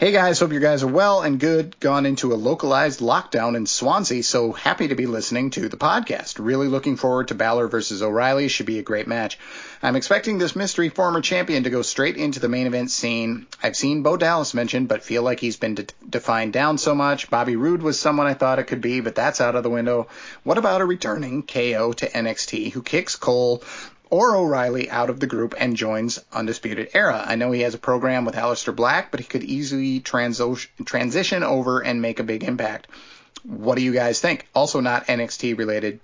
Hey 0.00 0.12
guys, 0.12 0.40
hope 0.40 0.54
you 0.54 0.60
guys 0.60 0.82
are 0.82 0.86
well 0.86 1.20
and 1.20 1.38
good. 1.38 1.78
Gone 1.78 2.06
into 2.06 2.32
a 2.32 2.34
localized 2.34 3.00
lockdown 3.00 3.54
in 3.54 3.66
Swansea, 3.66 4.22
so 4.22 4.50
happy 4.50 4.88
to 4.88 4.94
be 4.94 5.04
listening 5.04 5.50
to 5.50 5.68
the 5.68 5.76
podcast. 5.76 6.36
Really 6.38 6.68
looking 6.68 6.96
forward 6.96 7.28
to 7.28 7.34
Balor 7.34 7.68
versus 7.68 8.02
O'Reilly. 8.02 8.48
Should 8.48 8.64
be 8.64 8.78
a 8.78 8.82
great 8.82 9.06
match. 9.06 9.38
I'm 9.82 9.96
expecting 9.96 10.38
this 10.38 10.56
mystery 10.56 10.88
former 10.88 11.20
champion 11.20 11.64
to 11.64 11.68
go 11.68 11.82
straight 11.82 12.16
into 12.16 12.40
the 12.40 12.48
main 12.48 12.66
event 12.66 12.90
scene. 12.90 13.46
I've 13.62 13.76
seen 13.76 14.02
Bo 14.02 14.16
Dallas 14.16 14.54
mentioned, 14.54 14.88
but 14.88 15.02
feel 15.02 15.22
like 15.22 15.38
he's 15.38 15.58
been 15.58 15.74
de- 15.74 15.86
defined 16.08 16.54
down 16.54 16.78
so 16.78 16.94
much. 16.94 17.28
Bobby 17.28 17.56
Roode 17.56 17.82
was 17.82 18.00
someone 18.00 18.26
I 18.26 18.32
thought 18.32 18.58
it 18.58 18.68
could 18.68 18.80
be, 18.80 19.00
but 19.00 19.14
that's 19.14 19.42
out 19.42 19.54
of 19.54 19.64
the 19.64 19.68
window. 19.68 20.08
What 20.44 20.56
about 20.56 20.80
a 20.80 20.86
returning 20.86 21.42
KO 21.42 21.92
to 21.92 22.08
NXT 22.08 22.72
who 22.72 22.80
kicks 22.80 23.16
Cole 23.16 23.62
or 24.10 24.36
O'Reilly 24.36 24.90
out 24.90 25.08
of 25.08 25.20
the 25.20 25.26
group 25.26 25.54
and 25.56 25.76
joins 25.76 26.18
Undisputed 26.32 26.90
Era. 26.92 27.24
I 27.26 27.36
know 27.36 27.52
he 27.52 27.62
has 27.62 27.74
a 27.74 27.78
program 27.78 28.24
with 28.24 28.34
Aleister 28.34 28.74
Black, 28.74 29.10
but 29.10 29.20
he 29.20 29.26
could 29.26 29.44
easily 29.44 30.00
transo- 30.00 30.66
transition 30.84 31.42
over 31.42 31.80
and 31.80 32.02
make 32.02 32.20
a 32.20 32.24
big 32.24 32.44
impact. 32.44 32.88
What 33.44 33.76
do 33.76 33.82
you 33.82 33.92
guys 33.92 34.20
think? 34.20 34.46
Also, 34.54 34.80
not 34.80 35.06
NXT 35.06 35.56
related. 35.56 36.00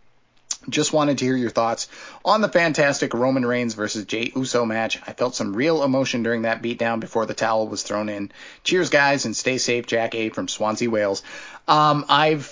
Just 0.68 0.92
wanted 0.92 1.18
to 1.18 1.24
hear 1.24 1.36
your 1.36 1.50
thoughts 1.50 1.86
on 2.24 2.40
the 2.40 2.48
fantastic 2.48 3.14
Roman 3.14 3.46
Reigns 3.46 3.74
versus 3.74 4.04
Jey 4.04 4.32
Uso 4.34 4.64
match. 4.64 5.00
I 5.06 5.12
felt 5.12 5.34
some 5.34 5.54
real 5.54 5.84
emotion 5.84 6.22
during 6.22 6.42
that 6.42 6.62
beatdown 6.62 6.98
before 6.98 7.26
the 7.26 7.34
towel 7.34 7.68
was 7.68 7.82
thrown 7.82 8.08
in. 8.08 8.32
Cheers, 8.64 8.90
guys, 8.90 9.26
and 9.26 9.36
stay 9.36 9.58
safe. 9.58 9.86
Jack 9.86 10.14
A 10.14 10.30
from 10.30 10.48
Swansea, 10.48 10.90
Wales. 10.90 11.22
Um, 11.68 12.04
I've 12.08 12.50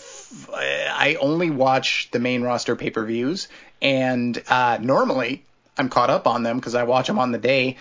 I 0.52 1.16
only 1.20 1.50
watch 1.50 2.08
the 2.10 2.18
main 2.18 2.42
roster 2.42 2.76
pay 2.76 2.90
per 2.90 3.04
views, 3.04 3.48
and 3.84 4.42
uh, 4.48 4.78
normally 4.80 5.44
I'm 5.78 5.90
caught 5.90 6.10
up 6.10 6.26
on 6.26 6.42
them 6.42 6.56
because 6.58 6.74
I 6.74 6.84
watch 6.84 7.06
them 7.06 7.20
on 7.20 7.30
the 7.30 7.38
day. 7.38 7.76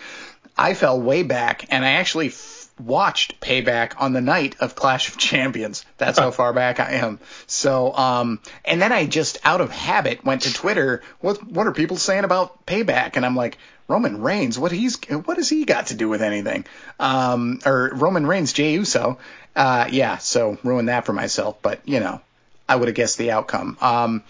I 0.55 0.75
fell 0.75 1.01
way 1.01 1.23
back, 1.23 1.65
and 1.69 1.83
I 1.83 1.93
actually 1.93 2.27
f- 2.27 2.69
watched 2.79 3.39
Payback 3.39 3.93
on 3.97 4.13
the 4.13 4.21
night 4.21 4.57
of 4.59 4.75
Clash 4.75 5.09
of 5.09 5.17
Champions. 5.17 5.83
That's 5.97 6.19
how 6.19 6.29
far 6.29 6.53
back 6.53 6.79
I 6.79 6.93
am. 6.93 7.19
So, 7.47 7.95
um, 7.95 8.39
and 8.63 8.79
then 8.79 8.91
I 8.91 9.07
just 9.07 9.39
out 9.43 9.61
of 9.61 9.71
habit 9.71 10.23
went 10.23 10.43
to 10.43 10.53
Twitter. 10.53 11.01
What 11.21 11.43
what 11.47 11.65
are 11.65 11.71
people 11.71 11.97
saying 11.97 12.23
about 12.23 12.65
Payback? 12.67 13.15
And 13.15 13.25
I'm 13.25 13.35
like, 13.35 13.57
Roman 13.87 14.21
Reigns, 14.21 14.59
what 14.59 14.71
he's 14.71 14.97
what 15.09 15.37
has 15.37 15.49
he 15.49 15.65
got 15.65 15.87
to 15.87 15.95
do 15.95 16.09
with 16.09 16.21
anything? 16.21 16.65
Um, 16.99 17.59
or 17.65 17.91
Roman 17.93 18.27
Reigns, 18.27 18.53
Jey 18.53 18.73
Uso. 18.73 19.17
Uh, 19.55 19.87
yeah, 19.89 20.17
so 20.17 20.57
ruined 20.63 20.89
that 20.89 21.05
for 21.05 21.13
myself. 21.13 21.61
But 21.61 21.79
you 21.85 21.99
know, 21.99 22.21
I 22.67 22.75
would 22.75 22.89
have 22.89 22.95
guessed 22.95 23.17
the 23.17 23.31
outcome. 23.31 23.77
Um, 23.81 24.23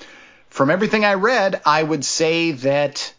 from 0.53 0.69
everything 0.69 1.03
I 1.03 1.15
read, 1.15 1.59
I 1.65 1.81
would 1.81 2.05
say 2.05 2.51
that 2.51 3.11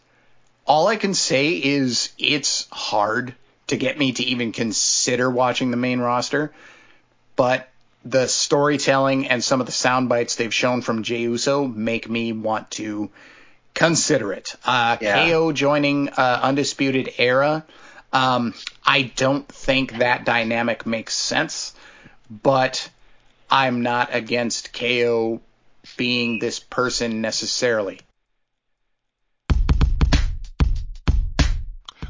all 0.65 0.87
I 0.87 0.95
can 0.95 1.13
say 1.13 1.49
is 1.49 2.13
it's 2.17 2.65
hard 2.71 3.35
to 3.67 3.75
get 3.75 3.99
me 3.99 4.13
to 4.13 4.23
even 4.23 4.53
consider 4.53 5.29
watching 5.29 5.69
the 5.69 5.75
main 5.75 5.99
roster, 5.99 6.53
but 7.35 7.67
the 8.05 8.27
storytelling 8.29 9.27
and 9.27 9.43
some 9.43 9.59
of 9.59 9.65
the 9.65 9.73
sound 9.73 10.07
bites 10.07 10.37
they've 10.37 10.53
shown 10.53 10.81
from 10.81 11.03
Jey 11.03 11.23
Uso 11.23 11.67
make 11.67 12.09
me 12.09 12.31
want 12.31 12.71
to 12.71 13.09
consider 13.73 14.31
it. 14.31 14.55
Uh, 14.63 14.95
Yeah. 15.01 15.27
KO 15.29 15.51
joining 15.51 16.07
uh, 16.07 16.39
Undisputed 16.41 17.15
Era. 17.17 17.65
Um, 18.13 18.53
I 18.85 19.11
don't 19.13 19.45
think 19.45 19.97
that 19.97 20.23
dynamic 20.23 20.85
makes 20.85 21.13
sense, 21.13 21.73
but 22.29 22.89
I'm 23.51 23.81
not 23.81 24.15
against 24.15 24.71
KO 24.71 25.41
being 25.97 26.39
this 26.39 26.59
person 26.59 27.21
necessarily. 27.21 27.99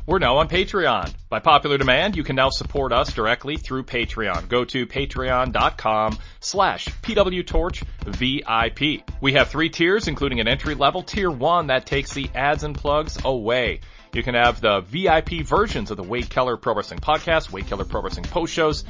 We're 0.08 0.20
now 0.20 0.38
on 0.38 0.50
Patreon. 0.50 1.16
By 1.30 1.40
popular 1.40 1.80
demand, 1.80 2.16
you 2.16 2.24
can 2.24 2.36
now 2.36 2.50
support 2.50 2.94
us 2.94 3.12
directly 3.12 3.58
through 3.58 3.86
Patreon. 3.86 4.50
Go 4.50 4.64
to 4.66 4.86
patreon.com 4.86 6.20
slash 6.42 6.86
pwtorchvip. 7.02 9.02
We 9.20 9.34
have 9.34 9.50
three 9.50 9.70
tiers, 9.70 10.08
including 10.08 10.40
an 10.40 10.48
entry 10.48 10.76
level 10.76 11.02
tier 11.02 11.32
one 11.32 11.66
that 11.68 11.88
takes 11.88 12.14
the 12.14 12.30
ads 12.36 12.64
and 12.64 12.76
plugs 12.76 13.18
away. 13.26 13.80
You 14.14 14.22
can 14.22 14.36
have 14.36 14.62
the 14.62 14.82
VIP 14.82 15.44
versions 15.44 15.90
of 15.90 15.98
the 15.98 16.04
Wade 16.04 16.30
Keller 16.30 16.56
Pro 16.56 16.76
Wrestling 16.76 17.00
Podcast, 17.00 17.52
Wade 17.52 17.66
Keller 17.66 17.84
Pro 17.84 18.04
Wrestling 18.04 18.26
Post 18.26 18.54
Shows, 18.54 18.84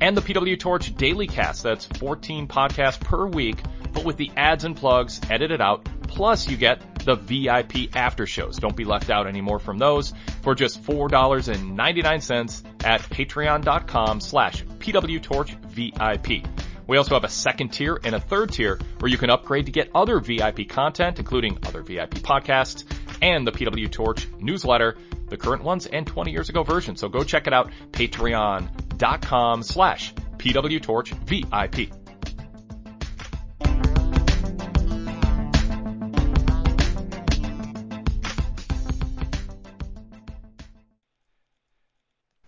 and 0.00 0.16
the 0.16 0.22
PW 0.22 0.58
Torch 0.58 0.96
Daily 0.96 1.26
Cast. 1.26 1.64
That's 1.64 1.84
14 1.84 2.48
podcasts 2.48 2.98
per 2.98 3.26
week, 3.26 3.58
but 3.92 4.04
with 4.04 4.16
the 4.16 4.30
ads 4.36 4.64
and 4.64 4.76
plugs 4.76 5.20
edited 5.30 5.60
out. 5.60 5.86
Plus, 6.08 6.48
you 6.48 6.56
get 6.56 6.80
the 7.04 7.14
VIP 7.14 7.96
after 7.96 8.26
shows. 8.26 8.58
Don't 8.58 8.76
be 8.76 8.84
left 8.84 9.10
out 9.10 9.26
anymore 9.26 9.58
from 9.58 9.78
those 9.78 10.12
for 10.42 10.54
just 10.54 10.82
$4.99 10.82 12.84
at 12.84 13.00
patreon.com 13.02 14.20
slash 14.20 14.64
pwtorchvip. 14.64 16.46
We 16.86 16.96
also 16.96 17.14
have 17.14 17.24
a 17.24 17.28
second 17.28 17.70
tier 17.70 17.98
and 18.04 18.14
a 18.14 18.20
third 18.20 18.52
tier 18.52 18.78
where 18.98 19.10
you 19.10 19.16
can 19.16 19.30
upgrade 19.30 19.66
to 19.66 19.72
get 19.72 19.90
other 19.94 20.20
VIP 20.20 20.68
content, 20.68 21.18
including 21.18 21.58
other 21.66 21.82
VIP 21.82 22.16
podcasts 22.16 22.84
and 23.22 23.46
the 23.46 23.52
PW 23.52 23.90
Torch 23.90 24.26
newsletter, 24.38 24.96
the 25.28 25.36
current 25.36 25.62
ones 25.62 25.86
and 25.86 26.06
20 26.06 26.32
years 26.32 26.48
ago 26.48 26.64
version. 26.64 26.96
So 26.96 27.08
go 27.08 27.22
check 27.22 27.46
it 27.46 27.54
out, 27.54 27.70
patreon.com 27.92 29.62
slash 29.62 30.12
pwtorchvip. 30.36 32.01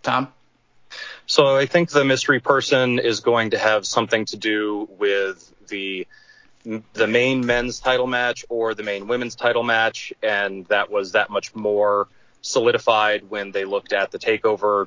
Tom? 0.05 0.33
So 1.27 1.57
I 1.57 1.67
think 1.67 1.91
the 1.91 2.05
mystery 2.05 2.41
person 2.41 2.99
is 2.99 3.21
going 3.21 3.51
to 3.51 3.59
have 3.59 3.87
something 3.87 4.27
to 4.27 4.37
do 4.37 4.89
with 4.99 5.53
the 5.69 6.07
the 6.95 7.07
main 7.07 7.45
men's 7.45 7.79
title 7.79 8.07
match 8.07 8.47
or 8.49 8.75
the 8.75 8.83
main 8.83 9.07
women's 9.07 9.35
title 9.35 9.63
match, 9.63 10.15
and 10.23 10.65
that 10.67 10.91
was 10.91 11.13
that 11.13 11.29
much 11.29 11.55
more 11.55 12.09
solidified 12.41 13.29
when 13.29 13.53
they 13.53 13.65
looked 13.65 13.93
at 13.93 14.11
the 14.11 14.19
takeover 14.19 14.87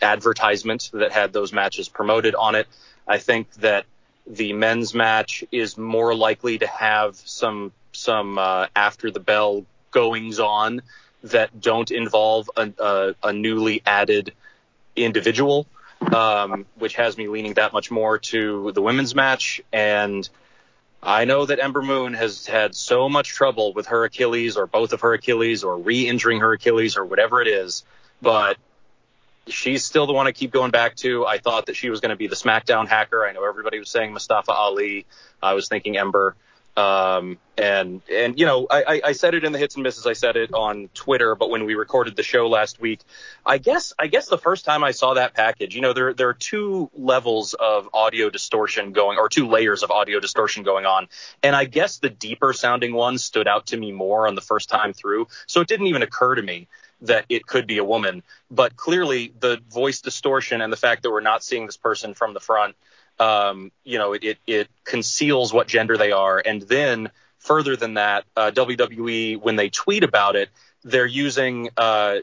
advertisement 0.00 0.90
that 0.92 1.12
had 1.12 1.32
those 1.32 1.52
matches 1.52 1.88
promoted 1.88 2.34
on 2.34 2.54
it. 2.54 2.66
I 3.06 3.18
think 3.18 3.52
that 3.54 3.84
the 4.26 4.52
men's 4.52 4.94
match 4.94 5.44
is 5.52 5.76
more 5.76 6.14
likely 6.14 6.58
to 6.58 6.66
have 6.66 7.16
some 7.16 7.72
some 7.92 8.38
uh, 8.38 8.66
after 8.74 9.10
the 9.10 9.20
bell 9.20 9.64
goings 9.90 10.40
on 10.40 10.82
that 11.30 11.60
don't 11.60 11.90
involve 11.90 12.50
a, 12.56 12.72
a, 12.78 13.14
a 13.22 13.32
newly 13.32 13.82
added 13.86 14.32
individual, 14.94 15.66
um, 16.14 16.66
which 16.76 16.96
has 16.96 17.16
me 17.16 17.28
leaning 17.28 17.54
that 17.54 17.72
much 17.72 17.90
more 17.90 18.18
to 18.18 18.72
the 18.72 18.82
women's 18.82 19.14
match. 19.14 19.60
And 19.72 20.28
I 21.02 21.24
know 21.24 21.46
that 21.46 21.60
Ember 21.60 21.82
Moon 21.82 22.14
has 22.14 22.46
had 22.46 22.74
so 22.74 23.08
much 23.08 23.28
trouble 23.28 23.72
with 23.72 23.86
her 23.86 24.04
Achilles 24.04 24.56
or 24.56 24.66
both 24.66 24.92
of 24.92 25.02
her 25.02 25.14
Achilles 25.14 25.62
or 25.64 25.76
re-injuring 25.78 26.40
her 26.40 26.52
Achilles 26.52 26.96
or 26.96 27.04
whatever 27.04 27.40
it 27.40 27.48
is, 27.48 27.84
but 28.20 28.56
she's 29.46 29.84
still 29.84 30.06
the 30.06 30.12
one 30.12 30.26
I 30.26 30.32
keep 30.32 30.50
going 30.50 30.70
back 30.70 30.96
to. 30.96 31.26
I 31.26 31.38
thought 31.38 31.66
that 31.66 31.76
she 31.76 31.90
was 31.90 32.00
going 32.00 32.10
to 32.10 32.16
be 32.16 32.26
the 32.26 32.36
SmackDown 32.36 32.88
hacker. 32.88 33.24
I 33.24 33.32
know 33.32 33.44
everybody 33.46 33.78
was 33.78 33.90
saying 33.90 34.12
Mustafa 34.12 34.52
Ali. 34.52 35.06
I 35.42 35.54
was 35.54 35.68
thinking 35.68 35.96
Ember. 35.96 36.34
Um, 36.76 37.38
and, 37.56 38.02
and, 38.12 38.38
you 38.38 38.44
know, 38.44 38.66
I, 38.70 39.00
I- 39.02 39.12
said 39.12 39.34
it 39.34 39.44
in 39.44 39.52
the 39.52 39.58
hits 39.58 39.76
and 39.76 39.82
misses. 39.82 40.06
I 40.06 40.12
said 40.12 40.36
it 40.36 40.52
on 40.52 40.90
Twitter, 40.92 41.34
but 41.34 41.48
when 41.48 41.64
we 41.64 41.74
recorded 41.74 42.14
the 42.14 42.22
show 42.22 42.48
last 42.48 42.78
week, 42.78 43.00
I 43.46 43.56
guess, 43.56 43.94
I 43.98 44.08
guess 44.08 44.26
the 44.28 44.36
first 44.36 44.66
time 44.66 44.84
I 44.84 44.90
saw 44.90 45.14
that 45.14 45.32
package, 45.32 45.74
you 45.74 45.80
know, 45.80 45.94
there, 45.94 46.12
there 46.12 46.28
are 46.28 46.34
two 46.34 46.90
levels 46.94 47.54
of 47.54 47.88
audio 47.94 48.28
distortion 48.28 48.92
going, 48.92 49.16
or 49.16 49.30
two 49.30 49.48
layers 49.48 49.82
of 49.82 49.90
audio 49.90 50.20
distortion 50.20 50.64
going 50.64 50.84
on. 50.84 51.08
And 51.42 51.56
I 51.56 51.64
guess 51.64 51.96
the 51.96 52.10
deeper 52.10 52.52
sounding 52.52 52.92
one 52.92 53.16
stood 53.16 53.48
out 53.48 53.68
to 53.68 53.76
me 53.78 53.90
more 53.90 54.28
on 54.28 54.34
the 54.34 54.42
first 54.42 54.68
time 54.68 54.92
through. 54.92 55.28
So 55.46 55.62
it 55.62 55.68
didn't 55.68 55.86
even 55.86 56.02
occur 56.02 56.34
to 56.34 56.42
me 56.42 56.68
that 57.02 57.24
it 57.28 57.46
could 57.46 57.66
be 57.66 57.78
a 57.78 57.84
woman, 57.84 58.22
but 58.50 58.76
clearly 58.76 59.32
the 59.40 59.60
voice 59.70 60.00
distortion 60.00 60.60
and 60.60 60.72
the 60.72 60.76
fact 60.76 61.02
that 61.02 61.10
we're 61.10 61.20
not 61.20 61.42
seeing 61.42 61.66
this 61.66 61.76
person 61.76 62.14
from 62.14 62.34
the 62.34 62.40
front, 62.40 62.74
um, 63.18 63.72
you 63.84 63.98
know, 63.98 64.12
it, 64.12 64.24
it, 64.24 64.38
it 64.46 64.68
conceals 64.84 65.52
what 65.52 65.66
gender 65.68 65.96
they 65.96 66.12
are. 66.12 66.42
And 66.44 66.62
then 66.62 67.10
further 67.38 67.76
than 67.76 67.94
that, 67.94 68.24
uh, 68.36 68.50
WWE, 68.54 69.40
when 69.40 69.56
they 69.56 69.68
tweet 69.70 70.04
about 70.04 70.36
it, 70.36 70.48
they're 70.84 71.06
using, 71.06 71.70
uh, 71.76 72.18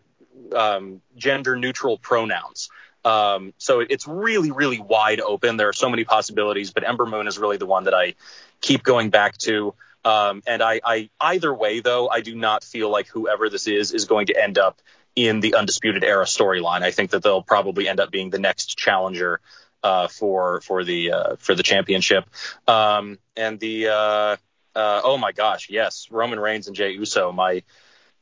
um, 0.56 1.02
gender 1.16 1.56
neutral 1.56 1.98
pronouns. 1.98 2.70
Um, 3.06 3.54
so 3.58 3.82
it- 3.82 3.88
it's 3.92 4.08
really, 4.08 4.52
really 4.52 4.80
wide 4.80 5.20
open. 5.20 5.58
There 5.58 5.70
are 5.70 5.74
so 5.74 5.90
many 5.90 6.04
possibilities, 6.06 6.72
but 6.72 6.88
Ember 6.88 7.06
Moon 7.06 7.28
is 7.28 7.38
really 7.38 7.58
the 7.58 7.66
one 7.66 7.86
that 7.86 7.94
I 7.94 8.16
keep 8.62 8.84
going 8.84 9.10
back 9.10 9.38
to. 9.40 9.74
Um, 10.06 10.44
and 10.46 10.62
I, 10.62 10.82
I, 10.84 11.10
either 11.20 11.54
way 11.54 11.80
though, 11.80 12.10
I 12.10 12.22
do 12.22 12.36
not 12.36 12.64
feel 12.64 12.90
like 12.90 13.08
whoever 13.08 13.50
this 13.50 13.68
is 13.68 13.92
is 13.92 14.06
going 14.06 14.28
to 14.28 14.42
end 14.42 14.58
up 14.58 14.82
in 15.16 15.40
the 15.40 15.56
Undisputed 15.56 16.04
Era 16.04 16.26
storyline. 16.26 16.82
I 16.82 16.92
think 16.92 17.12
that 17.12 17.24
they'll 17.24 17.44
probably 17.44 17.88
end 17.88 18.00
up 18.00 18.12
being 18.12 18.30
the 18.30 18.40
next 18.40 18.78
challenger 18.78 19.40
uh, 19.84 20.08
for 20.08 20.62
for 20.62 20.84
the 20.84 21.12
uh, 21.12 21.36
for 21.38 21.56
the 21.56 21.64
championship. 21.64 22.26
Um, 22.68 23.20
and 23.36 23.60
the 23.60 23.90
uh, 23.90 24.38
uh, 24.76 25.02
oh 25.04 25.18
my 25.18 25.32
gosh, 25.32 25.70
yes, 25.70 26.08
Roman 26.10 26.40
Reigns 26.40 26.68
and 26.68 26.76
Jey 26.76 26.92
Uso. 26.92 27.32
My 27.32 27.64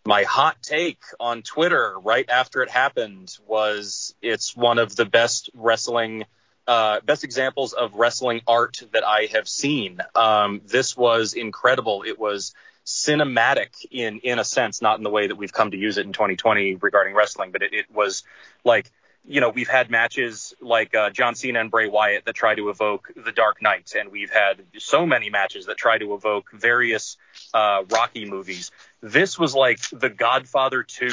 my 0.06 0.24
hot 0.24 0.58
take 0.62 1.02
on 1.20 1.44
Twitter 1.44 1.96
right 2.04 2.28
after 2.30 2.64
it 2.64 2.70
happened 2.70 3.38
was 3.46 4.16
it's 4.22 4.56
one 4.56 4.80
of 4.80 4.96
the 4.96 5.06
best 5.06 5.52
wrestling, 5.54 6.26
uh, 6.68 7.02
best 7.02 7.24
examples 7.24 7.74
of 7.74 7.94
wrestling 7.94 8.42
art 8.48 8.82
that 8.94 9.06
I 9.06 9.28
have 9.32 9.48
seen. 9.48 10.00
Um, 10.16 10.62
this 10.66 10.98
was 10.98 11.34
incredible. 11.34 12.04
It 12.06 12.20
was 12.20 12.54
cinematic 12.86 13.86
in 13.92 14.20
in 14.20 14.40
a 14.40 14.44
sense, 14.44 14.82
not 14.82 14.98
in 14.98 15.04
the 15.04 15.12
way 15.12 15.28
that 15.28 15.36
we've 15.36 15.54
come 15.54 15.72
to 15.72 15.78
use 15.78 15.98
it 15.98 16.06
in 16.06 16.14
2020 16.14 16.76
regarding 16.76 17.14
wrestling, 17.14 17.52
but 17.52 17.62
it, 17.62 17.74
it 17.74 17.86
was 17.94 18.24
like 18.64 18.92
you 19.26 19.39
know, 19.39 19.49
we've 19.49 19.68
had 19.68 19.89
matches 19.89 20.53
like 20.61 20.95
uh, 20.95 21.10
John 21.11 21.35
Cena 21.35 21.60
and 21.60 21.69
Bray 21.69 21.88
Wyatt 21.88 22.26
that 22.26 22.34
try 22.34 22.56
to 22.56 22.69
evoke 22.69 23.11
The 23.15 23.31
Dark 23.31 23.61
Knight, 23.61 23.93
and 23.98 24.11
we've 24.11 24.31
had 24.31 24.64
so 24.80 25.06
many 25.06 25.30
matches 25.30 25.68
that 25.68 25.77
try 25.77 25.98
to 25.98 26.14
evoke 26.14 26.52
various 26.52 27.18
uh, 27.53 27.84
Rocky 27.89 28.26
movies. 28.26 28.72
This 29.02 29.38
was 29.38 29.53
like 29.53 29.80
The 29.91 30.10
Godfather 30.10 30.84
2 30.84 31.10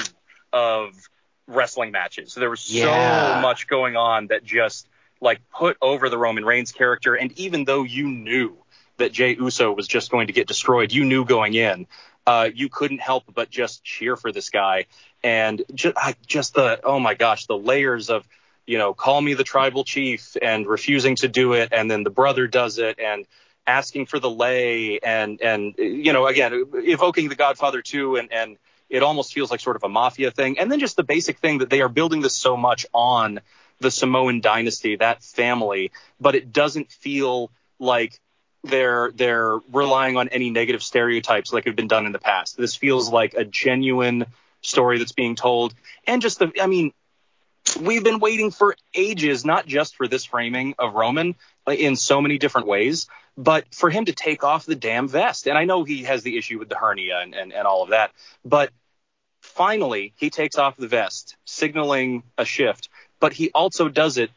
of 0.52 0.94
wrestling 1.46 1.90
matches. 1.92 2.34
There 2.34 2.50
was 2.50 2.70
Yeah. 2.70 2.84
so 2.84 3.40
much 3.40 3.66
going 3.68 3.96
on 3.96 4.28
that 4.28 4.44
just 4.44 4.88
like 5.20 5.40
put 5.50 5.76
over 5.82 6.08
the 6.08 6.18
Roman 6.18 6.44
Reigns 6.44 6.72
character, 6.72 7.14
and 7.14 7.36
even 7.38 7.64
though 7.64 7.82
you 7.82 8.08
knew 8.08 8.56
that 8.98 9.12
Jey 9.12 9.34
Uso 9.34 9.72
was 9.72 9.86
just 9.86 10.10
going 10.10 10.26
to 10.28 10.32
get 10.32 10.46
destroyed, 10.46 10.92
you 10.92 11.04
knew 11.04 11.24
going 11.24 11.54
in. 11.54 11.86
Uh, 12.28 12.50
you 12.54 12.68
couldn't 12.68 13.00
help 13.00 13.24
but 13.34 13.48
just 13.48 13.82
cheer 13.82 14.14
for 14.14 14.30
this 14.32 14.50
guy, 14.50 14.84
and 15.24 15.62
just, 15.74 15.96
just 16.26 16.54
the 16.54 16.78
oh 16.84 17.00
my 17.00 17.14
gosh, 17.14 17.46
the 17.46 17.56
layers 17.56 18.10
of 18.10 18.28
you 18.66 18.76
know, 18.76 18.92
call 18.92 19.18
me 19.18 19.32
the 19.32 19.44
tribal 19.44 19.82
chief 19.82 20.36
and 20.42 20.66
refusing 20.66 21.16
to 21.16 21.26
do 21.26 21.54
it, 21.54 21.70
and 21.72 21.90
then 21.90 22.02
the 22.02 22.10
brother 22.10 22.46
does 22.46 22.78
it, 22.78 22.98
and 22.98 23.24
asking 23.66 24.04
for 24.04 24.18
the 24.18 24.28
lay, 24.28 24.98
and 24.98 25.40
and 25.40 25.74
you 25.78 26.12
know, 26.12 26.26
again, 26.26 26.66
evoking 26.74 27.30
the 27.30 27.34
Godfather 27.34 27.80
too, 27.80 28.16
and 28.16 28.30
and 28.30 28.58
it 28.90 29.02
almost 29.02 29.32
feels 29.32 29.50
like 29.50 29.60
sort 29.60 29.76
of 29.76 29.84
a 29.84 29.88
mafia 29.88 30.30
thing, 30.30 30.58
and 30.58 30.70
then 30.70 30.80
just 30.80 30.96
the 30.96 31.02
basic 31.02 31.38
thing 31.38 31.58
that 31.58 31.70
they 31.70 31.80
are 31.80 31.88
building 31.88 32.20
this 32.20 32.36
so 32.36 32.58
much 32.58 32.84
on 32.92 33.40
the 33.80 33.90
Samoan 33.90 34.42
dynasty, 34.42 34.96
that 34.96 35.22
family, 35.22 35.90
but 36.20 36.34
it 36.34 36.52
doesn't 36.52 36.92
feel 36.92 37.50
like 37.78 38.20
they're 38.64 39.10
they're 39.12 39.58
relying 39.72 40.16
on 40.16 40.28
any 40.28 40.50
negative 40.50 40.82
stereotypes 40.82 41.52
like 41.52 41.66
have 41.66 41.76
been 41.76 41.88
done 41.88 42.06
in 42.06 42.12
the 42.12 42.18
past. 42.18 42.56
This 42.56 42.74
feels 42.74 43.10
like 43.10 43.34
a 43.34 43.44
genuine 43.44 44.26
story 44.62 44.98
that's 44.98 45.12
being 45.12 45.36
told, 45.36 45.74
and 46.06 46.20
just 46.20 46.38
the 46.38 46.52
I 46.60 46.66
mean, 46.66 46.92
we've 47.80 48.04
been 48.04 48.18
waiting 48.18 48.50
for 48.50 48.76
ages, 48.94 49.44
not 49.44 49.66
just 49.66 49.96
for 49.96 50.08
this 50.08 50.24
framing 50.24 50.74
of 50.78 50.94
Roman 50.94 51.36
uh, 51.66 51.72
in 51.72 51.96
so 51.96 52.20
many 52.20 52.38
different 52.38 52.66
ways, 52.66 53.06
but 53.36 53.64
for 53.72 53.90
him 53.90 54.06
to 54.06 54.12
take 54.12 54.44
off 54.44 54.66
the 54.66 54.74
damn 54.74 55.08
vest. 55.08 55.46
And 55.46 55.56
I 55.56 55.64
know 55.64 55.84
he 55.84 56.04
has 56.04 56.22
the 56.22 56.36
issue 56.36 56.58
with 56.58 56.68
the 56.68 56.76
hernia 56.76 57.20
and, 57.22 57.34
and, 57.34 57.52
and 57.52 57.66
all 57.66 57.82
of 57.82 57.90
that, 57.90 58.12
but 58.44 58.70
finally 59.40 60.12
he 60.16 60.30
takes 60.30 60.56
off 60.56 60.76
the 60.76 60.88
vest, 60.88 61.36
signaling 61.44 62.22
a 62.36 62.44
shift, 62.44 62.88
but 63.20 63.32
he 63.32 63.50
also 63.52 63.88
does 63.88 64.18
it 64.18 64.30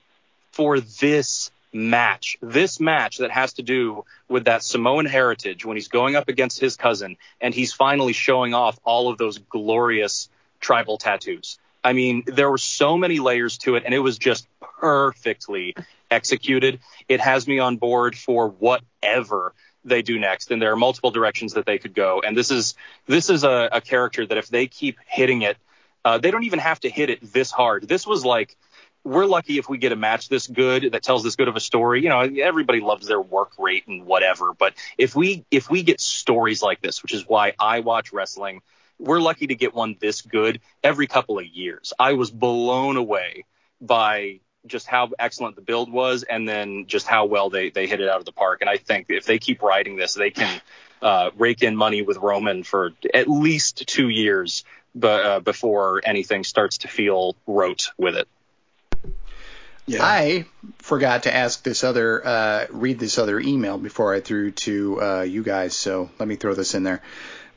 for 0.52 0.80
this 0.80 1.52
match. 1.74 2.38
This 2.42 2.80
match 2.80 3.18
that 3.20 3.32
has 3.32 3.54
to 3.54 3.64
do 3.64 4.06
with 4.28 4.46
that 4.46 4.64
Samoan 4.64 5.06
heritage 5.06 5.66
when 5.66 5.78
he's 5.78 5.88
going 5.88 6.16
up 6.16 6.28
against 6.28 6.60
his 6.60 6.76
cousin 6.76 7.18
and 7.40 7.54
he's 7.54 7.74
finally 7.74 8.14
showing 8.14 8.54
off 8.54 8.80
all 8.84 9.10
of 9.10 9.18
those 9.18 9.38
glorious 9.38 10.30
tribal 10.60 10.98
tattoos. 10.98 11.60
I 11.84 11.94
mean, 11.94 12.24
there 12.28 12.50
were 12.50 12.58
so 12.58 12.98
many 12.98 13.20
layers 13.20 13.58
to 13.60 13.76
it 13.76 13.84
and 13.86 13.94
it 13.94 14.00
was 14.00 14.18
just 14.18 14.48
perfectly 14.80 15.76
executed. 16.10 16.80
It 17.08 17.22
has 17.22 17.48
me 17.48 17.60
on 17.60 17.78
board 17.78 18.18
for 18.18 18.50
whatever 18.50 19.54
they 19.84 20.02
do 20.02 20.20
next 20.20 20.52
and 20.52 20.62
there 20.62 20.72
are 20.72 20.76
multiple 20.76 21.12
directions 21.12 21.54
that 21.54 21.66
they 21.66 21.80
could 21.80 21.96
go 21.96 22.22
and 22.24 22.38
this 22.38 22.52
is 22.52 22.76
this 23.08 23.32
is 23.32 23.44
a, 23.44 23.70
a 23.72 23.82
character 23.82 24.26
that 24.26 24.38
if 24.38 24.48
they 24.48 24.68
keep 24.68 24.98
hitting 25.08 25.42
it 25.42 25.58
uh, 26.06 26.20
they 26.20 26.30
don't 26.30 26.44
even 26.44 26.60
have 26.60 26.80
to 26.80 26.88
hit 26.88 27.10
it 27.10 27.34
this 27.34 27.50
hard 27.50 27.88
this 27.88 28.06
was 28.06 28.24
like 28.24 28.56
we're 29.04 29.26
lucky 29.26 29.58
if 29.58 29.68
we 29.68 29.78
get 29.78 29.92
a 29.92 29.96
match 29.96 30.30
this 30.30 30.48
good 30.48 30.92
that 30.92 31.04
tells 31.04 31.24
this 31.24 31.36
good 31.36 31.48
of 31.48 31.56
a 31.56 31.60
story. 31.60 32.04
You 32.04 32.10
know, 32.10 32.20
everybody 32.20 32.82
loves 32.82 33.08
their 33.08 33.22
work 33.22 33.54
rate 33.58 33.88
and 33.88 34.06
whatever, 34.06 34.54
but 34.54 34.74
if 34.98 35.16
we 35.16 35.46
if 35.52 35.70
we 35.70 35.84
get 35.84 36.00
stories 36.00 36.62
like 36.62 36.82
this, 36.82 37.02
which 37.02 37.14
is 37.14 37.28
why 37.28 37.54
I 37.60 37.80
watch 37.80 38.14
wrestling, 38.14 38.62
we're 39.00 39.20
lucky 39.20 39.48
to 39.48 39.56
get 39.56 39.74
one 39.74 39.96
this 40.00 40.22
good 40.22 40.62
every 40.84 41.08
couple 41.08 41.40
of 41.40 41.46
years. 41.46 41.94
I 42.00 42.14
was 42.14 42.30
blown 42.30 42.98
away 42.98 43.46
by 43.80 44.40
just 44.68 44.86
how 44.86 45.10
excellent 45.18 45.56
the 45.56 45.62
build 45.62 45.92
was 45.92 46.22
and 46.24 46.48
then 46.48 46.86
just 46.86 47.08
how 47.08 47.26
well 47.26 47.50
they 47.50 47.72
they 47.72 47.88
hit 47.88 48.00
it 48.00 48.10
out 48.10 48.20
of 48.20 48.26
the 48.26 48.32
park. 48.32 48.62
And 48.62 48.70
I 48.70 48.78
think 48.78 49.08
if 49.10 49.26
they 49.26 49.40
keep 49.40 49.64
riding 49.64 49.96
this, 49.96 50.14
they 50.14 50.30
can 50.30 50.62
uh, 51.02 51.32
rake 51.38 51.64
in 51.64 51.76
money 51.76 52.04
with 52.04 52.18
Roman 52.18 52.64
for 52.64 52.92
at 53.14 53.28
least 53.28 53.88
two 53.88 54.10
years 54.10 54.64
but, 54.94 55.26
uh, 55.26 55.40
before 55.40 56.02
anything 56.04 56.44
starts 56.44 56.80
to 56.80 56.88
feel 56.88 57.36
rote 57.48 57.92
with 57.98 58.16
it. 58.16 58.28
I 59.90 60.46
forgot 60.80 61.24
to 61.24 61.34
ask 61.34 61.64
this 61.64 61.84
other, 61.84 62.26
uh, 62.26 62.66
read 62.70 63.00
this 63.00 63.18
other 63.18 63.40
email 63.40 63.78
before 63.78 64.14
I 64.14 64.22
threw 64.22 64.52
to 64.52 65.02
uh, 65.02 65.22
you 65.22 65.44
guys, 65.44 65.76
so 65.76 66.10
let 66.20 66.28
me 66.28 66.36
throw 66.36 66.54
this 66.54 66.76
in 66.76 66.84
there. 66.84 67.02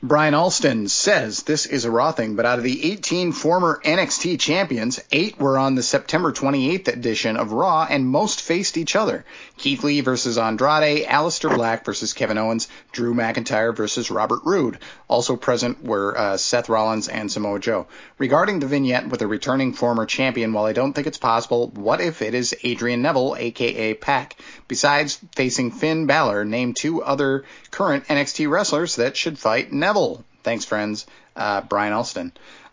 Brian 0.03 0.33
Alston 0.33 0.87
says 0.89 1.43
this 1.43 1.65
is 1.65 1.85
a 1.85 1.89
Raw 1.89 2.11
thing, 2.11 2.35
but 2.35 2.45
out 2.45 2.57
of 2.57 2.63
the 2.63 2.91
18 2.91 3.31
former 3.31 3.81
NXT 3.83 4.39
champions, 4.39 4.99
eight 5.11 5.39
were 5.39 5.57
on 5.57 5.75
the 5.75 5.81
September 5.81 6.31
28th 6.31 6.89
edition 6.89 7.37
of 7.37 7.53
Raw, 7.53 7.87
and 7.89 8.05
most 8.05 8.41
faced 8.41 8.77
each 8.77 8.95
other. 8.95 9.25
Keith 9.57 9.83
Lee 9.83 10.01
versus 10.01 10.37
Andrade, 10.37 11.07
Aleister 11.07 11.55
Black 11.55 11.85
versus 11.85 12.13
Kevin 12.13 12.37
Owens, 12.37 12.67
Drew 12.91 13.13
McIntyre 13.15 13.75
versus 13.75 14.11
Robert 14.11 14.41
Roode. 14.43 14.79
Also 15.07 15.37
present 15.37 15.83
were 15.83 16.15
uh, 16.15 16.37
Seth 16.37 16.69
Rollins 16.69 17.07
and 17.07 17.31
Samoa 17.31 17.59
Joe. 17.59 17.87
Regarding 18.17 18.59
the 18.59 18.67
vignette 18.67 19.07
with 19.07 19.21
a 19.21 19.27
returning 19.27 19.73
former 19.73 20.05
champion, 20.05 20.53
while 20.53 20.65
I 20.65 20.73
don't 20.73 20.93
think 20.93 21.07
it's 21.07 21.17
possible, 21.17 21.69
what 21.69 22.01
if 22.01 22.21
it 22.21 22.35
is 22.35 22.55
Adrian 22.63 23.01
Neville, 23.01 23.35
aka 23.39 23.93
Pac? 23.93 24.35
Besides 24.67 25.19
facing 25.35 25.71
Finn 25.71 26.05
Balor, 26.05 26.43
name 26.43 26.73
two 26.73 27.01
other 27.01 27.45
current 27.71 28.05
NXT 28.07 28.49
wrestlers 28.49 28.97
that 28.97 29.15
should 29.15 29.39
fight 29.39 29.71
Neville. 29.71 29.94
Thanks, 30.43 30.65
friends. 30.65 31.05
Uh, 31.35 31.61
Brian 31.61 31.93
Elston. 31.93 32.31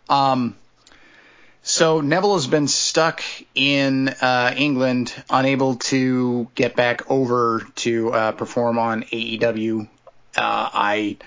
Um, 0.09 0.55
so 1.61 2.01
Neville 2.01 2.35
has 2.35 2.47
been 2.47 2.67
stuck 2.67 3.23
in 3.55 4.09
uh, 4.09 4.53
England, 4.57 5.13
unable 5.29 5.75
to 5.75 6.49
get 6.55 6.75
back 6.75 7.09
over 7.09 7.65
to 7.75 8.13
uh, 8.13 8.31
perform 8.33 8.77
on 8.77 9.03
AEW. 9.03 9.87
Uh, 10.35 10.69
I 10.73 11.17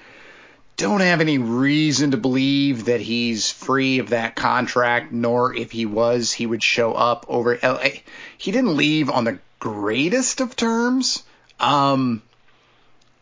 don't 0.77 1.01
have 1.01 1.23
any 1.23 1.39
reason 1.39 2.10
to 2.10 2.18
believe 2.18 2.85
that 2.85 3.01
he's 3.01 3.51
free 3.51 3.98
of 3.98 4.10
that 4.10 4.36
contract, 4.36 5.10
nor 5.10 5.55
if 5.55 5.73
he 5.73 5.86
was, 5.86 6.32
he 6.32 6.47
would 6.47 6.62
show 6.62 6.93
up 6.93 7.24
over. 7.28 7.59
LA. 7.62 7.89
He 8.36 8.52
didn't 8.52 8.77
leave 8.77 9.09
on 9.09 9.24
the 9.24 9.39
greatest 9.59 10.40
of 10.40 10.55
terms. 10.55 11.23
Um, 11.59 12.23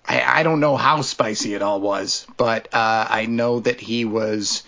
I, 0.06 0.40
I 0.40 0.43
don't 0.43 0.60
know 0.60 0.76
how 0.76 1.02
spicy 1.02 1.55
it 1.55 1.62
all 1.62 1.81
was, 1.81 2.26
but 2.36 2.72
uh, 2.74 3.06
I 3.09 3.26
know 3.26 3.60
that 3.60 3.81
he 3.81 4.05
was 4.05 4.62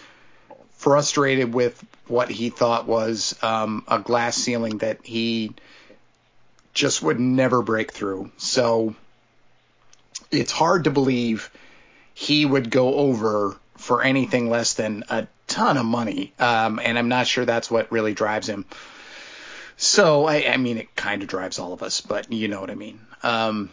frustrated 0.72 1.52
with 1.52 1.82
what 2.08 2.30
he 2.30 2.50
thought 2.50 2.86
was 2.86 3.36
um, 3.42 3.84
a 3.88 3.98
glass 3.98 4.36
ceiling 4.36 4.78
that 4.78 5.04
he 5.04 5.54
just 6.72 7.02
would 7.02 7.18
never 7.18 7.62
break 7.62 7.92
through. 7.92 8.30
So 8.36 8.94
it's 10.30 10.52
hard 10.52 10.84
to 10.84 10.90
believe 10.90 11.50
he 12.14 12.46
would 12.46 12.70
go 12.70 12.94
over 12.94 13.56
for 13.76 14.02
anything 14.02 14.48
less 14.48 14.74
than 14.74 15.04
a 15.08 15.26
ton 15.46 15.76
of 15.76 15.84
money. 15.84 16.32
Um, 16.38 16.80
and 16.82 16.98
I'm 16.98 17.08
not 17.08 17.26
sure 17.26 17.44
that's 17.44 17.70
what 17.70 17.92
really 17.92 18.14
drives 18.14 18.48
him. 18.48 18.64
So, 19.76 20.24
I, 20.24 20.48
I 20.48 20.56
mean, 20.56 20.78
it 20.78 20.94
kind 20.96 21.22
of 21.22 21.28
drives 21.28 21.58
all 21.58 21.72
of 21.72 21.82
us, 21.82 22.00
but 22.00 22.32
you 22.32 22.48
know 22.48 22.60
what 22.60 22.70
I 22.70 22.74
mean. 22.74 23.00
Um, 23.22 23.70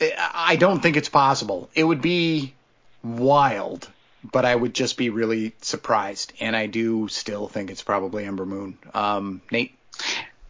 I 0.00 0.56
don't 0.56 0.80
think 0.80 0.96
it's 0.96 1.08
possible. 1.08 1.70
It 1.74 1.84
would 1.84 2.02
be 2.02 2.54
wild, 3.02 3.88
but 4.22 4.44
I 4.44 4.54
would 4.54 4.74
just 4.74 4.96
be 4.96 5.10
really 5.10 5.52
surprised. 5.60 6.32
And 6.40 6.54
I 6.54 6.66
do 6.66 7.08
still 7.08 7.48
think 7.48 7.70
it's 7.70 7.82
probably 7.82 8.24
Ember 8.24 8.46
Moon. 8.46 8.78
Um, 8.94 9.42
Nate? 9.50 9.74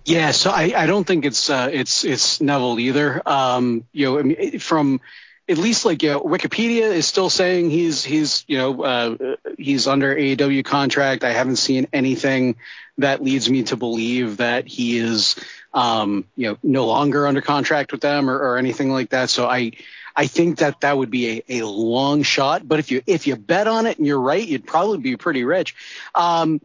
Yeah, 0.05 0.31
so 0.31 0.51
I, 0.51 0.73
I 0.77 0.87
don't 0.87 1.05
think 1.05 1.25
it's 1.25 1.51
uh, 1.51 1.69
it's 1.73 2.05
it's 2.05 2.41
Neville 2.41 2.79
either. 2.79 3.21
Um, 3.27 3.85
you 3.93 4.07
know, 4.07 4.19
I 4.21 4.23
mean, 4.23 4.59
from 4.61 5.01
at 5.49 5.59
least 5.59 5.85
like 5.85 6.03
you 6.03 6.11
know, 6.11 6.21
Wikipedia 6.21 6.93
is 6.93 7.07
still 7.07 7.31
saying 7.31 7.71
he's 7.71 8.05
he's 8.05 8.45
you 8.49 8.59
know 8.59 8.83
uh, 8.83 9.37
he's 9.59 9.87
under 9.87 10.15
AEW 10.15 10.65
contract. 10.65 11.25
I 11.25 11.33
haven't 11.33 11.57
seen 11.57 11.87
anything 11.93 12.57
that 12.99 13.23
leads 13.23 13.49
me 13.49 13.63
to 13.65 13.77
believe 13.77 14.39
that 14.39 14.67
he 14.67 14.99
is 14.99 15.37
um, 15.73 16.25
you 16.37 16.51
know 16.51 16.59
no 16.63 16.87
longer 16.87 17.27
under 17.27 17.41
contract 17.41 17.93
with 17.93 18.01
them 18.01 18.29
or, 18.29 18.37
or 18.37 18.59
anything 18.59 18.91
like 18.91 19.11
that. 19.11 19.31
So 19.31 19.47
I 19.49 19.73
I 20.17 20.27
think 20.27 20.59
that 20.59 20.81
that 20.81 20.97
would 20.97 21.11
be 21.11 21.43
a, 21.49 21.61
a 21.61 21.67
long 21.67 22.23
shot. 22.23 22.67
But 22.67 22.79
if 22.81 22.91
you 22.91 23.03
if 23.07 23.27
you 23.27 23.37
bet 23.37 23.69
on 23.69 23.87
it 23.87 23.99
and 23.99 24.07
you're 24.07 24.21
right, 24.21 24.47
you'd 24.47 24.67
probably 24.67 24.99
be 24.99 25.17
pretty 25.17 25.45
rich. 25.45 25.77
Um, 26.15 26.61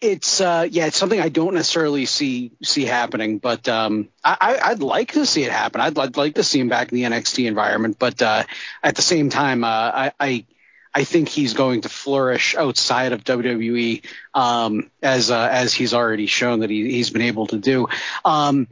it's 0.00 0.40
uh, 0.40 0.66
yeah, 0.70 0.86
it's 0.86 0.96
something 0.96 1.20
I 1.20 1.28
don't 1.28 1.54
necessarily 1.54 2.06
see 2.06 2.52
see 2.62 2.84
happening, 2.84 3.38
but 3.38 3.68
um, 3.68 4.08
I, 4.24 4.58
I'd 4.62 4.82
like 4.82 5.12
to 5.12 5.26
see 5.26 5.42
it 5.42 5.50
happen. 5.50 5.80
I'd, 5.80 5.98
I'd 5.98 6.16
like 6.16 6.36
to 6.36 6.44
see 6.44 6.60
him 6.60 6.68
back 6.68 6.92
in 6.92 6.96
the 6.96 7.04
NXT 7.04 7.46
environment, 7.46 7.96
but 7.98 8.20
uh, 8.22 8.44
at 8.82 8.94
the 8.94 9.02
same 9.02 9.28
time, 9.28 9.64
uh, 9.64 9.66
I, 9.68 10.12
I 10.20 10.46
I 10.94 11.04
think 11.04 11.28
he's 11.28 11.54
going 11.54 11.82
to 11.82 11.88
flourish 11.88 12.54
outside 12.54 13.12
of 13.12 13.24
WWE 13.24 14.04
um, 14.34 14.90
as 15.02 15.30
uh, 15.30 15.48
as 15.50 15.74
he's 15.74 15.94
already 15.94 16.26
shown 16.26 16.60
that 16.60 16.70
he, 16.70 16.92
he's 16.92 17.10
been 17.10 17.22
able 17.22 17.48
to 17.48 17.58
do. 17.58 17.88
Um, 18.24 18.68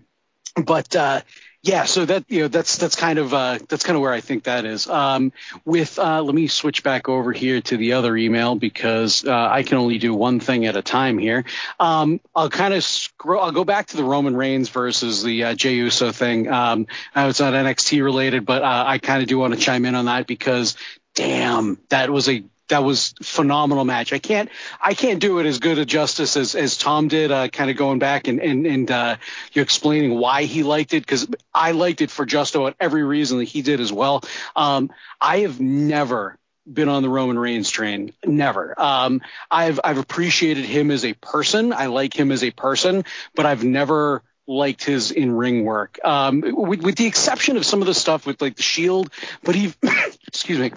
but 0.54 0.94
uh, 0.94 1.22
yeah, 1.66 1.84
so 1.84 2.04
that 2.04 2.24
you 2.28 2.42
know 2.42 2.48
that's 2.48 2.76
that's 2.76 2.94
kind 2.94 3.18
of 3.18 3.34
uh, 3.34 3.58
that's 3.68 3.82
kind 3.82 3.96
of 3.96 4.00
where 4.00 4.12
I 4.12 4.20
think 4.20 4.44
that 4.44 4.64
is. 4.64 4.86
Um, 4.86 5.32
with 5.64 5.98
uh, 5.98 6.22
let 6.22 6.32
me 6.32 6.46
switch 6.46 6.84
back 6.84 7.08
over 7.08 7.32
here 7.32 7.60
to 7.60 7.76
the 7.76 7.94
other 7.94 8.16
email 8.16 8.54
because 8.54 9.24
uh, 9.24 9.48
I 9.50 9.64
can 9.64 9.78
only 9.78 9.98
do 9.98 10.14
one 10.14 10.38
thing 10.38 10.66
at 10.66 10.76
a 10.76 10.82
time 10.82 11.18
here. 11.18 11.44
Um, 11.80 12.20
I'll 12.36 12.50
kind 12.50 12.72
of 12.72 12.84
scroll. 12.84 13.42
I'll 13.42 13.50
go 13.50 13.64
back 13.64 13.88
to 13.88 13.96
the 13.96 14.04
Roman 14.04 14.36
Reigns 14.36 14.68
versus 14.68 15.24
the 15.24 15.42
uh, 15.42 15.54
Jey 15.54 15.74
Uso 15.74 16.12
thing. 16.12 16.48
Um, 16.48 16.86
I 17.16 17.26
it's 17.28 17.40
not 17.40 17.52
NXT 17.52 18.00
related, 18.04 18.46
but 18.46 18.62
uh, 18.62 18.84
I 18.86 18.98
kind 18.98 19.22
of 19.22 19.28
do 19.28 19.36
want 19.36 19.52
to 19.54 19.58
chime 19.58 19.86
in 19.86 19.96
on 19.96 20.04
that 20.04 20.28
because 20.28 20.76
damn, 21.16 21.78
that 21.88 22.10
was 22.10 22.28
a 22.28 22.44
that 22.68 22.84
was 22.84 23.14
phenomenal 23.22 23.84
match. 23.84 24.12
I 24.12 24.18
can't 24.18 24.48
I 24.80 24.94
can't 24.94 25.20
do 25.20 25.38
it 25.38 25.46
as 25.46 25.58
good 25.58 25.78
a 25.78 25.84
justice 25.84 26.36
as, 26.36 26.54
as 26.54 26.76
Tom 26.76 27.08
did, 27.08 27.30
uh, 27.30 27.48
kind 27.48 27.70
of 27.70 27.76
going 27.76 27.98
back 27.98 28.28
and 28.28 28.40
and 28.40 28.66
and 28.66 28.90
uh, 28.90 29.16
you 29.52 29.62
explaining 29.62 30.18
why 30.18 30.44
he 30.44 30.62
liked 30.62 30.94
it 30.94 31.00
because 31.00 31.28
I 31.54 31.72
liked 31.72 32.00
it 32.00 32.10
for 32.10 32.26
just 32.26 32.54
about 32.54 32.74
every 32.80 33.04
reason 33.04 33.38
that 33.38 33.44
he 33.44 33.62
did 33.62 33.80
as 33.80 33.92
well. 33.92 34.22
Um, 34.54 34.90
I 35.20 35.40
have 35.40 35.60
never 35.60 36.38
been 36.70 36.88
on 36.88 37.02
the 37.02 37.08
Roman 37.08 37.38
Reigns 37.38 37.70
train. 37.70 38.12
Never. 38.24 38.74
Um, 38.80 39.22
I've 39.50 39.80
I've 39.84 39.98
appreciated 39.98 40.64
him 40.64 40.90
as 40.90 41.04
a 41.04 41.14
person. 41.14 41.72
I 41.72 41.86
like 41.86 42.18
him 42.18 42.32
as 42.32 42.42
a 42.42 42.50
person, 42.50 43.04
but 43.34 43.46
I've 43.46 43.64
never 43.64 44.22
liked 44.48 44.84
his 44.84 45.10
in 45.10 45.32
ring 45.32 45.64
work. 45.64 45.98
Um, 46.04 46.40
with, 46.40 46.82
with 46.82 46.96
the 46.96 47.06
exception 47.06 47.56
of 47.56 47.66
some 47.66 47.80
of 47.80 47.86
the 47.86 47.94
stuff 47.94 48.26
with 48.26 48.40
like 48.40 48.56
the 48.56 48.62
Shield, 48.62 49.10
but 49.42 49.54
he, 49.54 49.74
excuse 50.28 50.58
me 50.58 50.72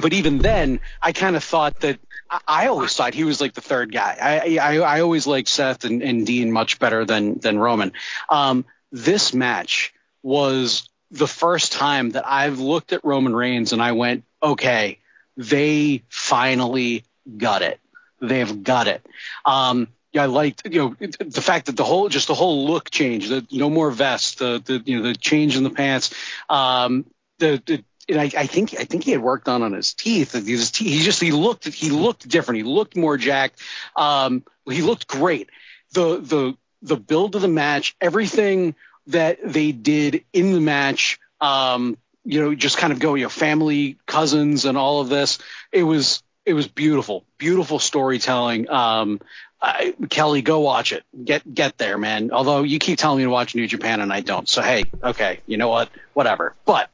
but 0.00 0.12
even 0.12 0.38
then, 0.38 0.80
I 1.02 1.12
kind 1.12 1.36
of 1.36 1.44
thought 1.44 1.80
that 1.80 1.98
I 2.46 2.66
always 2.68 2.94
thought 2.94 3.14
he 3.14 3.24
was 3.24 3.40
like 3.40 3.54
the 3.54 3.60
third 3.60 3.92
guy. 3.92 4.16
I 4.20 4.58
I, 4.58 4.78
I 4.78 5.00
always 5.00 5.26
liked 5.26 5.48
Seth 5.48 5.84
and, 5.84 6.02
and, 6.02 6.26
Dean 6.26 6.50
much 6.50 6.78
better 6.78 7.04
than 7.04 7.38
than 7.38 7.58
Roman. 7.58 7.92
Um, 8.28 8.64
this 8.90 9.32
match 9.32 9.94
was 10.22 10.88
the 11.10 11.28
first 11.28 11.72
time 11.72 12.10
that 12.10 12.26
I've 12.26 12.58
looked 12.58 12.92
at 12.92 13.04
Roman 13.04 13.34
Reigns 13.34 13.72
and 13.72 13.80
I 13.80 13.92
went, 13.92 14.24
okay, 14.42 14.98
they 15.36 16.02
finally 16.08 17.04
got 17.36 17.62
it. 17.62 17.78
They've 18.20 18.62
got 18.62 18.88
it. 18.88 19.06
Um, 19.44 19.88
yeah, 20.12 20.22
I 20.22 20.26
liked 20.26 20.66
you 20.66 20.96
know 21.00 21.08
the 21.18 21.42
fact 21.42 21.66
that 21.66 21.76
the 21.76 21.84
whole 21.84 22.08
just 22.08 22.26
the 22.26 22.34
whole 22.34 22.66
look 22.66 22.90
changed. 22.90 23.28
The 23.28 23.46
no 23.52 23.68
more 23.68 23.90
vest. 23.90 24.38
The 24.38 24.62
the 24.64 24.82
you 24.84 24.96
know 24.96 25.08
the 25.08 25.14
change 25.14 25.56
in 25.56 25.62
the 25.62 25.70
pants. 25.70 26.14
Um, 26.48 27.04
the, 27.38 27.62
the 27.66 27.84
and 28.08 28.20
I, 28.20 28.30
I, 28.36 28.46
think 28.46 28.74
I 28.78 28.84
think 28.84 29.04
he 29.04 29.10
had 29.10 29.22
worked 29.22 29.48
on 29.48 29.62
on 29.62 29.72
his 29.72 29.94
teeth. 29.94 30.32
His 30.32 30.70
teeth, 30.70 30.88
he 30.88 31.02
just 31.02 31.20
he 31.20 31.32
looked 31.32 31.66
he 31.66 31.90
looked 31.90 32.28
different. 32.28 32.58
He 32.58 32.62
looked 32.62 32.96
more 32.96 33.16
jacked. 33.16 33.60
Um, 33.96 34.44
he 34.68 34.82
looked 34.82 35.08
great. 35.08 35.50
The 35.92 36.18
the 36.18 36.56
the 36.82 36.96
build 36.96 37.34
of 37.34 37.42
the 37.42 37.48
match, 37.48 37.96
everything 38.00 38.74
that 39.08 39.38
they 39.44 39.72
did 39.72 40.24
in 40.32 40.52
the 40.52 40.60
match, 40.60 41.18
um, 41.40 41.96
you 42.24 42.40
know, 42.40 42.54
just 42.54 42.78
kind 42.78 42.92
of 42.92 42.98
go, 42.98 43.14
you 43.14 43.24
know, 43.24 43.28
family, 43.28 43.98
cousins, 44.06 44.64
and 44.64 44.76
all 44.76 45.00
of 45.00 45.08
this. 45.08 45.38
It 45.72 45.84
was 45.84 46.22
it 46.46 46.54
was 46.54 46.68
beautiful, 46.68 47.24
beautiful 47.36 47.80
storytelling. 47.80 48.70
Um, 48.70 49.20
I, 49.60 49.94
Kelly, 50.08 50.42
go 50.42 50.60
watch 50.60 50.92
it. 50.92 51.02
Get 51.24 51.52
get 51.52 51.76
there, 51.76 51.98
man. 51.98 52.30
Although 52.30 52.62
you 52.62 52.78
keep 52.78 52.98
telling 52.98 53.18
me 53.18 53.24
to 53.24 53.30
watch 53.30 53.54
New 53.54 53.66
Japan 53.66 54.00
and 54.00 54.12
I 54.12 54.20
don't. 54.20 54.48
So 54.48 54.62
hey, 54.62 54.84
okay, 55.02 55.40
you 55.46 55.56
know 55.56 55.68
what? 55.68 55.90
Whatever. 56.14 56.54
But 56.64 56.88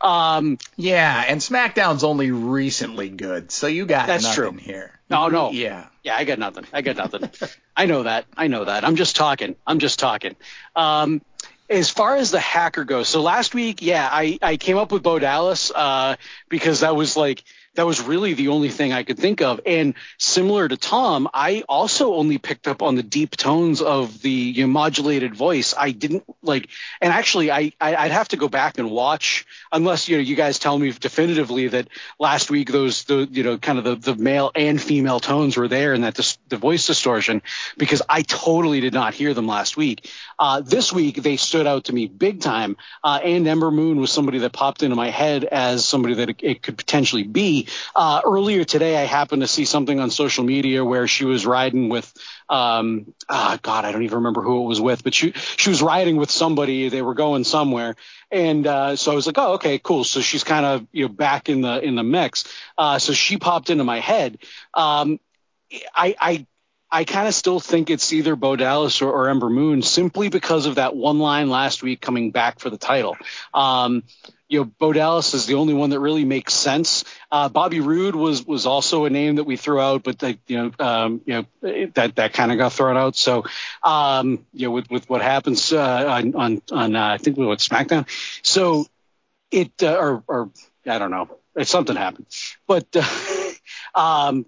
um, 0.00 0.58
yeah, 0.76 1.24
and 1.26 1.40
SmackDown's 1.40 2.04
only 2.04 2.30
recently 2.30 3.08
good, 3.08 3.50
so 3.50 3.66
you 3.66 3.86
got 3.86 4.06
that's 4.06 4.22
nothing 4.24 4.58
true. 4.58 4.58
here. 4.58 5.00
No, 5.10 5.28
no. 5.28 5.50
Yeah. 5.52 5.86
Yeah, 6.04 6.16
I 6.16 6.24
got 6.24 6.40
nothing. 6.40 6.64
I 6.72 6.82
got 6.82 6.96
nothing. 6.96 7.30
I 7.76 7.86
know 7.86 8.02
that. 8.02 8.24
I 8.36 8.48
know 8.48 8.64
that. 8.64 8.84
I'm 8.84 8.96
just 8.96 9.14
talking. 9.14 9.54
I'm 9.64 9.78
just 9.78 10.00
talking. 10.00 10.34
Um, 10.74 11.22
as 11.70 11.90
far 11.90 12.16
as 12.16 12.32
the 12.32 12.40
hacker 12.40 12.82
goes, 12.82 13.08
so 13.08 13.22
last 13.22 13.54
week, 13.54 13.82
yeah, 13.82 14.08
I, 14.10 14.36
I 14.42 14.56
came 14.56 14.78
up 14.78 14.90
with 14.90 15.04
Bo 15.04 15.20
Dallas 15.20 15.70
uh, 15.72 16.16
because 16.48 16.80
that 16.80 16.96
was 16.96 17.16
like– 17.16 17.44
that 17.74 17.86
was 17.86 18.02
really 18.02 18.34
the 18.34 18.48
only 18.48 18.68
thing 18.68 18.92
I 18.92 19.02
could 19.02 19.18
think 19.18 19.40
of. 19.40 19.60
And 19.64 19.94
similar 20.18 20.68
to 20.68 20.76
Tom, 20.76 21.28
I 21.32 21.64
also 21.68 22.14
only 22.14 22.38
picked 22.38 22.68
up 22.68 22.82
on 22.82 22.96
the 22.96 23.02
deep 23.02 23.36
tones 23.36 23.80
of 23.80 24.20
the 24.20 24.30
you 24.30 24.66
know, 24.66 24.72
modulated 24.72 25.34
voice. 25.34 25.74
I 25.76 25.92
didn't 25.92 26.24
like, 26.42 26.68
and 27.00 27.12
actually, 27.12 27.50
I, 27.50 27.72
I 27.80 28.04
would 28.04 28.12
have 28.12 28.28
to 28.28 28.36
go 28.36 28.48
back 28.48 28.78
and 28.78 28.90
watch 28.90 29.46
unless 29.72 30.08
you 30.08 30.16
know 30.16 30.22
you 30.22 30.36
guys 30.36 30.58
tell 30.58 30.78
me 30.78 30.92
definitively 30.92 31.68
that 31.68 31.88
last 32.18 32.50
week 32.50 32.70
those 32.70 33.04
the 33.04 33.28
you 33.30 33.42
know 33.42 33.58
kind 33.58 33.78
of 33.78 33.84
the, 33.84 33.96
the 33.96 34.16
male 34.16 34.50
and 34.54 34.80
female 34.80 35.20
tones 35.20 35.56
were 35.56 35.68
there 35.68 35.94
and 35.94 36.04
that 36.04 36.14
the, 36.14 36.36
the 36.48 36.56
voice 36.56 36.86
distortion 36.86 37.42
because 37.78 38.02
I 38.08 38.22
totally 38.22 38.80
did 38.80 38.92
not 38.92 39.14
hear 39.14 39.34
them 39.34 39.46
last 39.46 39.76
week. 39.76 40.10
Uh, 40.38 40.60
this 40.60 40.92
week 40.92 41.22
they 41.22 41.36
stood 41.36 41.66
out 41.66 41.84
to 41.84 41.92
me 41.92 42.06
big 42.06 42.40
time. 42.40 42.76
Uh, 43.02 43.20
and 43.22 43.46
Ember 43.46 43.70
Moon 43.70 44.00
was 44.00 44.12
somebody 44.12 44.38
that 44.38 44.52
popped 44.52 44.82
into 44.82 44.96
my 44.96 45.10
head 45.10 45.44
as 45.44 45.84
somebody 45.84 46.14
that 46.14 46.30
it, 46.30 46.36
it 46.42 46.62
could 46.62 46.76
potentially 46.76 47.22
be. 47.22 47.61
Uh, 47.94 48.20
earlier 48.24 48.64
today, 48.64 48.96
I 48.96 49.04
happened 49.04 49.42
to 49.42 49.48
see 49.48 49.64
something 49.64 49.98
on 50.00 50.10
social 50.10 50.44
media 50.44 50.84
where 50.84 51.06
she 51.06 51.24
was 51.24 51.46
riding 51.46 51.88
with, 51.88 52.12
um, 52.48 53.12
oh 53.28 53.58
God, 53.62 53.84
I 53.84 53.92
don't 53.92 54.02
even 54.02 54.18
remember 54.18 54.42
who 54.42 54.64
it 54.64 54.68
was 54.68 54.80
with, 54.80 55.04
but 55.04 55.14
she 55.14 55.32
she 55.32 55.70
was 55.70 55.82
riding 55.82 56.16
with 56.16 56.30
somebody. 56.30 56.88
They 56.88 57.02
were 57.02 57.14
going 57.14 57.44
somewhere, 57.44 57.96
and 58.30 58.66
uh, 58.66 58.96
so 58.96 59.12
I 59.12 59.14
was 59.14 59.26
like, 59.26 59.38
oh, 59.38 59.54
okay, 59.54 59.78
cool. 59.78 60.04
So 60.04 60.20
she's 60.20 60.44
kind 60.44 60.64
of 60.66 60.86
you 60.92 61.06
know 61.06 61.12
back 61.12 61.48
in 61.48 61.60
the 61.60 61.80
in 61.82 61.94
the 61.94 62.02
mix. 62.02 62.44
Uh, 62.76 62.98
so 62.98 63.12
she 63.12 63.36
popped 63.38 63.70
into 63.70 63.84
my 63.84 64.00
head. 64.00 64.38
Um, 64.74 65.18
I, 65.94 66.14
I 66.20 66.46
I 66.92 67.04
kind 67.04 67.26
of 67.26 67.34
still 67.34 67.58
think 67.58 67.88
it's 67.88 68.12
either 68.12 68.36
Bo 68.36 68.54
Dallas 68.54 69.00
or, 69.00 69.10
or, 69.10 69.30
Ember 69.30 69.48
Moon 69.48 69.80
simply 69.80 70.28
because 70.28 70.66
of 70.66 70.74
that 70.74 70.94
one 70.94 71.18
line 71.18 71.48
last 71.48 71.82
week 71.82 72.02
coming 72.02 72.32
back 72.32 72.60
for 72.60 72.68
the 72.68 72.76
title. 72.76 73.16
Um, 73.54 74.02
you 74.46 74.60
know, 74.60 74.64
Bo 74.78 74.92
Dallas 74.92 75.32
is 75.32 75.46
the 75.46 75.54
only 75.54 75.72
one 75.72 75.88
that 75.90 76.00
really 76.00 76.26
makes 76.26 76.52
sense. 76.52 77.06
Uh, 77.30 77.48
Bobby 77.48 77.80
Roode 77.80 78.14
was 78.14 78.46
was 78.46 78.66
also 78.66 79.06
a 79.06 79.10
name 79.10 79.36
that 79.36 79.44
we 79.44 79.56
threw 79.56 79.80
out, 79.80 80.02
but 80.02 80.18
they, 80.18 80.38
you 80.46 80.58
know, 80.58 80.72
um, 80.78 81.22
you 81.24 81.46
know, 81.62 81.88
that 81.94 82.16
that 82.16 82.34
kind 82.34 82.52
of 82.52 82.58
got 82.58 82.74
thrown 82.74 82.98
out. 82.98 83.16
So, 83.16 83.44
um, 83.82 84.44
you 84.52 84.66
know, 84.66 84.72
with 84.72 84.90
with 84.90 85.08
what 85.08 85.22
happens 85.22 85.72
uh, 85.72 86.06
on 86.06 86.34
on, 86.34 86.62
on 86.70 86.94
uh, 86.94 87.06
I 87.06 87.16
think 87.16 87.38
what 87.38 87.60
SmackDown, 87.60 88.06
so 88.42 88.86
it 89.50 89.72
uh, 89.82 89.96
or 89.96 90.22
or 90.28 90.50
I 90.86 90.98
don't 90.98 91.10
know, 91.10 91.30
something 91.62 91.96
happened, 91.96 92.26
but. 92.66 92.86
Um, 93.94 94.46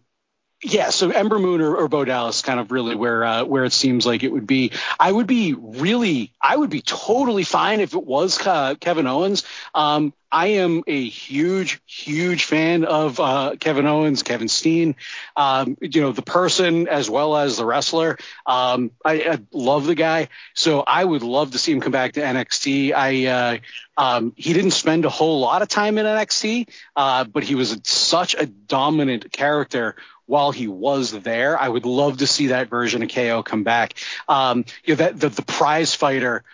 yeah, 0.64 0.88
so 0.88 1.10
Ember 1.10 1.38
Moon 1.38 1.60
or, 1.60 1.76
or 1.76 1.88
Bo 1.88 2.06
Dallas 2.06 2.40
kind 2.40 2.58
of 2.58 2.72
really 2.72 2.94
where 2.94 3.22
uh, 3.22 3.44
where 3.44 3.64
it 3.64 3.74
seems 3.74 4.06
like 4.06 4.22
it 4.22 4.32
would 4.32 4.46
be. 4.46 4.72
I 4.98 5.12
would 5.12 5.26
be 5.26 5.52
really, 5.52 6.32
I 6.40 6.56
would 6.56 6.70
be 6.70 6.80
totally 6.80 7.44
fine 7.44 7.80
if 7.80 7.92
it 7.92 8.02
was 8.02 8.44
uh, 8.46 8.74
Kevin 8.76 9.06
Owens. 9.06 9.44
Um, 9.74 10.14
I 10.32 10.46
am 10.46 10.82
a 10.86 11.08
huge, 11.08 11.80
huge 11.86 12.44
fan 12.44 12.84
of 12.84 13.20
uh, 13.20 13.54
Kevin 13.60 13.86
Owens, 13.86 14.22
Kevin 14.22 14.48
Steen. 14.48 14.96
Um, 15.36 15.76
you 15.80 16.00
know, 16.00 16.12
the 16.12 16.22
person 16.22 16.88
as 16.88 17.08
well 17.10 17.36
as 17.36 17.58
the 17.58 17.66
wrestler. 17.66 18.18
Um, 18.46 18.90
I, 19.04 19.12
I, 19.12 19.38
love 19.52 19.86
the 19.86 19.94
guy, 19.94 20.28
so 20.54 20.80
I 20.80 21.04
would 21.04 21.22
love 21.22 21.52
to 21.52 21.58
see 21.58 21.72
him 21.72 21.80
come 21.80 21.92
back 21.92 22.14
to 22.14 22.20
NXT. 22.20 22.94
I 22.94 23.26
uh, 23.26 23.58
um, 23.96 24.32
he 24.36 24.52
didn't 24.52 24.72
spend 24.72 25.04
a 25.04 25.10
whole 25.10 25.40
lot 25.40 25.62
of 25.62 25.68
time 25.68 25.98
in 25.98 26.06
NXT, 26.06 26.68
uh, 26.96 27.24
but 27.24 27.44
he 27.44 27.54
was 27.54 27.78
such 27.84 28.34
a 28.34 28.46
dominant 28.46 29.30
character 29.30 29.94
while 30.26 30.52
he 30.52 30.68
was 30.68 31.12
there. 31.12 31.60
I 31.60 31.68
would 31.68 31.86
love 31.86 32.18
to 32.18 32.26
see 32.26 32.48
that 32.48 32.68
version 32.68 33.02
of 33.02 33.10
KO 33.10 33.42
come 33.42 33.64
back. 33.64 33.94
Um, 34.28 34.64
you 34.84 34.94
know, 34.94 34.98
that 34.98 35.20
the, 35.20 35.28
the 35.28 35.42
prize 35.42 35.94
fighter, 35.94 36.44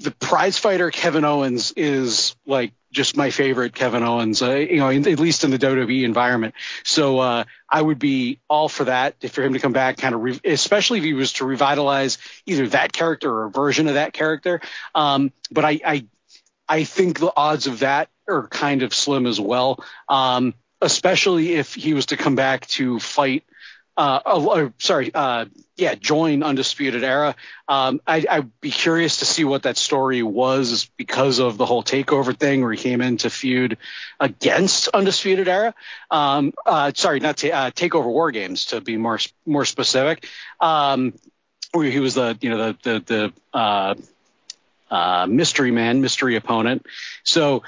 the 0.00 0.10
prize 0.10 0.58
fighter 0.58 0.90
Kevin 0.90 1.24
Owens 1.24 1.72
is 1.76 2.36
like 2.46 2.72
just 2.94 3.16
my 3.16 3.30
favorite 3.30 3.74
Kevin 3.74 4.02
Owens, 4.02 4.40
uh, 4.40 4.52
you 4.52 4.78
know, 4.78 4.88
in, 4.88 5.06
at 5.06 5.18
least 5.18 5.44
in 5.44 5.50
the 5.50 5.58
WWE 5.58 6.04
environment. 6.04 6.54
So 6.84 7.18
uh, 7.18 7.44
I 7.68 7.82
would 7.82 7.98
be 7.98 8.38
all 8.48 8.68
for 8.68 8.84
that 8.84 9.20
for 9.30 9.42
him 9.42 9.52
to 9.52 9.58
come 9.58 9.72
back, 9.72 9.98
kind 9.98 10.14
of, 10.14 10.22
re- 10.22 10.40
especially 10.44 10.98
if 10.98 11.04
he 11.04 11.12
was 11.12 11.34
to 11.34 11.44
revitalize 11.44 12.18
either 12.46 12.68
that 12.68 12.92
character 12.92 13.30
or 13.30 13.44
a 13.46 13.50
version 13.50 13.88
of 13.88 13.94
that 13.94 14.12
character. 14.12 14.60
Um, 14.94 15.32
but 15.50 15.64
I, 15.64 15.80
I, 15.84 16.06
I 16.68 16.84
think 16.84 17.18
the 17.18 17.32
odds 17.36 17.66
of 17.66 17.80
that 17.80 18.08
are 18.28 18.46
kind 18.48 18.82
of 18.82 18.94
slim 18.94 19.26
as 19.26 19.40
well. 19.40 19.84
Um, 20.08 20.54
especially 20.80 21.54
if 21.54 21.74
he 21.74 21.94
was 21.94 22.06
to 22.06 22.16
come 22.16 22.34
back 22.34 22.66
to 22.68 22.98
fight. 22.98 23.44
Uh, 23.96 24.20
uh, 24.26 24.68
sorry, 24.78 25.12
uh, 25.14 25.44
yeah, 25.76 25.94
join 25.94 26.42
Undisputed 26.42 27.04
Era. 27.04 27.36
Um, 27.68 28.00
I, 28.06 28.24
I'd 28.28 28.60
be 28.60 28.70
curious 28.70 29.18
to 29.18 29.24
see 29.24 29.44
what 29.44 29.62
that 29.64 29.76
story 29.76 30.22
was 30.22 30.90
because 30.96 31.38
of 31.38 31.56
the 31.58 31.66
whole 31.66 31.84
takeover 31.84 32.36
thing 32.36 32.60
where 32.62 32.72
he 32.72 32.78
came 32.78 33.00
in 33.00 33.18
to 33.18 33.30
feud 33.30 33.78
against 34.18 34.88
Undisputed 34.88 35.46
Era. 35.46 35.74
Um, 36.10 36.52
uh, 36.66 36.90
sorry, 36.94 37.20
not 37.20 37.36
ta- 37.36 37.48
uh, 37.48 37.70
takeover 37.70 38.06
War 38.06 38.32
Games 38.32 38.66
to 38.66 38.80
be 38.80 38.96
more 38.96 39.18
more 39.46 39.64
specific. 39.64 40.26
Um, 40.60 41.14
where 41.72 41.90
he 41.90 42.00
was 42.00 42.14
the 42.14 42.36
you 42.40 42.50
know 42.50 42.56
the 42.56 42.78
the, 42.82 43.32
the 43.52 43.58
uh, 43.58 43.94
uh, 44.90 45.26
mystery 45.26 45.70
man, 45.70 46.00
mystery 46.00 46.36
opponent. 46.36 46.86
So 47.24 47.62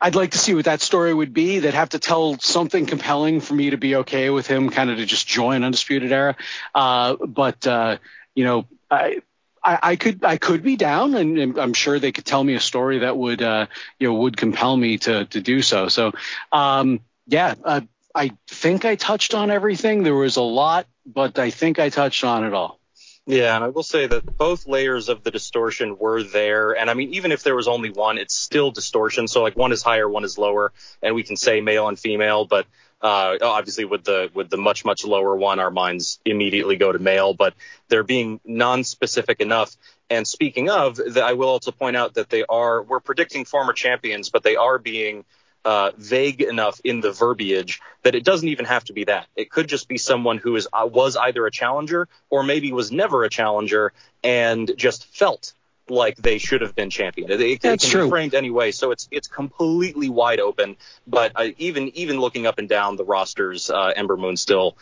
I'd 0.00 0.14
like 0.14 0.30
to 0.30 0.38
see 0.38 0.54
what 0.54 0.64
that 0.64 0.80
story 0.80 1.12
would 1.12 1.34
be. 1.34 1.58
They'd 1.58 1.74
have 1.74 1.90
to 1.90 1.98
tell 1.98 2.38
something 2.38 2.86
compelling 2.86 3.40
for 3.40 3.54
me 3.54 3.70
to 3.70 3.76
be 3.76 3.96
okay 3.96 4.30
with 4.30 4.46
him, 4.46 4.70
kind 4.70 4.90
of 4.90 4.96
to 4.96 5.04
just 5.04 5.26
join 5.26 5.62
Undisputed 5.62 6.10
Era. 6.10 6.36
Uh, 6.74 7.16
but 7.16 7.66
uh, 7.66 7.98
you 8.34 8.44
know, 8.44 8.66
I, 8.90 9.20
I, 9.62 9.78
I 9.82 9.96
could 9.96 10.24
I 10.24 10.38
could 10.38 10.62
be 10.62 10.76
down, 10.76 11.14
and, 11.14 11.38
and, 11.38 11.58
I'm 11.58 11.74
sure 11.74 11.98
they 11.98 12.12
could 12.12 12.24
tell 12.24 12.42
me 12.42 12.54
a 12.54 12.60
story 12.60 13.00
that 13.00 13.16
would 13.16 13.42
uh, 13.42 13.66
you 13.98 14.08
know 14.08 14.14
would 14.14 14.36
compel 14.36 14.76
me 14.76 14.98
to 14.98 15.26
to 15.26 15.40
do 15.40 15.60
so. 15.60 15.88
So 15.88 16.12
um, 16.50 17.00
yeah, 17.26 17.54
uh, 17.62 17.82
I 18.14 18.32
think 18.48 18.86
I 18.86 18.94
touched 18.94 19.34
on 19.34 19.50
everything. 19.50 20.02
There 20.02 20.14
was 20.14 20.36
a 20.36 20.42
lot, 20.42 20.86
but 21.04 21.38
I 21.38 21.50
think 21.50 21.78
I 21.78 21.90
touched 21.90 22.24
on 22.24 22.44
it 22.44 22.54
all. 22.54 22.79
Yeah, 23.26 23.54
and 23.54 23.62
I 23.62 23.68
will 23.68 23.82
say 23.82 24.06
that 24.06 24.36
both 24.38 24.66
layers 24.66 25.08
of 25.08 25.22
the 25.22 25.30
distortion 25.30 25.98
were 25.98 26.22
there. 26.22 26.72
And 26.72 26.90
I 26.90 26.94
mean, 26.94 27.14
even 27.14 27.32
if 27.32 27.42
there 27.42 27.54
was 27.54 27.68
only 27.68 27.90
one, 27.90 28.18
it's 28.18 28.34
still 28.34 28.70
distortion. 28.70 29.28
So 29.28 29.42
like 29.42 29.56
one 29.56 29.72
is 29.72 29.82
higher, 29.82 30.08
one 30.08 30.24
is 30.24 30.38
lower, 30.38 30.72
and 31.02 31.14
we 31.14 31.22
can 31.22 31.36
say 31.36 31.60
male 31.60 31.86
and 31.86 31.98
female, 31.98 32.44
but 32.44 32.66
uh, 33.02 33.36
obviously 33.40 33.84
with 33.84 34.04
the 34.04 34.30
with 34.34 34.50
the 34.50 34.56
much 34.56 34.84
much 34.84 35.04
lower 35.04 35.36
one, 35.36 35.60
our 35.60 35.70
minds 35.70 36.18
immediately 36.24 36.76
go 36.76 36.92
to 36.92 36.98
male. 36.98 37.32
But 37.32 37.54
they're 37.88 38.02
being 38.02 38.40
non-specific 38.44 39.40
enough. 39.40 39.76
And 40.08 40.26
speaking 40.26 40.68
of, 40.68 40.96
the, 40.96 41.22
I 41.22 41.34
will 41.34 41.48
also 41.48 41.70
point 41.70 41.96
out 41.96 42.14
that 42.14 42.30
they 42.30 42.44
are 42.44 42.82
we're 42.82 43.00
predicting 43.00 43.44
former 43.44 43.72
champions, 43.72 44.30
but 44.30 44.42
they 44.42 44.56
are 44.56 44.78
being 44.78 45.24
uh, 45.64 45.90
vague 45.96 46.40
enough 46.40 46.80
in 46.84 47.00
the 47.00 47.12
verbiage 47.12 47.80
that 48.02 48.14
it 48.14 48.24
doesn't 48.24 48.48
even 48.48 48.64
have 48.64 48.84
to 48.84 48.92
be 48.92 49.04
that. 49.04 49.26
It 49.36 49.50
could 49.50 49.68
just 49.68 49.88
be 49.88 49.98
someone 49.98 50.38
who 50.38 50.56
is 50.56 50.68
uh, 50.72 50.86
was 50.86 51.16
either 51.16 51.46
a 51.46 51.50
challenger 51.50 52.08
or 52.30 52.42
maybe 52.42 52.72
was 52.72 52.90
never 52.90 53.24
a 53.24 53.30
challenger 53.30 53.92
and 54.22 54.70
just 54.76 55.04
felt 55.06 55.52
like 55.88 56.16
they 56.16 56.38
should 56.38 56.60
have 56.62 56.74
been 56.74 56.88
champion. 56.88 57.30
It, 57.30 57.40
it, 57.40 57.60
That's 57.60 57.84
it 57.84 57.86
can 57.88 57.98
true. 57.98 58.04
be 58.06 58.10
framed 58.10 58.34
anyway, 58.34 58.70
so 58.70 58.90
it's 58.90 59.08
it's 59.10 59.28
completely 59.28 60.08
wide 60.08 60.40
open. 60.40 60.76
But 61.06 61.32
uh, 61.34 61.48
even 61.58 61.88
even 61.96 62.20
looking 62.20 62.46
up 62.46 62.58
and 62.58 62.68
down 62.68 62.96
the 62.96 63.04
rosters, 63.04 63.70
uh, 63.70 63.92
Ember 63.94 64.16
Moon 64.16 64.36
still 64.36 64.76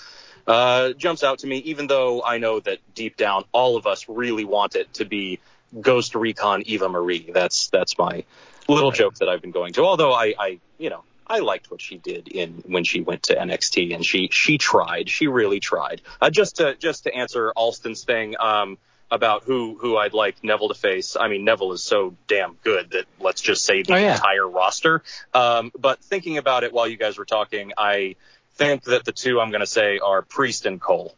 uh, 0.47 0.93
jumps 0.93 1.25
out 1.25 1.41
to 1.41 1.47
me. 1.47 1.59
Even 1.59 1.87
though 1.87 2.23
I 2.23 2.39
know 2.39 2.61
that 2.61 2.79
deep 2.95 3.17
down, 3.17 3.45
all 3.53 3.77
of 3.77 3.87
us 3.87 4.09
really 4.09 4.45
want 4.45 4.77
it 4.77 4.93
to 4.95 5.05
be 5.05 5.41
Ghost 5.81 6.15
Recon 6.15 6.63
Eva 6.67 6.89
Marie. 6.89 7.31
That's 7.33 7.69
that's 7.69 7.99
my 7.99 8.25
little 8.69 8.91
joke 8.91 9.15
that 9.17 9.29
I've 9.29 9.41
been 9.41 9.51
going 9.51 9.73
to. 9.75 9.83
Although 9.85 10.13
I, 10.13 10.35
I, 10.39 10.59
you 10.79 10.91
know, 10.91 11.05
I 11.27 11.39
liked 11.41 11.71
what 11.71 11.81
she 11.83 11.99
did 11.99 12.29
in 12.29 12.63
when 12.67 12.85
she 12.85 13.01
went 13.01 13.25
to 13.25 13.35
NXT, 13.35 13.95
and 13.95 14.05
she 14.05 14.29
she 14.33 14.59
tried, 14.59 15.09
she 15.11 15.27
really 15.27 15.61
tried. 15.61 16.01
Uh, 16.21 16.31
just 16.31 16.57
to 16.57 16.75
just 16.77 17.05
to 17.05 17.15
answer 17.15 17.53
Alston's 17.55 18.05
thing 18.05 18.35
um, 18.41 18.79
about 19.11 19.45
who 19.45 19.77
who 19.81 19.97
I'd 19.97 20.15
like 20.15 20.43
Neville 20.43 20.69
to 20.69 20.75
face. 20.75 21.17
I 21.19 21.29
mean, 21.29 21.45
Neville 21.45 21.73
is 21.73 21.83
so 21.83 22.15
damn 22.29 22.55
good 22.65 22.91
that 22.93 23.05
let's 23.21 23.41
just 23.43 23.65
say 23.65 23.83
the 23.83 23.95
Oh, 23.95 23.97
yeah. 23.97 24.15
entire 24.15 24.49
roster. 24.49 25.03
Um, 25.35 25.71
but 25.79 26.01
thinking 26.01 26.39
about 26.39 26.65
it 26.65 26.73
while 26.73 26.87
you 26.89 26.97
guys 26.97 27.19
were 27.19 27.25
talking, 27.27 27.73
I 27.77 28.17
think 28.55 28.85
that 28.85 29.05
the 29.05 29.13
two 29.13 29.39
I'm 29.41 29.51
going 29.51 29.61
to 29.61 29.67
say 29.67 29.99
are 29.99 30.23
Priest 30.23 30.65
and 30.67 30.81
Cole. 30.81 31.15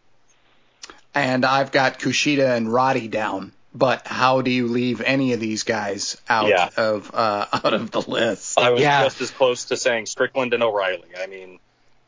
And 1.15 1.45
I've 1.45 1.73
got 1.73 1.99
Kushida 1.99 2.57
and 2.57 2.73
Roddy 2.73 3.09
down. 3.09 3.53
But 3.73 4.07
how 4.07 4.43
do 4.43 4.51
you 4.51 4.67
leave 4.67 5.01
any 5.01 5.33
of 5.33 5.39
these 5.41 5.63
guys 5.63 6.17
out 6.29 6.49
Yeah. 6.49 6.71
of 6.77 7.11
uh, 7.15 7.47
out 7.53 7.73
of 7.73 7.91
the 7.91 8.01
list? 8.01 8.59
I 8.59 8.71
was 8.71 8.83
Yeah. 8.83 9.05
just 9.05 9.21
as 9.21 9.31
close 9.31 9.67
to 9.67 9.77
saying 9.77 10.07
Strickland 10.07 10.53
and 10.55 10.63
O'Reilly. 10.63 11.05
I 11.21 11.27
mean, 11.27 11.59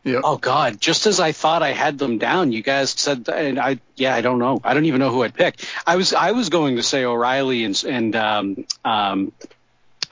Oh 0.05 0.37
God! 0.37 0.81
Just 0.81 1.07
as 1.07 1.21
I 1.21 1.31
thought 1.31 1.63
I 1.63 1.71
had 1.71 1.97
them 1.97 2.19
down, 2.19 2.51
you 2.51 2.61
guys 2.61 2.91
said, 2.91 3.29
and 3.29 3.61
I 3.61 3.79
yeah, 3.95 4.13
I 4.17 4.21
don't 4.21 4.41
know. 4.41 4.61
I 4.65 4.75
don't 4.75 4.87
even 4.87 4.99
know 4.99 5.11
who 5.11 5.23
I'd 5.23 5.33
pick. 5.35 5.61
I 5.87 5.95
was 5.95 6.13
I 6.13 6.33
was 6.33 6.49
going 6.49 6.75
to 6.75 6.83
say 6.83 7.05
O'Reilly 7.05 7.63
and 7.63 7.85
and 7.85 8.17
um, 8.17 8.65
um, 8.85 9.33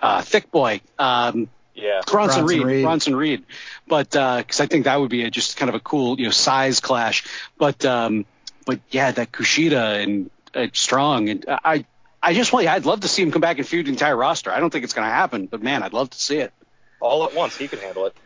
uh, 0.01 0.23
Thick 0.23 0.53
Boy. 0.53 0.81
Um, 0.97 1.49
yeah, 1.75 2.03
Bronson, 2.07 2.45
Bronson 2.45 2.47
Reed, 2.47 2.63
Reed. 2.67 2.85
Bronson 2.85 3.17
Reed, 3.17 3.45
but 3.89 4.11
because 4.11 4.61
I 4.61 4.67
think 4.67 4.85
that 4.85 5.01
would 5.01 5.11
be 5.11 5.25
a, 5.25 5.31
just 5.31 5.57
kind 5.57 5.69
of 5.69 5.75
a 5.75 5.81
cool 5.81 6.21
you 6.21 6.27
know 6.27 6.31
size 6.31 6.79
clash. 6.79 7.25
But 7.59 7.85
um, 7.85 8.27
but 8.67 8.79
yeah, 8.91 9.11
that 9.11 9.33
Kushida 9.33 10.05
and 10.05 10.31
uh, 10.55 10.67
Strong 10.73 11.29
and 11.29 11.45
I 11.49 11.85
I 12.23 12.35
just 12.35 12.53
want 12.53 12.65
you, 12.65 12.71
I'd 12.71 12.85
love 12.85 13.01
to 13.01 13.09
see 13.09 13.23
him 13.23 13.33
come 13.33 13.41
back 13.41 13.59
and 13.59 13.67
feud 13.67 13.87
the 13.87 13.91
entire 13.91 14.17
roster. 14.17 14.51
I 14.51 14.61
don't 14.61 14.71
think 14.71 14.85
it's 14.85 14.93
going 14.93 15.09
to 15.09 15.13
happen, 15.13 15.47
but 15.47 15.63
man, 15.63 15.83
I'd 15.83 15.95
love 15.95 16.11
to 16.11 16.21
see 16.21 16.37
it. 16.37 16.53
all 17.01 17.25
at 17.25 17.35
once, 17.35 17.57
he 17.57 17.67
could 17.67 17.79
handle 17.79 18.07
it. 18.07 18.17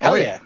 Hell 0.00 0.18
yeah. 0.18 0.40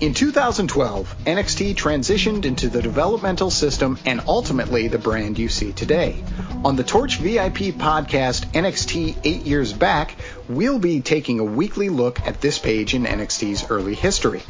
In 0.00 0.14
2012, 0.14 1.14
NXT 1.26 1.74
transitioned 1.74 2.46
into 2.46 2.68
the 2.68 2.80
developmental 2.80 3.50
system 3.50 3.98
and 4.06 4.22
ultimately 4.26 4.88
the 4.88 4.98
brand 4.98 5.38
you 5.38 5.50
see 5.50 5.72
today. 5.72 6.24
On 6.64 6.74
the 6.74 6.82
Torch 6.82 7.18
VIP 7.18 7.74
podcast, 7.76 8.46
NXT 8.52 9.16
8 9.24 9.42
Years 9.42 9.74
Back, 9.74 10.16
we'll 10.48 10.78
be 10.78 11.02
taking 11.02 11.38
a 11.38 11.44
weekly 11.44 11.90
look 11.90 12.26
at 12.26 12.40
this 12.40 12.58
page 12.58 12.94
in 12.94 13.04
NXT's 13.04 13.70
early 13.70 13.94
history. 13.94 14.42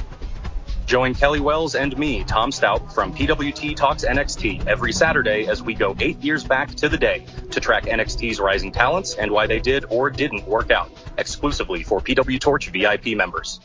Join 0.90 1.14
Kelly 1.14 1.38
Wells 1.38 1.76
and 1.76 1.96
me, 1.96 2.24
Tom 2.24 2.50
Stout, 2.50 2.92
from 2.92 3.14
PWT 3.14 3.76
Talks 3.76 4.04
NXT 4.04 4.66
every 4.66 4.92
Saturday 4.92 5.46
as 5.46 5.62
we 5.62 5.72
go 5.72 5.94
eight 6.00 6.18
years 6.18 6.42
back 6.42 6.74
to 6.74 6.88
the 6.88 6.98
day 6.98 7.24
to 7.52 7.60
track 7.60 7.84
NXT's 7.84 8.40
rising 8.40 8.72
talents 8.72 9.14
and 9.14 9.30
why 9.30 9.46
they 9.46 9.60
did 9.60 9.84
or 9.88 10.10
didn't 10.10 10.48
work 10.48 10.72
out, 10.72 10.90
exclusively 11.16 11.84
for 11.84 12.00
PW 12.00 12.40
Torch 12.40 12.70
VIP 12.70 13.16
members. 13.16 13.60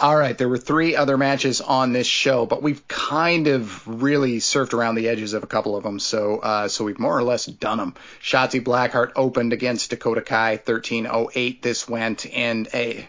All 0.00 0.16
right, 0.16 0.36
there 0.36 0.48
were 0.48 0.58
three 0.58 0.96
other 0.96 1.16
matches 1.16 1.60
on 1.60 1.92
this 1.92 2.08
show, 2.08 2.44
but 2.44 2.64
we've 2.64 2.88
kind 2.88 3.46
of 3.46 3.86
really 3.86 4.38
surfed 4.38 4.72
around 4.72 4.96
the 4.96 5.08
edges 5.08 5.34
of 5.34 5.44
a 5.44 5.46
couple 5.46 5.76
of 5.76 5.84
them, 5.84 6.00
so 6.00 6.40
uh, 6.40 6.66
so 6.66 6.82
we've 6.82 6.98
more 6.98 7.16
or 7.16 7.22
less 7.22 7.46
done 7.46 7.78
them. 7.78 7.94
Shotzi 8.20 8.60
Blackheart 8.60 9.12
opened 9.14 9.52
against 9.52 9.90
Dakota 9.90 10.20
Kai, 10.20 10.56
13:08. 10.56 11.62
This 11.62 11.88
went, 11.88 12.26
and 12.26 12.66
a 12.74 13.06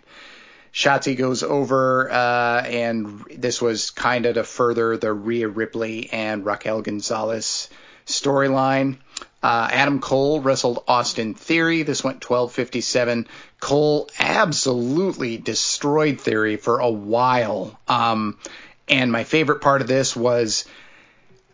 Shotzi 0.74 1.16
goes 1.16 1.44
over, 1.44 2.10
uh, 2.12 2.64
and 2.64 3.24
this 3.38 3.62
was 3.62 3.91
kind 3.91 4.26
of 4.26 4.36
to 4.36 4.44
further 4.44 4.98
the 4.98 5.14
Rhea 5.14 5.48
Ripley 5.48 6.10
and 6.12 6.44
Raquel 6.44 6.82
Gonzalez 6.82 7.70
storyline. 8.08 8.98
Uh, 9.44 9.68
Adam 9.72 10.00
Cole 10.00 10.41
wrestled 10.41 10.84
Austin 10.88 11.36
Theory. 11.36 11.84
This 11.84 12.04
went 12.04 12.22
12:57. 12.22 13.28
Cole 13.60 14.10
absolutely 14.18 15.38
destroyed 15.38 16.20
Theory 16.20 16.56
for 16.56 16.80
a 16.80 16.90
while. 16.90 17.80
Um, 17.88 18.40
and 18.88 19.12
my 19.12 19.26
favorite 19.26 19.62
part 19.62 19.82
of 19.82 19.88
this 19.88 20.16
was 20.16 20.66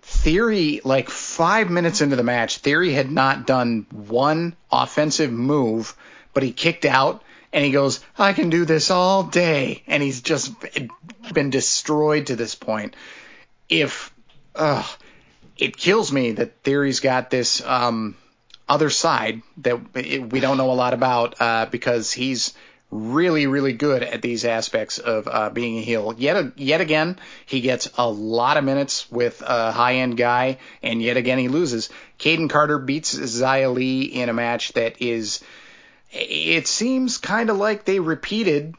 Theory, 0.01 0.79
like 0.83 1.09
five 1.09 1.69
minutes 1.69 1.99
into 2.01 2.15
the 2.15 2.23
match, 2.23 2.59
Theory 2.59 2.93
had 2.93 3.11
not 3.11 3.45
done 3.45 3.85
one 3.91 4.55
offensive 4.71 5.31
move, 5.31 5.93
but 6.33 6.41
he 6.41 6.51
kicked 6.51 6.85
out 6.85 7.21
and 7.51 7.65
he 7.65 7.71
goes, 7.71 7.99
I 8.17 8.33
can 8.33 8.49
do 8.49 8.65
this 8.65 8.91
all 8.91 9.23
day. 9.23 9.83
And 9.87 10.03
he's 10.03 10.21
just 10.21 10.53
been 11.33 11.49
destroyed 11.49 12.27
to 12.27 12.35
this 12.35 12.55
point. 12.55 12.95
If, 13.67 14.13
it 15.57 15.77
kills 15.77 16.11
me 16.11 16.33
that 16.33 16.63
Theory's 16.63 16.99
got 16.99 17.29
this 17.29 17.63
um, 17.65 18.15
other 18.67 18.89
side 18.89 19.41
that 19.57 19.93
we 19.93 20.39
don't 20.39 20.57
know 20.57 20.71
a 20.71 20.73
lot 20.73 20.93
about 20.93 21.41
uh, 21.41 21.65
because 21.65 22.11
he's 22.11 22.53
really, 22.91 23.45
really 23.45 23.73
good 23.73 24.01
at 24.01 24.21
these 24.21 24.45
aspects 24.45 24.97
of 24.97 25.27
uh, 25.27 25.49
being 25.49 25.77
a 25.77 25.81
heel. 25.81 26.13
Yet, 26.17 26.57
yet 26.57 26.81
again, 26.81 27.17
he 27.45 27.61
gets 27.61 27.89
a 27.97 28.09
lot 28.09 28.57
of 28.57 28.63
minutes 28.63 29.09
with 29.11 29.43
a 29.45 29.71
high-end 29.71 30.17
guy, 30.17 30.57
and 30.81 31.01
yet 31.01 31.17
again 31.17 31.37
he 31.37 31.49
loses. 31.49 31.89
Kayden 32.17 32.49
Carter 32.49 32.79
beats 32.79 33.13
Xia 33.13 33.73
Li 33.73 34.01
in 34.01 34.29
a 34.29 34.33
match 34.33 34.73
that 34.73 35.01
is, 35.01 35.43
it 36.11 36.67
seems 36.67 37.17
kind 37.17 37.49
of 37.49 37.57
like 37.57 37.85
they 37.85 37.99
repeated 37.99 38.75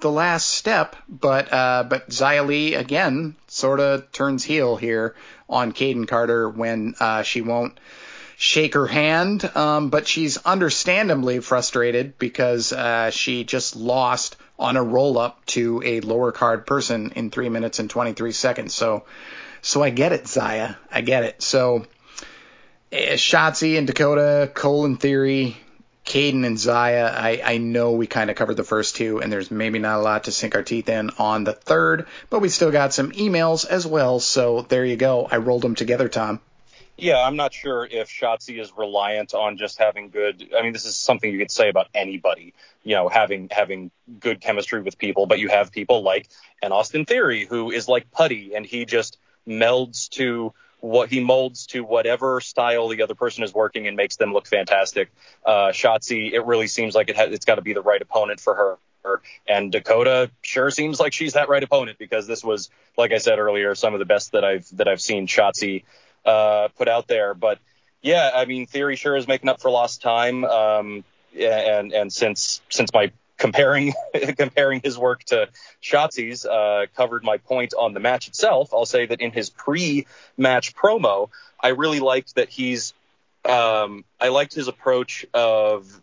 the 0.00 0.10
last 0.10 0.48
step, 0.48 0.96
but 1.08 1.52
uh, 1.52 1.84
but 1.88 2.20
Li 2.20 2.74
again 2.74 3.36
sort 3.46 3.80
of 3.80 4.12
turns 4.12 4.44
heel 4.44 4.76
here 4.76 5.14
on 5.48 5.72
Kayden 5.72 6.06
Carter 6.06 6.48
when 6.48 6.94
uh, 7.00 7.22
she 7.22 7.40
won't 7.40 7.78
shake 8.36 8.74
her 8.74 8.86
hand, 8.86 9.44
um, 9.56 9.88
but 9.88 10.06
she's 10.06 10.36
understandably 10.38 11.40
frustrated 11.40 12.18
because 12.18 12.72
uh, 12.72 13.10
she 13.10 13.44
just 13.44 13.76
lost 13.76 14.36
on 14.58 14.76
a 14.76 14.82
roll 14.82 15.18
up 15.18 15.44
to 15.46 15.82
a 15.84 16.00
lower 16.00 16.32
card 16.32 16.66
person 16.66 17.12
in 17.16 17.30
three 17.30 17.48
minutes 17.48 17.78
and 17.78 17.88
23 17.88 18.32
seconds. 18.32 18.74
So 18.74 19.04
so 19.62 19.82
I 19.82 19.90
get 19.90 20.12
it, 20.12 20.24
Xia, 20.24 20.76
I 20.92 21.00
get 21.00 21.24
it. 21.24 21.42
So 21.42 21.86
eh, 22.92 23.14
Shotzi 23.14 23.78
and 23.78 23.86
Dakota, 23.86 24.50
Cole 24.52 24.84
in 24.84 24.98
theory, 24.98 25.56
Kayden 26.04 26.44
and 26.44 26.56
Xia, 26.56 27.10
I, 27.10 27.40
I 27.42 27.58
know 27.58 27.92
we 27.92 28.06
kind 28.06 28.30
of 28.30 28.36
covered 28.36 28.56
the 28.56 28.64
first 28.64 28.96
two, 28.96 29.20
and 29.20 29.32
there's 29.32 29.50
maybe 29.50 29.78
not 29.78 30.00
a 30.00 30.02
lot 30.02 30.24
to 30.24 30.32
sink 30.32 30.54
our 30.54 30.62
teeth 30.62 30.88
in 30.88 31.10
on 31.18 31.44
the 31.44 31.54
third, 31.54 32.06
but 32.28 32.40
we 32.40 32.50
still 32.50 32.70
got 32.70 32.92
some 32.92 33.12
emails 33.12 33.66
as 33.66 33.86
well. 33.86 34.20
So 34.20 34.62
there 34.62 34.84
you 34.84 34.96
go. 34.96 35.26
I 35.30 35.38
rolled 35.38 35.62
them 35.62 35.74
together, 35.74 36.08
Tom. 36.08 36.40
Yeah, 36.96 37.20
I'm 37.20 37.36
not 37.36 37.52
sure 37.52 37.84
if 37.84 38.08
Shotzi 38.08 38.60
is 38.60 38.72
reliant 38.76 39.34
on 39.34 39.56
just 39.56 39.78
having 39.78 40.10
good. 40.10 40.50
I 40.56 40.62
mean, 40.62 40.72
this 40.72 40.84
is 40.84 40.94
something 40.94 41.30
you 41.30 41.38
could 41.38 41.50
say 41.50 41.68
about 41.68 41.88
anybody, 41.92 42.54
you 42.84 42.94
know, 42.94 43.08
having 43.08 43.48
having 43.50 43.90
good 44.20 44.40
chemistry 44.40 44.80
with 44.80 44.96
people. 44.96 45.26
But 45.26 45.40
you 45.40 45.48
have 45.48 45.72
people 45.72 46.02
like 46.02 46.28
an 46.62 46.70
Austin 46.70 47.04
Theory 47.04 47.46
who 47.46 47.72
is 47.72 47.88
like 47.88 48.12
putty, 48.12 48.54
and 48.54 48.64
he 48.64 48.84
just 48.84 49.18
melds 49.48 50.08
to 50.10 50.54
what 50.84 51.08
he 51.08 51.18
molds 51.20 51.66
to 51.66 51.82
whatever 51.82 52.42
style 52.42 52.88
the 52.88 53.00
other 53.02 53.14
person 53.14 53.42
is 53.42 53.54
working 53.54 53.86
and 53.86 53.96
makes 53.96 54.16
them 54.16 54.34
look 54.34 54.46
fantastic. 54.46 55.10
Uh, 55.42 55.68
Shotzi, 55.68 56.32
it 56.32 56.44
really 56.44 56.66
seems 56.66 56.94
like 56.94 57.08
it 57.08 57.16
ha- 57.16 57.28
it's 57.30 57.46
got 57.46 57.54
to 57.54 57.62
be 57.62 57.72
the 57.72 57.80
right 57.80 58.02
opponent 58.02 58.38
for 58.38 58.54
her. 58.54 58.78
And 59.46 59.72
Dakota 59.72 60.30
sure 60.42 60.70
seems 60.70 61.00
like 61.00 61.12
she's 61.12 61.34
that 61.34 61.48
right 61.48 61.62
opponent 61.62 61.98
because 61.98 62.26
this 62.26 62.44
was, 62.44 62.70
like 62.98 63.12
I 63.12 63.18
said 63.18 63.38
earlier, 63.38 63.74
some 63.74 63.94
of 63.94 63.98
the 63.98 64.04
best 64.04 64.32
that 64.32 64.44
I've 64.44 64.66
that 64.76 64.88
I've 64.88 65.00
seen 65.00 65.26
Shotzi 65.26 65.84
uh, 66.24 66.68
put 66.76 66.88
out 66.88 67.06
there. 67.06 67.34
But 67.34 67.58
yeah, 68.02 68.30
I 68.34 68.44
mean, 68.44 68.66
Theory 68.66 68.96
sure 68.96 69.16
is 69.16 69.26
making 69.26 69.48
up 69.48 69.62
for 69.62 69.70
lost 69.70 70.02
time. 70.02 70.44
Um, 70.44 71.04
and 71.38 71.92
and 71.92 72.12
since 72.12 72.60
since 72.68 72.92
my 72.92 73.10
comparing 73.36 73.92
comparing 74.36 74.80
his 74.82 74.98
work 74.98 75.24
to 75.24 75.48
Shotzi's 75.82 76.44
uh, 76.44 76.86
covered 76.96 77.24
my 77.24 77.38
point 77.38 77.74
on 77.78 77.92
the 77.94 78.00
match 78.00 78.28
itself. 78.28 78.72
I'll 78.72 78.86
say 78.86 79.06
that 79.06 79.20
in 79.20 79.32
his 79.32 79.50
pre-match 79.50 80.74
promo, 80.74 81.30
I 81.60 81.68
really 81.68 82.00
liked 82.00 82.36
that 82.36 82.48
he's 82.48 82.94
um, 83.44 84.04
I 84.20 84.28
liked 84.28 84.54
his 84.54 84.68
approach 84.68 85.26
of 85.34 86.00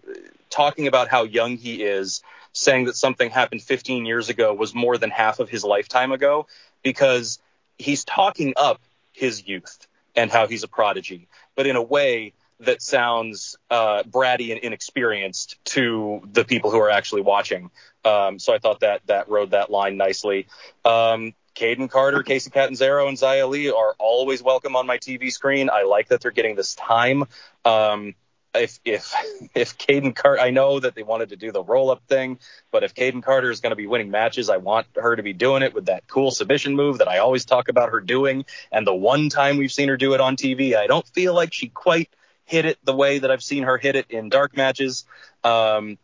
talking 0.50 0.88
about 0.88 1.08
how 1.08 1.24
young 1.24 1.58
he 1.58 1.84
is, 1.84 2.22
saying 2.54 2.86
that 2.86 2.96
something 2.96 3.30
happened 3.30 3.64
15 3.64 4.06
years 4.06 4.30
ago 4.30 4.54
was 4.54 4.76
more 4.76 4.98
than 4.98 5.10
half 5.10 5.40
of 5.40 5.50
his 5.50 5.64
lifetime 5.64 6.12
ago, 6.12 6.48
because 6.84 7.40
he's 7.78 8.04
talking 8.04 8.54
up 8.58 8.80
his 9.12 9.48
youth 9.48 9.88
and 10.16 10.30
how 10.30 10.48
he's 10.48 10.64
a 10.64 10.68
prodigy, 10.68 11.28
but 11.56 11.66
in 11.66 11.76
a 11.76 11.82
way 11.82 12.34
that 12.62 12.82
sounds 12.82 13.58
uh, 13.70 14.04
bratty 14.04 14.52
and 14.52 14.60
inexperienced 14.60 15.64
to 15.66 16.22
the 16.32 16.44
people 16.44 16.72
who 16.72 16.80
are 16.80 16.90
actually 16.90 17.22
watching. 17.22 17.72
Um, 18.06 18.40
so 18.40 18.54
I 18.54 18.60
thought 18.60 18.82
that 18.82 19.02
that 19.08 19.30
rode 19.30 19.52
that 19.52 19.70
line 19.70 19.98
nicely. 19.98 20.48
Um, 20.86 21.34
Kayden 21.56 21.90
Carter, 21.90 22.24
Kacy 22.24 22.52
Catanzaro, 22.52 23.08
and 23.08 23.18
Xia 23.18 23.48
Li 23.50 23.70
are 23.72 23.96
always 24.00 24.42
welcome 24.42 24.76
on 24.76 24.88
my 24.88 24.98
TV 24.98 25.32
screen. 25.32 25.70
I 25.72 25.84
like 25.84 26.08
that 26.10 26.22
they're 26.22 26.32
getting 26.32 26.56
this 26.56 26.76
time. 26.76 27.26
Um, 27.66 28.16
if 28.54 28.80
if 28.86 29.14
if 29.56 29.78
Kayden 29.78 30.16
Carter, 30.16 30.42
I 30.42 30.52
know 30.52 30.80
that 30.80 30.96
they 30.96 31.04
wanted 31.04 31.30
to 31.30 31.36
do 31.36 31.52
the 31.52 31.64
roll 31.64 31.92
up 31.92 32.04
thing, 32.08 32.40
but 32.72 32.84
if 32.84 32.94
Kayden 32.94 33.24
Carter 33.24 33.52
is 33.52 33.60
going 33.60 33.72
to 33.72 33.76
be 33.76 33.88
winning 33.88 34.12
matches, 34.12 34.50
I 34.50 34.58
want 34.58 34.88
her 34.96 35.16
to 35.16 35.24
be 35.24 35.34
doing 35.34 35.64
it 35.64 35.74
with 35.74 35.86
that 35.88 36.08
cool 36.08 36.32
submission 36.32 36.76
move 36.76 37.00
that 37.00 37.08
I 37.08 37.18
always 37.18 37.46
talk 37.46 37.70
about 37.70 37.90
her 37.90 38.00
doing. 38.00 38.46
And 38.72 38.86
the 38.86 38.96
one 38.96 39.30
time 39.30 39.58
we've 39.58 39.72
seen 39.72 39.90
her 39.90 39.98
do 39.98 40.14
it 40.14 40.22
on 40.22 40.36
TV, 40.36 40.76
I 40.76 40.88
don't 40.88 41.08
feel 41.08 41.34
like 41.34 41.54
she 41.54 41.68
quite 41.68 42.10
hit 42.52 42.66
it 42.66 42.78
the 42.84 42.94
way 42.94 43.20
that 43.20 43.32
I've 43.32 43.42
seen 43.42 43.64
her 43.64 43.78
hit 43.78 43.96
it 43.96 44.08
in 44.10 44.28
dark 44.28 44.58
matches. 44.58 45.06
Um, 45.44 45.98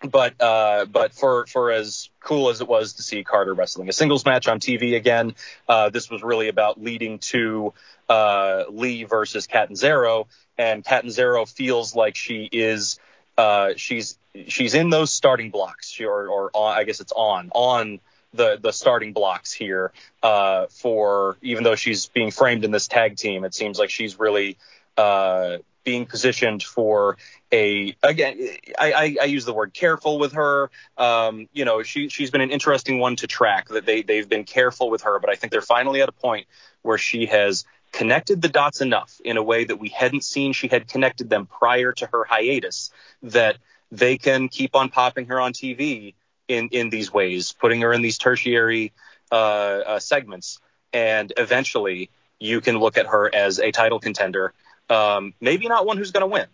but 0.00 0.40
uh, 0.40 0.84
but 0.84 1.12
for 1.12 1.46
for 1.46 1.72
as 1.72 2.10
cool 2.20 2.50
as 2.50 2.60
it 2.60 2.68
was 2.68 2.94
to 2.94 3.02
see 3.02 3.24
Carter 3.24 3.54
wrestling 3.54 3.88
a 3.88 3.92
singles 3.92 4.24
match 4.24 4.46
on 4.46 4.60
TV 4.60 4.94
again, 4.94 5.34
uh, 5.68 5.90
this 5.90 6.08
was 6.08 6.22
really 6.22 6.48
about 6.48 6.80
leading 6.80 7.18
to 7.18 7.72
uh, 8.08 8.64
Li 8.68 9.04
versus 9.04 9.48
Catanzaro, 9.48 10.28
and 10.56 10.84
Catanzaro 10.84 11.46
feels 11.46 11.96
like 11.96 12.14
she 12.14 12.48
is 12.52 13.00
uh, 13.36 13.70
she's 13.76 14.18
she's 14.46 14.74
in 14.74 14.90
those 14.90 15.10
starting 15.10 15.50
blocks, 15.50 15.98
or 16.00 16.28
or 16.28 16.50
on, 16.54 16.78
I 16.78 16.84
guess 16.84 17.00
it's 17.00 17.12
on 17.12 17.50
on 17.52 17.98
the 18.34 18.58
the 18.60 18.72
starting 18.72 19.14
blocks 19.14 19.52
here 19.52 19.90
uh, 20.22 20.66
for 20.68 21.38
even 21.42 21.64
though 21.64 21.76
she's 21.76 22.06
being 22.06 22.30
framed 22.30 22.64
in 22.64 22.70
this 22.70 22.86
tag 22.86 23.16
team, 23.16 23.44
it 23.44 23.54
seems 23.54 23.80
like 23.80 23.90
she's 23.90 24.18
really 24.18 24.58
uh, 24.96 25.58
being 25.88 26.04
positioned 26.04 26.62
for 26.62 27.16
a 27.50 27.96
again 28.02 28.36
I, 28.78 28.92
I, 28.92 29.16
I, 29.22 29.24
use 29.24 29.46
the 29.46 29.54
word 29.54 29.72
careful 29.72 30.18
with 30.18 30.32
her. 30.34 30.70
Um, 30.98 31.48
you 31.54 31.64
know 31.64 31.82
she 31.82 32.10
she's 32.10 32.30
been 32.30 32.42
an 32.42 32.50
interesting 32.50 32.98
one 32.98 33.16
to 33.16 33.26
track 33.26 33.68
that 33.68 33.86
they 33.86 34.02
they've 34.02 34.28
been 34.28 34.44
careful 34.44 34.90
with 34.90 35.02
her 35.04 35.18
but 35.18 35.30
I 35.30 35.34
think 35.34 35.50
they're 35.50 35.62
finally 35.62 36.02
at 36.02 36.10
a 36.10 36.12
point 36.12 36.46
where 36.82 36.98
she 36.98 37.24
has 37.24 37.64
connected 37.90 38.42
the 38.42 38.50
dots 38.50 38.82
enough 38.82 39.18
in 39.24 39.38
a 39.38 39.42
way 39.42 39.64
that 39.64 39.76
we 39.76 39.88
hadn't 39.88 40.24
seen. 40.24 40.52
She 40.52 40.68
had 40.68 40.88
connected 40.88 41.30
them 41.30 41.46
prior 41.46 41.92
to 41.92 42.06
her 42.12 42.24
hiatus 42.24 42.90
that 43.22 43.56
they 43.90 44.18
can 44.18 44.48
keep 44.48 44.76
on 44.76 44.90
popping 44.90 45.24
her 45.28 45.40
on 45.40 45.54
TV 45.54 46.14
in 46.48 46.68
in 46.68 46.90
these 46.90 47.10
ways 47.10 47.52
putting 47.52 47.80
her 47.80 47.94
in 47.94 48.02
these 48.02 48.18
tertiary 48.18 48.92
uh, 49.32 49.34
uh, 49.34 49.98
segments. 49.98 50.60
And 50.92 51.32
eventually 51.38 52.10
you 52.38 52.60
can 52.60 52.76
look 52.78 52.98
at 52.98 53.06
her 53.06 53.34
as 53.34 53.58
a 53.58 53.70
title 53.72 54.00
contender 54.00 54.52
um, 54.90 55.34
maybe 55.40 55.68
not 55.68 55.86
one 55.86 55.96
who's 55.96 56.10
going 56.10 56.22
to 56.22 56.26
win, 56.26 56.46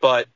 but 0.00 0.26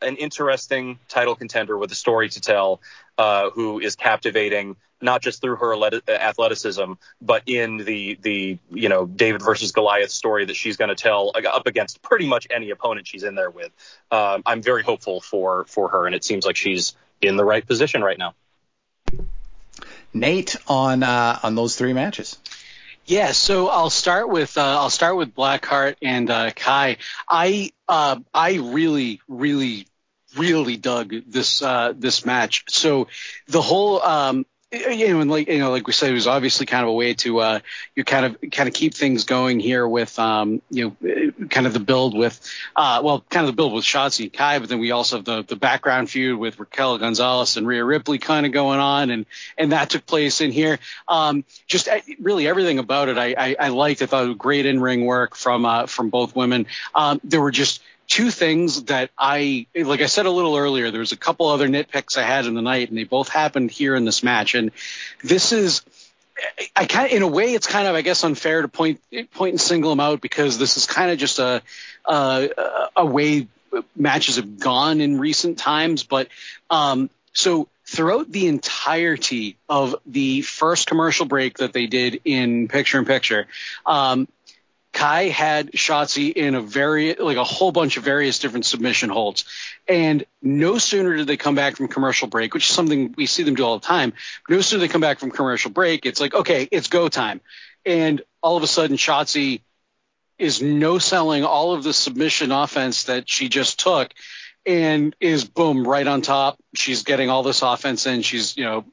an 0.00 0.16
interesting 0.16 0.98
title 1.08 1.34
contender 1.34 1.76
with 1.76 1.90
a 1.90 1.94
story 1.94 2.28
to 2.28 2.40
tell, 2.40 2.80
uh, 3.16 3.50
who 3.50 3.80
is 3.80 3.96
captivating 3.96 4.76
not 5.00 5.22
just 5.22 5.40
through 5.40 5.56
her 5.56 5.74
athleticism, 6.08 6.92
but 7.20 7.42
in 7.46 7.78
the 7.78 8.18
the 8.20 8.58
you 8.70 8.88
know 8.88 9.06
David 9.06 9.42
versus 9.42 9.72
Goliath 9.72 10.10
story 10.10 10.46
that 10.46 10.56
she's 10.56 10.76
going 10.76 10.88
to 10.88 10.94
tell 10.94 11.32
up 11.34 11.66
against 11.66 12.02
pretty 12.02 12.26
much 12.26 12.46
any 12.50 12.70
opponent 12.70 13.06
she's 13.06 13.22
in 13.22 13.34
there 13.34 13.50
with. 13.50 13.70
Um, 14.10 14.42
I'm 14.44 14.62
very 14.62 14.82
hopeful 14.82 15.20
for 15.20 15.64
for 15.64 15.88
her, 15.88 16.06
and 16.06 16.14
it 16.14 16.24
seems 16.24 16.44
like 16.44 16.56
she's 16.56 16.94
in 17.20 17.36
the 17.36 17.44
right 17.44 17.66
position 17.66 18.02
right 18.02 18.18
now. 18.18 18.34
Nate 20.12 20.56
on 20.66 21.02
uh, 21.02 21.38
on 21.42 21.54
those 21.54 21.76
three 21.76 21.92
matches. 21.92 22.38
Yeah, 23.08 23.32
so 23.32 23.68
I'll 23.68 23.88
start 23.88 24.28
with 24.28 24.58
uh, 24.58 24.80
I'll 24.80 24.90
start 24.90 25.16
with 25.16 25.34
Blackheart 25.34 25.96
and 26.02 26.28
uh, 26.28 26.50
Kai. 26.50 26.98
I 27.26 27.72
uh, 27.88 28.16
I 28.34 28.56
really 28.56 29.22
really 29.26 29.86
really 30.36 30.76
dug 30.76 31.14
this 31.26 31.62
uh, 31.62 31.94
this 31.96 32.26
match. 32.26 32.64
So 32.68 33.08
the 33.46 33.62
whole 33.62 34.02
um, 34.02 34.44
you 34.70 35.08
know, 35.08 35.20
and 35.20 35.30
like 35.30 35.48
you 35.48 35.58
know, 35.58 35.70
like 35.70 35.86
we 35.86 35.94
said, 35.94 36.10
it 36.10 36.14
was 36.14 36.26
obviously 36.26 36.66
kind 36.66 36.82
of 36.82 36.90
a 36.90 36.92
way 36.92 37.14
to 37.14 37.38
uh, 37.38 37.60
you 37.94 38.04
kind 38.04 38.26
of 38.26 38.50
kind 38.52 38.68
of 38.68 38.74
keep 38.74 38.92
things 38.92 39.24
going 39.24 39.60
here 39.60 39.88
with 39.88 40.18
um, 40.18 40.60
you 40.70 40.94
know, 41.00 41.32
kind 41.48 41.66
of 41.66 41.72
the 41.72 41.80
build 41.80 42.16
with 42.16 42.38
uh, 42.76 43.00
well, 43.02 43.24
kind 43.30 43.46
of 43.46 43.52
the 43.52 43.56
build 43.56 43.72
with 43.72 43.84
Shotzi 43.84 44.24
and 44.24 44.32
Kai, 44.32 44.58
but 44.58 44.68
then 44.68 44.78
we 44.78 44.90
also 44.90 45.16
have 45.16 45.24
the 45.24 45.42
the 45.42 45.56
background 45.56 46.10
feud 46.10 46.38
with 46.38 46.58
Raquel 46.60 46.98
Gonzalez 46.98 47.56
and 47.56 47.66
Rhea 47.66 47.82
Ripley 47.82 48.18
kind 48.18 48.44
of 48.44 48.52
going 48.52 48.78
on, 48.78 49.10
and 49.10 49.24
and 49.56 49.72
that 49.72 49.88
took 49.88 50.04
place 50.04 50.42
in 50.42 50.52
here. 50.52 50.78
Um, 51.06 51.44
just 51.66 51.88
uh, 51.88 52.00
really 52.20 52.46
everything 52.46 52.78
about 52.78 53.08
it, 53.08 53.16
I 53.16 53.34
I, 53.38 53.56
I 53.58 53.68
liked. 53.68 54.02
I 54.02 54.06
thought 54.06 54.24
it 54.24 54.28
was 54.28 54.36
great 54.36 54.66
in 54.66 54.80
ring 54.80 55.06
work 55.06 55.34
from 55.34 55.64
uh, 55.64 55.86
from 55.86 56.10
both 56.10 56.36
women. 56.36 56.66
Um, 56.94 57.22
there 57.24 57.40
were 57.40 57.52
just 57.52 57.80
two 58.08 58.30
things 58.30 58.84
that 58.84 59.10
I, 59.16 59.66
like 59.74 60.00
I 60.00 60.06
said 60.06 60.26
a 60.26 60.30
little 60.30 60.56
earlier, 60.56 60.90
there 60.90 61.00
was 61.00 61.12
a 61.12 61.16
couple 61.16 61.46
other 61.46 61.68
nitpicks 61.68 62.16
I 62.16 62.22
had 62.22 62.46
in 62.46 62.54
the 62.54 62.62
night, 62.62 62.88
and 62.88 62.98
they 62.98 63.04
both 63.04 63.28
happened 63.28 63.70
here 63.70 63.94
in 63.94 64.04
this 64.04 64.22
match. 64.22 64.54
And 64.54 64.70
this 65.22 65.52
is, 65.52 65.82
I 66.74 66.86
kind 66.86 67.06
of, 67.06 67.12
in 67.12 67.22
a 67.22 67.28
way, 67.28 67.52
it's 67.54 67.66
kind 67.66 67.86
of, 67.86 67.94
I 67.94 68.02
guess, 68.02 68.24
unfair 68.24 68.62
to 68.62 68.68
point 68.68 69.00
point 69.32 69.52
and 69.52 69.60
single 69.60 69.90
them 69.90 70.00
out 70.00 70.20
because 70.20 70.56
this 70.58 70.76
is 70.76 70.86
kind 70.86 71.10
of 71.10 71.18
just 71.18 71.38
a, 71.38 71.62
a 72.06 72.48
a 72.96 73.06
way 73.06 73.46
matches 73.94 74.36
have 74.36 74.58
gone 74.58 75.00
in 75.00 75.18
recent 75.18 75.58
times. 75.58 76.02
But 76.04 76.28
um, 76.70 77.10
so 77.32 77.68
throughout 77.86 78.30
the 78.30 78.46
entirety 78.46 79.56
of 79.68 79.96
the 80.06 80.42
first 80.42 80.86
commercial 80.86 81.26
break 81.26 81.58
that 81.58 81.72
they 81.72 81.86
did 81.86 82.20
in 82.24 82.68
Picture 82.68 82.98
in 82.98 83.04
Picture, 83.04 83.46
um, 83.84 84.28
Kai 84.92 85.24
had 85.24 85.72
Shotzi 85.72 86.32
in 86.32 86.54
a 86.54 86.60
very 86.60 87.14
like 87.14 87.36
a 87.36 87.44
whole 87.44 87.72
bunch 87.72 87.96
of 87.96 88.04
various 88.04 88.38
different 88.38 88.66
submission 88.66 89.10
holds. 89.10 89.44
And 89.86 90.24
no 90.42 90.78
sooner 90.78 91.16
did 91.16 91.26
they 91.26 91.36
come 91.36 91.54
back 91.54 91.76
from 91.76 91.88
commercial 91.88 92.28
break, 92.28 92.54
which 92.54 92.68
is 92.68 92.74
something 92.74 93.14
we 93.16 93.26
see 93.26 93.42
them 93.42 93.54
do 93.54 93.64
all 93.64 93.78
the 93.78 93.86
time. 93.86 94.12
No 94.48 94.60
sooner 94.60 94.80
they 94.80 94.88
come 94.88 95.00
back 95.00 95.18
from 95.18 95.30
commercial 95.30 95.70
break, 95.70 96.06
it's 96.06 96.20
like, 96.20 96.34
okay, 96.34 96.68
it's 96.70 96.88
go 96.88 97.08
time. 97.08 97.40
And 97.84 98.22
all 98.42 98.56
of 98.56 98.62
a 98.62 98.66
sudden 98.66 98.96
Shotzi 98.96 99.60
is 100.38 100.62
no 100.62 100.98
selling 100.98 101.44
all 101.44 101.74
of 101.74 101.82
the 101.82 101.92
submission 101.92 102.52
offense 102.52 103.04
that 103.04 103.28
she 103.28 103.48
just 103.48 103.80
took 103.80 104.12
and 104.64 105.16
is 105.20 105.44
boom 105.44 105.86
right 105.86 106.06
on 106.06 106.22
top. 106.22 106.58
She's 106.74 107.02
getting 107.02 107.30
all 107.30 107.42
this 107.42 107.62
offense 107.62 108.06
and 108.06 108.24
she's, 108.24 108.56
you 108.56 108.64
know, 108.64 108.84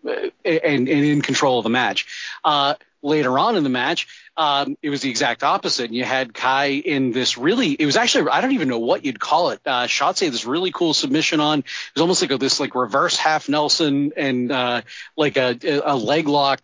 and, 0.43 0.87
and 0.87 0.89
in 0.89 1.21
control 1.21 1.59
of 1.59 1.63
the 1.63 1.69
match. 1.69 2.07
Uh, 2.43 2.75
later 3.01 3.37
on 3.37 3.55
in 3.55 3.63
the 3.63 3.69
match, 3.69 4.07
um, 4.37 4.77
it 4.81 4.89
was 4.89 5.01
the 5.01 5.09
exact 5.09 5.43
opposite. 5.43 5.85
And 5.85 5.95
you 5.95 6.03
had 6.03 6.33
Kai 6.33 6.67
in 6.67 7.11
this 7.11 7.37
really, 7.37 7.71
it 7.71 7.85
was 7.85 7.95
actually, 7.95 8.29
I 8.29 8.41
don't 8.41 8.53
even 8.53 8.67
know 8.67 8.79
what 8.79 9.05
you'd 9.05 9.19
call 9.19 9.51
it. 9.51 9.61
Uh, 9.65 9.85
Shotzi 9.85 10.29
this 10.31 10.45
really 10.45 10.71
cool 10.71 10.93
submission 10.93 11.39
on. 11.39 11.59
It 11.59 11.65
was 11.95 12.01
almost 12.01 12.21
like 12.21 12.31
a, 12.31 12.37
this 12.37 12.59
like 12.59 12.75
reverse 12.75 13.17
half 13.17 13.47
Nelson 13.47 14.11
and 14.17 14.51
uh, 14.51 14.81
like 15.15 15.37
a, 15.37 15.57
a 15.85 15.95
leg 15.95 16.27
lock 16.27 16.61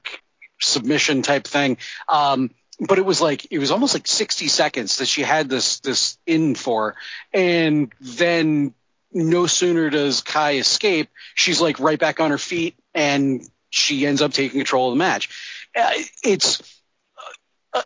submission 0.59 1.21
type 1.21 1.45
thing. 1.45 1.77
Um, 2.07 2.51
but 2.79 2.97
it 2.97 3.05
was 3.05 3.21
like 3.21 3.47
it 3.51 3.59
was 3.59 3.69
almost 3.69 3.93
like 3.93 4.07
60 4.07 4.47
seconds 4.47 4.97
that 4.97 5.05
she 5.05 5.21
had 5.21 5.49
this 5.49 5.79
this 5.81 6.17
in 6.25 6.55
for, 6.55 6.95
and 7.31 7.93
then 8.01 8.73
no 9.13 9.45
sooner 9.45 9.89
does 9.89 10.21
Kai 10.21 10.55
escape, 10.55 11.09
she's 11.35 11.61
like 11.61 11.79
right 11.79 11.99
back 11.99 12.19
on 12.19 12.31
her 12.31 12.37
feet, 12.37 12.75
and 12.95 13.47
she 13.69 14.05
ends 14.05 14.21
up 14.21 14.31
taking 14.31 14.59
control 14.59 14.89
of 14.89 14.93
the 14.93 14.99
match. 14.99 15.29
Uh, 15.75 15.91
it's 16.23 16.80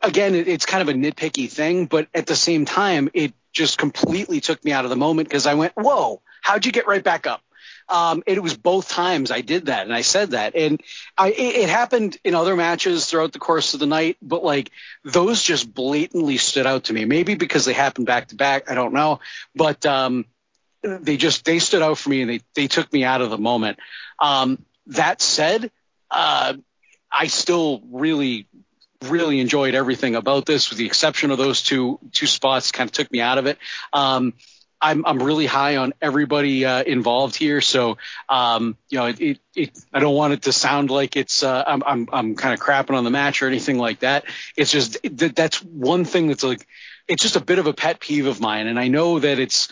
again, 0.02 0.36
it's 0.36 0.66
kind 0.66 0.82
of 0.82 0.90
a 0.90 0.98
nitpicky 0.98 1.49
thing, 1.49 1.86
but 1.86 2.07
at 2.14 2.26
the 2.26 2.36
same 2.36 2.66
time, 2.66 3.10
it 3.14 3.34
just 3.53 3.78
completely 3.78 4.41
took 4.41 4.64
me 4.64 4.72
out 4.72 4.84
of 4.84 4.90
the 4.90 4.95
moment 4.95 5.30
because 5.30 5.45
I 5.45 5.53
went, 5.53 5.74
"Whoa, 5.76 6.22
how'd 6.41 6.66
you 6.66 6.72
get 6.72 6.88
right 6.88 7.03
back 7.03 7.28
up?" 7.28 7.41
Um, 7.88 8.24
it 8.26 8.41
was 8.41 8.57
both 8.57 8.90
times 8.90 9.30
I 9.30 9.41
did 9.41 9.68
that, 9.68 9.84
and 9.84 9.94
I 9.94 10.02
said 10.02 10.32
that, 10.32 10.56
and 10.56 10.82
I 11.18 11.30
it, 11.30 11.56
it 11.56 11.70
happened 11.70 12.18
in 12.24 12.34
other 12.34 12.56
matches 12.56 13.06
throughout 13.06 13.32
the 13.32 13.40
course 13.40 13.74
of 13.74 13.80
the 13.80 13.86
night, 13.86 14.18
but 14.22 14.44
like 14.44 14.72
those 15.03 15.41
just 15.41 15.72
blatantly 15.72 16.38
stood 16.38 16.66
out 16.66 16.86
to 16.86 16.94
me. 16.94 17.06
Maybe 17.06 17.36
because 17.36 17.66
they 17.66 17.74
happened 17.74 18.07
back 18.07 18.30
to 18.30 18.36
back, 18.36 18.72
I 18.72 18.76
don't 18.76 18.94
know, 18.94 19.20
but 19.56 19.86
um, 19.86 20.26
they 20.82 21.18
just 21.18 21.45
they 21.45 21.60
stood 21.60 21.84
out 21.84 21.99
for 21.99 22.10
me, 22.10 22.22
and 22.22 22.30
they 22.30 22.41
they 22.56 22.68
took 22.68 22.91
me 22.91 23.03
out 23.03 23.22
of 23.22 23.30
the 23.30 23.38
moment. 23.38 23.78
Um, 24.18 24.66
that 24.88 25.22
said, 25.22 25.72
uh, 26.10 26.53
I 27.12 27.28
still 27.28 27.82
really 27.91 28.48
really 29.04 29.40
enjoyed 29.40 29.76
everything 29.76 30.16
about 30.16 30.46
this, 30.46 30.70
with 30.70 30.80
the 30.80 30.86
exception 30.86 31.32
of 31.32 31.38
those 31.38 31.62
two 31.62 32.00
two 32.12 32.28
spots, 32.28 32.72
kind 32.72 32.88
of 32.88 32.92
took 32.92 33.12
me 33.12 33.22
out 33.22 33.38
of 33.38 33.46
it. 33.46 33.58
Um, 33.94 34.34
I'm 34.82 35.06
I'm 35.06 35.22
really 35.22 35.46
high 35.46 35.78
on 35.78 35.94
everybody 36.02 36.66
uh, 36.66 36.84
involved 36.84 37.36
here, 37.36 37.62
so 37.62 37.98
um, 38.30 38.78
you 38.90 39.00
know, 39.00 39.06
it, 39.08 39.22
it, 39.22 39.40
it, 39.56 39.80
I 39.94 40.00
don't 40.00 40.16
want 40.16 40.34
it 40.34 40.44
to 40.44 40.54
sound 40.54 40.90
like 40.90 41.16
it's 41.16 41.44
uh, 41.44 41.64
I'm 41.66 41.84
I'm 41.86 42.10
I'm 42.12 42.36
kind 42.36 42.54
of 42.54 42.60
crapping 42.60 42.96
on 42.96 43.04
the 43.04 43.10
match 43.10 43.42
or 43.42 43.48
anything 43.48 43.78
like 43.78 44.00
that. 44.00 44.26
It's 44.58 44.72
just 44.72 44.98
that 45.04 45.36
that's 45.36 45.64
one 45.64 46.06
thing 46.06 46.28
that's 46.28 46.44
like 46.44 46.68
it's 47.08 47.24
just 47.24 47.36
a 47.36 47.42
bit 47.42 47.60
of 47.60 47.68
a 47.68 47.74
pet 47.74 48.00
peeve 48.00 48.26
of 48.28 48.42
mine, 48.42 48.68
and 48.68 48.80
I 48.80 48.90
know 48.90 49.20
that 49.20 49.40
it's 49.40 49.70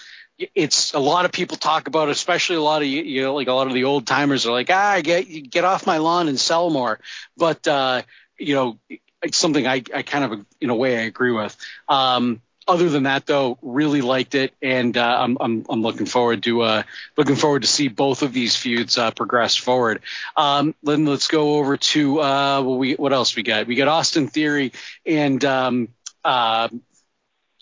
it's 0.56 0.94
a 0.94 1.00
lot 1.00 1.26
of 1.26 1.32
people 1.32 1.58
talk 1.58 1.88
about, 1.88 2.08
it, 2.08 2.12
especially 2.12 2.56
a 2.56 2.62
lot 2.62 2.82
of 2.82 2.88
you 2.88 3.24
know, 3.24 3.36
like 3.36 3.48
a 3.48 3.54
lot 3.54 3.68
of 3.68 3.74
the 3.74 3.84
old 3.84 4.08
timers 4.08 4.46
are 4.46 4.52
like, 4.52 4.70
ah, 4.70 5.00
get 5.04 5.24
get 5.50 5.64
off 5.64 5.86
my 5.86 5.98
lawn 5.98 6.28
and 6.28 6.40
sell 6.40 6.70
more. 6.70 7.00
But 7.38 7.68
uh, 7.68 8.02
you 8.40 8.56
know, 8.56 8.80
it's 9.24 9.38
something 9.38 9.66
I, 9.66 9.84
I 9.94 10.04
kind 10.04 10.26
of 10.26 10.46
in 10.62 10.70
a 10.70 10.76
way 10.76 10.98
I 10.98 11.02
agree 11.02 11.32
with. 11.32 11.56
Um, 11.88 12.42
other 12.68 12.90
than 12.90 13.04
that, 13.04 13.26
though, 13.26 13.58
really 13.62 14.02
liked 14.02 14.36
it, 14.36 14.54
and 14.62 14.96
uh, 14.96 15.18
I'm, 15.20 15.38
I'm 15.40 15.66
I'm 15.70 15.82
looking 15.82 16.06
forward 16.06 16.44
to 16.44 16.62
uh, 16.62 16.84
looking 17.18 17.36
forward 17.36 17.64
to 17.64 17.68
see 17.68 17.90
both 17.90 18.22
of 18.22 18.32
these 18.32 18.56
feuds 18.56 18.98
uh, 18.98 19.12
progress 19.12 19.56
forward. 19.56 20.02
Um, 20.38 20.74
then 20.82 21.06
let's 21.06 21.28
go 21.28 21.56
over 21.56 21.76
to 21.76 22.22
uh, 22.22 22.62
what 22.62 22.80
we 22.80 22.94
what 22.94 23.12
else 23.12 23.36
we 23.36 23.44
got? 23.44 23.68
We 23.68 23.76
got 23.76 23.90
Austin 23.90 24.28
Theory 24.28 24.72
and 25.06 25.44
um, 25.44 25.90
uh, 26.24 26.70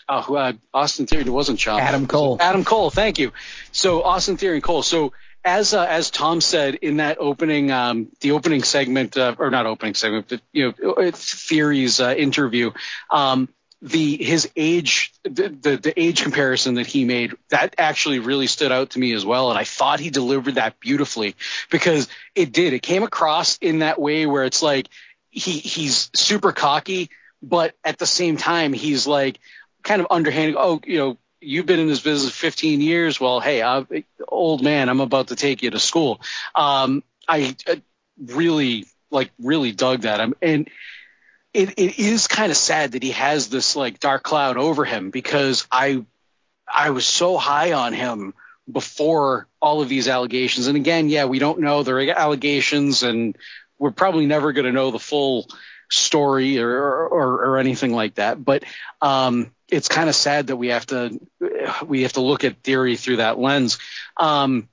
uh, 0.08 0.32
uh, 0.32 0.52
Austin 0.72 1.06
Theory. 1.06 1.22
It 1.22 1.28
wasn't 1.30 1.58
Sean. 1.58 1.80
Adam 1.80 2.06
Cole. 2.06 2.36
Adam 2.40 2.64
Cole. 2.64 2.90
Thank 2.90 3.18
you. 3.18 3.32
So 3.72 4.02
Austin 4.02 4.36
Theory 4.36 4.56
and 4.56 4.62
Cole. 4.62 4.82
So 4.82 5.12
as 5.44 5.74
uh, 5.74 5.84
as 5.84 6.10
Tom 6.10 6.40
said 6.40 6.76
in 6.76 6.98
that 6.98 7.18
opening 7.20 7.70
um, 7.70 8.08
the 8.20 8.32
opening 8.32 8.62
segment 8.62 9.16
uh, 9.16 9.34
or 9.38 9.50
not 9.50 9.66
opening 9.66 9.94
segment 9.94 10.26
but 10.28 10.40
you 10.52 10.74
know 10.78 10.92
uh, 10.92 11.10
theories 11.12 12.00
uh, 12.00 12.14
interview 12.16 12.70
um, 13.10 13.48
the 13.82 14.22
his 14.22 14.48
age 14.54 15.12
the, 15.24 15.48
the, 15.48 15.76
the 15.76 16.00
age 16.00 16.22
comparison 16.22 16.74
that 16.74 16.86
he 16.86 17.04
made 17.04 17.34
that 17.50 17.74
actually 17.78 18.20
really 18.20 18.46
stood 18.46 18.70
out 18.70 18.90
to 18.90 18.98
me 18.98 19.12
as 19.12 19.26
well 19.26 19.50
and 19.50 19.58
I 19.58 19.64
thought 19.64 19.98
he 19.98 20.10
delivered 20.10 20.54
that 20.54 20.78
beautifully 20.78 21.34
because 21.70 22.08
it 22.34 22.52
did. 22.52 22.72
It 22.72 22.82
came 22.82 23.02
across 23.02 23.58
in 23.60 23.80
that 23.80 24.00
way 24.00 24.26
where 24.26 24.44
it's 24.44 24.62
like 24.62 24.88
he 25.30 25.58
he's 25.58 26.10
super 26.14 26.52
cocky 26.52 27.10
but 27.42 27.74
at 27.84 27.98
the 27.98 28.06
same 28.06 28.36
time 28.36 28.72
he's 28.72 29.06
like 29.06 29.40
kind 29.82 30.00
of 30.00 30.06
underhanded 30.10 30.54
oh 30.56 30.80
you 30.86 30.98
know 30.98 31.18
you've 31.42 31.66
been 31.66 31.80
in 31.80 31.88
this 31.88 32.00
business 32.00 32.32
15 32.32 32.80
years. 32.80 33.20
Well, 33.20 33.40
hey, 33.40 33.62
I'm, 33.62 33.86
old 34.28 34.62
man, 34.62 34.88
I'm 34.88 35.00
about 35.00 35.28
to 35.28 35.36
take 35.36 35.62
you 35.62 35.70
to 35.70 35.78
school. 35.78 36.20
Um, 36.54 37.02
I, 37.28 37.56
I 37.66 37.82
really 38.18 38.86
like 39.10 39.30
really 39.38 39.72
dug 39.72 40.02
that. 40.02 40.20
I'm, 40.20 40.34
and 40.40 40.68
it, 41.52 41.70
it 41.78 41.98
is 41.98 42.28
kind 42.28 42.50
of 42.50 42.56
sad 42.56 42.92
that 42.92 43.02
he 43.02 43.10
has 43.10 43.48
this 43.48 43.76
like 43.76 44.00
dark 44.00 44.22
cloud 44.22 44.56
over 44.56 44.84
him 44.84 45.10
because 45.10 45.66
I, 45.70 46.04
I 46.72 46.90
was 46.90 47.06
so 47.06 47.36
high 47.36 47.72
on 47.72 47.92
him 47.92 48.34
before 48.70 49.48
all 49.60 49.82
of 49.82 49.88
these 49.88 50.08
allegations. 50.08 50.66
And 50.66 50.76
again, 50.76 51.08
yeah, 51.08 51.26
we 51.26 51.38
don't 51.38 51.60
know 51.60 51.82
the 51.82 52.14
allegations 52.16 53.02
and 53.02 53.36
we're 53.78 53.90
probably 53.90 54.26
never 54.26 54.52
going 54.52 54.64
to 54.64 54.72
know 54.72 54.90
the 54.90 54.98
full 54.98 55.48
story 55.90 56.58
or, 56.58 56.70
or, 56.70 57.44
or 57.44 57.58
anything 57.58 57.92
like 57.92 58.14
that. 58.14 58.42
But, 58.42 58.64
um, 59.02 59.50
it's 59.72 59.88
kind 59.88 60.08
of 60.08 60.14
sad 60.14 60.48
that 60.48 60.56
we 60.56 60.68
have 60.68 60.86
to 60.86 61.18
we 61.86 62.02
have 62.02 62.12
to 62.12 62.20
look 62.20 62.44
at 62.44 62.62
theory 62.62 62.96
through 62.96 63.16
that 63.16 63.38
lens 63.38 63.78
um, 64.18 64.68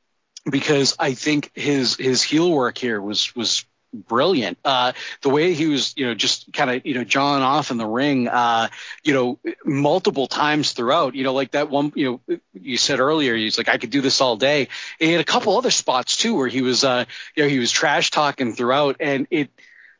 because 0.49 0.95
I 0.99 1.13
think 1.13 1.51
his 1.55 1.95
his 1.95 2.21
heel 2.21 2.51
work 2.51 2.77
here 2.77 3.01
was 3.01 3.35
was 3.35 3.65
brilliant. 3.93 4.57
Uh, 4.63 4.93
the 5.21 5.29
way 5.29 5.53
he 5.53 5.67
was, 5.67 5.93
you 5.97 6.05
know, 6.05 6.13
just 6.13 6.51
kind 6.53 6.69
of, 6.69 6.85
you 6.85 6.93
know, 6.93 7.03
jawing 7.03 7.41
off 7.41 7.71
in 7.71 7.77
the 7.77 7.87
ring, 7.87 8.27
uh, 8.27 8.67
you 9.03 9.13
know, 9.13 9.39
multiple 9.65 10.27
times 10.27 10.73
throughout, 10.73 11.15
you 11.15 11.23
know, 11.23 11.33
like 11.33 11.51
that 11.51 11.69
one, 11.69 11.91
you 11.95 12.21
know, 12.27 12.37
you 12.53 12.77
said 12.77 12.99
earlier, 12.99 13.35
he's 13.35 13.57
like, 13.57 13.69
I 13.69 13.77
could 13.77 13.89
do 13.89 14.01
this 14.01 14.21
all 14.21 14.37
day. 14.37 14.67
And 14.99 15.07
he 15.07 15.11
had 15.11 15.21
a 15.21 15.25
couple 15.25 15.57
other 15.57 15.71
spots 15.71 16.17
too, 16.17 16.35
where 16.35 16.47
he 16.47 16.61
was, 16.61 16.83
uh, 16.83 17.05
you 17.35 17.43
know, 17.43 17.49
he 17.49 17.59
was 17.59 17.71
trash 17.71 18.11
talking 18.11 18.53
throughout 18.53 18.97
and 18.99 19.27
it, 19.31 19.49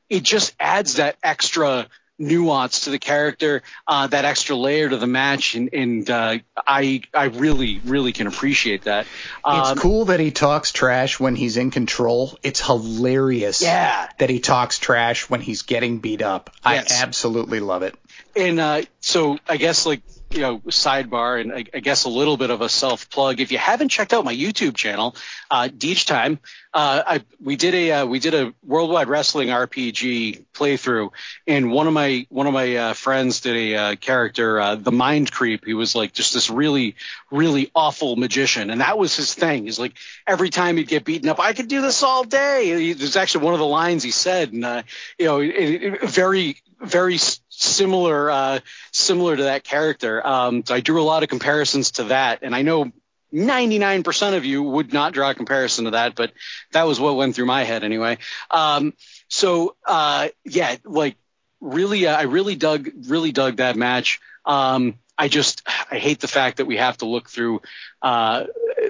it 0.07 0.23
just 0.23 0.53
adds 0.59 0.95
that 0.95 1.17
extra, 1.23 1.88
nuance 2.19 2.81
to 2.81 2.89
the 2.89 2.99
character, 2.99 3.63
uh, 3.87 4.07
that 4.07 4.25
extra 4.25 4.55
layer 4.55 4.89
to 4.89 4.97
the 4.97 5.07
match, 5.07 5.55
and, 5.55 5.69
and 5.73 6.09
uh, 6.09 6.37
I 6.67 7.01
I 7.13 7.25
really 7.25 7.79
really 7.85 8.11
can 8.11 8.27
appreciate 8.27 8.83
that. 8.83 9.07
Um, 9.43 9.71
it's 9.71 9.81
cool 9.81 10.05
that 10.05 10.19
he 10.19 10.31
talks 10.31 10.71
trash 10.71 11.19
when 11.19 11.35
he's 11.35 11.57
in 11.57 11.71
control. 11.71 12.37
It's 12.43 12.59
hilarious. 12.59 13.61
Yeah. 13.61 14.09
That 14.19 14.29
he 14.29 14.39
talks 14.39 14.77
trash 14.77 15.29
when 15.29 15.41
he's 15.41 15.63
getting 15.63 15.99
beat 15.99 16.21
up. 16.21 16.51
Yes. 16.65 16.91
I 16.91 17.03
absolutely 17.03 17.61
love 17.61 17.83
it. 17.83 17.95
And 18.35 18.59
uh, 18.59 18.81
so 18.99 19.39
I 19.47 19.57
guess 19.57 19.85
like 19.85 20.01
you 20.31 20.41
know, 20.41 20.60
sidebar 20.60 21.41
and 21.41 21.51
I, 21.51 21.65
I, 21.73 21.80
guess 21.80 22.03
a 22.03 22.10
little 22.10 22.38
bit 22.38 22.51
of 22.51 22.61
a 22.61 22.69
self 22.69 23.10
plug. 23.10 23.39
If 23.39 23.51
you 23.51 23.57
haven't 23.57 23.89
checked 23.89 24.14
out 24.14 24.23
my 24.23 24.35
YouTube 24.35 24.76
channel, 24.76 25.15
uh, 25.49 25.69
Deej 25.69 26.06
Time, 26.06 26.39
uh, 26.72 27.01
I, 27.06 27.23
we 27.41 27.56
did 27.56 27.73
a 27.73 27.91
uh, 27.91 28.06
we 28.06 28.19
did 28.19 28.35
a 28.35 28.53
worldwide 28.64 29.07
wrestling 29.07 29.47
RPG 29.47 30.45
playthrough, 30.53 31.10
and 31.47 31.72
one 31.72 31.88
of 31.88 31.93
my 31.93 32.27
one 32.30 32.45
of 32.45 32.53
my 32.53 32.76
uh, 32.76 32.93
friends 32.93 33.41
did 33.41 33.56
a 33.56 33.76
uh, 33.76 33.95
character, 33.95 34.60
uh, 34.60 34.76
the 34.76 34.91
Mind 34.91 35.31
Creep. 35.31 35.65
He 35.65 35.73
was 35.73 35.95
like 35.95 36.14
just 36.14 36.35
this 36.35 36.51
really 36.51 36.95
really 37.31 37.72
awful 37.73 38.15
magician, 38.15 38.69
and 38.69 38.81
that 38.81 38.99
was 38.99 39.15
his 39.15 39.34
thing. 39.34 39.64
He's 39.64 39.80
like 39.80 39.93
every 40.27 40.51
time 40.51 40.77
he'd 40.77 40.88
get 40.88 41.06
beaten 41.06 41.27
up, 41.27 41.39
I 41.39 41.53
could 41.53 41.69
do 41.69 41.81
this 41.81 42.03
all 42.03 42.23
day. 42.23 42.93
There's 42.93 43.15
actually 43.15 43.45
one 43.45 43.56
of 43.56 43.60
the 43.60 43.65
lines 43.65 44.03
he 44.03 44.11
said, 44.11 44.53
and 44.53 44.64
uh, 44.64 44.84
you 45.18 45.26
know, 45.26 45.39
it, 45.39 45.49
it, 45.49 46.01
very 46.03 46.57
very 46.81 47.18
similar 47.60 48.31
uh, 48.31 48.60
similar 48.91 49.36
to 49.36 49.44
that 49.44 49.64
character. 49.64 50.26
Um, 50.26 50.65
so 50.65 50.73
I 50.73 50.80
drew 50.80 51.02
a 51.02 51.03
lot 51.03 51.23
of 51.23 51.30
comparisons 51.30 51.91
to 51.91 52.06
that, 52.06 52.40
and 52.41 52.56
I 52.56 52.61
know 52.61 52.91
99% 53.34 54.36
of 54.36 54.45
you 54.45 54.64
would 54.64 54.91
not 54.91 55.14
draw 55.14 55.30
a 55.30 55.36
comparison 55.36 55.86
to 55.86 55.91
that, 55.91 56.15
but 56.15 56.31
that 56.72 56.88
was 56.88 56.99
what 56.99 57.15
went 57.15 57.36
through 57.36 57.45
my 57.45 57.64
head 57.64 57.84
anyway. 57.84 58.18
Um, 58.49 58.94
so 59.27 59.76
uh, 59.86 60.30
yeah, 60.45 60.77
like 60.84 61.15
really, 61.61 62.07
uh, 62.07 62.18
I 62.18 62.23
really 62.23 62.56
dug 62.56 62.90
really 63.07 63.31
dug 63.31 63.57
that 63.57 63.76
match. 63.76 64.19
Um, 64.45 64.95
I 65.18 65.27
just 65.27 65.61
I 65.91 65.99
hate 65.99 66.22
the 66.22 66.27
fact 66.27 66.57
that 66.57 66.65
we 66.65 66.77
have 66.77 66.98
to 66.98 67.06
look 67.06 67.30
through 67.30 67.61
uh, 68.02 68.45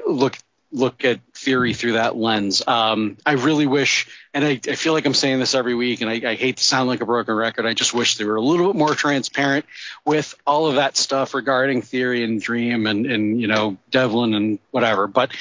look 0.08 0.38
look 0.72 1.04
at 1.04 1.20
theory 1.34 1.74
through 1.74 1.94
that 1.94 2.16
lens. 2.16 2.62
Um, 2.66 3.18
I 3.26 3.34
really 3.34 3.66
wish, 3.66 4.08
and 4.34 4.46
I, 4.46 4.52
I, 4.52 4.76
feel 4.76 4.94
like 4.94 5.06
I'm 5.06 5.14
saying 5.14 5.40
this 5.40 5.56
every 5.56 5.74
week, 5.74 6.02
and 6.02 6.10
I, 6.10 6.32
I, 6.32 6.36
hate 6.36 6.58
to 6.58 6.64
sound 6.64 6.88
like 6.88 7.02
a 7.02 7.06
broken 7.06 7.34
record. 7.36 7.66
I 7.66 7.74
just 7.74 7.94
wish 7.94 8.18
they 8.18 8.26
were 8.26 8.36
a 8.36 8.42
little 8.42 8.68
bit 8.68 8.78
more 8.78 8.94
transparent 8.94 9.66
with 10.06 10.36
all 10.46 10.68
of 10.68 10.76
that 10.76 10.96
stuff 10.96 11.34
regarding 11.34 11.82
theory 11.82 12.24
and 12.24 12.40
dream 12.40 12.86
and, 12.86 13.06
and 13.08 13.42
you 13.42 13.48
know, 13.48 13.78
Devlin 13.90 14.34
and 14.36 14.60
whatever. 14.70 15.08
But 15.08 15.32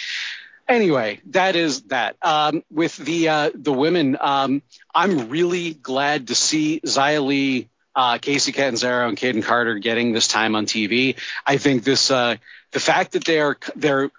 anyway, 0.66 1.20
that 1.30 1.56
is 1.56 1.82
that. 1.82 2.16
Um, 2.22 2.64
with 2.70 2.96
the 2.96 3.28
uh, 3.28 3.50
the 3.54 3.72
women, 3.72 4.16
um, 4.20 4.62
I'm 4.94 5.28
really 5.28 5.74
glad 5.74 6.28
to 6.28 6.34
see 6.34 6.80
Xia 6.80 7.24
Li, 7.24 7.68
uh, 7.94 8.18
Kacy 8.18 8.54
Catanzaro, 8.54 9.08
and 9.08 9.18
Kayden 9.18 9.42
Carter 9.42 9.78
getting 9.78 10.12
this 10.12 10.28
time 10.28 10.56
on 10.56 10.66
TV. 10.66 11.16
I 11.46 11.58
think 11.58 11.84
this. 11.84 12.10
Uh, 12.10 12.36
the 12.70 12.80
fact 12.80 13.12
that 13.12 13.24
they're 13.24 13.56
they're 13.76 14.10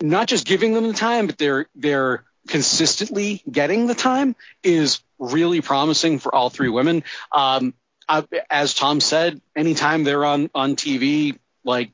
not 0.00 0.28
just 0.28 0.46
giving 0.46 0.72
them 0.72 0.86
the 0.86 0.94
time, 0.94 1.26
but 1.26 1.38
they're 1.38 1.66
they're 1.74 2.24
consistently 2.48 3.42
getting 3.50 3.86
the 3.86 3.94
time 3.94 4.34
is 4.62 5.00
really 5.18 5.60
promising 5.60 6.18
for 6.18 6.34
all 6.34 6.50
three 6.50 6.68
women. 6.68 7.04
Um, 7.32 7.74
I, 8.08 8.24
as 8.48 8.74
Tom 8.74 9.00
said, 9.00 9.40
anytime 9.54 10.04
they're 10.04 10.24
on 10.24 10.50
on 10.54 10.76
TV, 10.76 11.38
like 11.64 11.92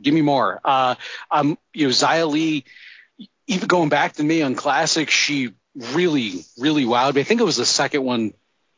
give 0.00 0.14
me 0.14 0.22
more. 0.22 0.60
Uh, 0.64 0.94
um, 1.30 1.58
you 1.72 1.86
know, 1.86 1.90
Xia 1.90 2.30
Li, 2.30 2.64
even 3.46 3.66
going 3.66 3.88
back 3.88 4.14
to 4.14 4.24
Mae 4.24 4.38
Young 4.38 4.54
Classic, 4.54 5.10
she 5.10 5.52
really 5.74 6.44
really 6.58 6.84
wowed 6.84 7.14
me. 7.14 7.22
I 7.22 7.24
think 7.24 7.40
it 7.40 7.44
was 7.44 7.56
the 7.56 7.66
second 7.66 8.04
one. 8.04 8.34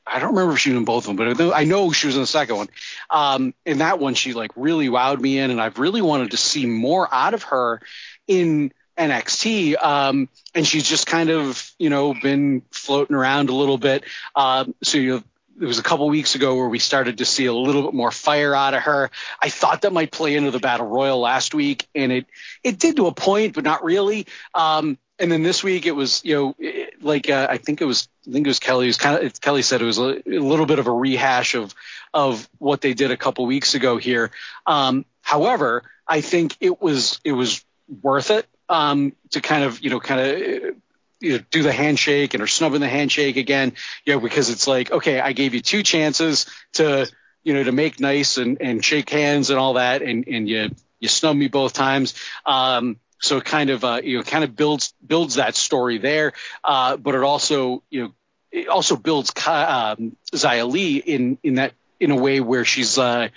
I 0.07 0.19
don't 0.19 0.35
remember 0.35 0.53
if 0.53 0.61
she 0.61 0.71
was 0.71 0.79
in 0.79 0.85
both 0.85 1.09
of 1.09 1.17
them, 1.17 1.35
but 1.35 1.55
I 1.55 1.65
know 1.65 1.91
she 1.91 2.07
was 2.07 2.17
in 2.17 2.23
the 2.23 2.27
second 2.27 2.57
one. 2.57 2.69
Um, 3.11 3.55
in 3.65 3.79
that 3.79 3.99
one, 3.99 4.15
she 4.15 4.35
like 4.35 4.51
really 4.55 4.89
wowed 4.89 5.19
me 5.19 5.39
in, 5.39 5.51
and 5.51 5.61
I've 5.61 5.79
really 5.79 6.03
wanted 6.03 6.33
to 6.33 6.37
see 6.37 6.67
more 6.67 7.13
out 7.13 7.33
of 7.33 7.45
her 7.45 7.81
in 8.27 8.73
NXT, 8.99 9.83
um, 9.83 10.29
and 10.55 10.67
she's 10.67 10.89
just 10.89 11.07
kind 11.07 11.31
of, 11.31 11.71
you 11.79 11.91
know, 11.91 12.15
been 12.15 12.63
floating 12.71 13.17
around 13.17 13.49
a 13.51 13.55
little 13.55 13.79
bit. 13.79 14.05
Um, 14.37 14.75
so 14.83 14.99
you 14.99 15.23
it 15.61 15.67
was 15.67 15.79
a 15.79 15.83
couple 15.83 16.09
weeks 16.09 16.35
ago 16.35 16.57
where 16.57 16.69
we 16.69 16.79
started 16.79 17.19
to 17.19 17.25
see 17.25 17.47
a 17.47 17.53
little 17.53 17.83
bit 17.83 17.95
more 17.95 18.11
fire 18.11 18.55
out 18.55 18.75
of 18.75 18.83
her. 18.83 19.11
I 19.41 19.51
thought 19.51 19.83
that 19.83 19.93
might 19.93 20.11
play 20.11 20.35
into 20.35 20.51
the 20.51 20.59
battle 20.59 20.87
royal 20.87 21.21
last 21.21 21.55
week, 21.55 21.87
and 21.95 22.11
it 22.13 22.27
it 22.63 22.79
did 22.79 22.97
to 22.97 23.07
a 23.07 23.15
point, 23.15 23.55
but 23.55 23.65
not 23.65 23.85
really. 23.85 24.27
Um, 24.55 24.99
and 25.19 25.31
then 25.31 25.43
this 25.43 25.63
week 25.63 25.87
it 25.87 25.93
was 25.93 26.25
you 26.25 26.35
know 26.35 26.55
it- 26.59 27.03
like 27.03 27.31
uh, 27.31 27.47
I 27.49 27.59
think 27.59 27.81
it 27.81 27.85
was 27.85 28.09
I 28.29 28.33
think 28.33 28.47
it 28.47 28.51
was 28.51 28.59
Kelly 28.59 28.87
was 28.87 28.97
kind 28.97 29.23
of 29.23 29.41
Kelly 29.41 29.63
said 29.63 29.81
it 29.81 29.85
was 29.85 29.99
a, 29.99 30.23
a 30.27 30.39
little 30.39 30.67
bit 30.67 30.79
of 30.79 30.87
a 30.87 30.93
rehash 30.93 31.55
of 31.55 31.75
of 32.13 32.49
what 32.59 32.81
they 32.81 32.95
did 32.95 33.11
a 33.11 33.17
couple 33.17 33.47
weeks 33.47 33.75
ago 33.75 33.97
here. 33.97 34.31
Um, 34.67 35.05
however, 35.23 35.85
I 36.07 36.21
think 36.21 36.57
it 36.61 36.81
was 36.81 37.21
it 37.25 37.33
was 37.33 37.65
worth 37.89 38.31
it 38.31 38.47
um, 38.69 39.13
to 39.31 39.41
kind 39.41 39.65
of 39.65 39.81
you 39.81 39.91
know 39.91 40.01
kind 40.01 40.21
of 40.21 40.77
you 41.25 41.39
know, 41.39 41.45
do 41.51 41.63
the 41.63 41.73
handshake 41.73 42.35
and 42.35 42.43
are 42.43 42.47
snubbing 42.47 42.81
the 42.81 42.89
handshake 42.89 43.37
again, 43.37 43.73
you 44.05 44.13
know, 44.13 44.21
because 44.21 44.51
it's 44.51 44.67
like, 44.67 44.91
okay, 44.93 45.21
I 45.21 45.33
gave 45.33 45.55
you 45.55 45.61
two 45.61 45.83
chances 45.83 46.47
to, 46.75 47.11
you 47.43 47.55
know, 47.55 47.65
to 47.65 47.73
make 47.73 47.99
nice 47.99 48.37
and, 48.37 48.61
and 48.61 48.85
shake 48.85 49.09
hands 49.09 49.49
and 49.49 49.59
all 49.59 49.75
that. 49.75 50.03
And, 50.03 50.29
and 50.29 50.47
you, 50.47 50.71
you 51.01 51.09
snub 51.09 51.35
me 51.35 51.49
both 51.49 51.73
times. 51.73 52.15
Um, 52.45 52.99
so 53.21 53.39
it 53.39 53.45
kind 53.47 53.71
of, 53.71 53.85
uh, 53.85 54.01
you 54.05 54.19
know, 54.19 54.23
kind 54.23 54.45
of 54.45 54.55
builds, 54.55 54.93
builds 55.07 55.37
that 55.37 55.55
story 55.55 55.97
there. 55.97 56.35
Uh, 56.63 56.99
but 56.99 57.15
it 57.15 57.23
also, 57.23 57.83
you 57.89 58.03
know, 58.03 58.15
it 58.53 58.69
also 58.69 58.97
builds, 58.97 59.31
um, 59.47 60.17
Xia 60.31 60.71
Li 60.71 60.97
in, 60.99 61.39
in 61.43 61.55
that, 61.55 61.73
in 61.99 62.11
a 62.11 62.17
way 62.17 62.41
where 62.41 62.67
she's, 62.67 62.99
uh, 62.99 63.29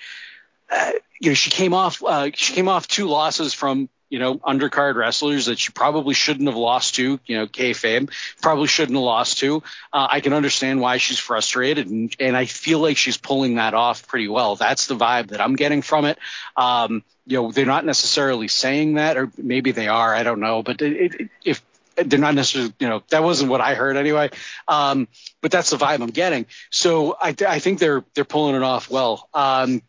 uh, 0.69 0.91
you 1.21 1.29
know, 1.29 1.35
she 1.35 1.51
came 1.51 1.73
off, 1.73 2.03
uh, 2.03 2.29
she 2.33 2.53
came 2.53 2.67
off 2.67 2.87
two 2.87 3.07
losses 3.07 3.53
from, 3.53 3.87
you 4.09 4.19
know, 4.19 4.35
undercard 4.35 4.95
wrestlers 4.95 5.47
that 5.47 5.59
she 5.59 5.71
probably 5.71 6.13
shouldn't 6.13 6.47
have 6.47 6.57
lost 6.57 6.95
to, 6.95 7.19
you 7.25 7.37
know, 7.37 7.47
kayfabe, 7.47 8.11
probably 8.41 8.67
shouldn't 8.67 8.95
have 8.95 9.03
lost 9.03 9.39
to. 9.39 9.63
Uh, 9.91 10.07
I 10.09 10.21
can 10.21 10.33
understand 10.33 10.79
why 10.79 10.97
she's 10.97 11.19
frustrated, 11.19 11.87
and, 11.87 12.15
and 12.19 12.35
I 12.37 12.45
feel 12.45 12.79
like 12.79 12.97
she's 12.97 13.17
pulling 13.17 13.55
that 13.55 13.73
off 13.73 14.07
pretty 14.07 14.27
well. 14.27 14.55
That's 14.55 14.87
the 14.87 14.95
vibe 14.95 15.29
that 15.29 15.41
I'm 15.41 15.55
getting 15.55 15.81
from 15.81 16.05
it. 16.05 16.17
Um, 16.55 17.03
you 17.25 17.41
know, 17.41 17.51
they're 17.51 17.65
not 17.65 17.85
necessarily 17.85 18.47
saying 18.47 18.93
that, 18.93 19.17
or 19.17 19.31
maybe 19.37 19.71
they 19.71 19.87
are, 19.87 20.15
I 20.15 20.23
don't 20.23 20.39
know, 20.39 20.63
but 20.63 20.81
it, 20.81 21.13
it, 21.19 21.29
if 21.43 21.61
they're 21.97 22.19
not 22.19 22.35
necessarily, 22.35 22.73
you 22.79 22.87
know, 22.87 23.03
that 23.09 23.23
wasn't 23.23 23.49
what 23.49 23.59
I 23.59 23.73
heard 23.73 23.97
anyway. 23.97 24.29
Um, 24.67 25.07
but 25.41 25.51
that's 25.51 25.71
the 25.71 25.77
vibe 25.77 26.01
I'm 26.01 26.09
getting. 26.09 26.45
So 26.69 27.17
I, 27.19 27.35
I 27.47 27.59
think 27.59 27.79
they're 27.79 28.03
they're 28.13 28.23
pulling 28.23 28.55
it 28.55 28.63
off 28.63 28.89
well. 28.89 29.27
Um, 29.33 29.81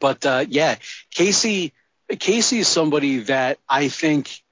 but 0.00 0.24
uh, 0.24 0.44
yeah, 0.48 0.76
Kacy 1.14 1.72
Kacy 2.10 2.58
is 2.58 2.68
somebody 2.68 3.18
that 3.18 3.58
I 3.68 3.88
think 3.88 4.42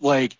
like 0.00 0.36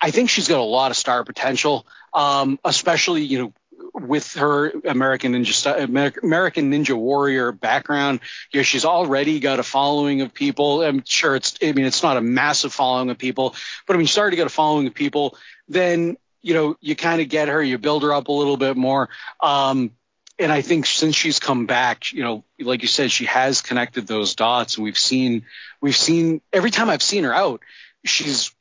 I 0.00 0.10
think 0.10 0.30
she's 0.30 0.48
got 0.48 0.60
a 0.60 0.62
lot 0.62 0.90
of 0.90 0.96
star 0.96 1.24
potential, 1.24 1.86
um, 2.14 2.58
especially 2.64 3.22
you 3.22 3.38
know 3.38 3.52
with 3.94 4.34
her 4.34 4.70
American 4.84 5.32
Ninja 5.32 6.22
American 6.22 6.70
Ninja 6.70 6.96
Warrior 6.96 7.52
background. 7.52 8.20
You 8.52 8.60
know, 8.60 8.64
she's 8.64 8.84
already 8.84 9.40
got 9.40 9.58
a 9.58 9.62
following 9.62 10.20
of 10.20 10.32
people. 10.32 10.82
I'm 10.82 11.02
sure 11.04 11.34
it's 11.34 11.56
I 11.62 11.72
mean 11.72 11.84
it's 11.84 12.02
not 12.02 12.16
a 12.16 12.20
massive 12.20 12.72
following 12.72 13.10
of 13.10 13.18
people, 13.18 13.54
but 13.86 13.94
I 13.94 13.96
mean 13.96 14.06
she's 14.06 14.18
already 14.18 14.36
got 14.36 14.46
a 14.46 14.50
following 14.50 14.86
of 14.86 14.94
people. 14.94 15.36
Then 15.68 16.16
you 16.42 16.54
know 16.54 16.76
you 16.80 16.94
kind 16.94 17.20
of 17.20 17.28
get 17.28 17.48
her, 17.48 17.62
you 17.62 17.78
build 17.78 18.02
her 18.02 18.12
up 18.12 18.28
a 18.28 18.32
little 18.32 18.56
bit 18.56 18.76
more. 18.76 19.08
Um, 19.40 19.90
and 20.38 20.52
I 20.52 20.62
think 20.62 20.86
since 20.86 21.16
she's 21.16 21.40
come 21.40 21.66
back, 21.66 22.12
you 22.12 22.22
know, 22.22 22.44
like 22.60 22.82
you 22.82 22.88
said, 22.88 23.10
she 23.10 23.24
has 23.26 23.60
connected 23.60 24.06
those 24.06 24.34
dots, 24.34 24.76
and 24.76 24.84
we've 24.84 24.98
seen, 24.98 25.44
we've 25.80 25.96
seen 25.96 26.40
every 26.52 26.70
time 26.70 26.88
I've 26.88 27.02
seen 27.02 27.24
her 27.24 27.34
out, 27.34 27.60
she's, 28.04 28.52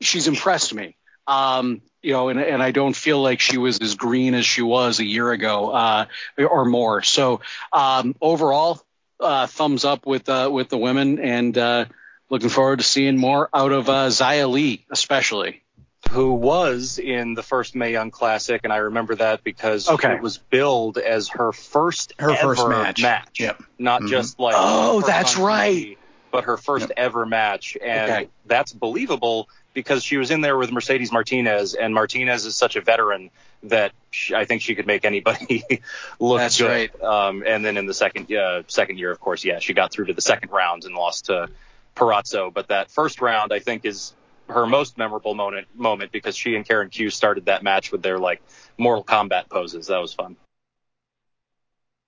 she's 0.00 0.26
impressed 0.26 0.74
me. 0.74 0.96
Um, 1.28 1.82
you 2.02 2.12
know, 2.12 2.28
and, 2.28 2.40
and 2.40 2.62
I 2.62 2.70
don't 2.70 2.94
feel 2.94 3.20
like 3.20 3.40
she 3.40 3.58
was 3.58 3.78
as 3.80 3.94
green 3.96 4.34
as 4.34 4.46
she 4.46 4.62
was 4.62 5.00
a 5.00 5.04
year 5.04 5.32
ago, 5.32 5.70
uh, 5.70 6.06
or 6.38 6.64
more. 6.64 7.02
So, 7.02 7.40
um, 7.72 8.14
overall, 8.20 8.80
uh, 9.18 9.46
thumbs 9.46 9.84
up 9.84 10.06
with, 10.06 10.28
uh, 10.28 10.48
with 10.52 10.68
the 10.68 10.78
women 10.78 11.18
and, 11.18 11.56
uh, 11.56 11.86
looking 12.28 12.48
forward 12.48 12.78
to 12.78 12.84
seeing 12.84 13.16
more 13.16 13.48
out 13.54 13.72
of, 13.72 13.88
uh, 13.88 14.08
Xia 14.08 14.50
Li, 14.50 14.84
especially. 14.90 15.62
Who 16.10 16.32
was 16.34 16.98
in 16.98 17.34
the 17.34 17.42
first 17.42 17.74
Mae 17.74 17.92
Young 17.92 18.10
Classic, 18.10 18.60
and 18.64 18.72
I 18.72 18.76
remember 18.78 19.14
that 19.16 19.44
because 19.44 19.88
Okay. 19.88 20.14
it 20.14 20.22
was 20.22 20.38
billed 20.38 20.98
as 20.98 21.28
her 21.30 21.52
first 21.52 22.12
Her 22.18 22.30
ever 22.30 22.54
first 22.56 22.68
match. 23.00 23.38
Yep. 23.40 23.62
not 23.78 24.02
Mhm. 24.02 24.08
just 24.08 24.38
like 24.38 24.54
Oh, 24.56 25.00
that's 25.02 25.36
right. 25.36 25.74
TV, 25.74 25.96
but 26.30 26.44
her 26.44 26.56
first 26.56 26.90
ever 26.96 27.26
match, 27.26 27.76
and 27.82 28.10
Okay. 28.10 28.28
that's 28.46 28.72
believable 28.72 29.48
because 29.74 30.02
she 30.02 30.16
was 30.16 30.30
in 30.30 30.40
there 30.40 30.56
with 30.56 30.72
Mercedes 30.72 31.12
Martinez, 31.12 31.74
and 31.74 31.92
Martinez 31.92 32.46
is 32.46 32.56
such 32.56 32.76
a 32.76 32.80
veteran 32.80 33.30
that 33.64 33.92
she, 34.10 34.34
I 34.34 34.44
think 34.46 34.62
she 34.62 34.74
could 34.74 34.86
make 34.86 35.04
anybody 35.04 35.64
look 36.20 36.38
That's 36.38 36.56
good. 36.58 36.68
right. 36.70 37.02
Um, 37.02 37.42
and 37.46 37.64
then 37.64 37.76
in 37.76 37.84
the 37.86 37.94
second 37.94 38.32
uh, 38.32 38.62
second 38.68 38.98
year, 38.98 39.10
of 39.10 39.20
course, 39.20 39.44
yeah, 39.44 39.58
she 39.58 39.74
got 39.74 39.92
through 39.92 40.06
to 40.06 40.14
the 40.14 40.22
second 40.22 40.50
round 40.50 40.84
and 40.84 40.94
lost 40.94 41.26
to 41.26 41.48
Perazzo. 41.94 42.52
But 42.52 42.68
that 42.68 42.90
first 42.90 43.20
round, 43.20 43.52
I 43.52 43.58
think, 43.58 43.84
is 43.84 44.14
her 44.48 44.66
most 44.66 44.96
memorable 44.98 45.34
moment 45.34 45.66
moment 45.74 46.12
because 46.12 46.36
she 46.36 46.54
and 46.54 46.66
Karen 46.66 46.88
Q 46.88 47.10
started 47.10 47.46
that 47.46 47.62
match 47.62 47.92
with 47.92 48.02
their 48.02 48.18
like 48.18 48.42
Mortal 48.78 49.04
Kombat 49.04 49.48
poses. 49.48 49.88
That 49.88 49.98
was 49.98 50.12
fun. 50.12 50.36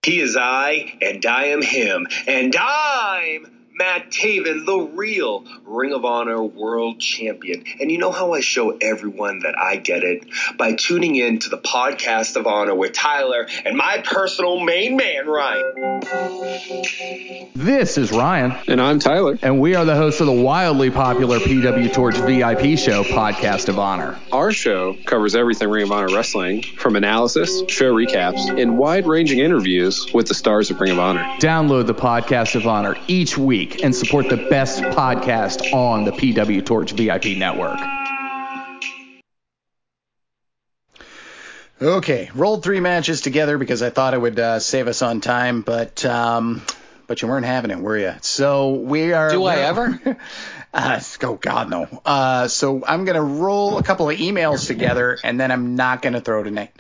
He 0.05 0.21
is 0.21 0.37
I, 0.39 0.97
and 1.03 1.25
I 1.27 1.47
am 1.47 1.61
him, 1.61 2.07
and 2.27 2.55
I'm 2.57 3.58
Matt 3.79 4.11
Taven, 4.11 4.67
the 4.67 4.91
real 4.93 5.45
Ring 5.65 5.93
of 5.93 6.05
Honor 6.05 6.43
World 6.43 6.99
Champion. 6.99 7.63
And 7.79 7.93
you 7.93 7.99
know 7.99 8.11
how 8.11 8.33
I 8.33 8.41
show 8.41 8.77
everyone 8.77 9.39
that 9.41 9.57
I 9.57 9.77
get 9.77 10.03
it? 10.03 10.25
By 10.57 10.73
tuning 10.73 11.15
in 11.15 11.39
to 11.41 11.49
the 11.49 11.59
podcast 11.59 12.35
of 12.35 12.49
honor 12.49 12.75
with 12.75 12.93
Tyler 12.93 13.47
and 13.65 13.77
my 13.77 14.03
personal 14.05 14.59
main 14.59 14.97
man, 14.97 15.29
Ryan. 15.29 16.01
This 17.55 17.99
is 17.99 18.11
Ryan. 18.11 18.57
And 18.67 18.81
I'm 18.83 18.99
Tyler. 18.99 19.39
And 19.43 19.61
we 19.61 19.77
are 19.77 19.85
the 19.85 19.95
hosts 19.95 20.21
of 20.21 20.27
the 20.27 20.33
wildly 20.33 20.91
popular 20.91 21.39
PW 21.39 21.93
Torch 21.93 22.17
VIP 22.17 22.77
show, 22.77 23.05
Podcast 23.05 23.69
of 23.69 23.79
Honor. 23.79 24.19
Our 24.33 24.51
show 24.51 24.97
covers 25.07 25.37
everything 25.37 25.69
Ring 25.69 25.85
of 25.85 25.93
Honor 25.93 26.13
wrestling, 26.13 26.63
from 26.63 26.97
analysis, 26.97 27.63
show 27.69 27.95
recaps, 27.95 28.61
and 28.61 28.77
wide 28.77 29.07
ranging 29.07 29.39
interviews 29.39 30.13
with 30.13 30.27
the 30.27 30.35
stars 30.35 30.73
of 30.73 30.81
Ring 30.81 30.91
of 30.91 30.99
Honor. 30.99 31.23
Download 31.39 31.87
the 31.87 31.95
Podcast 31.95 32.57
of 32.57 32.67
Honor 32.67 32.97
each 33.07 33.39
week 33.39 33.68
and 33.83 33.95
support 33.95 34.29
the 34.29 34.37
best 34.37 34.83
podcast 34.83 35.73
on 35.73 36.05
the 36.05 36.13
PW 36.13 36.65
Torch 36.65 36.93
VIP 36.93 37.37
network. 37.37 37.79
Okay, 41.81 42.29
rolled 42.35 42.65
three 42.65 42.81
matches 42.81 43.21
together 43.21 43.57
because 43.57 43.83
I 43.83 43.91
thought 43.91 44.13
it 44.13 44.21
would 44.21 44.39
uh, 44.39 44.59
save 44.59 44.89
us 44.89 45.01
on 45.01 45.21
time, 45.21 45.63
but 45.63 46.05
um, 46.05 46.63
but 47.07 47.23
you 47.23 47.29
weren't 47.29 47.47
having 47.47 47.71
it, 47.71 47.79
were 47.79 47.97
you? 47.97 48.15
So 48.21 48.75
we 48.75 49.13
are. 49.13 49.31
Do 49.31 49.45
I 49.45 49.57
ever? 49.57 50.19
Uh, 50.71 51.01
oh 51.23 51.37
God, 51.37 51.71
no. 51.71 51.89
Uh, 52.05 52.47
so 52.47 52.85
I'm 52.87 53.07
gonna 53.07 53.23
roll 53.23 53.79
a 53.79 53.83
couple 53.83 54.11
of 54.11 54.19
emails 54.19 54.67
together, 54.67 55.17
and 55.25 55.41
then 55.41 55.51
I'm 55.51 55.77
not 55.77 56.03
gonna 56.03 56.21
throw 56.21 56.43
tonight. 56.43 56.73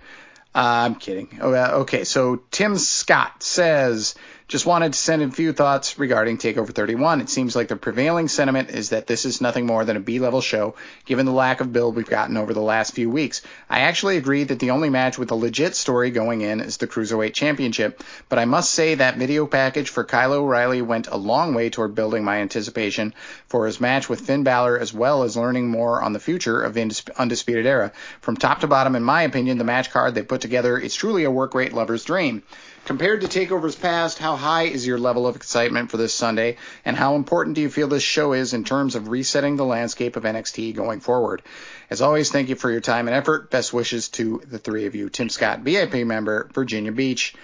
Uh, 0.55 0.85
I'm 0.85 0.97
kidding. 0.97 1.39
Oh, 1.41 1.55
uh, 1.55 1.71
okay, 1.81 2.05
so 2.05 2.43
Tim 2.51 2.77
Scott 2.77 3.43
says, 3.43 4.15
just 4.49 4.65
wanted 4.65 4.95
to 4.95 4.99
send 4.99 5.21
in 5.21 5.29
a 5.29 5.33
few 5.33 5.53
thoughts 5.53 5.99
regarding 5.99 6.39
Takeover 6.39 6.73
31. 6.73 7.21
It 7.21 7.29
seems 7.29 7.55
like 7.55 7.69
the 7.69 7.77
prevailing 7.77 8.29
sentiment 8.29 8.71
is 8.71 8.89
that 8.91 9.07
this 9.07 9.27
is 9.27 9.43
nothing 9.43 9.67
more 9.67 9.85
than 9.85 9.99
a 9.99 10.01
B-level 10.01 10.41
show, 10.41 10.75
given 11.05 11.27
the 11.27 11.33
lack 11.33 11.61
of 11.61 11.71
build 11.71 11.95
we've 11.95 12.09
gotten 12.09 12.39
over 12.39 12.55
the 12.55 12.63
last 12.63 12.95
few 12.95 13.11
weeks. 13.11 13.43
I 13.69 13.81
actually 13.81 14.17
agree 14.17 14.45
that 14.45 14.59
the 14.59 14.71
only 14.71 14.89
match 14.89 15.19
with 15.19 15.31
a 15.33 15.35
legit 15.35 15.77
story 15.77 16.11
going 16.11 16.41
in 16.41 16.61
is 16.61 16.79
the 16.79 16.87
Cruiserweight 16.87 17.35
Championship, 17.35 18.03
but 18.31 18.39
I 18.39 18.47
must 18.47 18.73
say 18.73 18.95
that 18.95 19.19
video 19.19 19.47
package 19.47 19.91
for 19.91 20.03
Kyle 20.03 20.33
O'Reilly 20.33 20.81
went 20.81 21.09
a 21.09 21.19
long 21.19 21.53
way 21.55 21.69
toward 21.69 21.95
building 21.95 22.25
my 22.25 22.39
anticipation 22.39 23.13
for 23.49 23.67
his 23.67 23.83
match 23.83 24.09
with 24.09 24.23
Finn 24.23 24.45
Balor, 24.45 24.79
as 24.79 24.95
well 24.95 25.25
as 25.25 25.37
learning 25.37 25.69
more 25.69 26.03
on 26.03 26.15
the 26.15 26.21
future 26.21 26.63
of 26.63 26.73
the 26.73 26.81
Indis- 26.81 27.15
Undisputed 27.19 27.67
Era. 27.67 27.93
From 28.23 28.39
top 28.39 28.61
to 28.61 28.67
bottom, 28.67 28.97
in 28.97 29.03
my 29.03 29.25
opinion, 29.25 29.59
the 29.59 29.65
match 29.65 29.91
card 29.91 30.15
they 30.15 30.23
put 30.23 30.41
together 30.41 30.79
is 30.79 30.95
truly 30.95 31.25
a 31.25 31.31
work 31.31 31.55
rate 31.55 31.75
lover's 31.75 32.05
dream. 32.05 32.43
Compared 32.89 33.21
to 33.21 33.27
takeovers 33.27 33.79
past, 33.79 34.19
how 34.19 34.35
high 34.35 34.63
is 34.63 34.87
your 34.87 34.97
level 34.97 35.27
of 35.27 35.37
excitement 35.37 35.91
for 35.91 35.99
this 35.99 36.15
Sunday, 36.15 36.57
and 36.87 36.97
how 36.97 37.17
important 37.17 37.55
do 37.55 37.61
you 37.61 37.69
feel 37.69 37.87
this 37.87 38.03
show 38.03 38.33
is 38.33 38.55
in 38.55 38.65
terms 38.65 38.95
of 38.95 39.09
resetting 39.09 39.57
the 39.57 39.65
landscape 39.67 40.17
of 40.17 40.23
NXT 40.23 40.75
going 40.75 41.01
forward? 41.01 41.43
As 41.91 42.01
always, 42.01 42.33
thank 42.33 42.49
you 42.49 42.55
for 42.55 42.71
your 42.71 42.81
time 42.81 43.07
and 43.07 43.15
effort. 43.15 43.51
Best 43.51 43.75
wishes 43.75 44.09
to 44.09 44.41
the 44.47 44.59
three 44.59 44.87
of 44.87 44.95
you. 44.95 45.11
Tim 45.11 45.29
Scott, 45.29 45.61
VIP 45.61 45.97
member, 46.07 46.49
Virginia 46.55 46.91
Beach. 46.91 47.35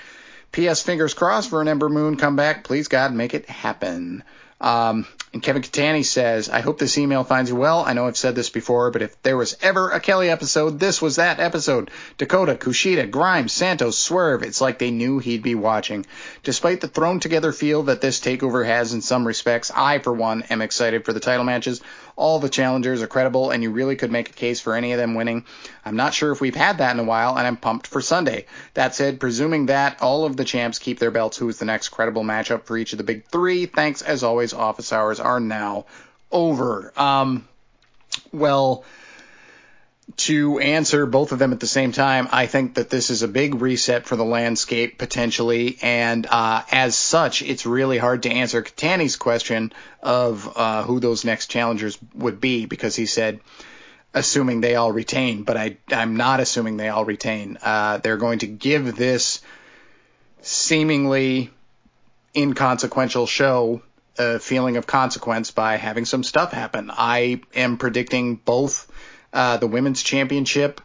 P.S. 0.50 0.80
Fingers 0.80 1.12
crossed 1.12 1.50
for 1.50 1.60
an 1.60 1.68
Ember 1.68 1.90
Moon 1.90 2.16
comeback. 2.16 2.64
Please, 2.64 2.88
God, 2.88 3.12
make 3.12 3.34
it 3.34 3.44
happen. 3.46 4.24
Um, 4.64 5.06
and 5.34 5.42
Kevin 5.42 5.60
Catani 5.60 6.02
says, 6.06 6.48
I 6.48 6.60
hope 6.60 6.78
this 6.78 6.96
email 6.96 7.22
finds 7.22 7.50
you 7.50 7.56
well. 7.56 7.84
I 7.84 7.92
know 7.92 8.06
I've 8.06 8.16
said 8.16 8.34
this 8.34 8.48
before, 8.48 8.90
but 8.90 9.02
if 9.02 9.20
there 9.22 9.36
was 9.36 9.58
ever 9.60 9.90
a 9.90 10.00
Kelly 10.00 10.30
episode, 10.30 10.80
this 10.80 11.02
was 11.02 11.16
that 11.16 11.38
episode. 11.38 11.90
Dakota, 12.16 12.54
Kushida, 12.54 13.10
Grimes, 13.10 13.52
Santos, 13.52 13.98
Swerve, 13.98 14.42
it's 14.42 14.62
like 14.62 14.78
they 14.78 14.90
knew 14.90 15.18
he'd 15.18 15.42
be 15.42 15.54
watching. 15.54 16.06
Despite 16.44 16.80
the 16.80 16.88
thrown 16.88 17.20
together 17.20 17.52
feel 17.52 17.82
that 17.84 18.00
this 18.00 18.20
takeover 18.20 18.64
has 18.64 18.94
in 18.94 19.02
some 19.02 19.26
respects, 19.26 19.70
I, 19.74 19.98
for 19.98 20.14
one, 20.14 20.44
am 20.44 20.62
excited 20.62 21.04
for 21.04 21.12
the 21.12 21.20
title 21.20 21.44
matches. 21.44 21.82
All 22.16 22.38
the 22.38 22.48
challengers 22.48 23.02
are 23.02 23.06
credible, 23.06 23.50
and 23.50 23.62
you 23.62 23.70
really 23.70 23.96
could 23.96 24.12
make 24.12 24.30
a 24.30 24.34
case 24.34 24.60
for 24.60 24.74
any 24.74 24.92
of 24.92 24.98
them 24.98 25.14
winning. 25.14 25.44
I'm 25.84 25.96
not 25.96 26.14
sure 26.14 26.30
if 26.30 26.40
we've 26.40 26.54
had 26.54 26.78
that 26.78 26.94
in 26.94 27.00
a 27.00 27.04
while, 27.04 27.36
and 27.36 27.46
I'm 27.46 27.56
pumped 27.56 27.86
for 27.88 28.00
Sunday. 28.00 28.46
That 28.74 28.94
said, 28.94 29.18
presuming 29.18 29.66
that 29.66 30.00
all 30.00 30.24
of 30.24 30.36
the 30.36 30.44
champs 30.44 30.78
keep 30.78 30.98
their 30.98 31.10
belts, 31.10 31.36
who 31.36 31.48
is 31.48 31.58
the 31.58 31.64
next 31.64 31.88
credible 31.88 32.22
matchup 32.22 32.64
for 32.64 32.76
each 32.76 32.92
of 32.92 32.98
the 32.98 33.04
big 33.04 33.26
three? 33.26 33.66
Thanks, 33.66 34.00
as 34.02 34.22
always. 34.22 34.52
Office 34.54 34.92
hours 34.92 35.18
are 35.18 35.40
now 35.40 35.86
over. 36.30 36.92
Um, 36.96 37.48
Well, 38.32 38.84
to 40.16 40.58
answer 40.58 41.06
both 41.06 41.32
of 41.32 41.38
them 41.38 41.52
at 41.52 41.60
the 41.60 41.66
same 41.66 41.92
time, 41.92 42.28
I 42.30 42.46
think 42.46 42.74
that 42.74 42.90
this 42.90 43.10
is 43.10 43.22
a 43.22 43.28
big 43.28 43.56
reset 43.56 44.06
for 44.06 44.16
the 44.16 44.24
landscape 44.24 44.98
potentially, 44.98 45.78
and 45.82 46.26
uh, 46.26 46.62
as 46.70 46.94
such, 46.94 47.42
it's 47.42 47.66
really 47.66 47.98
hard 47.98 48.22
to 48.24 48.30
answer 48.30 48.62
Katani's 48.62 49.16
question 49.16 49.72
of 50.02 50.52
uh, 50.56 50.82
who 50.82 51.00
those 51.00 51.24
next 51.24 51.48
challengers 51.48 51.98
would 52.14 52.40
be 52.40 52.66
because 52.66 52.94
he 52.94 53.06
said, 53.06 53.40
assuming 54.12 54.60
they 54.60 54.76
all 54.76 54.92
retain, 54.92 55.42
but 55.42 55.56
I, 55.56 55.78
I'm 55.90 56.16
not 56.16 56.40
assuming 56.40 56.76
they 56.76 56.88
all 56.88 57.04
retain. 57.04 57.58
Uh, 57.62 57.98
they're 57.98 58.16
going 58.16 58.40
to 58.40 58.46
give 58.46 58.96
this 58.96 59.40
seemingly 60.42 61.50
inconsequential 62.36 63.26
show 63.26 63.82
a 64.16 64.38
feeling 64.38 64.76
of 64.76 64.86
consequence 64.86 65.50
by 65.50 65.76
having 65.76 66.04
some 66.04 66.22
stuff 66.22 66.52
happen. 66.52 66.90
I 66.92 67.40
am 67.54 67.78
predicting 67.78 68.36
both 68.36 68.86
uh, 69.34 69.58
the 69.58 69.66
women's 69.66 70.02
championship. 70.02 70.80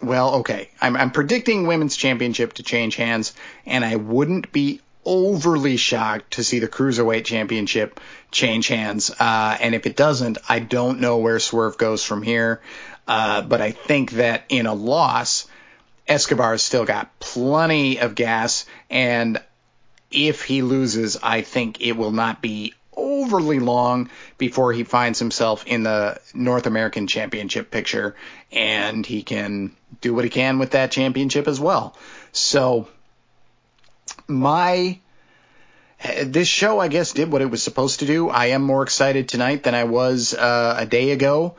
Well, 0.00 0.36
okay, 0.36 0.70
I'm, 0.80 0.96
I'm 0.96 1.10
predicting 1.10 1.66
women's 1.66 1.96
championship 1.96 2.54
to 2.54 2.62
change 2.62 2.96
hands, 2.96 3.34
and 3.66 3.84
I 3.84 3.96
wouldn't 3.96 4.52
be 4.52 4.80
overly 5.04 5.76
shocked 5.76 6.34
to 6.34 6.44
see 6.44 6.60
the 6.60 6.68
cruiserweight 6.68 7.24
championship 7.24 8.00
change 8.30 8.68
hands. 8.68 9.10
Uh, 9.10 9.56
and 9.60 9.74
if 9.74 9.84
it 9.84 9.96
doesn't, 9.96 10.38
I 10.48 10.60
don't 10.60 11.00
know 11.00 11.18
where 11.18 11.40
Swerve 11.40 11.76
goes 11.76 12.04
from 12.04 12.22
here. 12.22 12.60
Uh, 13.06 13.42
but 13.42 13.60
I 13.60 13.72
think 13.72 14.12
that 14.12 14.44
in 14.48 14.66
a 14.66 14.74
loss, 14.74 15.48
Escobar's 16.06 16.62
still 16.62 16.84
got 16.84 17.18
plenty 17.18 17.98
of 17.98 18.14
gas, 18.14 18.64
and 18.88 19.40
if 20.10 20.44
he 20.44 20.62
loses, 20.62 21.16
I 21.20 21.42
think 21.42 21.80
it 21.80 21.92
will 21.92 22.12
not 22.12 22.40
be 22.40 22.74
overly 23.22 23.58
long 23.58 24.10
before 24.38 24.72
he 24.72 24.84
finds 24.84 25.18
himself 25.18 25.64
in 25.66 25.82
the 25.82 26.20
North 26.34 26.66
American 26.66 27.06
Championship 27.06 27.70
picture, 27.70 28.14
and 28.50 29.06
he 29.06 29.22
can 29.22 29.74
do 30.00 30.14
what 30.14 30.24
he 30.24 30.30
can 30.30 30.58
with 30.58 30.72
that 30.72 30.90
championship 30.90 31.48
as 31.48 31.60
well. 31.60 31.96
So, 32.32 32.88
my 34.26 34.98
this 36.24 36.48
show, 36.48 36.80
I 36.80 36.88
guess, 36.88 37.12
did 37.12 37.30
what 37.30 37.42
it 37.42 37.50
was 37.50 37.62
supposed 37.62 38.00
to 38.00 38.06
do. 38.06 38.28
I 38.28 38.46
am 38.46 38.62
more 38.62 38.82
excited 38.82 39.28
tonight 39.28 39.62
than 39.62 39.74
I 39.74 39.84
was 39.84 40.34
uh, 40.34 40.76
a 40.78 40.86
day 40.86 41.12
ago. 41.12 41.54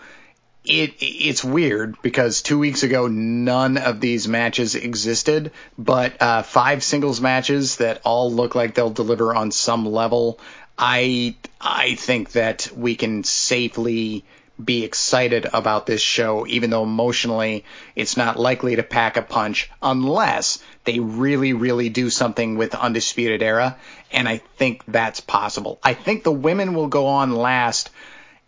It 0.66 0.96
it's 1.00 1.44
weird 1.44 1.96
because 2.02 2.42
two 2.42 2.58
weeks 2.58 2.84
ago 2.84 3.08
none 3.08 3.78
of 3.78 4.00
these 4.00 4.30
matches 4.30 4.76
existed, 4.76 5.52
but 5.78 6.22
uh, 6.22 6.42
five 6.44 6.84
singles 6.84 7.20
matches 7.20 7.78
that 7.78 8.02
all 8.06 8.32
look 8.32 8.56
like 8.56 8.74
they'll 8.74 8.90
deliver 8.90 9.36
on 9.36 9.52
some 9.52 9.86
level. 9.86 10.40
I 10.78 11.36
I 11.62 11.96
think 11.96 12.32
that 12.34 12.70
we 12.76 12.96
can 12.96 13.24
safely 13.24 14.24
be 14.64 14.84
excited 14.84 15.48
about 15.52 15.86
this 15.86 16.02
show, 16.02 16.46
even 16.48 16.70
though 16.70 16.84
emotionally 16.84 17.66
it's 17.96 18.18
not 18.18 18.40
likely 18.40 18.76
to 18.76 18.84
pack 18.84 19.18
a 19.18 19.22
punch 19.22 19.70
unless 19.82 20.64
they 20.84 21.00
really, 21.00 21.54
really 21.54 21.90
do 21.90 22.10
something 22.10 22.58
with 22.58 22.76
Undisputed 22.76 23.42
Era. 23.42 23.78
And 24.12 24.28
I 24.28 24.38
think 24.58 24.84
that's 24.88 25.20
possible. 25.20 25.80
I 25.84 25.94
think 25.94 26.24
the 26.24 26.32
women 26.32 26.76
will 26.76 26.88
go 26.88 27.08
on 27.08 27.34
last. 27.34 27.90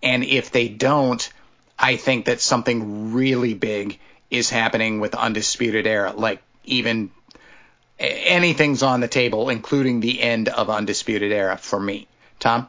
And 0.04 0.24
if 0.24 0.52
they 0.52 0.68
don't, 0.68 1.28
I 1.78 1.96
think 1.96 2.26
that 2.26 2.40
something 2.40 3.14
really 3.14 3.56
big 3.56 4.00
is 4.30 4.50
happening 4.50 5.00
with 5.00 5.16
Undisputed 5.16 5.88
Era. 5.88 6.14
Like 6.16 6.42
even 6.66 7.10
anything's 7.98 8.84
on 8.84 9.00
the 9.00 9.08
table, 9.08 9.50
including 9.50 10.02
the 10.02 10.22
end 10.22 10.50
of 10.50 10.70
Undisputed 10.70 11.32
Era 11.32 11.58
for 11.58 11.80
me. 11.80 12.08
Tom? 12.40 12.68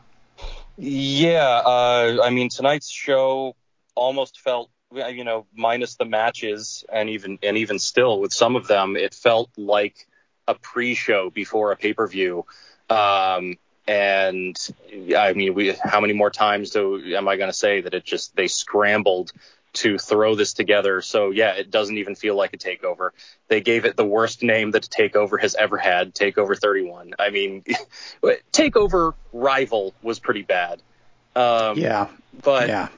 Yeah, 0.77 1.63
uh, 1.65 2.19
I 2.23 2.31
mean 2.31 2.49
tonight's 2.49 2.91
show 2.91 3.57
almost 3.95 4.41
felt, 4.41 4.71
you 4.93 5.25
know, 5.25 5.47
minus 5.55 5.97
the 5.97 6.05
matches 6.05 6.85
and 6.93 7.09
even 7.11 7.39
and 7.43 7.57
even 7.57 7.79
still 7.79 8.21
with 8.21 8.33
some 8.33 8.57
of 8.57 8.67
them, 8.67 8.97
it 8.97 9.15
felt 9.15 9.51
like 9.57 10.07
a 10.47 10.55
pre-show 10.55 11.31
before 11.31 11.73
a 11.73 11.77
pay-per-view. 11.77 12.45
Um, 12.89 13.57
and 13.89 14.57
I 15.17 15.33
mean, 15.33 15.55
we 15.55 15.75
how 15.83 16.01
many 16.01 16.13
more 16.13 16.31
times 16.31 16.71
do 16.71 17.03
am 17.17 17.29
I 17.29 17.37
going 17.37 17.51
to 17.51 17.57
say 17.57 17.81
that 17.81 17.95
it 17.95 18.05
just 18.05 18.37
they 18.37 18.49
scrambled 18.49 19.33
to 19.77 19.99
throw 19.99 20.35
this 20.35 20.53
together. 20.53 21.03
So 21.03 21.31
yeah, 21.31 21.53
it 21.53 21.71
doesn't 21.71 21.99
even 21.99 22.15
feel 22.15 22.35
like 22.35 22.55
a 22.55 22.59
takeover. 22.59 23.11
They 23.49 23.61
gave 23.61 23.85
it 23.85 23.97
the 23.97 24.05
worst 24.05 24.43
name 24.43 24.73
that 24.73 24.85
takeover 24.85 25.41
has 25.41 25.55
ever 25.55 25.77
had, 25.77 26.15
Takeover 26.15 26.59
31. 26.59 27.15
I 27.19 27.31
mean, 27.31 27.65
Takeover 28.53 29.15
Rival 29.33 29.95
was 30.03 30.19
pretty 30.19 30.43
bad. 30.43 30.83
Um, 31.35 31.79
yeah, 31.79 32.09
but 32.43 32.69
yeah. 32.69 32.89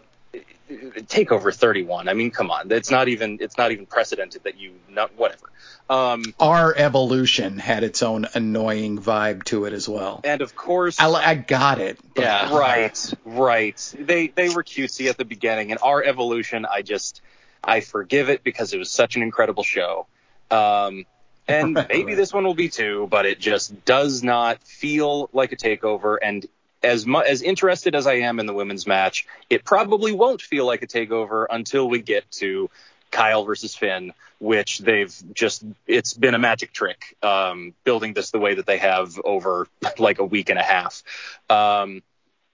Takeover 0.69 1.55
31. 1.55 2.09
I 2.09 2.15
mean, 2.15 2.31
come 2.31 2.51
on, 2.51 2.71
it's 2.71 2.91
not 2.91 3.09
even 3.09 3.39
it's 3.41 3.57
not 3.57 3.73
even 3.73 3.87
precedented 3.87 4.45
that 4.45 4.59
you 4.59 4.75
not 4.89 5.17
whatever. 5.17 5.51
Um, 5.91 6.35
Our 6.39 6.75
evolution 6.77 7.59
had 7.59 7.83
its 7.83 8.03
own 8.03 8.27
annoying 8.35 8.99
vibe 8.99 9.45
to 9.45 9.65
it 9.65 9.73
as 9.73 9.89
well. 9.89 10.21
And 10.25 10.43
of 10.43 10.55
course, 10.55 11.01
I, 11.01 11.09
I 11.09 11.35
got 11.35 11.81
it. 11.81 11.99
Yeah, 12.17 12.55
right, 12.55 13.15
right. 13.25 13.95
They 13.99 14.29
they 14.29 14.51
were 14.51 14.63
cutesy 14.63 15.09
at 15.09 15.17
the 15.17 15.25
beginning, 15.25 15.71
and 15.71 15.81
our 15.83 16.03
evolution, 16.05 16.67
I 16.71 16.83
just 16.83 17.23
I 17.65 17.81
forgive 17.81 18.29
it 18.29 18.45
because 18.45 18.75
it 18.75 18.79
was 18.79 18.91
such 18.91 19.17
an 19.17 19.23
incredible 19.23 19.63
show. 19.63 20.07
Um, 20.51 21.07
and 21.47 21.75
maybe 21.89 22.15
this 22.15 22.33
one 22.33 22.45
will 22.45 22.55
be 22.55 22.69
too, 22.69 23.09
but 23.11 23.25
it 23.25 23.41
just 23.41 23.85
does 23.85 24.23
not 24.23 24.63
feel 24.63 25.31
like 25.33 25.53
a 25.53 25.57
takeover. 25.57 26.19
And 26.21 26.47
as 26.83 27.07
mu- 27.07 27.21
as 27.21 27.43
interested 27.43 27.95
as 27.95 28.07
I 28.07 28.15
am 28.15 28.41
in 28.41 28.47
the 28.47 28.55
women's 28.55 28.87
match, 28.87 29.27
it 29.51 29.65
probably 29.65 30.13
won't 30.13 30.43
feel 30.43 30.67
like 30.67 30.83
a 30.83 30.87
takeover 30.87 31.47
until 31.51 31.89
we 31.89 32.01
get 32.01 32.31
to 32.33 32.71
Kyle 33.11 33.45
versus 33.45 33.75
Finn, 33.75 34.13
which 34.39 34.79
they've 34.79 35.15
just 35.33 35.65
it's 35.87 36.15
been 36.15 36.35
a 36.35 36.39
magic 36.39 36.73
trick 36.73 37.17
um, 37.23 37.75
building 37.85 38.13
this 38.13 38.31
the 38.31 38.39
way 38.39 38.55
that 38.55 38.67
they 38.67 38.79
have 38.79 39.19
over 39.25 39.67
like 39.99 40.19
a 40.19 40.25
week 40.25 40.51
and 40.51 40.59
a 40.59 40.63
half. 40.63 41.03
Um, 41.49 42.03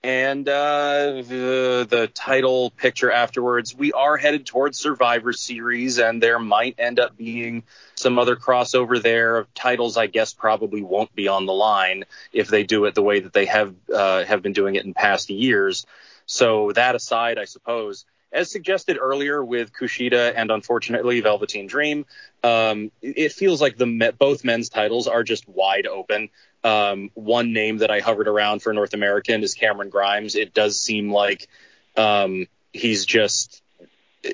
and 0.04 0.46
uh, 0.46 1.22
the, 1.26 1.86
the 1.88 2.10
title 2.12 2.68
picture 2.68 3.10
afterwards, 3.10 3.74
we 3.74 3.92
are 3.92 4.18
headed 4.18 4.44
towards 4.44 4.76
Survivor 4.76 5.32
Series, 5.32 5.98
and 5.98 6.22
there 6.22 6.38
might 6.38 6.74
end 6.78 7.00
up 7.00 7.16
being 7.16 7.62
some 7.94 8.18
other 8.18 8.36
crossover 8.36 9.02
there. 9.02 9.46
Titles, 9.54 9.96
I 9.96 10.06
guess, 10.06 10.34
probably 10.34 10.82
won't 10.82 11.14
be 11.14 11.28
on 11.28 11.46
the 11.46 11.54
line 11.54 12.04
if 12.34 12.48
they 12.48 12.64
do 12.64 12.84
it 12.84 12.94
the 12.94 13.02
way 13.02 13.20
that 13.20 13.32
they 13.32 13.46
have 13.46 13.74
uh, 13.92 14.24
have 14.24 14.42
been 14.42 14.52
doing 14.52 14.74
it 14.74 14.84
in 14.84 14.92
past 14.92 15.30
years. 15.30 15.86
So 16.26 16.72
that 16.72 16.94
aside, 16.94 17.38
I 17.38 17.46
suppose 17.46 18.04
as 18.34 18.50
suggested 18.50 18.98
earlier 19.00 19.42
with 19.42 19.72
Kushida 19.72 20.34
and 20.36 20.50
unfortunately 20.50 21.20
Velveteen 21.20 21.68
Dream, 21.68 22.04
um, 22.42 22.90
it 23.00 23.32
feels 23.32 23.62
like 23.62 23.76
the 23.78 24.12
both 24.18 24.44
men's 24.44 24.68
titles 24.68 25.06
are 25.06 25.22
just 25.22 25.48
wide 25.48 25.86
open. 25.86 26.28
Um, 26.64 27.10
one 27.14 27.52
name 27.52 27.78
that 27.78 27.90
I 27.90 28.00
hovered 28.00 28.26
around 28.26 28.62
for 28.62 28.72
North 28.72 28.94
American 28.94 29.42
is 29.42 29.54
Cameron 29.54 29.90
Grimes. 29.90 30.34
It 30.34 30.54
does 30.54 30.80
seem 30.80 31.12
like 31.12 31.46
um, 31.96 32.46
he's 32.72 33.04
just 33.04 33.62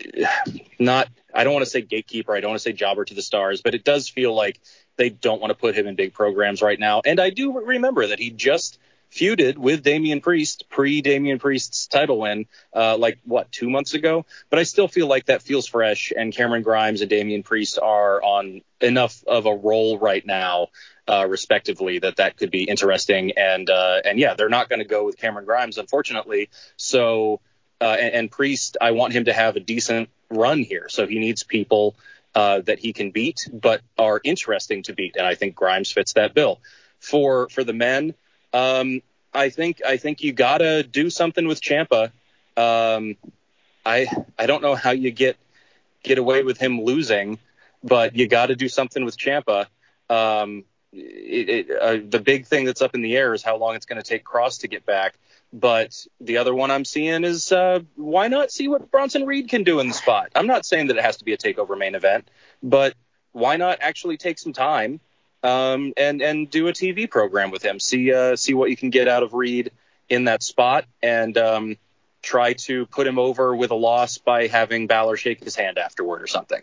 not. 0.79 1.09
I 1.35 1.45
don't 1.45 1.53
want 1.53 1.65
to 1.65 1.71
say 1.71 1.83
gatekeeper. 1.83 2.35
I 2.35 2.41
don't 2.41 2.51
want 2.51 2.61
to 2.61 2.63
say 2.63 2.73
jobber 2.73 3.05
to 3.05 3.15
the 3.15 3.23
stars, 3.23 3.63
but 3.63 3.75
it 3.75 3.85
does 3.85 4.09
feel 4.09 4.35
like 4.35 4.61
they 4.97 5.11
don't 5.11 5.41
want 5.41 5.51
to 5.51 5.55
put 5.55 5.75
him 5.75 5.87
in 5.87 5.95
big 5.95 6.13
programs 6.13 6.63
right 6.63 6.79
now. 6.79 7.03
And 7.05 7.21
I 7.21 7.31
do 7.31 7.59
remember 7.61 8.09
that 8.09 8.19
he 8.19 8.31
just 8.31 8.79
feuded 9.11 9.57
with 9.57 9.83
Damian 9.83 10.21
Priest 10.21 10.65
pre 10.69 11.03
Damian 11.03 11.39
Priest's 11.39 11.87
title 11.87 12.21
win, 12.21 12.47
uh, 12.75 12.97
like 12.97 13.19
what 13.25 13.51
two 13.51 13.69
months 13.69 13.95
ago. 13.95 14.27
But 14.49 14.59
I 14.59 14.63
still 14.65 14.89
feel 14.89 15.07
like 15.07 15.27
that 15.27 15.43
feels 15.43 15.67
fresh, 15.67 16.13
and 16.17 16.33
Cameron 16.33 16.63
Grimes 16.63 17.01
and 17.01 17.11
Damian 17.11 17.43
Priest 17.43 17.79
are 17.81 18.23
on 18.23 18.63
enough 18.81 19.23
of 19.27 19.47
a 19.47 19.55
roll 19.55 19.99
right 19.99 20.25
now, 20.25 20.69
uh, 21.11 21.27
respectively, 21.29 21.99
that 21.99 22.17
that 22.17 22.37
could 22.37 22.51
be 22.51 22.65
interesting. 22.65 23.33
And 23.37 23.69
uh, 23.69 24.01
and 24.05 24.19
yeah, 24.19 24.35
they're 24.35 24.49
not 24.49 24.69
going 24.69 24.79
to 24.79 24.85
go 24.85 25.05
with 25.05 25.19
Cameron 25.19 25.45
Grimes, 25.45 25.77
unfortunately. 25.77 26.51
So 26.77 27.41
uh, 27.81 27.97
and, 27.99 28.15
and 28.15 28.31
Priest, 28.31 28.77
I 28.81 28.93
want 28.93 29.13
him 29.13 29.25
to 29.25 29.33
have 29.33 29.57
a 29.57 29.61
decent 29.61 30.09
run 30.31 30.61
here. 30.61 30.89
So 30.89 31.07
he 31.07 31.19
needs 31.19 31.43
people. 31.43 31.97
Uh, 32.33 32.61
that 32.61 32.79
he 32.79 32.93
can 32.93 33.11
beat, 33.11 33.49
but 33.53 33.81
are 33.99 34.21
interesting 34.23 34.85
to 34.85 34.93
beat, 34.93 35.17
and 35.17 35.27
I 35.27 35.35
think 35.35 35.57
Grimes 35.57 35.91
fits 35.91 36.13
that 36.13 36.33
bill. 36.33 36.61
For 37.01 37.49
for 37.49 37.65
the 37.65 37.73
men, 37.73 38.15
um, 38.53 39.03
I 39.35 39.51
think 39.51 39.81
I 39.85 39.97
think 39.97 40.23
you 40.23 40.33
gotta 40.33 40.85
do 40.85 41.11
something 41.11 41.49
with 41.49 41.61
Ciampa. 41.61 42.13
Um, 42.57 43.17
I 43.85 44.07
I 44.39 44.47
don't 44.47 44.63
know 44.63 44.77
how 44.77 44.93
you 44.93 45.11
get 45.11 45.39
get 46.05 46.19
away 46.19 46.45
with 46.45 46.57
him 46.57 46.83
losing, 46.83 47.41
but 47.83 48.15
you 48.15 48.29
got 48.29 48.47
to 48.47 48.55
do 48.55 48.69
something 48.69 49.05
with 49.05 49.19
Ciampa. 49.19 49.67
Um, 50.09 50.65
it, 50.93 51.69
it, 51.69 51.71
uh, 51.71 51.99
the 52.09 52.21
big 52.21 52.47
thing 52.47 52.65
that's 52.65 52.83
up 52.83 52.95
in 52.95 53.03
the 53.03 53.17
air 53.17 53.35
is 53.35 53.43
how 53.43 53.57
long 53.57 53.75
it's 53.75 53.87
going 53.87 54.01
to 54.01 54.09
take 54.09 54.25
Kross 54.25 54.61
to 54.61 54.69
get 54.69 54.85
back. 54.85 55.15
But 55.53 56.07
the 56.21 56.39
other 56.39 56.55
one 56.55 56.71
I'm 56.71 56.85
seeing 56.85 57.25
is 57.25 57.51
uh, 57.51 57.81
why 57.97 58.29
not 58.29 58.53
see 58.53 58.69
what 58.69 58.91
Bronson 58.91 59.27
Reed 59.27 59.49
can 59.49 59.65
do 59.65 59.81
in 59.81 59.89
the 59.89 59.95
spot? 59.95 60.31
I'm 60.35 60.47
not 60.47 60.65
saying 60.65 60.89
that 60.89 60.97
it 60.97 61.03
has 61.03 61.17
to 61.19 61.25
be 61.25 61.33
a 61.33 61.39
takeover 61.39 61.77
main 61.77 61.95
event, 61.95 62.29
but 62.63 62.95
why 63.33 63.57
not 63.57 63.79
actually 63.81 64.17
take 64.17 64.39
some 64.39 64.53
time 64.53 65.01
um, 65.43 65.93
and 65.97 66.23
and 66.23 66.51
do 66.51 66.69
a 66.69 66.73
TV 66.73 67.11
program 67.11 67.51
with 67.51 67.63
him. 67.63 67.81
See 67.81 68.13
uh, 68.13 68.37
see 68.37 68.55
what 68.55 68.71
you 68.71 68.77
can 68.77 68.91
get 68.91 69.09
out 69.09 69.23
of 69.23 69.35
Reed 69.35 69.73
in 70.09 70.25
that 70.25 70.43
spot, 70.43 70.85
and 71.03 71.37
um, 71.39 71.77
try 72.23 72.53
to 72.53 72.87
put 72.87 73.07
him 73.07 73.19
over 73.19 73.55
with 73.55 73.71
a 73.71 73.77
loss 73.77 74.19
by 74.19 74.47
having 74.47 74.87
Balor 74.87 75.17
shake 75.17 75.43
his 75.43 75.57
hand 75.57 75.79
afterward 75.79 76.23
or 76.23 76.27
something. 76.27 76.63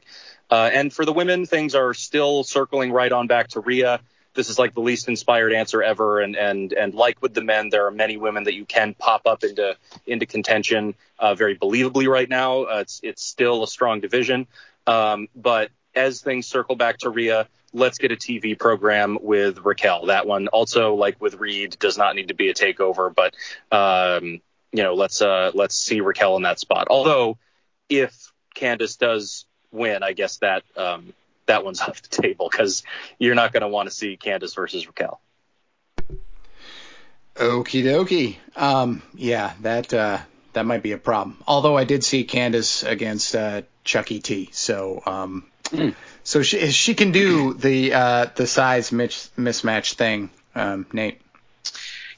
Uh, 0.50 0.70
and 0.72 0.94
for 0.94 1.04
the 1.04 1.14
women, 1.14 1.46
things 1.46 1.76
are 1.76 1.94
still 1.94 2.44
circling 2.44 2.92
right 2.92 3.12
on 3.12 3.28
back 3.28 3.50
to 3.50 3.60
Rhea. 3.60 4.00
This 4.38 4.50
is 4.50 4.58
like 4.58 4.76
the 4.76 4.82
least 4.82 5.10
inspired 5.10 5.52
answer 5.52 5.84
ever, 5.84 6.22
and 6.22 6.36
and 6.36 6.72
and 6.72 6.94
like 6.94 7.22
with 7.22 7.34
the 7.34 7.44
men, 7.44 7.70
there 7.70 7.88
are 7.88 7.92
many 7.92 8.16
women 8.16 8.44
that 8.46 8.54
you 8.54 8.66
can 8.66 8.94
pop 8.94 9.26
up 9.26 9.44
into 9.44 9.76
into 10.06 10.26
contention 10.26 10.94
uh, 11.20 11.36
very 11.36 11.58
believably 11.58 12.08
right 12.08 12.30
now. 12.30 12.64
Uh, 12.64 12.80
it's 12.82 13.02
it's 13.04 13.24
still 13.24 13.64
a 13.64 13.68
strong 13.68 14.00
division, 14.00 14.48
um, 14.86 15.28
but 15.36 15.72
as 15.96 16.22
things 16.22 16.46
circle 16.46 16.76
back 16.76 17.00
to 17.00 17.10
Rhea, 17.10 17.48
let's 17.74 17.98
get 17.98 18.12
a 18.12 18.16
TV 18.16 18.58
program 18.58 19.18
with 19.20 19.60
Raquel. 19.66 20.06
That 20.06 20.28
one 20.28 20.48
also, 20.48 20.94
like 20.94 21.20
with 21.20 21.36
Reed, 21.36 21.76
does 21.80 21.98
not 21.98 22.16
need 22.16 22.28
to 22.28 22.36
be 22.36 22.50
a 22.50 22.54
takeover, 22.54 23.14
but 23.14 23.36
um, 23.76 24.42
you 24.72 24.84
know, 24.84 24.94
let's 24.94 25.22
uh, 25.22 25.52
let's 25.56 25.76
see 25.76 26.02
Raquel 26.02 26.38
in 26.38 26.44
that 26.44 26.60
spot. 26.60 26.88
Although, 26.90 27.40
if 27.90 28.32
Candice 28.56 28.98
does 28.98 29.46
win, 29.72 30.04
I 30.04 30.14
guess 30.14 30.38
that 30.38 30.64
um, 30.76 31.14
that 31.48 31.66
one's 31.66 31.82
off 31.82 32.02
the 32.02 32.22
table 32.22 32.48
because 32.50 32.84
you're 33.20 33.36
not 33.36 33.52
going 33.52 33.62
to 33.62 33.68
want 33.68 33.90
to 33.90 33.96
see 33.96 34.18
Candice 34.18 34.56
versus 34.56 34.88
Raquel. 34.88 35.20
Okie 37.36 37.84
dokie. 37.84 38.38
Um, 38.56 39.04
yeah, 39.14 39.54
that 39.62 39.94
uh, 39.94 40.20
that 40.54 40.66
might 40.66 40.82
be 40.82 40.92
a 40.92 40.98
problem. 40.98 41.38
Although 41.48 41.78
I 41.78 41.84
did 41.84 42.04
see 42.04 42.26
Candice 42.26 42.88
against 42.88 43.36
uh, 43.36 43.62
Chucky 43.84 44.20
T, 44.20 44.50
so 44.52 45.04
um, 45.06 45.46
mm. 45.66 45.94
so 46.24 46.42
she 46.42 46.72
she 46.72 46.96
can 46.96 47.12
do 47.12 47.54
the 47.54 47.94
uh, 47.94 48.26
the 48.36 48.48
size 48.48 48.92
mis- 48.92 49.30
mismatch 49.38 49.94
thing. 49.94 50.32
Um, 50.56 50.88
Nate. 50.92 51.22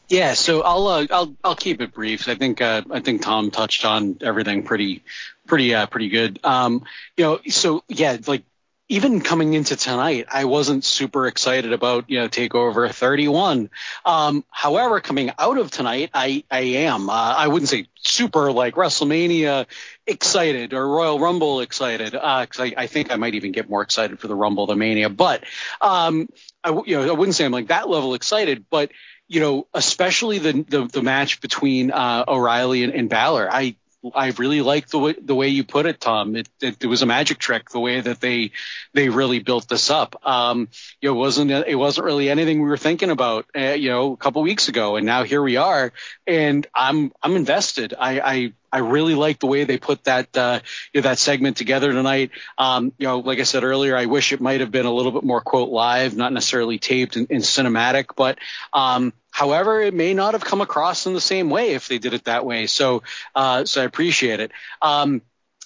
Yeah, 0.07 0.34
so 0.34 0.61
I'll 0.61 0.88
uh, 0.88 1.07
I'll 1.11 1.35
I'll 1.43 1.56
keep 1.56 1.81
it 1.81 1.93
brief. 1.93 2.30
I 2.30 2.35
think 2.35 2.61
uh, 2.61 2.84
I 2.89 3.01
think 3.01 3.22
Tom 3.22 3.51
touched 3.51 3.84
on 3.84 4.18
everything 4.22 4.64
pretty 4.64 5.03
pretty 5.45 5.76
uh, 5.76 5.85
pretty 5.88 6.07
good. 6.07 6.39
Um, 6.45 6.85
you 7.18 7.26
know, 7.26 7.39
so 7.49 7.84
yeah, 7.89 8.18
like 8.26 8.43
even 8.91 9.21
coming 9.21 9.53
into 9.53 9.75
tonight, 9.75 10.25
I 10.31 10.45
wasn't 10.45 10.83
super 10.83 11.27
excited 11.27 11.73
about, 11.73 12.09
you 12.09 12.19
know, 12.19 12.27
Takeover 12.27 12.91
31. 12.91 13.69
Um, 14.03 14.43
however, 14.49 14.99
coming 14.99 15.31
out 15.37 15.59
of 15.59 15.69
tonight, 15.69 16.09
I, 16.11 16.43
I 16.49 16.61
am. 16.61 17.07
Uh, 17.07 17.13
I 17.13 17.47
wouldn't 17.47 17.69
say 17.69 17.85
super 18.01 18.51
like 18.51 18.73
WrestleMania 18.73 19.67
excited 20.07 20.73
or 20.73 20.87
Royal 20.87 21.19
Rumble 21.19 21.61
excited, 21.61 22.13
because 22.13 22.59
uh, 22.59 22.63
I, 22.63 22.73
I 22.75 22.87
think 22.87 23.11
I 23.11 23.15
might 23.15 23.35
even 23.35 23.51
get 23.51 23.69
more 23.69 23.83
excited 23.83 24.19
for 24.19 24.27
the 24.27 24.35
Rumble 24.35 24.65
than 24.65 24.79
Mania. 24.79 25.09
But, 25.09 25.43
um, 25.81 26.27
I, 26.63 26.71
you 26.85 26.97
know, 26.97 27.07
I 27.07 27.11
wouldn't 27.11 27.35
say 27.35 27.45
I'm 27.45 27.51
like 27.51 27.67
that 27.67 27.87
level 27.89 28.15
excited, 28.15 28.65
but 28.71 28.91
you 29.27 29.39
know, 29.39 29.67
especially 29.75 30.39
the 30.39 30.65
the, 30.67 30.85
the 30.87 31.03
match 31.03 31.39
between 31.39 31.91
uh, 31.91 32.25
O'Reilly 32.27 32.83
and, 32.83 32.91
and 32.91 33.09
Balor. 33.09 33.47
I 33.51 33.75
I 34.15 34.27
really 34.38 34.61
like 34.61 34.88
the 34.88 34.99
way, 34.99 35.15
the 35.21 35.35
way 35.35 35.49
you 35.49 35.65
put 35.65 35.85
it, 35.85 35.99
Tom. 35.99 36.35
It, 36.38 36.47
it, 36.61 36.84
it, 36.84 36.88
was 36.88 37.01
a 37.01 37.05
magic 37.05 37.38
trick 37.38 37.69
the 37.69 37.81
way 37.81 37.99
that 37.99 38.21
they 38.21 38.51
they 38.93 39.09
really 39.09 39.39
built 39.39 39.67
this 39.67 39.89
up. 39.89 40.26
Um, 40.26 40.69
you 41.01 41.09
know, 41.09 41.15
it 41.15 41.19
wasn't 41.19 41.51
it 41.51 41.76
wasn't 41.76 42.05
really 42.05 42.30
anything 42.30 42.61
we 42.61 42.69
were 42.69 42.77
thinking 42.77 43.09
about, 43.09 43.45
uh, 43.57 43.73
you 43.73 43.89
know, 43.89 44.13
a 44.13 44.17
couple 44.17 44.41
weeks 44.41 44.69
ago, 44.69 44.95
and 44.95 45.05
now 45.05 45.23
here 45.23 45.41
we 45.41 45.57
are, 45.57 45.91
and 46.26 46.65
I'm 46.73 47.11
I'm 47.21 47.35
invested. 47.35 47.93
I 47.97 48.19
I, 48.19 48.53
I 48.71 48.77
really 48.80 49.15
like 49.15 49.39
the 49.39 49.47
way 49.47 49.65
they 49.65 49.77
put 49.77 50.05
that 50.05 50.35
uh, 50.38 50.61
you 50.93 51.01
know, 51.01 51.09
that 51.09 51.19
segment 51.19 51.57
together 51.57 51.91
tonight. 51.91 52.31
Um, 52.57 52.93
you 52.97 53.07
know, 53.07 53.19
like 53.19 53.39
I 53.39 53.43
said 53.43 53.65
earlier, 53.65 53.97
I 53.97 54.05
wish 54.05 54.31
it 54.31 54.39
might 54.39 54.61
have 54.61 54.71
been 54.71 54.85
a 54.85 54.93
little 54.93 55.11
bit 55.11 55.23
more 55.23 55.41
quote 55.41 55.69
live, 55.69 56.15
not 56.15 56.31
necessarily 56.31 56.80
taped 56.80 57.17
and, 57.17 57.27
and 57.30 57.41
cinematic, 57.41 58.15
but 58.15 58.38
um, 58.71 59.11
However, 59.31 59.81
it 59.81 59.93
may 59.93 60.14
not 60.14 60.34
have 60.34 60.43
come 60.43 60.61
across 60.61 61.06
in 61.06 61.14
the 61.14 61.22
same 61.22 61.49
way 61.49 61.73
if 61.73 61.88
they 61.88 61.97
did 61.97 62.14
it 62.14 62.26
that 62.26 62.45
way. 62.45 62.68
So, 62.68 63.03
uh, 63.35 63.65
so 63.65 63.81
I 63.81 63.85
appreciate 63.85 64.39
it. 64.39 64.51
Um, 64.81 65.22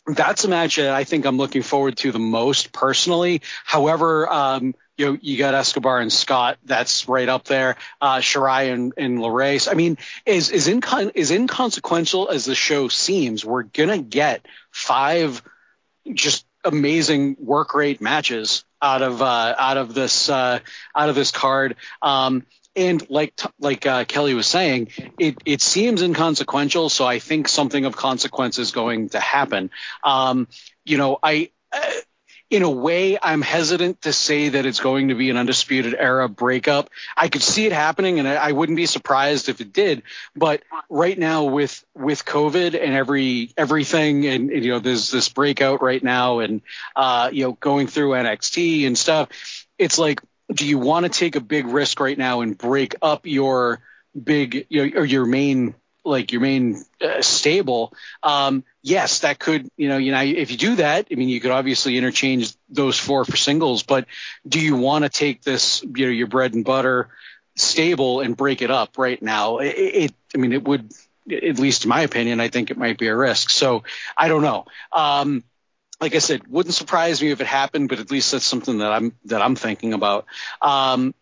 that's 0.06 0.44
a 0.44 0.50
match 0.50 0.76
that 0.76 0.94
I 0.94 1.06
think 1.06 1.26
I'm 1.26 1.38
looking 1.38 1.62
forward 1.62 1.98
to 1.98 2.12
the 2.12 2.20
most 2.20 2.72
personally. 2.74 3.42
However, 3.64 4.30
um, 4.30 4.76
you 4.98 5.06
know, 5.06 5.18
you 5.22 5.38
got 5.38 5.54
Escobar 5.56 6.00
and 6.00 6.12
Scott. 6.12 6.58
That's 6.66 7.08
right 7.08 7.28
up 7.28 7.46
there. 7.46 7.78
Uh, 8.00 8.18
Shirai 8.18 8.72
and, 8.72 8.94
and 8.98 9.18
LeRae. 9.18 9.70
I 9.70 9.74
mean, 9.74 9.98
is 10.26 10.50
is 10.50 10.68
incon- 10.68 11.14
is 11.16 11.32
inconsequential 11.32 12.30
as 12.30 12.46
the 12.46 12.54
show 12.54 12.90
seems. 12.90 13.44
We're 13.44 13.64
gonna 13.64 13.98
get 13.98 14.46
five 14.72 15.42
just 16.14 16.46
amazing 16.64 17.38
work 17.40 17.74
rate 17.74 18.02
matches 18.02 18.66
out 18.82 19.02
of 19.02 19.22
uh, 19.22 19.56
out 19.58 19.78
of 19.78 19.94
this 19.94 20.30
uh, 20.30 20.60
out 20.96 21.10
of 21.10 21.16
this 21.16 21.32
card. 21.32 21.76
Um, 22.02 22.46
and 22.76 23.10
like 23.10 23.40
like 23.60 23.86
uh, 23.86 24.06
Kelly 24.06 24.34
was 24.34 24.48
saying, 24.48 24.90
it 25.20 25.38
it 25.46 25.62
seems 25.62 26.02
inconsequential. 26.02 26.90
So 26.90 27.06
I 27.06 27.20
think 27.20 27.48
something 27.48 27.86
of 27.86 27.96
consequence 27.96 28.60
is 28.60 28.72
going 28.72 29.10
to 29.10 29.20
happen. 29.20 29.72
Um, 30.04 30.48
you 30.86 30.98
know, 30.98 31.20
I. 31.22 31.52
Uh, 31.72 31.82
in 32.50 32.62
a 32.62 32.70
way, 32.70 33.18
I'm 33.20 33.42
hesitant 33.42 34.04
to 34.04 34.14
say 34.14 34.50
that 34.50 34.68
it's 34.68 34.80
going 34.80 35.08
to 35.08 35.16
be 35.16 35.32
an 35.32 35.38
undisputed 35.38 35.96
era 35.98 36.30
breakup. 36.30 36.92
I 37.18 37.28
could 37.28 37.42
see 37.42 37.66
it 37.66 37.72
happening, 37.72 38.20
and 38.20 38.28
I, 38.28 38.52
wouldn't 38.52 38.76
be 38.76 38.86
surprised 38.86 39.50
if 39.50 39.60
it 39.60 39.74
did. 39.74 40.04
But 40.36 40.62
right 40.88 41.18
now, 41.18 41.46
with 41.46 41.84
with 41.96 42.26
COVID 42.26 42.80
and 42.80 42.94
every 42.94 43.50
everything, 43.58 44.28
and, 44.28 44.52
and 44.52 44.64
you 44.64 44.72
know, 44.72 44.78
there's 44.78 45.10
this 45.10 45.30
breakout 45.30 45.82
right 45.82 46.04
now, 46.04 46.40
and 46.40 46.62
uh, 46.96 47.32
you 47.34 47.46
know, 47.46 47.54
going 47.54 47.88
through 47.88 48.12
NXT 48.12 48.86
and 48.86 48.96
stuff. 48.96 49.30
It's 49.80 49.98
like 49.98 50.22
do 50.54 50.68
you 50.68 50.78
want 50.78 51.06
to 51.06 51.10
take 51.10 51.36
a 51.36 51.42
big 51.42 51.68
risk 51.68 52.00
right 52.00 52.18
now 52.18 52.42
and 52.42 52.58
break 52.58 52.96
up 53.02 53.26
your 53.26 53.80
big 54.22 54.66
you 54.70 54.88
know, 54.88 55.00
or 55.02 55.06
your 55.06 55.26
main 55.26 55.76
like 56.06 56.32
your 56.32 56.42
main 56.42 56.84
uh, 57.02 57.22
stable? 57.22 57.94
Um, 58.22 58.64
yes 58.84 59.20
that 59.20 59.40
could 59.40 59.68
you 59.78 59.88
know 59.88 59.98
you 59.98 60.12
know 60.12 60.22
if 60.22 60.52
you 60.52 60.58
do 60.58 60.76
that 60.76 61.08
i 61.10 61.16
mean 61.16 61.30
you 61.30 61.40
could 61.40 61.52
obviously 61.52 61.98
interchange 61.98 62.54
those 62.70 63.00
four 63.00 63.24
for 63.24 63.38
singles 63.38 63.84
but 63.84 64.06
do 64.46 64.60
you 64.60 64.76
want 64.76 65.06
to 65.06 65.10
take 65.10 65.42
this 65.42 65.82
you 65.96 66.06
know 66.06 66.12
your 66.12 66.28
bread 66.28 66.54
and 66.54 66.66
butter 66.66 67.08
stable 67.56 68.20
and 68.20 68.36
break 68.36 68.62
it 68.62 68.72
up 68.72 68.98
right 68.98 69.22
now? 69.22 69.60
It, 69.60 69.68
it 69.78 70.14
i 70.36 70.38
mean 70.38 70.54
it 70.54 70.64
would 70.64 70.92
at 71.32 71.60
least 71.60 71.86
in 71.86 71.90
my 71.90 72.02
opinion 72.02 72.42
i 72.42 72.50
think 72.50 72.70
it 72.72 72.78
might 72.78 72.98
be 72.98 73.08
a 73.08 73.16
risk. 73.16 73.50
So 73.50 73.84
i 74.18 74.28
don't 74.28 74.42
know. 74.42 74.66
Um, 74.92 75.44
like 76.02 76.16
I 76.16 76.20
said, 76.20 76.48
wouldn't 76.48 76.76
surprise 76.76 77.22
me 77.22 77.32
if 77.32 77.42
it 77.42 77.48
happened, 77.48 77.90
but 77.90 78.00
at 78.00 78.12
least 78.12 78.32
that's 78.32 78.46
something 78.46 78.80
that 78.80 78.92
I'm 78.92 79.16
that 79.26 79.42
I'm 79.42 79.56
thinking 79.56 79.94
about. 79.94 80.26
Um, 80.62 81.14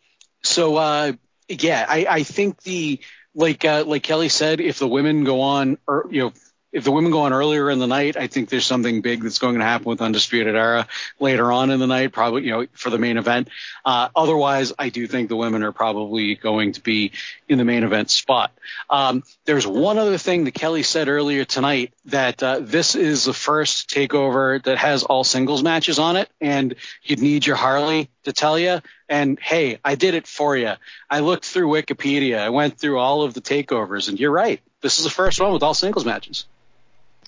so 0.44 0.76
uh, 0.78 1.14
yeah, 1.48 1.86
I, 1.88 2.06
I 2.10 2.24
think 2.24 2.62
the 2.64 3.00
like 3.36 3.66
uh, 3.66 3.84
like 3.86 4.04
Kelly 4.04 4.30
said, 4.30 4.60
if 4.60 4.80
the 4.80 4.88
women 4.88 5.24
go 5.24 5.42
on, 5.42 5.78
or 5.88 6.08
you 6.10 6.22
know, 6.24 6.34
if 6.72 6.86
the 6.86 6.92
women 6.92 7.12
go 7.12 7.22
on 7.22 7.34
earlier 7.34 7.70
in 7.70 7.80
the 7.80 7.88
night, 7.88 8.16
I 8.16 8.28
think 8.28 8.50
there's 8.50 8.66
something 8.66 9.02
big 9.02 9.24
that's 9.24 9.40
going 9.40 9.60
to 9.60 9.64
happen 9.64 9.86
with 9.86 10.02
Undisputed 10.02 10.56
Era 10.56 10.88
later 11.20 11.52
on 11.52 11.70
in 11.70 11.80
the 11.80 11.88
night, 11.88 12.14
probably, 12.14 12.44
you 12.46 12.52
know, 12.52 12.66
for 12.74 12.90
the 12.90 12.98
main 12.98 13.18
event. 13.18 13.50
Uh, 13.84 14.10
otherwise, 14.16 14.72
I 14.80 14.90
do 14.90 15.06
think 15.06 15.28
the 15.28 15.36
women 15.36 15.64
are 15.64 15.74
probably 15.74 16.36
going 16.36 16.74
to 16.74 16.82
be 16.82 17.12
in 17.50 17.58
the 17.58 17.66
main 17.66 17.84
event 17.84 18.10
spot. 18.10 18.52
Um, 18.90 19.24
there's 19.46 19.68
one 19.68 19.98
other 19.98 20.18
thing 20.18 20.46
that 20.46 20.54
Kelly 20.54 20.84
said 20.84 21.10
earlier 21.10 21.44
tonight 21.44 21.94
that 22.06 22.42
uh, 22.42 22.60
this 22.62 22.96
is 22.96 23.26
the 23.26 23.34
first 23.34 23.90
takeover 23.90 24.64
that 24.64 24.78
has 24.78 25.04
all 25.04 25.26
singles 25.26 25.64
matches 25.64 26.00
on 26.00 26.16
it, 26.16 26.30
and 26.40 26.76
you'd 27.04 27.22
need 27.22 27.46
your 27.46 27.58
Harley 27.58 28.10
to 28.24 28.32
tell 28.32 28.58
you. 28.58 28.82
And 29.10 29.38
hey, 29.42 29.80
I 29.84 29.96
did 29.96 30.14
it 30.14 30.26
for 30.26 30.56
you. 30.56 30.74
I 31.10 31.20
looked 31.20 31.44
through 31.44 31.68
Wikipedia. 31.68 32.40
I 32.40 32.50
went 32.50 32.80
through 32.80 32.98
all 32.98 33.24
of 33.24 33.34
the 33.34 33.42
takeovers, 33.42 34.08
and 34.08 34.18
you're 34.18 34.32
right. 34.32 34.62
This 34.80 35.00
is 35.00 35.04
the 35.04 35.12
first 35.12 35.42
one 35.42 35.52
with 35.52 35.64
all 35.64 35.74
singles 35.74 36.06
matches. 36.06 36.46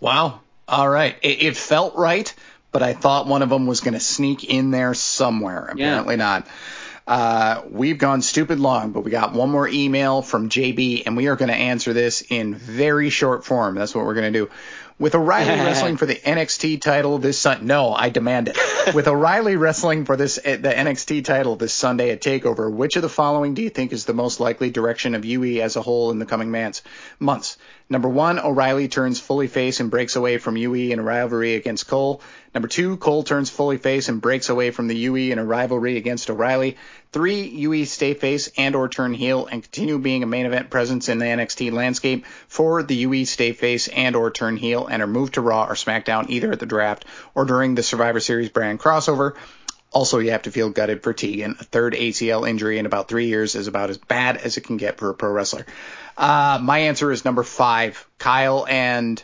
Wow. 0.04 0.42
All 0.68 0.90
right. 0.90 1.16
It, 1.22 1.44
it 1.44 1.58
felt 1.58 1.96
right, 1.96 2.34
but 2.74 2.84
I 2.84 2.92
thought 2.92 3.26
one 3.26 3.42
of 3.42 3.48
them 3.48 3.68
was 3.68 3.80
going 3.80 3.94
to 3.94 4.02
sneak 4.02 4.44
in 4.44 4.70
there 4.70 4.94
somewhere. 4.94 5.70
Apparently 5.72 6.16
yeah. 6.16 6.18
not. 6.18 6.48
Uh, 7.08 7.62
we've 7.70 7.98
gone 7.98 8.22
stupid 8.22 8.60
long, 8.60 8.92
but 8.92 9.06
we 9.06 9.12
got 9.12 9.32
one 9.32 9.50
more 9.50 9.66
email 9.66 10.22
from 10.22 10.50
JB, 10.50 11.04
and 11.06 11.16
we 11.16 11.28
are 11.28 11.38
going 11.38 11.48
to 11.48 11.56
answer 11.56 11.94
this 11.94 12.22
in 12.30 12.54
very 12.54 13.10
short 13.10 13.46
form. 13.46 13.76
That's 13.76 13.96
what 13.96 14.06
we're 14.06 14.14
going 14.14 14.34
to 14.34 14.40
do. 14.40 14.52
With 15.00 15.16
O'Reilly 15.16 15.60
wrestling 15.66 15.96
for 15.96 16.06
the 16.06 16.16
NXT 16.16 16.82
title 16.82 17.18
this 17.18 17.40
Sunday, 17.40 17.66
no, 17.66 17.94
I 17.94 18.10
demand 18.10 18.50
it. 18.50 18.58
With 18.94 19.08
O'Reilly 19.08 19.56
wrestling 19.56 20.04
for 20.04 20.18
this 20.18 20.38
eh, 20.44 20.58
the 20.58 20.70
NXT 20.70 21.24
title 21.24 21.56
this 21.56 21.74
Sunday 21.74 22.12
at 22.12 22.22
Takeover, 22.22 22.70
which 22.70 22.98
of 22.98 23.02
the 23.02 23.10
following 23.10 23.54
do 23.54 23.62
you 23.62 23.70
think 23.70 23.94
is 23.94 24.04
the 24.04 24.14
most 24.14 24.42
likely 24.42 24.70
direction 24.70 25.16
of 25.16 25.24
UE 25.24 25.62
as 25.62 25.78
a 25.78 25.82
whole 25.82 26.12
in 26.12 26.20
the 26.20 26.26
coming 26.26 26.52
months? 26.52 26.84
Months. 27.20 27.58
Number 27.90 28.08
one, 28.08 28.40
O'Reilly 28.40 28.88
turns 28.88 29.20
fully 29.20 29.48
face 29.48 29.80
and 29.80 29.92
breaks 29.92 30.16
away 30.16 30.38
from 30.38 30.58
UE 30.58 30.92
in 30.92 31.00
a 31.00 31.04
rivalry 31.04 31.56
against 31.56 31.88
Cole. 31.88 32.22
Number 32.54 32.68
two, 32.68 32.98
Cole 32.98 33.24
turns 33.24 33.50
fully 33.50 33.78
face 33.78 34.10
and 34.10 34.22
breaks 34.22 34.50
away 34.50 34.72
from 34.72 34.88
the 34.88 34.96
UE 34.96 35.32
in 35.32 35.38
a 35.38 35.46
rivalry 35.46 35.98
against 35.98 36.30
O'Reilly. 36.30 36.78
Three, 37.12 37.42
UE 37.42 37.86
stay 37.86 38.14
face 38.14 38.50
and 38.58 38.76
or 38.76 38.88
turn 38.88 39.14
heel 39.14 39.46
and 39.46 39.62
continue 39.62 40.00
being 40.00 40.24
a 40.24 40.28
main 40.28 40.46
event 40.46 40.70
presence 40.70 41.10
in 41.10 41.20
the 41.20 41.26
NXT 41.26 41.72
landscape. 41.72 42.26
Four, 42.48 42.84
the 42.84 42.96
UE 42.96 43.26
stay 43.26 43.52
face 43.52 43.88
and 43.90 44.16
or 44.16 44.32
turn 44.32 44.56
heel 44.58 44.88
and 44.88 45.04
are 45.04 45.08
moved 45.08 45.34
to 45.36 45.42
Raw 45.42 45.66
or 45.66 45.76
SmackDown 45.76 46.30
either 46.30 46.52
at 46.52 46.60
the 46.60 46.66
draft 46.66 47.06
or 47.36 47.46
during 47.46 47.76
the 47.76 47.84
Survivor 47.84 48.20
Series 48.20 48.50
brand 48.50 48.80
crossover. 48.80 49.36
Also, 49.92 50.18
you 50.18 50.32
have 50.32 50.42
to 50.42 50.52
feel 50.52 50.72
gutted 50.72 51.04
for 51.04 51.14
Tegan. 51.14 51.56
A 51.60 51.64
third 51.64 51.94
ACL 51.94 52.50
injury 52.50 52.80
in 52.80 52.88
about 52.88 53.08
three 53.08 53.28
years 53.28 53.54
is 53.54 53.68
about 53.68 53.92
as 53.92 54.00
bad 54.00 54.38
as 54.38 54.58
it 54.58 54.62
can 54.62 54.78
get 54.78 54.98
for 54.98 55.12
a 55.12 55.14
pro 55.14 55.30
wrestler. 55.30 55.68
Uh, 56.18 56.60
my 56.62 56.80
answer 56.80 57.12
is 57.12 57.26
number 57.26 57.44
five. 57.44 58.08
Kyle 58.18 58.66
and 58.68 59.24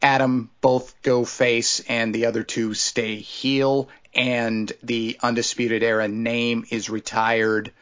Adam 0.00 0.50
both 0.60 1.00
go 1.02 1.24
face, 1.24 1.80
and 1.88 2.14
the 2.14 2.26
other 2.26 2.42
two 2.42 2.74
stay 2.74 3.16
heel. 3.16 3.88
And 4.14 4.72
the 4.82 5.18
Undisputed 5.22 5.82
Era 5.82 6.06
name 6.06 6.66
is 6.70 6.88
retired 6.88 7.72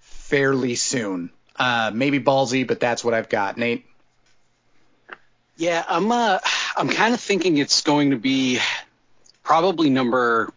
fairly 0.00 0.76
soon. 0.76 1.30
Uh, 1.56 1.90
maybe 1.92 2.20
ballsy, 2.20 2.66
but 2.66 2.80
that's 2.80 3.04
what 3.04 3.12
I've 3.12 3.28
got. 3.28 3.58
Nate. 3.58 3.84
Yeah, 5.56 5.84
I'm. 5.88 6.10
Uh, 6.10 6.38
I'm 6.76 6.88
kind 6.88 7.12
of 7.12 7.20
thinking 7.20 7.58
it's 7.58 7.82
going 7.82 8.10
to 8.10 8.16
be 8.16 8.60
probably 9.42 9.90
number. 9.90 10.52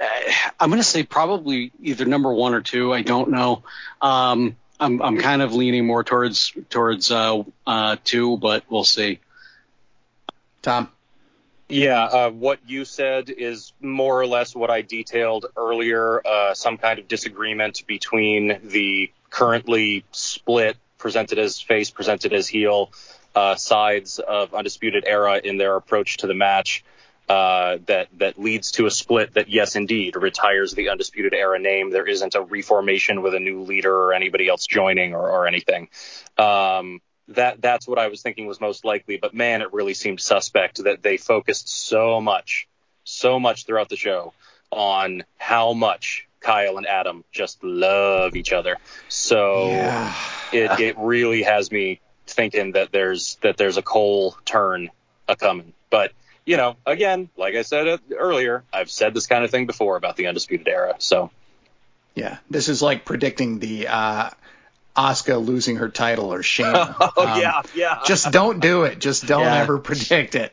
Uh, 0.00 0.32
I'm 0.58 0.68
going 0.70 0.80
to 0.80 0.84
say 0.84 1.04
probably 1.04 1.70
either 1.80 2.04
number 2.04 2.32
one 2.32 2.54
or 2.54 2.60
two. 2.60 2.92
I 2.92 3.02
don't 3.02 3.30
know. 3.30 3.62
Um, 4.00 4.56
I'm. 4.82 5.00
I'm 5.00 5.18
kind 5.18 5.42
of 5.42 5.54
leaning 5.54 5.86
more 5.86 6.02
towards 6.02 6.52
towards 6.68 7.10
uh, 7.10 7.42
uh, 7.66 7.96
two, 8.02 8.36
but 8.36 8.64
we'll 8.68 8.84
see. 8.84 9.20
Tom. 10.60 10.90
Yeah, 11.68 12.02
uh, 12.04 12.30
what 12.30 12.58
you 12.66 12.84
said 12.84 13.30
is 13.30 13.72
more 13.80 14.20
or 14.20 14.26
less 14.26 14.54
what 14.54 14.70
I 14.70 14.82
detailed 14.82 15.46
earlier. 15.56 16.20
Uh, 16.26 16.52
some 16.52 16.76
kind 16.76 16.98
of 16.98 17.08
disagreement 17.08 17.86
between 17.86 18.58
the 18.62 19.10
currently 19.30 20.04
split, 20.12 20.76
presented 20.98 21.38
as 21.38 21.60
face, 21.60 21.90
presented 21.90 22.34
as 22.34 22.46
heel, 22.46 22.92
uh, 23.34 23.54
sides 23.54 24.18
of 24.18 24.52
Undisputed 24.52 25.04
Era 25.06 25.40
in 25.42 25.56
their 25.56 25.76
approach 25.76 26.18
to 26.18 26.26
the 26.26 26.34
match. 26.34 26.84
Uh, 27.28 27.78
that 27.86 28.08
that 28.18 28.38
leads 28.38 28.72
to 28.72 28.84
a 28.84 28.90
split 28.90 29.32
that 29.34 29.48
yes 29.48 29.74
indeed 29.76 30.16
retires 30.16 30.72
the 30.72 30.88
undisputed 30.90 31.32
era 31.32 31.58
name 31.58 31.90
there 31.90 32.06
isn't 32.06 32.34
a 32.34 32.42
reformation 32.42 33.22
with 33.22 33.32
a 33.32 33.38
new 33.40 33.62
leader 33.62 33.94
or 33.94 34.12
anybody 34.12 34.48
else 34.48 34.66
joining 34.66 35.14
or, 35.14 35.30
or 35.30 35.46
anything 35.46 35.88
um, 36.36 37.00
that 37.28 37.60
that's 37.60 37.86
what 37.86 37.98
I 37.98 38.08
was 38.08 38.22
thinking 38.22 38.46
was 38.46 38.60
most 38.60 38.84
likely. 38.84 39.16
But 39.16 39.34
man, 39.34 39.62
it 39.62 39.72
really 39.72 39.94
seemed 39.94 40.20
suspect 40.20 40.84
that 40.84 41.02
they 41.02 41.16
focused 41.16 41.68
so 41.68 42.20
much, 42.20 42.68
so 43.04 43.38
much 43.38 43.66
throughout 43.66 43.88
the 43.88 43.96
show 43.96 44.32
on 44.70 45.24
how 45.38 45.72
much 45.72 46.26
Kyle 46.40 46.76
and 46.76 46.86
Adam 46.86 47.24
just 47.30 47.62
love 47.62 48.36
each 48.36 48.52
other. 48.52 48.76
So 49.08 49.68
Yeah. 49.68 50.14
it 50.52 50.80
it 50.80 50.98
really 50.98 51.42
has 51.42 51.70
me 51.70 52.00
thinking 52.26 52.72
that 52.72 52.92
there's 52.92 53.36
that 53.42 53.56
there's 53.56 53.76
a 53.76 53.82
Cole 53.82 54.36
turn 54.44 54.90
a 55.28 55.36
coming. 55.36 55.72
But 55.90 56.12
you 56.44 56.56
know, 56.56 56.76
again, 56.86 57.28
like 57.36 57.54
I 57.54 57.62
said 57.62 58.00
earlier, 58.16 58.64
I've 58.72 58.90
said 58.90 59.14
this 59.14 59.26
kind 59.26 59.44
of 59.44 59.50
thing 59.50 59.66
before 59.66 59.96
about 59.96 60.16
the 60.16 60.26
undisputed 60.26 60.66
era. 60.68 60.96
So 60.98 61.30
Yeah, 62.14 62.38
this 62.50 62.68
is 62.68 62.82
like 62.82 63.04
predicting 63.04 63.58
the 63.58 63.88
uh, 63.88 64.30
Asuka 64.96 65.44
losing 65.44 65.76
her 65.76 65.88
title 65.88 66.32
or 66.32 66.40
Shayna. 66.42 66.94
Oh, 67.16 67.26
Um, 67.28 67.40
yeah, 67.40 67.62
yeah. 67.74 68.00
Just 68.04 68.30
don't 68.32 68.60
do 68.60 68.84
it. 68.84 68.98
Just 68.98 69.26
don't 69.26 69.42
Yeah. 69.42 69.56
ever 69.62 69.78
predict 69.78 70.34
it. 70.34 70.52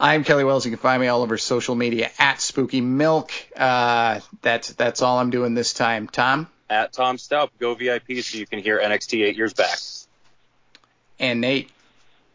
I'm 0.00 0.22
Kelly 0.22 0.44
Wells. 0.44 0.64
You 0.64 0.70
can 0.70 0.78
find 0.78 1.00
me 1.02 1.08
all 1.08 1.22
over 1.22 1.36
social 1.36 1.74
media 1.74 2.10
at 2.20 2.40
Spooky 2.40 2.80
Milk. 2.80 3.32
Uh, 3.56 4.20
that's 4.42 4.68
that's 4.74 5.02
all 5.02 5.18
I'm 5.18 5.30
doing 5.30 5.54
this 5.54 5.72
time. 5.74 6.06
Tom 6.06 6.46
at 6.70 6.92
Tom 6.92 7.18
Stout, 7.18 7.50
go 7.58 7.74
VIP 7.74 8.22
so 8.22 8.38
you 8.38 8.46
can 8.46 8.60
hear 8.60 8.78
NXT 8.78 9.24
eight 9.24 9.36
years 9.36 9.54
back. 9.54 9.78
and 11.18 11.40
Nate. 11.40 11.70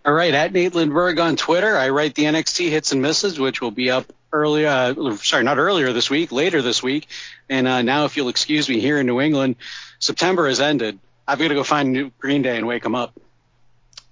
All 0.05 0.13
right, 0.13 0.33
at 0.33 0.51
Nate 0.51 0.73
Lindberg 0.73 1.21
on 1.23 1.35
Twitter. 1.37 1.77
I 1.77 1.89
write 1.89 2.13
the 2.15 2.23
NXT 2.23 2.69
hits 2.69 2.91
and 2.91 3.01
misses, 3.01 3.39
which 3.39 3.61
will 3.61 3.71
be 3.71 3.89
up 3.89 4.11
early. 4.33 4.65
Uh, 4.65 5.15
sorry, 5.17 5.43
not 5.43 5.57
earlier 5.57 5.93
this 5.93 6.09
week, 6.09 6.31
later 6.33 6.61
this 6.61 6.83
week. 6.83 7.07
And 7.49 7.67
uh, 7.67 7.81
now, 7.83 8.03
if 8.05 8.17
you'll 8.17 8.27
excuse 8.29 8.67
me, 8.67 8.79
here 8.81 8.99
in 8.99 9.05
New 9.05 9.21
England, 9.21 9.55
September 9.99 10.47
has 10.49 10.59
ended. 10.59 10.99
I've 11.25 11.39
got 11.39 11.47
to 11.47 11.53
go 11.53 11.63
find 11.63 11.93
New 11.93 12.11
Green 12.19 12.41
Day 12.41 12.57
and 12.57 12.67
wake 12.67 12.83
them 12.83 12.95
up. 12.95 13.17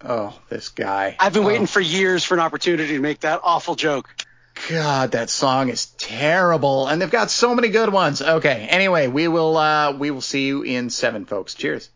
Oh, 0.04 0.40
this 0.50 0.70
guy. 0.70 1.18
I've 1.20 1.34
been 1.34 1.44
Oh, 1.44 1.48
waiting 1.48 1.68
for 1.68 1.82
years 1.82 2.24
for 2.24 2.36
an 2.36 2.40
opportunity 2.40 2.94
to 2.94 3.00
make 3.00 3.20
that 3.20 3.42
awful 3.44 3.76
joke. 3.76 4.10
God, 4.70 5.12
that 5.12 5.30
song 5.30 5.70
is 5.70 5.88
terrible, 5.98 6.88
and 6.88 7.02
they've 7.02 7.12
got 7.12 7.32
so 7.32 7.54
many 7.54 7.68
good 7.70 7.92
ones. 7.92 8.22
Okay, 8.22 8.68
anyway, 8.70 9.08
we 9.08 9.28
will 9.28 9.58
uh, 9.58 9.92
we 9.94 10.12
will 10.12 10.22
see 10.22 10.46
you 10.46 10.62
in 10.64 10.90
seven, 10.90 11.26
folks. 11.26 11.54
Cheers. 11.56 11.90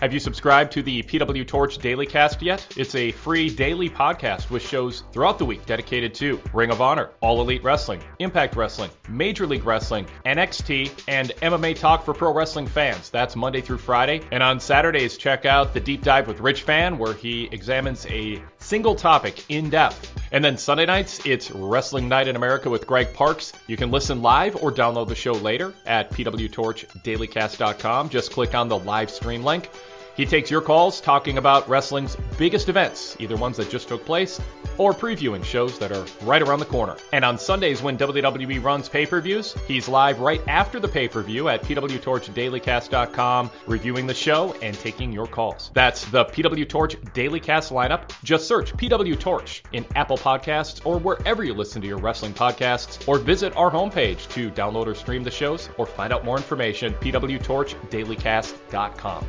Have 0.00 0.14
you 0.14 0.20
subscribed 0.20 0.70
to 0.74 0.82
the 0.84 1.02
PW 1.02 1.44
Torch 1.44 1.78
Daily 1.78 2.06
Cast 2.06 2.40
yet? 2.40 2.64
It's 2.76 2.94
a 2.94 3.10
free 3.10 3.50
daily 3.50 3.90
podcast 3.90 4.48
with 4.48 4.62
shows 4.62 5.02
throughout 5.10 5.38
the 5.38 5.44
week 5.44 5.66
dedicated 5.66 6.14
to 6.14 6.40
Ring 6.52 6.70
of 6.70 6.80
Honor, 6.80 7.10
All 7.20 7.40
Elite 7.40 7.64
Wrestling, 7.64 8.00
Impact 8.20 8.54
Wrestling, 8.54 8.92
Major 9.08 9.44
League 9.44 9.64
Wrestling, 9.64 10.06
NXT, 10.24 11.02
and 11.08 11.30
MMA 11.42 11.76
Talk 11.76 12.04
for 12.04 12.14
pro 12.14 12.32
wrestling 12.32 12.68
fans. 12.68 13.10
That's 13.10 13.34
Monday 13.34 13.60
through 13.60 13.78
Friday. 13.78 14.20
And 14.30 14.40
on 14.40 14.60
Saturdays, 14.60 15.16
check 15.16 15.46
out 15.46 15.74
the 15.74 15.80
Deep 15.80 16.04
Dive 16.04 16.28
with 16.28 16.38
Rich 16.38 16.62
Fann, 16.62 16.96
where 16.96 17.14
he 17.14 17.48
examines 17.50 18.06
a 18.06 18.40
single 18.68 18.94
topic 18.94 19.46
in 19.48 19.70
depth. 19.70 20.12
And 20.30 20.44
then 20.44 20.58
Sunday 20.58 20.84
nights, 20.84 21.24
it's 21.24 21.50
Wrestling 21.50 22.06
Night 22.06 22.28
in 22.28 22.36
America 22.36 22.68
with 22.68 22.86
Greg 22.86 23.14
Parks. 23.14 23.54
You 23.66 23.78
can 23.78 23.90
listen 23.90 24.20
live 24.20 24.56
or 24.56 24.70
download 24.70 25.08
the 25.08 25.14
show 25.14 25.32
later 25.32 25.72
at 25.86 26.10
pwtorchdailycast.com. 26.10 28.10
Just 28.10 28.30
click 28.30 28.54
on 28.54 28.68
the 28.68 28.78
live 28.78 29.10
stream 29.10 29.42
link. 29.42 29.70
He 30.18 30.26
takes 30.26 30.50
your 30.50 30.60
calls 30.60 31.00
talking 31.00 31.38
about 31.38 31.66
wrestling's 31.68 32.16
biggest 32.36 32.68
events, 32.68 33.16
either 33.20 33.36
ones 33.36 33.56
that 33.56 33.70
just 33.70 33.86
took 33.86 34.04
place 34.04 34.40
or 34.76 34.92
previewing 34.92 35.44
shows 35.44 35.78
that 35.78 35.92
are 35.92 36.04
right 36.22 36.42
around 36.42 36.58
the 36.58 36.64
corner. 36.64 36.96
And 37.12 37.24
on 37.24 37.38
Sundays 37.38 37.82
when 37.82 37.96
WWE 37.96 38.60
runs 38.60 38.88
pay-per-views, 38.88 39.54
he's 39.68 39.86
live 39.86 40.18
right 40.18 40.40
after 40.48 40.80
the 40.80 40.88
pay-per-view 40.88 41.48
at 41.48 41.62
pwtorchdailycast.com, 41.62 43.50
reviewing 43.68 44.08
the 44.08 44.14
show 44.14 44.56
and 44.60 44.76
taking 44.76 45.12
your 45.12 45.28
calls. 45.28 45.70
That's 45.72 46.04
the 46.06 46.24
PW 46.24 46.68
Torch 46.68 46.96
Daily 47.12 47.38
Cast 47.38 47.70
lineup. 47.70 48.10
Just 48.24 48.48
search 48.48 48.72
PW 48.72 49.20
Torch 49.20 49.62
in 49.70 49.86
Apple 49.94 50.18
Podcasts 50.18 50.84
or 50.84 50.98
wherever 50.98 51.44
you 51.44 51.54
listen 51.54 51.80
to 51.82 51.86
your 51.86 51.98
wrestling 51.98 52.34
podcasts, 52.34 53.06
or 53.06 53.18
visit 53.18 53.56
our 53.56 53.70
homepage 53.70 54.28
to 54.30 54.50
download 54.50 54.88
or 54.88 54.96
stream 54.96 55.22
the 55.22 55.30
shows 55.30 55.68
or 55.78 55.86
find 55.86 56.12
out 56.12 56.24
more 56.24 56.38
information, 56.38 56.92
pwtorchdailycast.com. 56.94 59.26